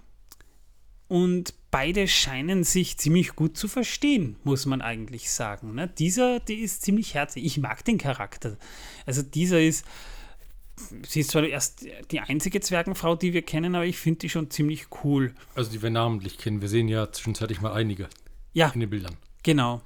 und 1.07 1.55
beide 1.71 2.09
scheinen 2.09 2.65
sich 2.65 2.99
ziemlich 2.99 3.37
gut 3.37 3.57
zu 3.57 3.69
verstehen, 3.69 4.37
muss 4.43 4.67
man 4.67 4.83
eigentlich 4.83 5.31
sagen. 5.31 5.75
Ne? 5.75 5.89
Dieser, 5.89 6.41
die 6.41 6.57
ist 6.57 6.83
ziemlich 6.83 7.15
herzlich. 7.15 7.45
Ich 7.45 7.59
mag 7.59 7.85
den 7.85 7.99
Charakter. 7.99 8.57
Also 9.07 9.23
dieser 9.23 9.61
ist, 9.61 9.85
sie 11.07 11.21
ist 11.21 11.31
zwar 11.31 11.45
erst 11.45 11.87
die 12.11 12.21
einzige 12.21 12.61
Zwergenfrau, 12.61 13.17
die 13.17 13.33
wir 13.33 13.43
kennen, 13.43 13.75
aber 13.75 13.87
ich 13.87 13.99
finde 13.99 14.21
die 14.21 14.29
schon 14.29 14.51
ziemlich 14.51 14.87
cool. 15.05 15.35
Also 15.55 15.71
die 15.71 15.83
wir 15.83 15.91
namentlich 15.91 16.39
kennen. 16.39 16.61
Wir 16.61 16.69
sehen 16.69 16.89
ja 16.89 17.11
zwischenzeitlich 17.13 17.61
mal 17.61 17.73
einige 17.73 18.09
Ja, 18.53 18.69
in 18.71 18.81
den 18.81 18.91
Bildern. 18.91 19.17
genau. 19.43 19.83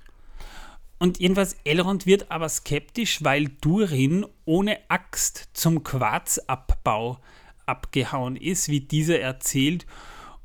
Und 0.99 1.18
jedenfalls 1.18 1.57
Elrond 1.64 2.07
wird 2.07 2.30
aber 2.30 2.49
skeptisch, 2.49 3.22
weil 3.22 3.49
Durin 3.61 4.24
ohne 4.47 4.78
Axt 4.88 5.49
zum 5.53 5.82
Quarzabbau 5.82 7.18
abgehauen 7.66 8.36
ist, 8.36 8.68
wie 8.68 8.80
dieser 8.80 9.18
erzählt, 9.20 9.86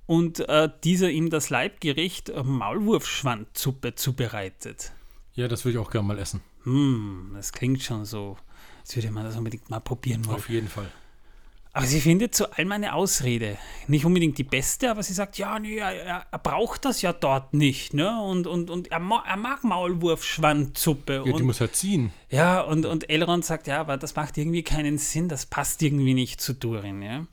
und 0.05 0.39
äh, 0.49 0.67
dieser 0.83 1.11
ihm 1.11 1.29
das 1.29 1.49
Leibgericht 1.51 2.29
äh, 2.29 2.43
Maulwurfschwandsuppe 2.43 3.93
zubereitet. 3.95 4.91
Ja, 5.35 5.47
das 5.47 5.63
würde 5.63 5.77
ich 5.77 5.85
auch 5.85 5.91
gerne 5.91 6.07
mal 6.07 6.17
essen. 6.17 6.41
Hm, 6.63 7.31
das 7.35 7.53
klingt 7.53 7.81
schon 7.83 8.05
so, 8.05 8.35
als 8.89 8.95
würde 8.95 9.11
man 9.11 9.23
das 9.23 9.35
unbedingt 9.35 9.69
mal 9.69 9.79
probieren 9.79 10.25
wollen. 10.25 10.37
Auf 10.37 10.49
jeden 10.49 10.67
Fall. 10.67 10.89
Aber 11.73 11.85
sie 11.85 12.01
findet 12.01 12.33
zu 12.33 12.51
allem 12.51 12.71
eine 12.71 12.95
Ausrede. 12.95 13.59
Nicht 13.87 14.03
unbedingt 14.03 14.39
die 14.39 14.43
beste, 14.43 14.89
aber 14.89 15.03
sie 15.03 15.13
sagt, 15.13 15.37
ja, 15.37 15.59
nee, 15.59 15.77
er, 15.77 15.93
er, 15.93 16.25
er 16.31 16.39
braucht 16.39 16.85
das 16.85 17.03
ja 17.03 17.13
dort 17.13 17.53
nicht. 17.53 17.93
Ne? 17.93 18.19
Und, 18.19 18.47
und, 18.47 18.71
und 18.71 18.91
er, 18.91 18.97
ma, 18.97 19.23
er 19.27 19.37
mag 19.37 19.63
Maulwurfschwandsuppe. 19.63 21.23
Ja, 21.23 21.37
die 21.37 21.43
muss 21.43 21.61
halt 21.61 21.75
ziehen. 21.75 22.11
ja, 22.31 22.61
und, 22.61 22.87
und 22.87 23.11
Elrond 23.11 23.45
sagt, 23.45 23.67
ja, 23.67 23.79
aber 23.79 23.97
das 23.97 24.15
macht 24.15 24.39
irgendwie 24.39 24.63
keinen 24.63 24.97
Sinn, 24.97 25.29
das 25.29 25.45
passt 25.45 25.83
irgendwie 25.83 26.15
nicht 26.15 26.41
zu 26.41 26.53
Durin. 26.55 27.03
Ja? 27.03 27.27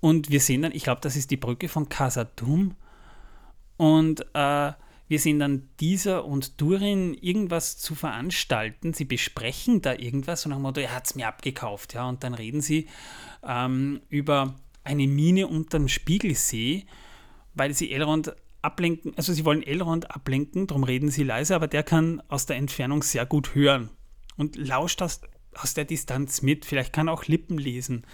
Und 0.00 0.30
wir 0.30 0.40
sehen 0.40 0.62
dann, 0.62 0.72
ich 0.72 0.84
glaube, 0.84 1.02
das 1.02 1.14
ist 1.14 1.30
die 1.30 1.36
Brücke 1.36 1.68
von 1.68 1.90
Casadum. 1.90 2.74
Und 3.76 4.24
äh, 4.32 4.72
wir 5.06 5.18
sehen 5.18 5.38
dann 5.38 5.68
dieser 5.80 6.24
und 6.24 6.60
Durin 6.60 7.14
irgendwas 7.14 7.76
zu 7.76 7.94
veranstalten. 7.94 8.94
Sie 8.94 9.04
besprechen 9.04 9.82
da 9.82 9.94
irgendwas 9.94 10.46
und 10.46 10.50
nach 10.50 10.58
dem 10.58 10.62
Motto, 10.62 10.80
er 10.80 10.94
hat 10.94 11.06
es 11.06 11.14
mir 11.14 11.28
abgekauft. 11.28 11.94
Ja? 11.94 12.08
Und 12.08 12.24
dann 12.24 12.34
reden 12.34 12.62
sie 12.62 12.88
ähm, 13.46 14.00
über 14.08 14.54
eine 14.82 15.06
Mine 15.06 15.46
unterm 15.46 15.88
Spiegelsee, 15.88 16.86
weil 17.54 17.74
sie 17.74 17.92
Elrond 17.92 18.34
ablenken, 18.62 19.12
also 19.16 19.32
sie 19.32 19.44
wollen 19.44 19.62
Elrond 19.62 20.10
ablenken, 20.10 20.66
darum 20.66 20.84
reden 20.84 21.10
sie 21.10 21.22
leise, 21.22 21.54
aber 21.54 21.68
der 21.68 21.82
kann 21.82 22.22
aus 22.28 22.46
der 22.46 22.56
Entfernung 22.56 23.02
sehr 23.02 23.26
gut 23.26 23.54
hören 23.54 23.90
und 24.36 24.56
lauscht 24.56 25.02
aus, 25.02 25.20
aus 25.54 25.74
der 25.74 25.84
Distanz 25.84 26.40
mit. 26.40 26.64
Vielleicht 26.64 26.92
kann 26.92 27.08
er 27.08 27.12
auch 27.12 27.26
Lippen 27.26 27.58
lesen. 27.58 28.06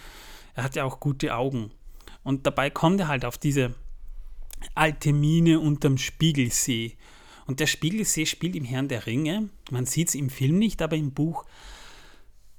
Er 0.53 0.63
hat 0.65 0.75
ja 0.75 0.83
auch 0.83 0.99
gute 0.99 1.35
Augen. 1.35 1.71
Und 2.23 2.45
dabei 2.45 2.69
kommt 2.69 2.99
er 2.99 3.07
halt 3.07 3.23
auf 3.23 3.37
diese 3.37 3.75
alte 4.75 5.13
Mine 5.13 5.59
unterm 5.59 5.97
Spiegelsee. 5.97 6.97
Und 7.47 7.59
der 7.59 7.67
Spiegelsee 7.67 8.25
spielt 8.25 8.55
im 8.55 8.65
Herrn 8.65 8.87
der 8.87 9.05
Ringe. 9.05 9.49
Man 9.71 9.85
sieht 9.85 10.09
es 10.09 10.15
im 10.15 10.29
Film 10.29 10.57
nicht, 10.57 10.81
aber 10.81 10.95
im 10.95 11.11
Buch 11.11 11.45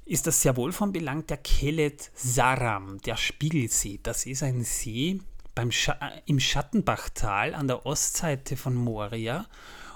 ist 0.05 0.27
das 0.27 0.43
sehr 0.43 0.57
wohl 0.57 0.73
von 0.73 0.93
Belang 0.93 1.27
der 1.27 1.37
Kelet 1.39 2.11
Saram, 2.15 3.01
der 3.03 3.17
Spiegelsee. 3.17 4.01
Das 4.03 4.27
ist 4.27 4.43
ein 4.43 4.65
See 4.65 5.21
beim 5.55 5.71
Scha 5.71 5.99
im 6.27 6.41
Schattenbachtal 6.41 7.55
an 7.55 7.69
der 7.69 7.87
Ostseite 7.87 8.57
von 8.57 8.75
Moria. 8.75 9.47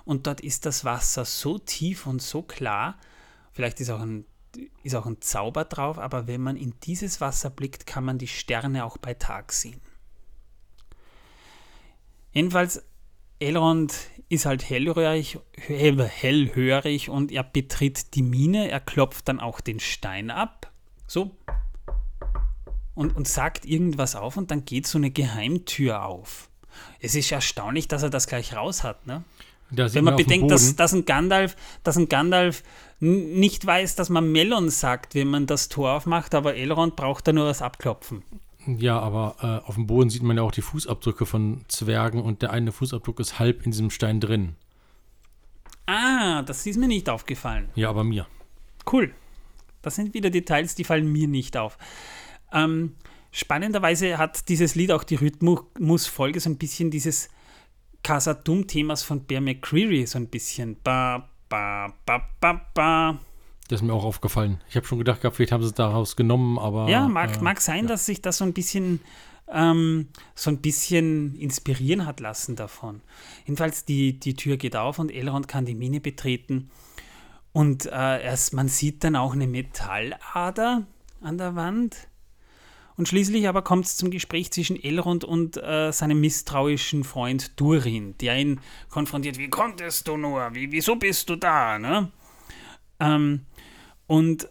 Und 0.05 0.27
dort 0.27 0.41
ist 0.41 0.67
das 0.67 0.85
Wasser 0.85 1.25
so 1.25 1.59
tief 1.59 2.07
und 2.07 2.23
so 2.23 2.43
klar. 2.43 2.99
Vielleicht 3.53 3.81
ist 3.81 3.91
auch 3.91 4.01
ein, 4.01 4.25
ist 4.83 4.95
auch 4.95 5.07
ein 5.07 5.21
Zauber 5.21 5.65
drauf, 5.65 5.99
aber 5.99 6.27
wenn 6.27 6.41
man 6.41 6.57
in 6.57 6.75
dieses 6.85 7.21
Wasser 7.21 7.51
blickt, 7.51 7.87
kann 7.87 8.05
man 8.05 8.19
die 8.19 8.29
Sterne 8.29 8.85
auch 8.85 8.99
bei 8.99 9.15
Tag 9.15 9.53
sehen. 9.53 9.81
Jedenfalls, 12.37 12.83
Elrond 13.39 13.95
ist 14.29 14.45
halt 14.45 14.69
hellhörig, 14.69 15.39
hellhörig 15.57 17.09
und 17.09 17.33
er 17.33 17.43
betritt 17.43 18.15
die 18.15 18.21
Mine, 18.21 18.71
er 18.71 18.81
klopft 18.81 19.29
dann 19.29 19.41
auch 19.41 19.63
den 19.63 19.81
Stein 19.81 20.31
ab, 20.31 20.71
so, 21.07 21.35
und, 22.95 23.17
und 23.17 23.27
sagt 23.27 23.65
irgendwas 23.65 24.17
auf 24.17 24.37
und 24.37 24.51
dann 24.51 24.67
geht 24.67 24.87
so 24.87 24.99
eine 24.99 25.11
Geheimtür 25.11 26.05
auf. 26.05 26.51
Es 27.01 27.15
ist 27.15 27.33
erstaunlich, 27.33 27.89
dass 27.89 28.03
er 28.03 28.11
das 28.11 28.27
gleich 28.27 28.55
raus 28.55 28.85
hat, 28.85 29.07
ne? 29.07 29.25
Wenn 29.71 30.05
man 30.05 30.17
bedenkt, 30.17 30.51
dass, 30.51 30.77
dass, 30.77 30.93
ein 30.93 31.07
Gandalf, 31.07 31.57
dass 31.85 31.97
ein 31.97 32.11
Gandalf 32.11 32.63
nicht 33.01 33.65
weiß, 33.65 33.97
dass 33.97 34.11
man 34.11 34.31
Melon 34.31 34.69
sagt, 34.69 35.15
wenn 35.15 35.29
man 35.29 35.47
das 35.47 35.71
Tor 35.71 35.93
aufmacht, 35.93 36.35
aber 36.35 36.55
Elrond 36.55 36.97
braucht 36.97 37.27
da 37.27 37.33
nur 37.33 37.47
was 37.47 37.63
abklopfen. 37.63 38.23
Ja, 38.67 38.99
aber 38.99 39.37
äh, 39.41 39.69
auf 39.69 39.77
dem 39.77 39.87
Boden 39.87 40.11
sieht 40.11 40.23
man 40.23 40.37
ja 40.37 40.43
auch 40.43 40.53
die 40.53 40.63
Fußabdrücke 40.63 41.25
von 41.25 41.65
Zwergen 41.69 42.21
und 42.21 42.43
der 42.43 42.51
eine 42.51 42.73
Fußabdruck 42.73 43.21
ist 43.21 43.39
halb 43.39 43.65
in 43.65 43.71
diesem 43.71 43.91
Stein 43.91 44.21
drin. 44.21 44.57
Ah, 45.87 46.43
das 46.43 46.67
ist 46.67 46.77
mir 46.77 46.89
nicht 46.89 47.09
aufgefallen. 47.09 47.69
Ja, 47.77 47.91
aber 47.91 48.03
mir. 48.03 48.27
Cool. 48.91 49.15
Das 49.83 49.95
sind 49.95 50.15
wieder 50.15 50.31
Details, 50.31 50.75
die 50.75 50.83
fallen 50.83 51.11
mir 51.11 51.29
nicht 51.29 51.57
auf. 51.57 51.79
Ähm, 52.53 52.97
spannenderweise 53.31 54.19
hat 54.19 54.49
dieses 54.49 54.75
Lied 54.75 54.91
auch 54.91 55.05
die 55.05 55.15
Rhythmusfolge 55.15 56.41
so 56.41 56.51
ein 56.51 56.59
bisschen 56.59 56.91
dieses 56.91 57.29
Casadum-Themas 58.03 59.05
von 59.05 59.25
Bear 59.27 59.41
McCreary, 59.41 60.07
so 60.07 60.19
ein 60.19 60.27
bisschen. 60.27 60.77
Ba, 60.83 61.29
ba, 61.49 61.93
ba, 62.05 62.29
ba, 62.41 62.67
ba. 62.75 63.19
Das 63.69 63.81
ist 63.81 63.87
mir 63.87 63.93
auch 63.93 64.05
aufgefallen. 64.05 64.61
Ich 64.69 64.77
habe 64.77 64.87
schon 64.87 64.99
gedacht, 64.99 65.21
gehabt, 65.21 65.37
vielleicht 65.37 65.53
haben 65.53 65.63
sie 65.63 65.69
es 65.69 65.75
daraus 65.75 66.17
genommen, 66.17 66.59
aber. 66.59 66.89
Ja, 66.89 67.09
mag, 67.09 67.37
äh, 67.37 67.41
mag 67.41 67.61
sein, 67.61 67.83
ja. 67.83 67.89
dass 67.89 68.07
sich 68.07 68.23
das 68.23 68.39
so 68.39 68.45
ein 68.45 68.53
bisschen 68.53 69.01
ähm, 69.49 70.09
so 70.35 70.51
ein 70.51 70.59
bisschen 70.59 71.35
inspirieren 71.37 72.07
hat 72.07 72.21
lassen 72.21 72.57
davon. 72.57 73.01
Jedenfalls 73.45 73.85
die, 73.85 74.19
die 74.19 74.35
Tür 74.35 74.57
geht 74.57 74.77
auf 74.77 74.99
und 74.99 75.13
Elrond 75.13 75.49
kann 75.49 75.65
die 75.65 75.75
Mine 75.75 76.01
betreten 76.01 76.71
und 77.53 77.87
äh, 77.87 78.23
erst, 78.23 78.53
man 78.53 78.69
sieht 78.69 79.03
dann 79.05 79.17
auch 79.17 79.33
eine 79.33 79.47
Metallader 79.47 80.87
an 81.23 81.39
der 81.39 81.55
Wand. 81.55 82.09
Und 82.97 83.09
schließlich 83.09 83.47
aber 83.47 83.63
kommt 83.63 83.85
es 83.85 83.97
zum 83.97 84.11
Gespräch 84.11 84.51
zwischen 84.51 84.83
Elrond 84.83 85.23
und 85.23 85.57
äh, 85.59 85.93
seinem 85.93 86.21
misstrauischen 86.21 87.05
Freund 87.05 87.59
Durin, 87.61 88.15
der 88.19 88.39
ihn 88.39 88.61
konfrontiert, 88.89 89.39
wie 89.39 89.49
konntest 89.49 90.09
du 90.09 90.17
nur, 90.17 90.55
wie, 90.55 90.73
wieso 90.73 90.97
bist 90.97 91.29
du 91.29 91.37
da, 91.37 91.79
ne? 91.79 92.11
Ähm, 92.99 93.47
und 94.07 94.49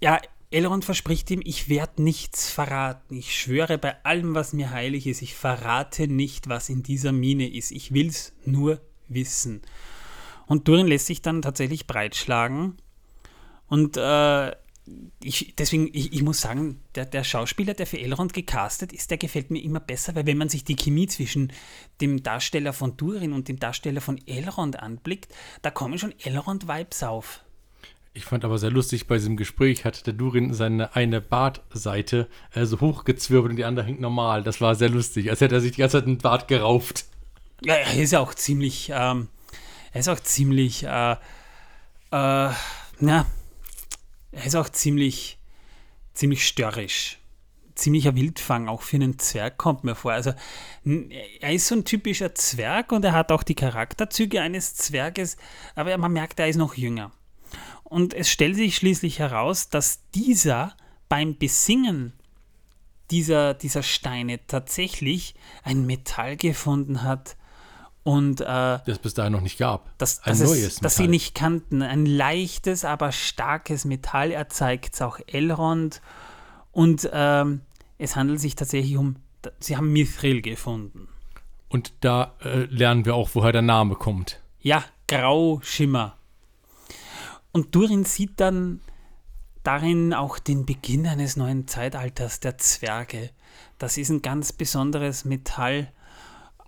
ja, 0.00 0.20
Elrond 0.50 0.84
verspricht 0.84 1.30
ihm, 1.30 1.40
ich 1.44 1.68
werde 1.68 2.02
nichts 2.02 2.50
verraten. 2.50 3.16
Ich 3.16 3.38
schwöre 3.38 3.78
bei 3.78 4.02
allem, 4.04 4.34
was 4.34 4.52
mir 4.52 4.70
heilig 4.70 5.06
ist, 5.06 5.22
ich 5.22 5.34
verrate 5.34 6.06
nicht, 6.06 6.48
was 6.48 6.68
in 6.68 6.82
dieser 6.82 7.12
Mine 7.12 7.48
ist. 7.48 7.72
Ich 7.72 7.92
will's 7.92 8.32
nur 8.44 8.80
wissen. 9.08 9.62
Und 10.46 10.68
Durin 10.68 10.86
lässt 10.86 11.06
sich 11.06 11.22
dann 11.22 11.42
tatsächlich 11.42 11.86
breitschlagen. 11.86 12.76
Und 13.66 13.96
äh, 13.96 14.52
ich, 15.22 15.54
deswegen, 15.58 15.88
ich, 15.92 16.12
ich 16.12 16.22
muss 16.22 16.40
sagen, 16.40 16.80
der, 16.94 17.06
der 17.06 17.24
Schauspieler, 17.24 17.74
der 17.74 17.86
für 17.86 17.98
Elrond 17.98 18.32
gecastet 18.32 18.92
ist, 18.92 19.10
der 19.10 19.18
gefällt 19.18 19.50
mir 19.50 19.62
immer 19.62 19.80
besser, 19.80 20.14
weil 20.14 20.26
wenn 20.26 20.38
man 20.38 20.48
sich 20.48 20.64
die 20.64 20.76
Chemie 20.76 21.08
zwischen 21.08 21.52
dem 22.00 22.22
Darsteller 22.22 22.72
von 22.72 22.96
Durin 22.96 23.32
und 23.32 23.48
dem 23.48 23.58
Darsteller 23.58 24.00
von 24.00 24.20
Elrond 24.26 24.78
anblickt, 24.78 25.34
da 25.62 25.72
kommen 25.72 25.98
schon 25.98 26.14
Elrond-Vibes 26.20 27.02
auf. 27.02 27.42
Ich 28.16 28.24
fand 28.24 28.46
aber 28.46 28.56
sehr 28.56 28.70
lustig, 28.70 29.06
bei 29.06 29.16
diesem 29.16 29.36
Gespräch 29.36 29.84
hat 29.84 30.06
der 30.06 30.14
Durin 30.14 30.54
seine 30.54 30.96
eine 30.96 31.20
Bartseite 31.20 32.28
äh, 32.54 32.64
so 32.64 32.80
hochgezwirbelt 32.80 33.50
und 33.50 33.56
die 33.56 33.66
andere 33.66 33.84
hängt 33.84 34.00
normal. 34.00 34.42
Das 34.42 34.62
war 34.62 34.74
sehr 34.74 34.88
lustig, 34.88 35.28
als 35.28 35.42
hätte 35.42 35.56
er 35.56 35.60
sich 35.60 35.72
die 35.72 35.82
ganze 35.82 35.98
Zeit 35.98 36.06
einen 36.06 36.16
Bart 36.16 36.48
gerauft. 36.48 37.04
Ja, 37.62 37.74
er 37.74 37.92
ist 38.02 38.12
ja 38.12 38.20
auch 38.20 38.34
ziemlich, 38.34 38.90
ähm, 38.90 39.28
er 39.92 40.00
ist 40.00 40.08
auch 40.08 40.18
ziemlich, 40.18 40.84
äh, 40.84 41.12
äh, 41.12 41.16
na, 42.10 43.26
er 44.32 44.46
ist 44.46 44.56
auch 44.56 44.70
ziemlich, 44.70 45.36
ziemlich 46.14 46.46
störrisch. 46.46 47.18
Ziemlicher 47.74 48.14
Wildfang, 48.14 48.68
auch 48.68 48.80
für 48.80 48.96
einen 48.96 49.18
Zwerg 49.18 49.58
kommt 49.58 49.84
mir 49.84 49.94
vor. 49.94 50.12
Also, 50.12 50.32
er 51.40 51.52
ist 51.52 51.66
so 51.66 51.74
ein 51.74 51.84
typischer 51.84 52.34
Zwerg 52.34 52.92
und 52.92 53.04
er 53.04 53.12
hat 53.12 53.30
auch 53.30 53.42
die 53.42 53.54
Charakterzüge 53.54 54.40
eines 54.40 54.74
Zwerges, 54.74 55.36
aber 55.74 55.98
man 55.98 56.14
merkt, 56.14 56.40
er 56.40 56.48
ist 56.48 56.56
noch 56.56 56.76
jünger. 56.76 57.12
Und 57.88 58.14
es 58.14 58.28
stellt 58.28 58.56
sich 58.56 58.76
schließlich 58.76 59.18
heraus, 59.20 59.68
dass 59.68 60.00
dieser 60.14 60.76
beim 61.08 61.38
Besingen 61.38 62.12
dieser, 63.12 63.54
dieser 63.54 63.82
Steine 63.84 64.44
tatsächlich 64.48 65.34
ein 65.62 65.86
Metall 65.86 66.36
gefunden 66.36 67.02
hat 67.04 67.36
und 68.02 68.40
äh, 68.40 68.44
Das 68.44 68.98
bis 69.00 69.14
dahin 69.14 69.32
noch 69.32 69.40
nicht 69.40 69.58
gab. 69.58 69.96
das, 69.98 70.22
Ein 70.24 70.38
das, 70.38 70.48
neues 70.48 70.62
ist, 70.64 70.84
das 70.84 70.94
sie 70.96 71.02
Metall. 71.02 71.10
nicht 71.10 71.34
kannten. 71.34 71.82
Ein 71.82 72.06
leichtes, 72.06 72.84
aber 72.84 73.12
starkes 73.12 73.84
Metall. 73.84 74.30
Er 74.32 74.48
zeigt 74.48 74.94
es 74.94 75.02
auch 75.02 75.18
Elrond. 75.26 76.00
Und 76.72 77.08
ähm, 77.12 77.62
es 77.98 78.14
handelt 78.16 78.40
sich 78.40 78.54
tatsächlich 78.54 78.96
um, 78.96 79.16
sie 79.60 79.76
haben 79.76 79.92
Mithril 79.92 80.42
gefunden. 80.42 81.08
Und 81.68 81.92
da 82.00 82.34
äh, 82.44 82.64
lernen 82.66 83.04
wir 83.06 83.14
auch, 83.14 83.30
woher 83.34 83.52
der 83.52 83.62
Name 83.62 83.94
kommt. 83.96 84.40
Ja, 84.60 84.84
Grauschimmer. 85.08 86.16
Und 87.56 87.74
Durin 87.74 88.04
sieht 88.04 88.38
dann 88.38 88.82
darin 89.62 90.12
auch 90.12 90.38
den 90.38 90.66
Beginn 90.66 91.06
eines 91.06 91.38
neuen 91.38 91.66
Zeitalters 91.66 92.38
der 92.38 92.58
Zwerge. 92.58 93.30
Das 93.78 93.96
ist 93.96 94.10
ein 94.10 94.20
ganz 94.20 94.52
besonderes 94.52 95.24
Metall. 95.24 95.90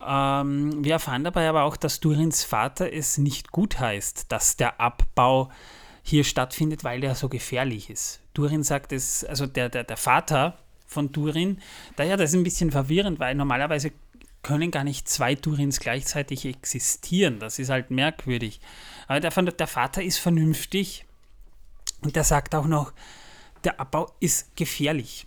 Ähm, 0.02 0.82
wir 0.82 0.92
erfahren 0.92 1.24
dabei 1.24 1.46
aber 1.46 1.64
auch, 1.64 1.76
dass 1.76 2.00
Durins 2.00 2.42
Vater 2.42 2.90
es 2.90 3.18
nicht 3.18 3.52
gut 3.52 3.78
heißt, 3.78 4.32
dass 4.32 4.56
der 4.56 4.80
Abbau 4.80 5.50
hier 6.02 6.24
stattfindet, 6.24 6.84
weil 6.84 7.02
der 7.02 7.14
so 7.14 7.28
gefährlich 7.28 7.90
ist. 7.90 8.20
Durin 8.32 8.62
sagt 8.62 8.94
es, 8.94 9.24
also 9.24 9.44
der, 9.44 9.68
der, 9.68 9.84
der 9.84 9.98
Vater 9.98 10.56
von 10.86 11.12
Durin, 11.12 11.58
daher 11.96 12.16
das 12.16 12.30
ist 12.30 12.36
ein 12.36 12.44
bisschen 12.44 12.70
verwirrend, 12.70 13.20
weil 13.20 13.34
normalerweise 13.34 13.92
können 14.42 14.70
gar 14.70 14.84
nicht 14.84 15.08
zwei 15.08 15.34
Durins 15.34 15.80
gleichzeitig 15.80 16.44
existieren. 16.44 17.40
Das 17.40 17.58
ist 17.58 17.70
halt 17.70 17.90
merkwürdig. 17.90 18.60
Aber 19.06 19.20
der, 19.20 19.30
der 19.30 19.66
Vater 19.66 20.02
ist 20.02 20.18
vernünftig 20.18 21.04
und 22.02 22.16
der 22.16 22.24
sagt 22.24 22.54
auch 22.54 22.66
noch, 22.66 22.92
der 23.64 23.80
Abbau 23.80 24.12
ist 24.20 24.56
gefährlich. 24.56 25.26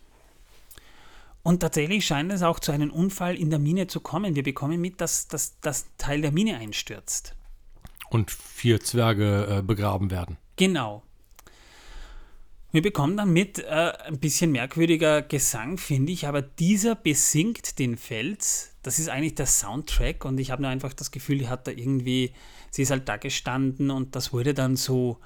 Und 1.44 1.62
tatsächlich 1.62 2.06
scheint 2.06 2.32
es 2.32 2.44
auch 2.44 2.60
zu 2.60 2.72
einem 2.72 2.92
Unfall 2.92 3.36
in 3.36 3.50
der 3.50 3.60
Mine 3.60 3.88
zu 3.88 4.00
kommen. 4.00 4.36
Wir 4.36 4.44
bekommen 4.44 4.80
mit, 4.80 5.02
dass 5.02 5.28
das 5.28 5.88
Teil 5.98 6.22
der 6.22 6.32
Mine 6.32 6.58
einstürzt. 6.58 7.36
Und 8.10 8.30
vier 8.30 8.80
Zwerge 8.80 9.58
äh, 9.60 9.62
begraben 9.62 10.12
werden. 10.12 10.38
Genau. 10.56 11.04
Wir 12.72 12.82
bekommen 12.82 13.18
dann 13.18 13.34
mit 13.34 13.60
äh, 13.60 13.94
ein 14.06 14.20
bisschen 14.20 14.52
merkwürdiger 14.52 15.22
Gesang, 15.22 15.78
finde 15.78 16.12
ich, 16.12 16.28
aber 16.28 16.42
dieser 16.42 16.96
besingt 16.96 17.80
den 17.80 17.98
Fels. 17.98 18.71
Das 18.84 19.00
ist 19.00 19.10
eigentlich 19.10 19.36
der 19.36 19.46
Soundtrack 19.46 20.26
und 20.26 20.40
ich 20.40 20.52
habe 20.52 20.64
nur 20.64 20.72
einfach 20.72 20.94
das 20.94 21.12
Gefühl, 21.12 21.38
die 21.38 21.48
hat 21.48 21.68
da 21.68 21.72
irgendwie, 21.72 22.34
sie 22.72 22.82
ist 22.82 22.92
halt 22.92 23.08
da 23.08 23.18
gestanden 23.18 23.92
und 23.92 24.16
das 24.16 24.34
wurde 24.34 24.54
dann 24.54 24.76
so, 24.76 25.20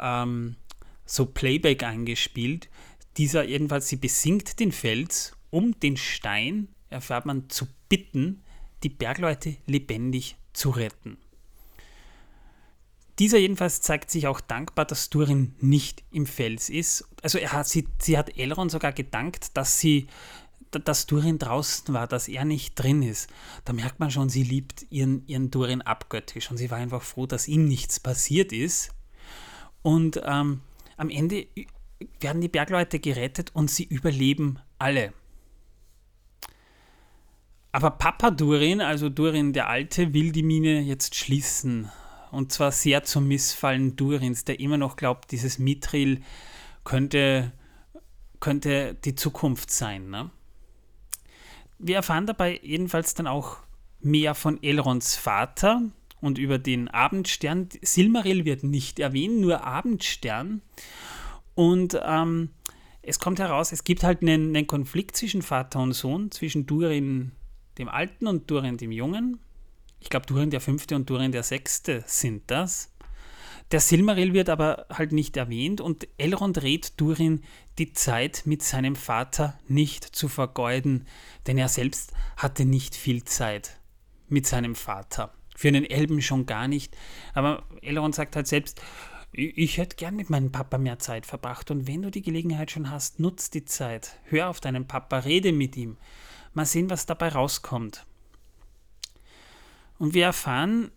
ähm, 0.00 0.56
so 1.04 1.26
Playback 1.26 1.82
eingespielt. 1.82 2.68
Dieser 3.16 3.44
jedenfalls, 3.44 3.88
sie 3.88 3.96
besingt 3.96 4.60
den 4.60 4.70
Fels, 4.70 5.36
um 5.50 5.78
den 5.80 5.96
Stein, 5.96 6.68
erfährt 6.88 7.26
man, 7.26 7.50
zu 7.50 7.66
bitten, 7.88 8.42
die 8.82 8.88
Bergleute 8.88 9.56
lebendig 9.66 10.36
zu 10.52 10.70
retten. 10.70 11.18
Dieser 13.18 13.38
jedenfalls 13.38 13.82
zeigt 13.82 14.10
sich 14.10 14.26
auch 14.26 14.40
dankbar, 14.40 14.86
dass 14.86 15.10
Durin 15.10 15.54
nicht 15.60 16.04
im 16.10 16.24
Fels 16.24 16.70
ist. 16.70 17.04
Also 17.22 17.36
er 17.36 17.52
hat, 17.52 17.68
sie, 17.68 17.86
sie 18.00 18.16
hat 18.16 18.38
Elrond 18.38 18.70
sogar 18.70 18.92
gedankt, 18.92 19.56
dass 19.58 19.78
sie 19.78 20.06
dass 20.70 21.06
Durin 21.06 21.38
draußen 21.38 21.92
war, 21.94 22.06
dass 22.06 22.28
er 22.28 22.44
nicht 22.44 22.74
drin 22.74 23.02
ist. 23.02 23.28
Da 23.64 23.72
merkt 23.72 24.00
man 24.00 24.10
schon, 24.10 24.28
sie 24.28 24.42
liebt 24.42 24.86
ihren, 24.90 25.26
ihren 25.26 25.50
Durin 25.50 25.82
abgöttisch 25.82 26.50
und 26.50 26.56
sie 26.56 26.70
war 26.70 26.78
einfach 26.78 27.02
froh, 27.02 27.26
dass 27.26 27.48
ihm 27.48 27.66
nichts 27.66 27.98
passiert 28.00 28.52
ist. 28.52 28.90
Und 29.82 30.20
ähm, 30.24 30.60
am 30.96 31.10
Ende 31.10 31.46
werden 32.20 32.40
die 32.40 32.48
Bergleute 32.48 33.00
gerettet 33.00 33.50
und 33.54 33.70
sie 33.70 33.84
überleben 33.84 34.58
alle. 34.78 35.12
Aber 37.72 37.90
Papa 37.90 38.30
Durin, 38.30 38.80
also 38.80 39.08
Durin 39.08 39.52
der 39.52 39.68
Alte, 39.68 40.12
will 40.12 40.32
die 40.32 40.42
Mine 40.42 40.80
jetzt 40.80 41.14
schließen 41.14 41.90
und 42.30 42.52
zwar 42.52 42.72
sehr 42.72 43.02
zum 43.04 43.28
Missfallen 43.28 43.96
Durins, 43.96 44.44
der 44.44 44.60
immer 44.60 44.76
noch 44.76 44.96
glaubt, 44.96 45.32
dieses 45.32 45.58
Mithril 45.58 46.22
könnte, 46.84 47.52
könnte 48.38 48.94
die 49.04 49.14
Zukunft 49.14 49.70
sein. 49.70 50.10
Ne? 50.10 50.30
Wir 51.82 51.96
erfahren 51.96 52.26
dabei 52.26 52.60
jedenfalls 52.62 53.14
dann 53.14 53.26
auch 53.26 53.58
mehr 54.00 54.34
von 54.34 54.62
Elrons 54.62 55.16
Vater 55.16 55.82
und 56.20 56.38
über 56.38 56.58
den 56.58 56.88
Abendstern. 56.88 57.68
Silmaril 57.82 58.44
wird 58.44 58.64
nicht 58.64 58.98
erwähnt, 58.98 59.40
nur 59.40 59.64
Abendstern. 59.64 60.62
Und 61.54 61.98
ähm, 62.02 62.50
es 63.02 63.18
kommt 63.18 63.38
heraus, 63.38 63.72
es 63.72 63.84
gibt 63.84 64.04
halt 64.04 64.22
einen, 64.22 64.54
einen 64.54 64.66
Konflikt 64.66 65.16
zwischen 65.16 65.42
Vater 65.42 65.80
und 65.80 65.92
Sohn, 65.92 66.30
zwischen 66.30 66.66
Durin 66.66 67.32
dem 67.78 67.88
Alten 67.88 68.26
und 68.26 68.50
Durin 68.50 68.76
dem 68.76 68.92
Jungen 68.92 69.40
ich 70.00 70.08
glaube, 70.08 70.26
Durin 70.26 70.50
der 70.50 70.60
Fünfte 70.60 70.96
und 70.96 71.08
Durin 71.08 71.30
der 71.30 71.42
Sechste 71.42 72.02
sind 72.06 72.50
das. 72.50 72.90
Der 73.72 73.80
Silmaril 73.80 74.32
wird 74.32 74.48
aber 74.48 74.86
halt 74.90 75.12
nicht 75.12 75.36
erwähnt 75.36 75.80
und 75.80 76.08
Elrond 76.18 76.62
rät 76.62 77.00
Durin, 77.00 77.42
die 77.78 77.92
Zeit 77.92 78.42
mit 78.44 78.62
seinem 78.62 78.96
Vater 78.96 79.58
nicht 79.68 80.04
zu 80.04 80.28
vergeuden, 80.28 81.06
denn 81.46 81.56
er 81.56 81.68
selbst 81.68 82.12
hatte 82.36 82.64
nicht 82.64 82.96
viel 82.96 83.22
Zeit 83.22 83.78
mit 84.28 84.46
seinem 84.46 84.74
Vater. 84.74 85.32
Für 85.54 85.68
einen 85.68 85.84
Elben 85.84 86.20
schon 86.20 86.46
gar 86.46 86.66
nicht. 86.66 86.96
Aber 87.32 87.64
Elrond 87.82 88.14
sagt 88.14 88.34
halt 88.34 88.48
selbst, 88.48 88.80
ich 89.32 89.78
hätte 89.78 89.94
gern 89.94 90.16
mit 90.16 90.30
meinem 90.30 90.50
Papa 90.50 90.76
mehr 90.76 90.98
Zeit 90.98 91.24
verbracht 91.24 91.70
und 91.70 91.86
wenn 91.86 92.02
du 92.02 92.10
die 92.10 92.22
Gelegenheit 92.22 92.72
schon 92.72 92.90
hast, 92.90 93.20
nutz 93.20 93.50
die 93.50 93.64
Zeit. 93.64 94.18
Hör 94.24 94.48
auf 94.48 94.60
deinen 94.60 94.88
Papa, 94.88 95.20
rede 95.20 95.52
mit 95.52 95.76
ihm. 95.76 95.96
Mal 96.54 96.66
sehen, 96.66 96.90
was 96.90 97.06
dabei 97.06 97.28
rauskommt. 97.28 98.04
Und 99.98 100.14
wir 100.14 100.24
erfahren, 100.24 100.90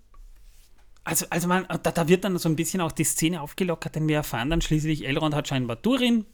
also, 1.04 1.26
also 1.30 1.48
man, 1.48 1.66
da, 1.68 1.92
da, 1.92 2.08
wird 2.08 2.24
dann 2.24 2.38
so 2.38 2.48
ein 2.48 2.56
bisschen 2.56 2.82
auch 2.82 2.92
die 2.92 3.04
Szene 3.04 3.42
aufgelockert, 3.42 3.96
denn 3.96 4.08
wir 4.08 4.18
erfahren 4.18 4.50
dann 4.50 4.62
schließlich, 4.62 5.06
Elrond 5.06 5.36
hat 5.36 5.48
scheinbar 5.48 5.76
Durin. 5.76 6.26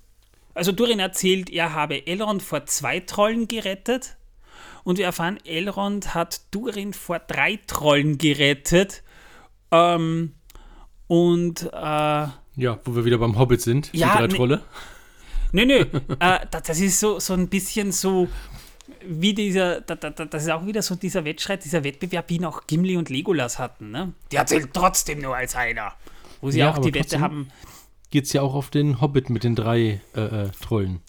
Also 0.53 0.71
Durin 0.71 0.99
erzählt, 0.99 1.49
er 1.49 1.73
habe 1.73 2.05
Elrond 2.05 2.43
vor 2.43 2.65
zwei 2.65 2.99
Trollen 2.99 3.47
gerettet. 3.47 4.17
Und 4.83 4.97
wir 4.97 5.05
erfahren, 5.05 5.37
Elrond 5.45 6.13
hat 6.13 6.41
Durin 6.51 6.93
vor 6.93 7.19
drei 7.19 7.59
Trollen 7.67 8.17
gerettet. 8.17 9.03
Ähm, 9.71 10.33
und 11.07 11.63
äh, 11.63 12.27
ja, 12.59 12.79
wo 12.83 12.95
wir 12.95 13.05
wieder 13.05 13.17
beim 13.17 13.37
Hobbit 13.37 13.61
sind, 13.61 13.89
ja, 13.93 14.11
die 14.11 14.17
drei 14.17 14.27
ne, 14.27 14.33
Trolle. 14.35 14.61
Nö, 15.51 15.65
nö. 15.65 15.85
äh, 16.19 16.39
das 16.51 16.79
ist 16.79 16.99
so, 16.99 17.19
so 17.19 17.33
ein 17.33 17.47
bisschen 17.47 17.91
so 17.91 18.27
wie 19.05 19.33
dieser, 19.33 19.81
da, 19.81 19.95
da, 19.95 20.09
das 20.09 20.43
ist 20.43 20.49
auch 20.49 20.65
wieder 20.65 20.81
so 20.81 20.95
dieser 20.95 21.25
Wettstreit, 21.25 21.63
dieser 21.63 21.83
Wettbewerb, 21.83 22.29
wie 22.29 22.35
ihn 22.35 22.45
auch 22.45 22.67
Gimli 22.67 22.97
und 22.97 23.09
Legolas 23.09 23.59
hatten. 23.59 23.91
Ne? 23.91 24.13
Die 24.31 24.35
erzählt 24.35 24.69
trotzdem 24.73 25.21
nur 25.21 25.35
als 25.35 25.55
einer. 25.55 25.93
Wo 26.41 26.51
sie 26.51 26.59
ja, 26.59 26.71
auch 26.71 26.77
die 26.79 26.93
Wette 26.93 27.19
haben. 27.19 27.49
Geht 28.11 28.25
es 28.25 28.33
ja 28.33 28.41
auch 28.41 28.55
auf 28.55 28.69
den 28.69 29.01
Hobbit 29.01 29.29
mit 29.29 29.43
den 29.43 29.55
drei 29.55 30.01
äh, 30.15 30.21
äh, 30.21 30.49
Trollen. 30.61 31.01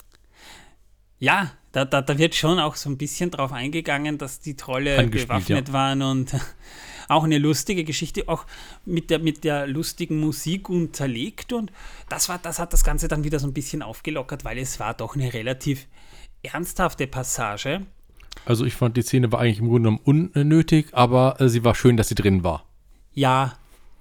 Ja, 1.18 1.52
da, 1.72 1.84
da, 1.84 2.02
da 2.02 2.18
wird 2.18 2.34
schon 2.34 2.58
auch 2.58 2.74
so 2.76 2.90
ein 2.90 2.98
bisschen 2.98 3.30
drauf 3.30 3.52
eingegangen, 3.52 4.18
dass 4.18 4.40
die 4.40 4.56
Trolle 4.56 5.06
bewaffnet 5.06 5.68
ja. 5.68 5.74
waren 5.74 6.02
und 6.02 6.34
auch 7.08 7.24
eine 7.24 7.38
lustige 7.38 7.84
Geschichte, 7.84 8.24
auch 8.28 8.46
mit 8.84 9.10
der, 9.10 9.18
mit 9.18 9.44
der 9.44 9.66
lustigen 9.66 10.18
Musik 10.18 10.68
unterlegt. 10.68 11.52
Und 11.52 11.72
das, 12.08 12.28
war, 12.28 12.38
das 12.38 12.58
hat 12.58 12.72
das 12.72 12.84
Ganze 12.84 13.08
dann 13.08 13.24
wieder 13.24 13.38
so 13.38 13.46
ein 13.46 13.52
bisschen 13.52 13.82
aufgelockert, 13.82 14.44
weil 14.44 14.58
es 14.58 14.80
war 14.80 14.94
doch 14.94 15.14
eine 15.14 15.32
relativ 15.32 15.86
ernsthafte 16.42 17.06
Passage. 17.06 17.86
Also 18.44 18.64
ich 18.64 18.74
fand, 18.74 18.96
die 18.96 19.02
Szene 19.02 19.30
war 19.32 19.40
eigentlich 19.40 19.58
im 19.58 19.68
Grunde 19.68 19.90
genommen 19.90 20.30
unnötig, 20.34 20.88
aber 20.92 21.40
äh, 21.40 21.48
sie 21.48 21.64
war 21.64 21.74
schön, 21.74 21.96
dass 21.96 22.08
sie 22.08 22.14
drin 22.14 22.42
war. 22.44 22.64
Ja, 23.12 23.54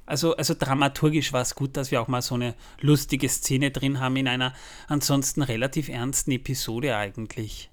also, 0.05 0.35
also 0.35 0.55
dramaturgisch 0.57 1.33
war 1.33 1.41
es 1.41 1.53
gut, 1.53 1.77
dass 1.77 1.91
wir 1.91 2.01
auch 2.01 2.07
mal 2.07 2.21
so 2.21 2.35
eine 2.35 2.55
lustige 2.81 3.29
Szene 3.29 3.69
drin 3.69 3.99
haben 3.99 4.15
in 4.15 4.27
einer 4.27 4.53
ansonsten 4.87 5.43
relativ 5.43 5.87
ernsten 5.87 6.31
Episode 6.31 6.95
eigentlich. 6.95 7.69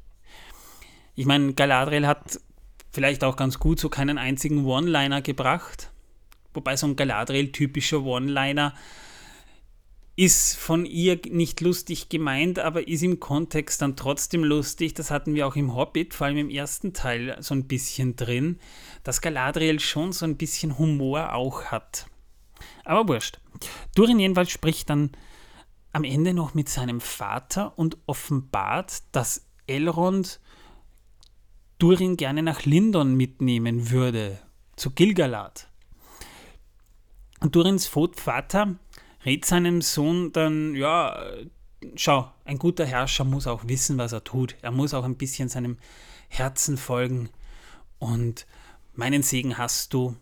Ich 1.14 1.24
meine, 1.24 1.54
Galadriel 1.54 2.06
hat 2.06 2.38
vielleicht 2.92 3.24
auch 3.24 3.36
ganz 3.36 3.58
gut 3.58 3.80
so 3.80 3.88
keinen 3.88 4.18
einzigen 4.18 4.66
One-Liner 4.66 5.22
gebracht. 5.22 5.90
Wobei 6.52 6.76
so 6.76 6.86
ein 6.86 6.96
Galadriel-typischer 6.96 8.02
One-Liner 8.02 8.74
ist 10.16 10.56
von 10.56 10.86
ihr 10.86 11.20
nicht 11.28 11.60
lustig 11.60 12.08
gemeint, 12.08 12.58
aber 12.58 12.88
ist 12.88 13.02
im 13.02 13.20
Kontext 13.20 13.82
dann 13.82 13.96
trotzdem 13.96 14.42
lustig. 14.42 14.94
Das 14.94 15.10
hatten 15.10 15.34
wir 15.34 15.46
auch 15.46 15.56
im 15.56 15.74
Hobbit, 15.74 16.14
vor 16.14 16.26
allem 16.26 16.38
im 16.38 16.50
ersten 16.50 16.94
Teil, 16.94 17.36
so 17.40 17.54
ein 17.54 17.68
bisschen 17.68 18.16
drin, 18.16 18.58
dass 19.04 19.20
Galadriel 19.20 19.78
schon 19.78 20.12
so 20.12 20.24
ein 20.24 20.38
bisschen 20.38 20.78
Humor 20.78 21.34
auch 21.34 21.64
hat. 21.66 22.06
Aber 22.84 23.06
wurscht. 23.08 23.40
Durin 23.94 24.18
jedenfalls 24.18 24.50
spricht 24.50 24.88
dann 24.88 25.10
am 25.92 26.04
Ende 26.04 26.32
noch 26.32 26.54
mit 26.54 26.70
seinem 26.70 27.02
Vater 27.02 27.78
und 27.78 27.98
offenbart, 28.06 29.02
dass 29.12 29.46
Elrond 29.66 30.40
Durin 31.78 32.16
gerne 32.16 32.42
nach 32.42 32.64
Lindon 32.64 33.14
mitnehmen 33.16 33.90
würde, 33.90 34.38
zu 34.76 34.90
Gilgalad. 34.92 35.68
Und 37.40 37.54
Durins 37.54 37.86
Vater 37.86 38.76
rät 39.26 39.44
seinem 39.44 39.82
Sohn 39.82 40.32
dann, 40.32 40.74
ja, 40.74 41.20
schau, 41.96 42.30
ein 42.44 42.58
guter 42.58 42.86
Herrscher 42.86 43.24
muss 43.24 43.46
auch 43.46 43.66
wissen, 43.66 43.98
was 43.98 44.12
er 44.12 44.24
tut. 44.24 44.56
Er 44.62 44.70
muss 44.70 44.94
auch 44.94 45.04
ein 45.04 45.16
bisschen 45.16 45.48
seinem 45.48 45.76
Herzen 46.28 46.76
folgen. 46.76 47.28
Und 47.98 48.46
meinen 48.94 49.22
Segen 49.22 49.58
hast 49.58 49.92
du. 49.92 50.16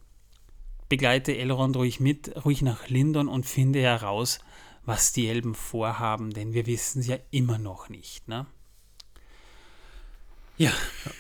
Begleite 0.89 1.37
Elrond 1.37 1.77
ruhig 1.77 1.99
mit, 2.01 2.45
ruhig 2.45 2.63
nach 2.63 2.89
Lindon 2.89 3.29
und 3.29 3.47
finde 3.47 3.81
heraus, 3.81 4.39
was 4.85 5.13
die 5.13 5.29
Elben 5.29 5.55
vorhaben, 5.55 6.31
denn 6.31 6.53
wir 6.53 6.67
wissen 6.67 7.01
es 7.01 7.07
ja 7.07 7.17
immer 7.31 7.59
noch 7.59 7.89
nicht, 7.89 8.29
ne? 8.29 8.47
Ja. 10.57 10.71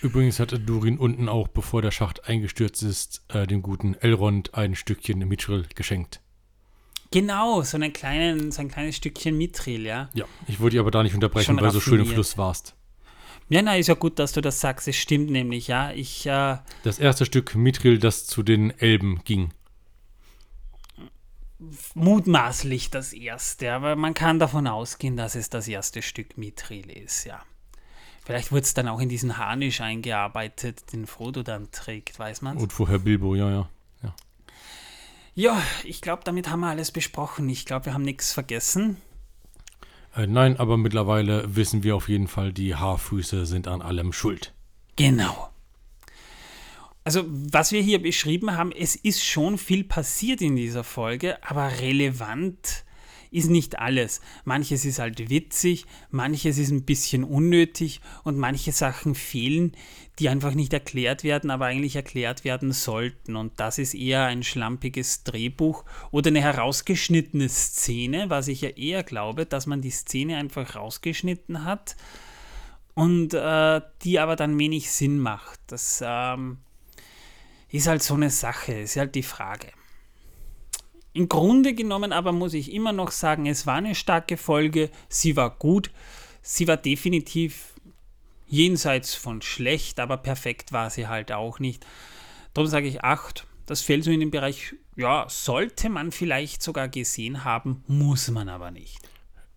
Übrigens 0.02 0.38
hatte 0.38 0.60
Durin 0.60 0.98
unten 0.98 1.28
auch, 1.28 1.48
bevor 1.48 1.82
der 1.82 1.90
Schacht 1.90 2.28
eingestürzt 2.28 2.82
ist, 2.82 3.24
äh, 3.28 3.46
dem 3.46 3.62
guten 3.62 3.94
Elrond 3.94 4.54
ein 4.54 4.76
Stückchen 4.76 5.18
Mithril 5.26 5.66
geschenkt. 5.74 6.20
Genau, 7.14 7.62
so, 7.62 7.76
einen 7.76 7.92
kleinen, 7.92 8.50
so 8.50 8.60
ein 8.60 8.68
kleines 8.68 8.96
Stückchen 8.96 9.38
Mithril, 9.38 9.86
ja. 9.86 10.08
Ja, 10.14 10.24
ich 10.48 10.58
wollte 10.58 10.72
dich 10.72 10.80
aber 10.80 10.90
da 10.90 11.04
nicht 11.04 11.14
unterbrechen, 11.14 11.46
Schon 11.46 11.56
weil 11.58 11.68
du 11.68 11.74
so 11.74 11.80
schön 11.80 12.00
im. 12.00 12.06
Fluss 12.06 12.36
warst. 12.36 12.74
Ja, 13.48 13.62
na, 13.62 13.76
ist 13.76 13.86
ja 13.86 13.94
gut, 13.94 14.18
dass 14.18 14.32
du 14.32 14.40
das 14.40 14.58
sagst. 14.60 14.88
Es 14.88 14.96
stimmt 14.96 15.30
nämlich, 15.30 15.68
ja. 15.68 15.92
Ich, 15.92 16.26
äh, 16.26 16.58
Das 16.82 16.98
erste 16.98 17.24
Stück 17.24 17.54
Mithril, 17.54 18.00
das 18.00 18.26
zu 18.26 18.42
den 18.42 18.76
Elben 18.80 19.20
ging. 19.22 19.52
mutmaßlich 21.94 22.90
das 22.90 23.12
erste, 23.12 23.72
aber 23.72 23.94
man 23.94 24.12
kann 24.14 24.40
davon 24.40 24.66
ausgehen, 24.66 25.16
dass 25.16 25.36
es 25.36 25.48
das 25.50 25.68
erste 25.68 26.02
Stück 26.02 26.36
Mithril 26.36 26.90
ist, 26.90 27.24
ja. 27.26 27.40
Vielleicht 28.24 28.50
wurde 28.50 28.62
es 28.62 28.74
dann 28.74 28.88
auch 28.88 29.00
in 29.00 29.08
diesen 29.08 29.38
Harnisch 29.38 29.80
eingearbeitet, 29.80 30.92
den 30.92 31.06
Frodo 31.06 31.44
dann 31.44 31.70
trägt, 31.70 32.18
weiß 32.18 32.42
man. 32.42 32.56
Und 32.56 32.72
vorher 32.72 32.98
Bilbo, 32.98 33.36
ja, 33.36 33.50
ja. 33.50 33.68
Ja. 35.34 35.62
Ich 35.84 36.00
glaube, 36.00 36.22
damit 36.24 36.50
haben 36.50 36.60
wir 36.60 36.68
alles 36.68 36.90
besprochen. 36.90 37.48
Ich 37.48 37.64
glaube, 37.64 37.86
wir 37.86 37.94
haben 37.94 38.02
nichts 38.02 38.32
vergessen. 38.32 38.96
Äh, 40.16 40.26
nein, 40.26 40.58
aber 40.58 40.76
mittlerweile 40.76 41.56
wissen 41.56 41.82
wir 41.82 41.96
auf 41.96 42.08
jeden 42.08 42.28
Fall, 42.28 42.52
die 42.52 42.74
Haarfüße 42.74 43.46
sind 43.46 43.68
an 43.68 43.82
allem 43.82 44.12
schuld. 44.12 44.52
Genau. 44.96 45.50
Also, 47.02 47.24
was 47.26 47.72
wir 47.72 47.82
hier 47.82 48.00
beschrieben 48.00 48.56
haben, 48.56 48.72
es 48.72 48.96
ist 48.96 49.22
schon 49.22 49.58
viel 49.58 49.84
passiert 49.84 50.40
in 50.40 50.56
dieser 50.56 50.84
Folge, 50.84 51.36
aber 51.42 51.80
relevant 51.80 52.84
ist 53.30 53.50
nicht 53.50 53.78
alles. 53.78 54.20
Manches 54.44 54.84
ist 54.84 55.00
halt 55.00 55.28
witzig, 55.28 55.86
manches 56.10 56.56
ist 56.56 56.70
ein 56.70 56.84
bisschen 56.84 57.24
unnötig 57.24 58.00
und 58.22 58.38
manche 58.38 58.70
Sachen 58.70 59.16
fehlen, 59.16 59.72
die 60.18 60.28
einfach 60.28 60.54
nicht 60.54 60.72
erklärt 60.72 61.24
werden, 61.24 61.50
aber 61.50 61.66
eigentlich 61.66 61.96
erklärt 61.96 62.44
werden 62.44 62.72
sollten. 62.72 63.36
Und 63.36 63.58
das 63.58 63.78
ist 63.78 63.94
eher 63.94 64.24
ein 64.24 64.42
schlampiges 64.42 65.24
Drehbuch 65.24 65.84
oder 66.10 66.28
eine 66.28 66.40
herausgeschnittene 66.40 67.48
Szene, 67.48 68.30
was 68.30 68.48
ich 68.48 68.60
ja 68.60 68.70
eher 68.70 69.02
glaube, 69.02 69.44
dass 69.44 69.66
man 69.66 69.80
die 69.80 69.90
Szene 69.90 70.36
einfach 70.36 70.76
rausgeschnitten 70.76 71.64
hat 71.64 71.96
und 72.94 73.34
äh, 73.34 73.80
die 74.02 74.20
aber 74.20 74.36
dann 74.36 74.58
wenig 74.58 74.92
Sinn 74.92 75.18
macht. 75.18 75.58
Das 75.66 76.02
ähm, 76.06 76.58
ist 77.68 77.88
halt 77.88 78.02
so 78.02 78.14
eine 78.14 78.30
Sache, 78.30 78.72
ist 78.72 78.96
halt 78.96 79.16
die 79.16 79.24
Frage. 79.24 79.68
Im 81.12 81.28
Grunde 81.28 81.74
genommen 81.74 82.12
aber 82.12 82.32
muss 82.32 82.54
ich 82.54 82.72
immer 82.72 82.92
noch 82.92 83.10
sagen, 83.10 83.46
es 83.46 83.66
war 83.66 83.76
eine 83.76 83.94
starke 83.94 84.36
Folge, 84.36 84.90
sie 85.08 85.36
war 85.36 85.50
gut, 85.50 85.90
sie 86.42 86.68
war 86.68 86.76
definitiv 86.76 87.73
jenseits 88.46 89.14
von 89.14 89.42
schlecht, 89.42 90.00
aber 90.00 90.16
perfekt 90.16 90.72
war 90.72 90.90
sie 90.90 91.06
halt 91.06 91.32
auch 91.32 91.58
nicht. 91.58 91.86
Darum 92.52 92.68
sage 92.68 92.88
ich 92.88 93.02
8. 93.02 93.46
Das 93.66 93.80
fällt 93.80 94.04
so 94.04 94.10
in 94.10 94.20
den 94.20 94.30
Bereich, 94.30 94.74
ja, 94.96 95.26
sollte 95.28 95.88
man 95.88 96.12
vielleicht 96.12 96.62
sogar 96.62 96.88
gesehen 96.88 97.44
haben, 97.44 97.82
muss 97.86 98.30
man 98.30 98.48
aber 98.48 98.70
nicht. 98.70 98.98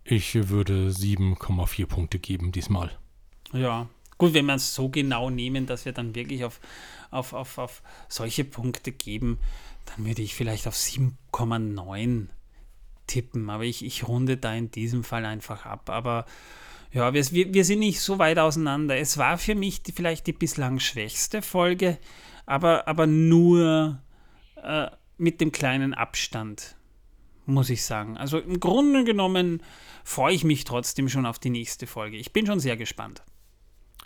Ich 0.04 0.48
würde 0.48 0.88
7,4 0.88 1.86
Punkte 1.86 2.18
geben 2.18 2.50
diesmal. 2.50 2.90
Ja, 3.52 3.88
gut, 4.16 4.32
wenn 4.32 4.46
wir 4.46 4.54
es 4.54 4.74
so 4.74 4.88
genau 4.88 5.28
nehmen, 5.28 5.66
dass 5.66 5.84
wir 5.84 5.92
dann 5.92 6.14
wirklich 6.14 6.44
auf, 6.44 6.60
auf, 7.10 7.34
auf, 7.34 7.58
auf 7.58 7.82
solche 8.08 8.44
Punkte 8.44 8.90
geben, 8.90 9.38
dann 9.84 10.06
würde 10.06 10.22
ich 10.22 10.34
vielleicht 10.34 10.66
auf 10.66 10.74
7,9 10.74 12.28
tippen. 13.06 13.50
Aber 13.50 13.64
ich, 13.64 13.84
ich 13.84 14.08
runde 14.08 14.36
da 14.36 14.54
in 14.54 14.70
diesem 14.70 15.04
Fall 15.04 15.24
einfach 15.24 15.66
ab. 15.66 15.90
Aber 15.90 16.24
ja, 16.92 17.12
wir, 17.12 17.24
wir, 17.32 17.64
sind 17.64 17.80
nicht 17.80 18.00
so 18.00 18.18
weit 18.18 18.38
auseinander. 18.38 18.96
Es 18.96 19.18
war 19.18 19.36
für 19.38 19.54
mich 19.54 19.82
die, 19.82 19.92
vielleicht 19.92 20.26
die 20.26 20.32
bislang 20.32 20.78
schwächste 20.78 21.42
Folge, 21.42 21.98
aber, 22.46 22.88
aber 22.88 23.06
nur 23.06 24.00
äh, 24.62 24.86
mit 25.18 25.40
dem 25.40 25.52
kleinen 25.52 25.92
Abstand, 25.92 26.76
muss 27.44 27.68
ich 27.68 27.84
sagen. 27.84 28.16
Also 28.16 28.38
im 28.38 28.58
Grunde 28.58 29.04
genommen 29.04 29.62
freue 30.02 30.34
ich 30.34 30.44
mich 30.44 30.64
trotzdem 30.64 31.08
schon 31.08 31.26
auf 31.26 31.38
die 31.38 31.50
nächste 31.50 31.86
Folge. 31.86 32.16
Ich 32.16 32.32
bin 32.32 32.46
schon 32.46 32.60
sehr 32.60 32.76
gespannt. 32.76 33.22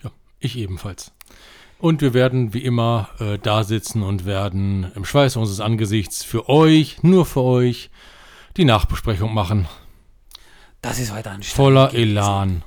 Ja, 0.02 0.10
ich 0.40 0.56
ebenfalls. 0.56 1.12
Und 1.78 2.00
wir 2.00 2.14
werden 2.14 2.52
wie 2.52 2.64
immer 2.64 3.10
äh, 3.18 3.38
da 3.38 3.64
sitzen 3.64 4.02
und 4.02 4.24
werden 4.24 4.90
im 4.94 5.04
Schweiß 5.04 5.36
unseres 5.36 5.60
Angesichts 5.60 6.24
für 6.24 6.48
euch, 6.48 7.02
nur 7.02 7.26
für 7.26 7.42
euch, 7.42 7.90
die 8.56 8.64
Nachbesprechung 8.64 9.32
machen. 9.34 9.68
Das 10.80 10.98
ist 10.98 11.12
heute 11.12 11.30
anstrengend. 11.30 11.56
Voller. 11.56 11.94
Elan. 11.94 12.64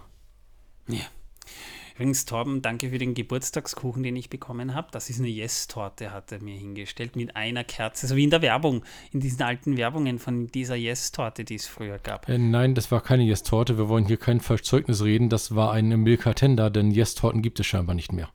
Übrigens, 1.96 2.26
Torben, 2.26 2.62
danke 2.62 2.90
für 2.90 2.98
den 2.98 3.14
Geburtstagskuchen, 3.14 4.04
den 4.04 4.18
ich 4.18 4.30
bekommen 4.30 4.76
habe. 4.76 4.90
Das 4.92 5.10
ist 5.10 5.20
eine 5.20 5.30
Yes-Torte, 5.30 6.12
hat 6.12 6.30
er 6.30 6.42
mir 6.42 6.58
hingestellt, 6.58 7.16
mit 7.16 7.38
einer 7.38 7.64
Kerze, 7.64 8.08
so 8.08 8.18
wie 8.18 8.26
in 8.26 8.30
der 8.30 8.42
Werbung, 8.42 8.84
in 9.14 9.22
diesen 9.22 9.42
alten 9.44 9.78
Werbungen 9.78 10.20
von 10.20 10.48
dieser 10.48 10.76
Yes-Torte, 10.76 11.46
die 11.46 11.56
es 11.56 11.68
früher 11.68 11.98
gab. 11.98 12.28
Äh, 12.28 12.38
nein, 12.38 12.76
das 12.76 12.92
war 12.92 13.00
keine 13.00 13.24
Yes-Torte. 13.24 13.78
Wir 13.78 13.88
wollen 13.88 14.06
hier 14.06 14.18
kein 14.18 14.42
Verzeugnis 14.42 15.06
reden. 15.06 15.30
Das 15.30 15.56
war 15.56 15.72
ein 15.72 15.88
Milka 15.88 16.34
Tender, 16.34 16.70
denn 16.70 16.92
Yes-Torten 16.92 17.42
gibt 17.42 17.62
es 17.62 17.66
scheinbar 17.66 17.96
nicht 17.96 18.12
mehr. 18.12 18.30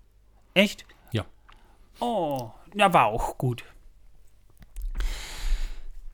Echt? 0.55 0.87
Ja. 1.13 1.27
Oh, 2.01 2.51
ja, 2.75 2.91
war 2.95 3.09
auch 3.09 3.37
gut. 3.37 3.65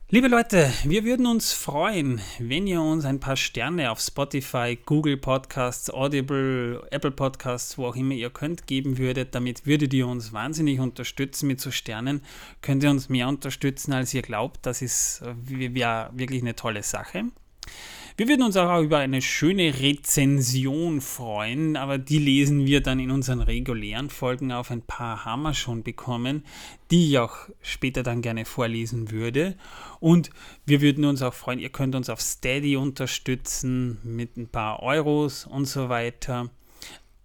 Liebe 0.09 0.29
Leute, 0.29 0.71
wir 0.85 1.03
würden 1.03 1.25
uns 1.25 1.51
freuen, 1.51 2.21
wenn 2.39 2.65
ihr 2.65 2.79
uns 2.79 3.03
ein 3.03 3.19
paar 3.19 3.35
Sterne 3.35 3.91
auf 3.91 3.99
Spotify, 3.99 4.79
Google 4.85 5.17
Podcasts, 5.17 5.89
Audible, 5.89 6.81
Apple 6.91 7.11
Podcasts, 7.11 7.77
wo 7.77 7.87
auch 7.87 7.95
immer 7.97 8.13
ihr 8.13 8.29
könnt, 8.29 8.67
geben 8.67 8.97
würdet. 8.97 9.35
Damit 9.35 9.65
würdet 9.65 9.93
ihr 9.93 10.07
uns 10.07 10.31
wahnsinnig 10.31 10.79
unterstützen. 10.79 11.47
Mit 11.47 11.59
so 11.59 11.71
Sternen 11.71 12.21
könnt 12.61 12.85
ihr 12.85 12.89
uns 12.89 13.09
mehr 13.09 13.27
unterstützen, 13.27 13.91
als 13.91 14.13
ihr 14.13 14.21
glaubt. 14.21 14.65
Das 14.65 14.81
ist 14.81 15.23
äh, 15.23 15.33
wär 15.75 16.09
wirklich 16.13 16.41
eine 16.41 16.55
tolle 16.55 16.83
Sache. 16.83 17.25
Wir 18.19 18.27
würden 18.27 18.41
uns 18.41 18.57
auch 18.57 18.81
über 18.81 18.97
eine 18.97 19.21
schöne 19.21 19.79
Rezension 19.79 21.01
freuen, 21.01 21.77
aber 21.77 21.99
die 21.99 22.17
lesen 22.17 22.65
wir 22.65 22.81
dann 22.81 22.99
in 22.99 23.11
unseren 23.11 23.41
regulären 23.41 24.09
Folgen 24.09 24.51
auf. 24.51 24.71
Ein 24.71 24.81
paar 24.81 25.23
haben 25.23 25.43
wir 25.43 25.53
schon 25.53 25.83
bekommen, 25.83 26.43
die 26.89 27.09
ich 27.09 27.19
auch 27.19 27.35
später 27.61 28.01
dann 28.01 28.23
gerne 28.23 28.45
vorlesen 28.45 29.11
würde. 29.11 29.55
Und 29.99 30.31
wir 30.65 30.81
würden 30.81 31.05
uns 31.05 31.21
auch 31.21 31.35
freuen, 31.35 31.59
ihr 31.59 31.69
könnt 31.69 31.93
uns 31.93 32.09
auf 32.09 32.19
Steady 32.19 32.75
unterstützen 32.75 33.99
mit 34.01 34.35
ein 34.35 34.47
paar 34.47 34.81
Euros 34.81 35.45
und 35.45 35.65
so 35.65 35.89
weiter. 35.89 36.49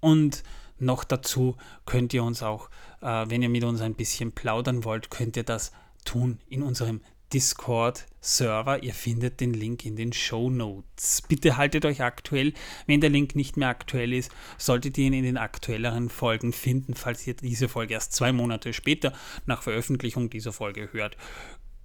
Und 0.00 0.42
noch 0.78 1.04
dazu 1.04 1.56
könnt 1.86 2.12
ihr 2.12 2.22
uns 2.22 2.42
auch, 2.42 2.68
äh, 3.00 3.24
wenn 3.30 3.40
ihr 3.40 3.48
mit 3.48 3.64
uns 3.64 3.80
ein 3.80 3.94
bisschen 3.94 4.32
plaudern 4.32 4.84
wollt, 4.84 5.10
könnt 5.10 5.38
ihr 5.38 5.44
das 5.44 5.72
tun 6.04 6.38
in 6.50 6.62
unserem 6.62 7.00
Discord-Server. 7.32 8.82
Ihr 8.82 8.94
findet 8.94 9.40
den 9.40 9.54
Link 9.54 9.84
in 9.84 9.96
den 9.96 10.12
Show 10.12 10.50
Notes. 10.50 11.22
Bitte 11.28 11.56
haltet 11.56 11.84
euch 11.84 12.02
aktuell. 12.02 12.52
Wenn 12.86 13.00
der 13.00 13.10
Link 13.10 13.34
nicht 13.34 13.56
mehr 13.56 13.68
aktuell 13.68 14.12
ist, 14.12 14.30
solltet 14.58 14.98
ihr 14.98 15.06
ihn 15.06 15.12
in 15.12 15.24
den 15.24 15.38
aktuelleren 15.38 16.08
Folgen 16.08 16.52
finden, 16.52 16.94
falls 16.94 17.26
ihr 17.26 17.34
diese 17.34 17.68
Folge 17.68 17.94
erst 17.94 18.12
zwei 18.12 18.32
Monate 18.32 18.72
später 18.72 19.12
nach 19.46 19.62
Veröffentlichung 19.62 20.30
dieser 20.30 20.52
Folge 20.52 20.88
hört. 20.92 21.16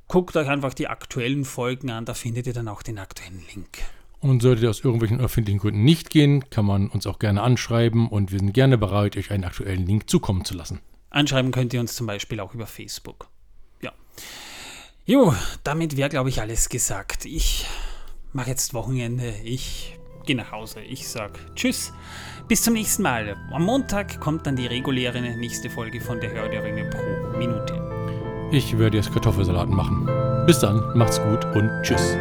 Guckt 0.08 0.36
euch 0.38 0.48
einfach 0.48 0.74
die 0.74 0.88
aktuellen 0.88 1.44
Folgen 1.44 1.90
an, 1.90 2.06
da 2.06 2.14
findet 2.14 2.48
ihr 2.48 2.54
dann 2.54 2.70
auch 2.70 2.82
den 2.82 2.98
aktuellen 2.98 3.44
Link. 3.54 3.80
Und 4.20 4.42
sollte 4.42 4.62
das 4.62 4.78
aus 4.78 4.84
irgendwelchen 4.84 5.20
öffentlichen 5.20 5.60
Gründen 5.60 5.84
nicht 5.84 6.10
gehen, 6.10 6.50
kann 6.50 6.66
man 6.66 6.88
uns 6.88 7.06
auch 7.06 7.20
gerne 7.20 7.42
anschreiben 7.42 8.08
und 8.08 8.32
wir 8.32 8.40
sind 8.40 8.54
gerne 8.54 8.78
bereit, 8.78 9.18
euch 9.18 9.32
einen 9.32 9.44
aktuellen 9.44 9.86
Link 9.86 10.10
zukommen 10.10 10.44
zu 10.44 10.56
lassen. 10.56 10.80
Anschreiben 11.10 11.52
könnt 11.52 11.74
ihr 11.74 11.80
uns 11.80 11.96
zum 11.96 12.08
Beispiel 12.08 12.40
auch 12.40 12.54
über 12.54 12.68
Facebook. 12.68 13.28
Ja. 13.82 13.92
Jo, 15.10 15.34
damit 15.64 15.96
wäre, 15.96 16.10
glaube 16.10 16.28
ich, 16.28 16.42
alles 16.42 16.68
gesagt. 16.68 17.24
Ich 17.24 17.66
mache 18.34 18.50
jetzt 18.50 18.74
Wochenende. 18.74 19.36
Ich 19.42 19.98
gehe 20.26 20.36
nach 20.36 20.52
Hause. 20.52 20.82
Ich 20.82 21.08
sag 21.08 21.40
Tschüss. 21.56 21.94
Bis 22.50 22.62
zum 22.64 22.74
nächsten 22.74 23.04
Mal. 23.04 23.38
Am 23.54 23.64
Montag 23.64 24.20
kommt 24.20 24.46
dann 24.46 24.58
die 24.58 24.68
reguläre 24.68 25.22
nächste 25.22 25.70
Folge 25.70 26.02
von 26.02 26.20
der 26.20 26.34
Hör 26.34 26.50
der 26.50 26.62
Ringe 26.62 26.90
pro 26.90 27.38
Minute. 27.38 28.50
Ich 28.52 28.78
werde 28.78 28.98
jetzt 28.98 29.14
Kartoffelsalat 29.14 29.70
machen. 29.70 30.10
Bis 30.46 30.60
dann, 30.60 30.84
macht's 30.98 31.22
gut 31.22 31.46
und 31.56 31.72
tschüss. 31.84 32.18